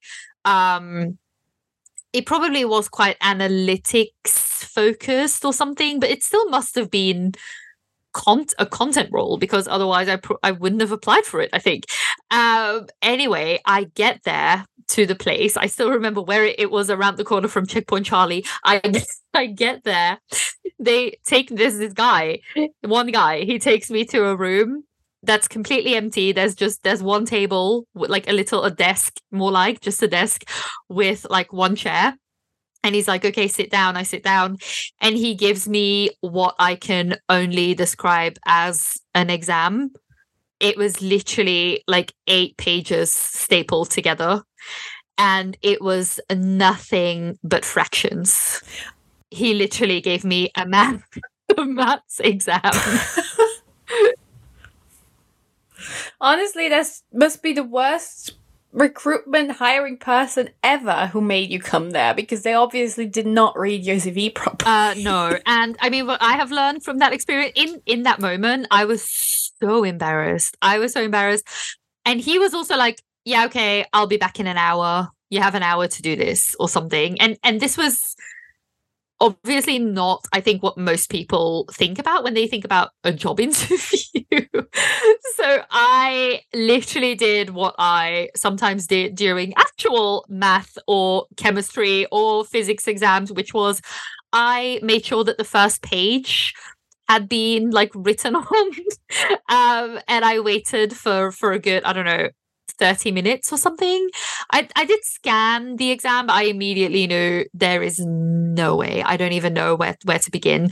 um 0.45 1.17
it 2.13 2.25
probably 2.25 2.65
was 2.65 2.89
quite 2.89 3.19
analytics 3.19 4.63
focused 4.65 5.45
or 5.45 5.53
something 5.53 5.99
but 5.99 6.09
it 6.09 6.23
still 6.23 6.49
must 6.49 6.75
have 6.75 6.89
been 6.89 7.33
con- 8.13 8.45
a 8.57 8.65
content 8.65 9.09
role 9.11 9.37
because 9.37 9.67
otherwise 9.67 10.09
I 10.09 10.17
pr- 10.17 10.33
I 10.43 10.51
wouldn't 10.51 10.81
have 10.81 10.91
applied 10.91 11.25
for 11.25 11.41
it 11.41 11.49
I 11.53 11.59
think 11.59 11.85
um 12.31 12.87
anyway 13.01 13.59
I 13.65 13.85
get 13.85 14.23
there 14.23 14.65
to 14.89 15.05
the 15.05 15.15
place. 15.15 15.55
I 15.55 15.67
still 15.67 15.91
remember 15.91 16.21
where 16.21 16.45
it, 16.45 16.59
it 16.59 16.71
was 16.71 16.89
around 16.89 17.17
the 17.17 17.23
corner 17.23 17.47
from 17.47 17.65
Checkpoint 17.65 18.05
Charlie. 18.05 18.45
I 18.63 18.81
I 19.33 19.47
get 19.47 19.83
there. 19.83 20.19
They 20.79 21.17
take 21.25 21.49
this 21.49 21.77
this 21.77 21.93
guy, 21.93 22.39
one 22.81 23.07
guy, 23.07 23.41
he 23.41 23.59
takes 23.59 23.89
me 23.89 24.05
to 24.05 24.25
a 24.25 24.35
room 24.35 24.83
that's 25.23 25.47
completely 25.47 25.95
empty. 25.95 26.31
There's 26.31 26.55
just 26.55 26.83
there's 26.83 27.03
one 27.03 27.25
table 27.25 27.85
like 27.93 28.27
a 28.29 28.33
little 28.33 28.63
a 28.63 28.71
desk, 28.71 29.19
more 29.31 29.51
like 29.51 29.81
just 29.81 30.01
a 30.03 30.07
desk 30.07 30.43
with 30.87 31.25
like 31.29 31.53
one 31.53 31.75
chair. 31.75 32.15
And 32.83 32.95
he's 32.95 33.07
like, 33.07 33.25
okay, 33.25 33.47
sit 33.47 33.69
down. 33.69 33.97
I 33.97 34.03
sit 34.03 34.23
down. 34.23 34.57
And 35.01 35.15
he 35.15 35.35
gives 35.35 35.67
me 35.67 36.11
what 36.21 36.55
I 36.59 36.75
can 36.75 37.17
only 37.27 37.73
describe 37.73 38.37
as 38.45 38.97
an 39.13 39.29
exam. 39.29 39.91
It 40.59 40.77
was 40.77 41.01
literally 41.01 41.83
like 41.87 42.13
eight 42.27 42.57
pages 42.57 43.11
stapled 43.11 43.91
together 43.91 44.43
and 45.19 45.57
it 45.61 45.81
was 45.81 46.19
nothing 46.31 47.37
but 47.43 47.65
fractions. 47.65 48.63
He 49.29 49.53
literally 49.53 50.01
gave 50.01 50.23
me 50.23 50.49
a 50.55 50.65
math 50.65 51.03
a 51.57 51.65
maths 51.65 52.19
exam. 52.21 52.61
Honestly, 56.21 56.69
that 56.69 56.87
must 57.13 57.43
be 57.43 57.53
the 57.53 57.63
worst 57.63 58.33
recruitment 58.71 59.51
hiring 59.51 59.97
person 59.97 60.49
ever 60.63 61.07
who 61.07 61.21
made 61.21 61.49
you 61.49 61.59
come 61.59 61.91
there 61.91 62.13
because 62.13 62.43
they 62.43 62.53
obviously 62.53 63.05
did 63.05 63.25
not 63.25 63.57
read 63.57 63.83
your 63.83 63.97
CV 63.97 64.33
properly. 64.33 64.71
Uh, 64.71 64.93
no, 64.97 65.37
and 65.45 65.75
I 65.81 65.89
mean, 65.89 66.07
what 66.07 66.21
I 66.21 66.33
have 66.33 66.51
learned 66.51 66.83
from 66.83 66.99
that 66.99 67.13
experience 67.13 67.53
in 67.55 67.81
in 67.85 68.03
that 68.03 68.19
moment, 68.19 68.67
I 68.71 68.85
was 68.85 69.03
so 69.61 69.83
embarrassed. 69.83 70.55
I 70.61 70.79
was 70.79 70.93
so 70.93 71.01
embarrassed, 71.01 71.47
and 72.05 72.19
he 72.19 72.39
was 72.39 72.53
also 72.53 72.77
like, 72.77 73.01
yeah, 73.25 73.45
okay, 73.45 73.85
I'll 73.93 74.07
be 74.07 74.17
back 74.17 74.39
in 74.39 74.47
an 74.47 74.57
hour. 74.57 75.09
You 75.29 75.41
have 75.41 75.55
an 75.55 75.63
hour 75.63 75.87
to 75.87 76.01
do 76.01 76.15
this 76.15 76.55
or 76.59 76.69
something. 76.69 77.19
And 77.21 77.37
and 77.43 77.59
this 77.59 77.77
was 77.77 78.15
obviously 79.21 79.79
not 79.79 80.25
i 80.33 80.39
think 80.39 80.63
what 80.63 80.77
most 80.77 81.09
people 81.09 81.65
think 81.71 81.99
about 81.99 82.23
when 82.23 82.33
they 82.33 82.47
think 82.47 82.63
about 82.63 82.91
a 83.03 83.11
job 83.11 83.39
interview. 83.39 84.21
So 85.35 85.63
i 85.71 86.41
literally 86.53 87.15
did 87.15 87.51
what 87.51 87.75
i 87.77 88.29
sometimes 88.35 88.87
did 88.87 89.15
during 89.15 89.53
actual 89.57 90.25
math 90.29 90.77
or 90.87 91.25
chemistry 91.37 92.05
or 92.11 92.45
physics 92.45 92.87
exams 92.87 93.31
which 93.31 93.53
was 93.53 93.81
i 94.33 94.79
made 94.83 95.05
sure 95.05 95.23
that 95.23 95.37
the 95.37 95.43
first 95.43 95.81
page 95.81 96.53
had 97.07 97.27
been 97.27 97.71
like 97.71 97.91
written 97.95 98.35
on 98.35 98.71
um 99.49 99.99
and 100.07 100.23
i 100.23 100.39
waited 100.39 100.95
for 100.95 101.31
for 101.31 101.51
a 101.51 101.59
good 101.59 101.83
i 101.83 101.93
don't 101.93 102.05
know 102.05 102.29
30 102.79 103.11
minutes 103.11 103.51
or 103.51 103.57
something. 103.57 104.09
I, 104.51 104.67
I 104.75 104.85
did 104.85 105.03
scan 105.03 105.75
the 105.75 105.91
exam, 105.91 106.27
but 106.27 106.33
I 106.33 106.43
immediately 106.43 107.07
knew 107.07 107.45
there 107.53 107.83
is 107.83 107.99
no 107.99 108.75
way. 108.75 109.03
I 109.03 109.17
don't 109.17 109.33
even 109.33 109.53
know 109.53 109.75
where, 109.75 109.97
where 110.05 110.19
to 110.19 110.31
begin. 110.31 110.69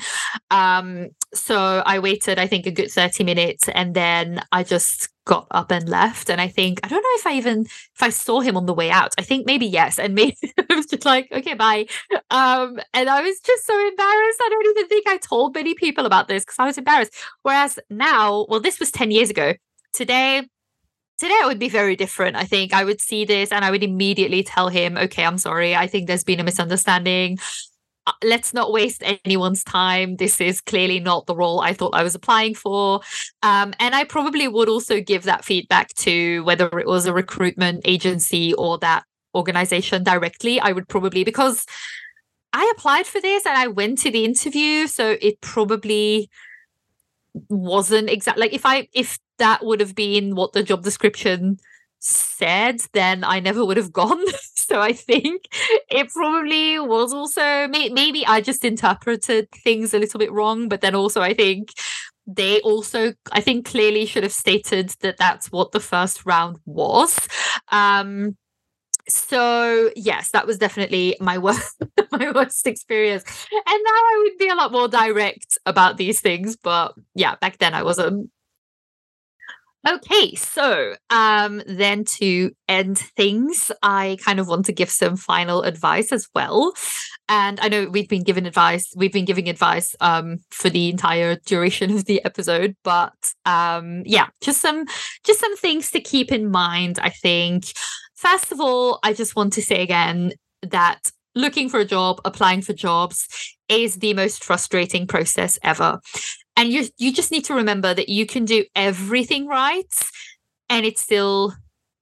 Um, 0.50 1.10
so 1.34 1.84
I 1.86 2.00
waited, 2.00 2.40
I 2.40 2.48
think, 2.48 2.66
a 2.66 2.72
good 2.72 2.92
30 2.92 3.24
minutes 3.24 3.70
and 3.70 3.94
then 3.94 4.42
I 4.52 4.64
just 4.64 5.10
got 5.28 5.46
up 5.52 5.72
and 5.72 5.88
left. 5.88 6.30
And 6.30 6.42
I 6.42 6.48
think, 6.48 6.80
I 6.84 6.88
don't 6.88 7.04
know 7.04 7.20
if 7.20 7.28
I 7.28 7.34
even, 7.34 7.62
if 7.62 8.02
I 8.02 8.10
saw 8.10 8.40
him 8.40 8.58
on 8.58 8.66
the 8.66 8.74
way 8.74 8.90
out. 8.90 9.14
I 9.18 9.22
think 9.22 9.46
maybe 9.46 9.68
yes. 9.68 10.00
And 10.00 10.16
maybe 10.16 10.38
I 10.70 10.76
was 10.76 10.88
just 10.88 11.06
like, 11.06 11.28
okay, 11.32 11.54
bye. 11.54 11.86
Um, 12.32 12.80
and 12.94 13.10
I 13.10 13.22
was 13.22 13.40
just 13.42 13.66
so 13.66 13.74
embarrassed. 13.74 14.42
I 14.42 14.50
don't 14.50 14.78
even 14.78 14.88
think 14.88 15.08
I 15.08 15.18
told 15.18 15.54
many 15.54 15.76
people 15.76 16.06
about 16.06 16.28
this 16.28 16.44
because 16.44 16.58
I 16.58 16.66
was 16.66 16.78
embarrassed. 16.78 17.14
Whereas 17.44 17.78
now, 17.90 18.48
well, 18.50 18.62
this 18.62 18.80
was 18.80 18.90
10 18.90 19.12
years 19.12 19.30
ago. 19.30 19.54
Today, 19.94 20.48
today 21.18 21.34
it 21.42 21.46
would 21.46 21.60
be 21.60 21.70
very 21.70 21.96
different 21.96 22.36
i 22.36 22.44
think. 22.44 22.74
I 22.74 22.84
would 22.84 23.02
see 23.02 23.26
this 23.26 23.52
and 23.52 23.64
i 23.66 23.72
would 23.72 23.84
immediately 23.84 24.44
tell 24.44 24.70
him 24.70 24.98
okay 24.98 25.26
i'm 25.26 25.38
sorry. 25.38 25.76
I 25.76 25.88
think 25.88 26.08
there's 26.08 26.24
been 26.24 26.40
a 26.40 26.44
misunderstanding. 26.44 27.38
Uh, 28.06 28.14
let's 28.24 28.54
not 28.54 28.72
waste 28.72 29.04
anyone's 29.26 29.66
time. 29.66 30.16
This 30.16 30.40
is 30.40 30.62
clearly 30.62 31.00
not 31.00 31.26
the 31.26 31.36
role 31.36 31.60
i 31.62 31.74
thought 31.74 31.96
i 31.96 32.04
was 32.04 32.16
applying 32.16 32.56
for. 32.56 33.02
Um, 33.44 33.74
and 33.80 33.96
i 33.96 34.04
probably 34.04 34.48
would 34.48 34.70
also 34.70 35.02
give 35.02 35.24
that 35.24 35.46
feedback 35.46 35.94
to 35.96 36.44
whether 36.44 36.68
it 36.80 36.88
was 36.88 37.06
a 37.06 37.14
recruitment 37.14 37.82
agency 37.86 38.54
or 38.54 38.78
that 38.80 39.04
organization 39.36 40.04
directly. 40.04 40.60
I 40.60 40.72
would 40.72 40.88
probably 40.88 41.24
because 41.24 41.66
i 42.54 42.72
applied 42.76 43.06
for 43.06 43.20
this 43.22 43.46
and 43.46 43.58
i 43.58 43.68
went 43.68 43.98
to 44.00 44.10
the 44.10 44.24
interview 44.24 44.88
so 44.88 45.18
it 45.22 45.40
probably 45.42 46.30
wasn't 47.50 48.10
exactly 48.10 48.42
like 48.42 48.54
if 48.54 48.66
i 48.66 48.88
if 48.94 49.18
that 49.40 49.64
would 49.64 49.80
have 49.80 49.96
been 49.96 50.36
what 50.36 50.54
the 50.54 50.64
job 50.64 50.84
description 50.84 51.58
said, 52.00 52.80
then 52.94 53.24
I 53.24 53.40
never 53.40 53.66
would 53.66 53.78
have 53.78 53.92
gone. 53.94 54.24
so 54.56 54.80
I 54.80 54.94
think 54.94 55.44
it 55.90 56.10
probably 56.10 56.80
was 56.80 57.14
also 57.14 57.68
may- 57.68 57.90
maybe 57.90 58.26
I 58.26 58.42
just 58.42 58.66
interpreted 58.66 59.50
things 59.52 59.94
a 59.94 60.00
little 60.00 60.20
bit 60.20 60.32
wrong, 60.32 60.70
but 60.70 60.82
then 60.82 60.96
also 60.96 61.22
I 61.22 61.34
think 61.34 61.70
they 62.26 62.60
also 62.62 63.14
I 63.32 63.42
think 63.42 63.66
clearly 63.66 64.06
should 64.06 64.24
have 64.24 64.34
stated 64.34 64.90
that 65.00 65.18
that's 65.18 65.52
what 65.52 65.72
the 65.72 65.80
first 65.80 66.26
round 66.26 66.58
was. 66.66 67.18
Um 67.72 68.38
so 69.08 69.90
yes 69.96 70.32
that 70.32 70.46
was 70.46 70.58
definitely 70.58 71.16
my 71.20 71.38
worst 71.38 71.82
my 72.12 72.32
worst 72.32 72.68
experience 72.68 73.24
and 73.52 73.64
now 73.84 73.92
i 73.92 74.24
would 74.24 74.38
be 74.38 74.50
a 74.50 74.56
lot 74.56 74.72
more 74.72 74.88
direct 74.88 75.58
about 75.66 75.98
these 75.98 76.20
things 76.20 76.56
but 76.56 76.94
yeah 77.16 77.36
back 77.42 77.58
then 77.58 77.74
i 77.74 77.84
wasn't 77.84 78.30
Okay, 79.88 80.36
so 80.36 80.96
um, 81.12 81.62
then 81.66 82.04
to 82.04 82.52
end 82.68 82.98
things, 82.98 83.72
I 83.82 84.18
kind 84.22 84.40
of 84.40 84.48
want 84.48 84.66
to 84.66 84.74
give 84.74 84.90
some 84.90 85.16
final 85.16 85.62
advice 85.62 86.12
as 86.12 86.28
well. 86.36 86.74
And 87.30 87.58
I 87.62 87.70
know 87.70 87.88
we've 87.90 88.10
been 88.10 88.24
given 88.24 88.46
advice, 88.46 88.92
we've 88.98 89.14
been 89.14 89.24
giving 89.24 89.48
advice 89.48 89.96
um, 90.02 90.40
for 90.52 90.70
the 90.70 90.90
entire 90.90 91.36
duration 91.46 91.92
of 91.96 92.04
the 92.04 92.24
episode, 92.26 92.76
but 92.84 93.14
um, 93.46 94.04
yeah, 94.06 94.28
just 94.42 94.62
some 94.62 94.86
just 95.24 95.40
some 95.40 95.56
things 95.56 95.92
to 95.92 96.02
keep 96.02 96.34
in 96.34 96.52
mind. 96.52 97.00
I 97.02 97.10
think 97.10 97.66
first 98.18 98.52
of 98.52 98.60
all, 98.60 99.00
I 99.04 99.14
just 99.14 99.36
want 99.36 99.54
to 99.54 99.62
say 99.62 99.82
again 99.82 100.34
that 100.64 101.00
looking 101.36 101.70
for 101.70 101.80
a 101.80 101.86
job, 101.86 102.20
applying 102.26 102.62
for 102.62 102.74
jobs 102.74 103.28
is 103.70 103.96
the 103.96 104.14
most 104.14 104.44
frustrating 104.44 105.08
process 105.08 105.58
ever. 105.64 106.00
And 106.58 106.70
you 106.70 106.86
you 106.98 107.14
just 107.14 107.32
need 107.32 107.46
to 107.46 107.54
remember 107.54 107.94
that 107.94 108.10
you 108.10 108.26
can 108.26 108.44
do 108.44 108.66
everything 108.76 109.48
right 109.48 109.94
and 110.70 110.86
it's 110.86 111.02
still 111.02 111.54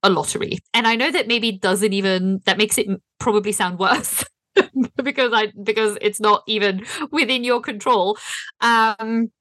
a 0.02 0.10
lottery. 0.10 0.60
And 0.74 0.88
i 0.88 0.96
know 0.96 1.12
that 1.12 1.28
maybe 1.28 1.52
doesn't 1.52 1.94
even 1.94 2.42
that 2.46 2.58
makes 2.58 2.78
it 2.78 2.88
probably 3.20 3.52
sound 3.52 3.80
worse 3.80 4.24
because 5.04 5.32
i 5.34 5.52
because 5.64 5.98
it's 6.02 6.20
not 6.20 6.44
even 6.48 6.86
within 7.12 7.44
your 7.44 7.60
control. 7.60 8.18
Um 8.62 9.32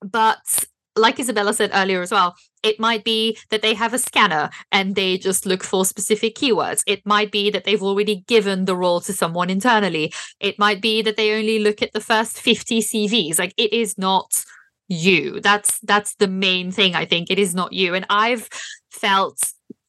but 0.00 0.64
like 0.96 1.20
Isabella 1.20 1.52
said 1.52 1.70
earlier 1.74 2.02
as 2.02 2.10
well, 2.10 2.34
it 2.62 2.80
might 2.80 3.04
be 3.04 3.38
that 3.50 3.62
they 3.62 3.74
have 3.74 3.94
a 3.94 3.98
scanner 3.98 4.50
and 4.72 4.94
they 4.94 5.18
just 5.18 5.46
look 5.46 5.62
for 5.62 5.84
specific 5.84 6.34
keywords. 6.34 6.82
It 6.86 7.04
might 7.04 7.30
be 7.30 7.50
that 7.50 7.64
they've 7.64 7.82
already 7.82 8.24
given 8.26 8.64
the 8.64 8.76
role 8.76 9.00
to 9.02 9.12
someone 9.12 9.50
internally. 9.50 10.12
It 10.40 10.58
might 10.58 10.80
be 10.80 11.02
that 11.02 11.16
they 11.16 11.36
only 11.36 11.58
look 11.58 11.82
at 11.82 11.92
the 11.92 12.00
first 12.00 12.40
50 12.40 12.80
CVs. 12.80 13.38
Like 13.38 13.54
it 13.56 13.72
is 13.72 13.96
not 13.98 14.44
you. 14.88 15.40
That's 15.40 15.78
that's 15.80 16.14
the 16.16 16.28
main 16.28 16.70
thing 16.72 16.94
I 16.94 17.04
think. 17.04 17.30
It 17.30 17.38
is 17.38 17.54
not 17.54 17.72
you. 17.72 17.94
And 17.94 18.06
I've 18.08 18.48
felt 18.90 19.38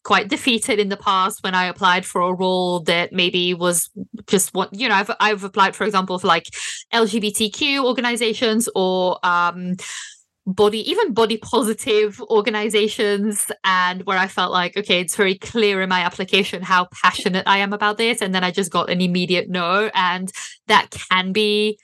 quite 0.03 0.29
defeated 0.29 0.79
in 0.79 0.87
the 0.87 0.95
past 0.95 1.43
when 1.43 1.53
I 1.53 1.65
applied 1.65 2.05
for 2.05 2.21
a 2.21 2.33
role 2.33 2.79
that 2.81 3.11
maybe 3.11 3.53
was 3.53 3.89
just 4.25 4.53
what 4.53 4.69
you 4.73 4.87
know 4.87 4.95
I've 4.95 5.11
I've 5.19 5.43
applied 5.43 5.75
for 5.75 5.83
example 5.83 6.17
for 6.17 6.27
like 6.27 6.45
LGBTQ 6.93 7.83
organizations 7.83 8.69
or 8.73 9.19
um 9.23 9.75
body 10.47 10.89
even 10.89 11.13
body 11.13 11.37
positive 11.37 12.21
organizations 12.21 13.51
and 13.65 14.03
where 14.03 14.17
i 14.17 14.27
felt 14.27 14.51
like 14.51 14.77
okay 14.77 15.01
it's 15.01 15.15
very 15.15 15.37
clear 15.37 15.81
in 15.81 15.89
my 15.89 15.99
application 15.99 16.61
how 16.63 16.87
passionate 17.03 17.45
i 17.47 17.57
am 17.57 17.73
about 17.73 17.97
this 17.97 18.21
and 18.21 18.33
then 18.33 18.45
i 18.45 18.49
just 18.49 18.71
got 18.71 18.89
an 18.89 19.01
immediate 19.01 19.49
no 19.49 19.91
and 19.93 20.31
that 20.67 20.89
can 20.89 21.33
be 21.33 21.77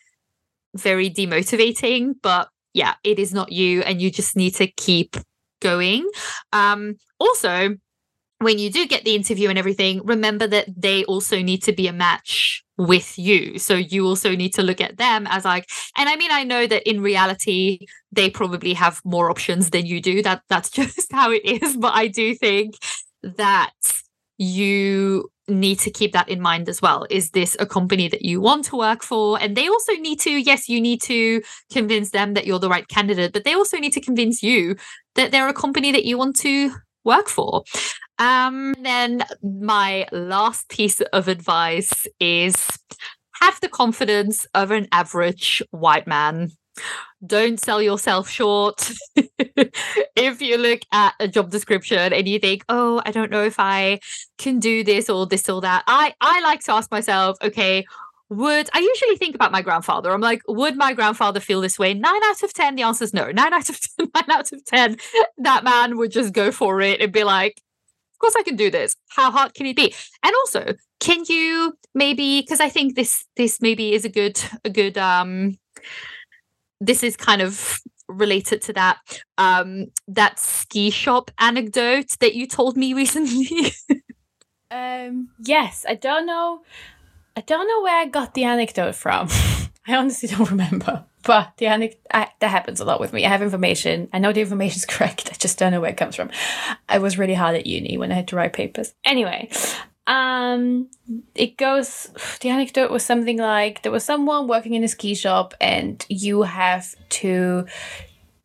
very 0.76 1.10
demotivating 1.10 2.14
but 2.24 2.48
yeah 2.74 2.94
it 3.04 3.20
is 3.20 3.34
not 3.34 3.52
you 3.52 3.82
and 3.82 4.02
you 4.02 4.10
just 4.10 4.36
need 4.36 4.56
to 4.56 4.66
keep 4.66 5.18
going. 5.64 6.08
Um 6.52 6.96
also 7.20 7.76
when 8.44 8.60
you 8.60 8.70
do 8.70 8.88
get 8.88 9.04
the 9.04 9.16
interview 9.16 9.50
and 9.50 9.58
everything, 9.58 10.02
remember 10.06 10.48
that 10.48 10.68
they 10.76 11.04
also 11.06 11.42
need 11.42 11.64
to 11.64 11.74
be 11.74 11.88
a 11.88 11.94
match 11.94 12.64
with 12.78 13.18
you. 13.18 13.60
So 13.60 13.76
you 13.76 14.06
also 14.06 14.36
need 14.36 14.54
to 14.56 14.64
look 14.64 14.82
at 14.82 14.98
them 14.98 15.28
as 15.28 15.46
like, 15.46 15.70
and 15.98 16.10
I 16.10 16.16
mean, 16.16 16.32
I 16.32 16.44
know 16.44 16.66
that 16.68 16.88
in 16.90 17.02
reality, 17.02 17.80
they 18.12 18.30
probably 18.30 18.74
have 18.74 19.02
more 19.06 19.30
options 19.30 19.70
than 19.70 19.86
you 19.86 20.02
do. 20.02 20.22
That 20.22 20.42
that's 20.50 20.70
just 20.80 21.12
how 21.12 21.32
it 21.32 21.46
is. 21.46 21.78
But 21.78 21.94
I 21.94 22.08
do 22.08 22.36
think 22.36 22.76
that 23.24 23.72
you 24.38 25.30
need 25.48 25.78
to 25.80 25.92
keep 25.92 26.14
that 26.14 26.30
in 26.30 26.42
mind 26.42 26.70
as 26.70 26.82
well. 26.82 27.06
Is 27.10 27.32
this 27.32 27.56
a 27.60 27.66
company 27.66 28.08
that 28.08 28.24
you 28.24 28.40
want 28.40 28.66
to 28.66 28.78
work 28.78 29.04
for? 29.04 29.40
And 29.42 29.56
they 29.58 29.68
also 29.68 29.94
need 29.94 30.20
to, 30.22 30.32
yes, 30.32 30.70
you 30.70 30.80
need 30.80 31.02
to 31.04 31.42
convince 31.72 32.12
them 32.12 32.34
that 32.34 32.48
you're 32.48 32.60
the 32.60 32.70
right 32.70 32.88
candidate, 32.88 33.34
but 33.34 33.44
they 33.44 33.54
also 33.54 33.78
need 33.78 33.94
to 33.94 34.02
convince 34.02 34.42
you 34.42 34.76
that 35.16 35.32
they're 35.32 35.50
a 35.50 35.54
company 35.54 35.92
that 35.92 36.06
you 36.06 36.18
want 36.18 36.38
to 36.38 36.74
work 37.04 37.28
for. 37.28 37.64
Um, 38.20 38.74
then 38.82 39.24
my 39.42 40.08
last 40.12 40.70
piece 40.70 41.02
of 41.02 41.28
advice 41.28 42.08
is 42.20 42.56
have 43.42 43.60
the 43.62 43.70
confidence 43.70 44.46
of 44.54 44.72
an 44.72 44.88
average 44.92 45.62
white 45.72 46.08
man. 46.08 46.52
Don't 47.26 47.60
sell 47.60 47.82
yourself 47.82 48.30
short. 48.30 48.92
if 49.16 50.42
you 50.42 50.58
look 50.58 50.82
at 50.92 51.14
a 51.20 51.28
job 51.28 51.50
description 51.52 52.14
and 52.14 52.28
you 52.28 52.40
think, 52.40 52.64
"Oh, 52.70 53.02
I 53.06 53.12
don't 53.12 53.32
know 53.32 53.44
if 53.44 53.60
I 53.60 54.00
can 54.38 54.60
do 54.60 54.84
this 54.84 55.10
or 55.10 55.26
this 55.28 55.48
or 55.50 55.62
that," 55.62 55.84
I 55.88 56.14
I 56.22 56.42
like 56.42 56.62
to 56.62 56.74
ask 56.74 56.92
myself, 56.92 57.38
"Okay, 57.44 57.86
would 58.30 58.70
I 58.74 58.80
usually 58.80 59.18
think 59.18 59.36
about 59.36 59.52
my 59.52 59.62
grandfather? 59.62 60.12
I'm 60.12 60.22
like, 60.22 60.42
would 60.48 60.76
my 60.76 60.94
grandfather 60.94 61.40
feel 61.40 61.62
this 61.62 61.78
way? 61.80 61.94
Nine 61.94 62.24
out 62.26 62.44
of 62.44 62.54
ten, 62.54 62.76
the 62.76 62.84
answer 62.84 63.04
is 63.04 63.14
no. 63.14 63.32
Nine 63.32 63.54
out 63.54 63.70
of 63.70 63.80
ten, 63.98 64.10
nine 64.16 64.32
out 64.32 64.52
of 64.52 64.66
ten, 64.66 64.98
that 65.38 65.64
man 65.64 65.98
would 65.98 66.12
just 66.12 66.34
go 66.34 66.52
for 66.52 66.82
it 66.82 67.02
and 67.02 67.12
be 67.12 67.24
like, 67.24 67.62
course 68.24 68.36
I 68.38 68.44
can 68.44 68.56
do 68.56 68.72
this. 68.72 68.96
How 69.10 69.30
hard 69.32 69.54
can 69.54 69.66
it 69.66 69.76
be? 69.76 69.94
And 70.24 70.34
also, 70.42 70.74
can 71.00 71.24
you 71.28 71.74
maybe 71.94 72.42
because 72.42 72.62
I 72.62 72.70
think 72.70 72.96
this 72.96 73.26
this 73.36 73.62
maybe 73.62 73.94
is 73.94 74.06
a 74.06 74.10
good 74.10 74.40
a 74.64 74.70
good 74.70 74.98
um 74.98 75.58
this 76.80 77.04
is 77.04 77.18
kind 77.18 77.42
of 77.42 77.78
related 78.08 78.62
to 78.62 78.74
that 78.74 78.98
um 79.38 79.88
that 80.08 80.40
ski 80.40 80.90
shop 80.90 81.32
anecdote 81.40 82.18
that 82.20 82.36
you 82.36 82.48
told 82.48 82.78
me 82.78 82.94
recently. 83.04 83.74
um 84.72 85.30
yes, 85.40 85.86
I 85.88 85.96
don't 85.96 86.26
know 86.26 86.62
I 87.36 87.42
don't 87.42 87.68
know 87.68 87.82
where 87.82 88.00
I 88.00 88.06
got 88.06 88.34
the 88.34 88.46
anecdote 88.46 88.96
from. 88.96 89.28
I 89.88 89.96
honestly 89.96 90.30
don't 90.30 90.50
remember. 90.50 91.06
But 91.24 91.54
the 91.58 91.68
anecdote 91.68 92.02
that 92.12 92.42
happens 92.42 92.80
a 92.80 92.86
lot 92.86 93.00
with 93.00 93.14
me. 93.14 93.26
I 93.26 93.30
have 93.30 93.42
information. 93.42 94.10
I 94.12 94.20
know 94.20 94.34
the 94.34 94.42
information 94.42 94.78
is 94.78 94.86
correct. 94.88 95.30
I 95.32 95.36
just 95.36 95.58
don't 95.58 95.72
know 95.72 95.82
where 95.82 95.92
it 95.92 95.98
comes 95.98 96.16
from. 96.16 96.30
I 96.90 97.00
was 97.00 97.18
really 97.18 97.34
hard 97.34 97.56
at 97.56 97.66
uni 97.66 97.98
when 97.98 98.12
I 98.12 98.16
had 98.16 98.28
to 98.30 98.36
write 98.36 98.54
papers. 98.54 98.94
Anyway, 99.06 99.50
um, 100.08 100.90
it 101.36 101.58
goes. 101.58 102.10
The 102.42 102.50
anecdote 102.50 102.92
was 102.92 103.06
something 103.06 103.38
like 103.38 103.84
there 103.84 103.92
was 103.92 104.04
someone 104.04 104.50
working 104.50 104.74
in 104.74 104.84
a 104.84 104.88
ski 104.90 105.16
shop, 105.16 105.54
and 105.62 106.06
you 106.10 106.42
have 106.42 106.94
to 107.22 107.66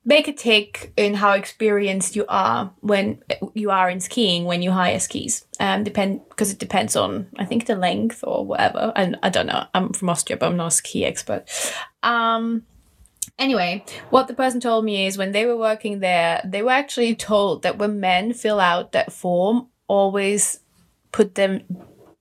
make 0.08 0.26
a 0.26 0.32
take 0.32 0.90
in 0.96 1.12
how 1.12 1.32
experienced 1.32 2.16
you 2.16 2.24
are 2.30 2.72
when 2.80 3.22
you 3.52 3.70
are 3.70 3.90
in 3.90 4.00
skiing 4.00 4.46
when 4.46 4.62
you 4.62 4.70
hire 4.70 4.98
skis. 4.98 5.44
Um, 5.60 5.84
depend 5.84 6.26
because 6.30 6.50
it 6.50 6.58
depends 6.58 6.96
on 6.96 7.28
I 7.38 7.44
think 7.44 7.66
the 7.66 7.76
length 7.76 8.24
or 8.26 8.44
whatever. 8.44 8.92
And 8.96 9.18
I 9.22 9.28
don't 9.28 9.46
know. 9.46 9.66
I'm 9.74 9.92
from 9.92 10.08
Austria, 10.08 10.38
but 10.38 10.46
I'm 10.46 10.56
not 10.56 10.68
a 10.68 10.70
ski 10.72 11.04
expert. 11.04 11.44
Um. 12.02 12.64
Anyway, 13.38 13.84
what 14.10 14.26
the 14.26 14.34
person 14.34 14.58
told 14.58 14.84
me 14.84 15.06
is 15.06 15.18
when 15.18 15.30
they 15.30 15.44
were 15.46 15.56
working 15.56 16.00
there, 16.00 16.40
they 16.44 16.62
were 16.62 16.72
actually 16.72 17.14
told 17.14 17.62
that 17.62 17.78
when 17.78 18.00
men 18.00 18.32
fill 18.32 18.58
out 18.58 18.90
that 18.92 19.12
form, 19.12 19.68
always 19.86 20.58
put 21.12 21.36
them 21.36 21.60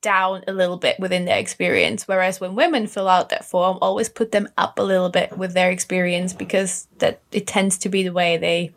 down 0.02 0.44
a 0.48 0.53
little 0.53 0.78
bit 0.78 0.99
within 0.99 1.26
their 1.26 1.38
experience. 1.38 2.07
Whereas 2.07 2.40
when 2.40 2.56
women 2.56 2.88
fill 2.88 3.07
out 3.07 3.30
that 3.30 3.45
form, 3.45 3.78
always 3.82 4.10
put 4.10 4.32
them 4.32 4.48
up 4.57 4.80
a 4.80 4.84
little 4.84 5.10
bit 5.10 5.38
with 5.38 5.53
their 5.53 5.72
experience 5.72 6.34
because 6.34 6.88
that 6.99 7.22
it 7.32 7.48
tends 7.48 7.78
to 7.80 7.90
be 7.90 8.03
the 8.03 8.14
way 8.14 8.38
they 8.38 8.74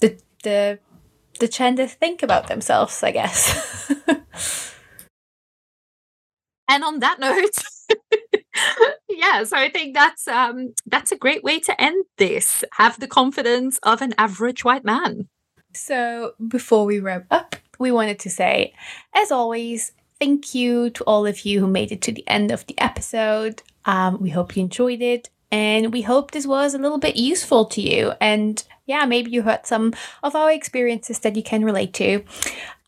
the 0.00 0.18
the 0.42 0.78
the 1.38 1.48
tend 1.48 1.76
to 1.78 1.86
think 1.86 2.22
about 2.22 2.48
themselves, 2.48 3.02
I 3.02 3.10
guess. 3.10 3.92
and 6.68 6.84
on 6.84 7.00
that 7.00 7.20
note, 7.20 7.50
yeah, 9.08 9.44
so 9.44 9.56
I 9.56 9.70
think 9.70 9.94
that's 9.94 10.26
um 10.28 10.74
that's 10.86 11.12
a 11.12 11.16
great 11.16 11.42
way 11.42 11.60
to 11.60 11.80
end 11.80 12.04
this. 12.16 12.64
Have 12.72 13.00
the 13.00 13.08
confidence 13.08 13.78
of 13.82 14.00
an 14.02 14.14
average 14.18 14.64
white 14.64 14.84
man. 14.84 15.28
So 15.74 16.32
before 16.48 16.86
we 16.86 17.00
wrap 17.00 17.26
up, 17.30 17.56
we 17.78 17.92
wanted 17.92 18.18
to 18.20 18.30
say, 18.30 18.74
as 19.14 19.30
always, 19.30 19.92
thank 20.20 20.54
you 20.54 20.90
to 20.90 21.04
all 21.04 21.26
of 21.26 21.44
you 21.44 21.60
who 21.60 21.66
made 21.66 21.92
it 21.92 22.02
to 22.02 22.12
the 22.12 22.26
end 22.28 22.50
of 22.50 22.66
the 22.66 22.78
episode. 22.78 23.62
Um, 23.84 24.20
we 24.20 24.30
hope 24.30 24.56
you 24.56 24.62
enjoyed 24.62 25.02
it. 25.02 25.30
And 25.52 25.92
we 25.92 26.02
hope 26.02 26.32
this 26.32 26.46
was 26.46 26.74
a 26.74 26.78
little 26.78 26.98
bit 26.98 27.16
useful 27.16 27.66
to 27.66 27.80
you. 27.80 28.12
And 28.20 28.62
yeah, 28.84 29.04
maybe 29.04 29.30
you 29.30 29.42
heard 29.42 29.64
some 29.64 29.94
of 30.22 30.34
our 30.34 30.50
experiences 30.50 31.20
that 31.20 31.36
you 31.36 31.42
can 31.42 31.64
relate 31.64 31.94
to. 31.94 32.24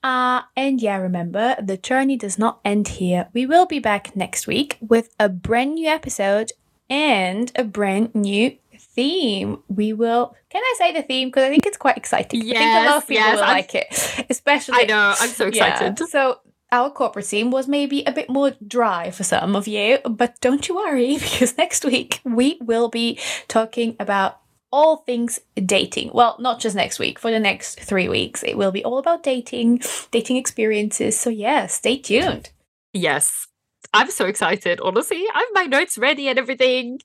Uh, 0.02 0.42
and 0.56 0.80
yeah, 0.80 0.96
remember, 0.96 1.56
the 1.60 1.76
journey 1.76 2.16
does 2.16 2.38
not 2.38 2.60
end 2.64 2.88
here. 2.88 3.28
We 3.32 3.46
will 3.46 3.66
be 3.66 3.78
back 3.78 4.14
next 4.16 4.46
week 4.46 4.76
with 4.80 5.14
a 5.18 5.28
brand 5.28 5.74
new 5.74 5.88
episode 5.88 6.52
and 6.90 7.52
a 7.56 7.64
brand 7.64 8.14
new 8.14 8.56
theme, 8.98 9.62
we 9.68 9.92
will. 9.92 10.34
Can 10.50 10.62
I 10.70 10.74
say 10.80 10.92
the 10.92 11.02
theme? 11.02 11.28
Because 11.28 11.44
I 11.44 11.50
think 11.50 11.66
it's 11.66 11.76
quite 11.86 11.96
exciting. 11.96 12.40
I 12.42 12.44
think 12.44 12.56
a 12.56 12.64
lot 12.78 12.84
Yes, 12.84 13.02
of 13.02 13.08
people 13.08 13.24
yes, 13.26 13.36
will 13.36 13.44
I'm- 13.44 13.56
like 13.58 13.74
it, 13.82 14.24
especially. 14.28 14.78
I 14.80 14.84
know. 14.92 15.14
I'm 15.22 15.28
so 15.40 15.44
Yeah. 15.46 15.50
excited. 15.68 16.08
So 16.08 16.40
our 16.72 16.90
corporate 16.90 17.26
theme 17.26 17.50
was 17.50 17.68
maybe 17.68 17.98
a 18.04 18.12
bit 18.12 18.28
more 18.28 18.50
dry 18.76 19.10
for 19.10 19.24
some 19.24 19.54
of 19.56 19.68
you, 19.68 19.98
but 20.22 20.30
don't 20.40 20.68
you 20.68 20.74
worry 20.76 21.16
because 21.26 21.56
next 21.56 21.84
week 21.84 22.20
we 22.24 22.58
will 22.60 22.88
be 22.88 23.18
talking 23.46 23.96
about 24.00 24.40
all 24.70 24.96
things 25.08 25.40
dating. 25.56 26.10
Well, 26.12 26.36
not 26.38 26.60
just 26.60 26.76
next 26.76 26.98
week, 26.98 27.18
for 27.18 27.30
the 27.30 27.40
next 27.40 27.80
three 27.80 28.08
weeks. 28.08 28.42
It 28.42 28.56
will 28.58 28.70
be 28.72 28.84
all 28.84 28.98
about 28.98 29.22
dating, 29.22 29.80
dating 30.10 30.36
experiences. 30.36 31.18
So, 31.18 31.30
yeah, 31.30 31.66
stay 31.68 31.96
tuned. 31.96 32.50
Yes. 32.92 33.47
I'm 33.92 34.10
so 34.10 34.26
excited. 34.26 34.80
Honestly, 34.80 35.24
I 35.34 35.38
have 35.40 35.48
my 35.54 35.64
notes 35.64 35.96
ready 35.98 36.28
and 36.28 36.38
everything. 36.38 36.98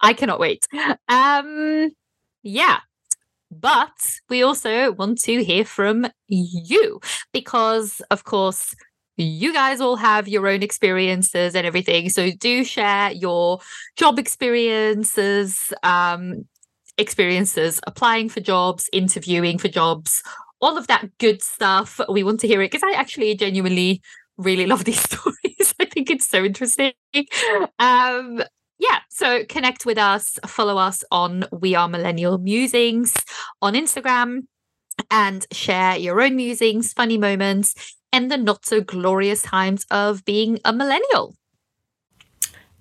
I 0.00 0.12
cannot 0.12 0.40
wait. 0.40 0.66
Um 1.08 1.90
yeah. 2.42 2.78
But 3.50 4.18
we 4.28 4.42
also 4.42 4.92
want 4.92 5.20
to 5.22 5.44
hear 5.44 5.64
from 5.64 6.06
you 6.28 7.00
because 7.32 8.00
of 8.10 8.24
course 8.24 8.74
you 9.16 9.52
guys 9.52 9.80
all 9.80 9.96
have 9.96 10.28
your 10.28 10.48
own 10.48 10.62
experiences 10.62 11.54
and 11.56 11.66
everything. 11.66 12.10
So 12.10 12.30
do 12.32 12.64
share 12.64 13.12
your 13.12 13.60
job 13.96 14.18
experiences, 14.18 15.72
um 15.82 16.46
experiences 16.98 17.80
applying 17.86 18.28
for 18.28 18.40
jobs, 18.40 18.88
interviewing 18.92 19.58
for 19.58 19.68
jobs, 19.68 20.22
all 20.60 20.76
of 20.76 20.86
that 20.88 21.06
good 21.18 21.42
stuff. 21.42 22.00
We 22.08 22.22
want 22.22 22.40
to 22.40 22.46
hear 22.48 22.60
it 22.62 22.70
because 22.70 22.82
I 22.84 22.98
actually 22.98 23.34
genuinely 23.34 24.02
really 24.40 24.66
love 24.66 24.84
these 24.84 25.00
stories. 25.10 25.74
I 25.80 25.84
think 25.84 26.10
it's 26.10 26.26
so 26.26 26.44
interesting. 26.44 26.92
Um, 27.78 28.42
yeah, 28.78 29.00
so 29.10 29.44
connect 29.44 29.84
with 29.84 29.98
us, 29.98 30.38
follow 30.46 30.78
us 30.78 31.04
on 31.10 31.44
We 31.52 31.74
Are 31.74 31.88
Millennial 31.88 32.38
Musings 32.38 33.14
on 33.60 33.74
Instagram, 33.74 34.46
and 35.10 35.46
share 35.52 35.96
your 35.96 36.20
own 36.20 36.36
musings, 36.36 36.92
funny 36.92 37.18
moments, 37.18 37.74
and 38.12 38.30
the 38.30 38.36
not 38.36 38.64
so 38.64 38.80
glorious 38.80 39.42
times 39.42 39.86
of 39.90 40.24
being 40.24 40.58
a 40.64 40.72
millennial. 40.72 41.34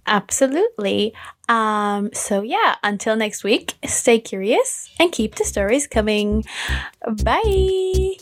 Absolutely. 0.07 1.13
Um, 1.47 2.09
so, 2.13 2.41
yeah, 2.41 2.75
until 2.83 3.15
next 3.15 3.43
week, 3.43 3.75
stay 3.85 4.19
curious 4.19 4.89
and 4.99 5.11
keep 5.11 5.35
the 5.35 5.45
stories 5.45 5.85
coming. 5.85 6.45
Bye. 7.23 8.15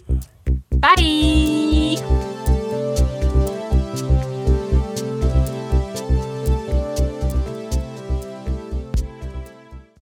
Bye. 0.72 2.37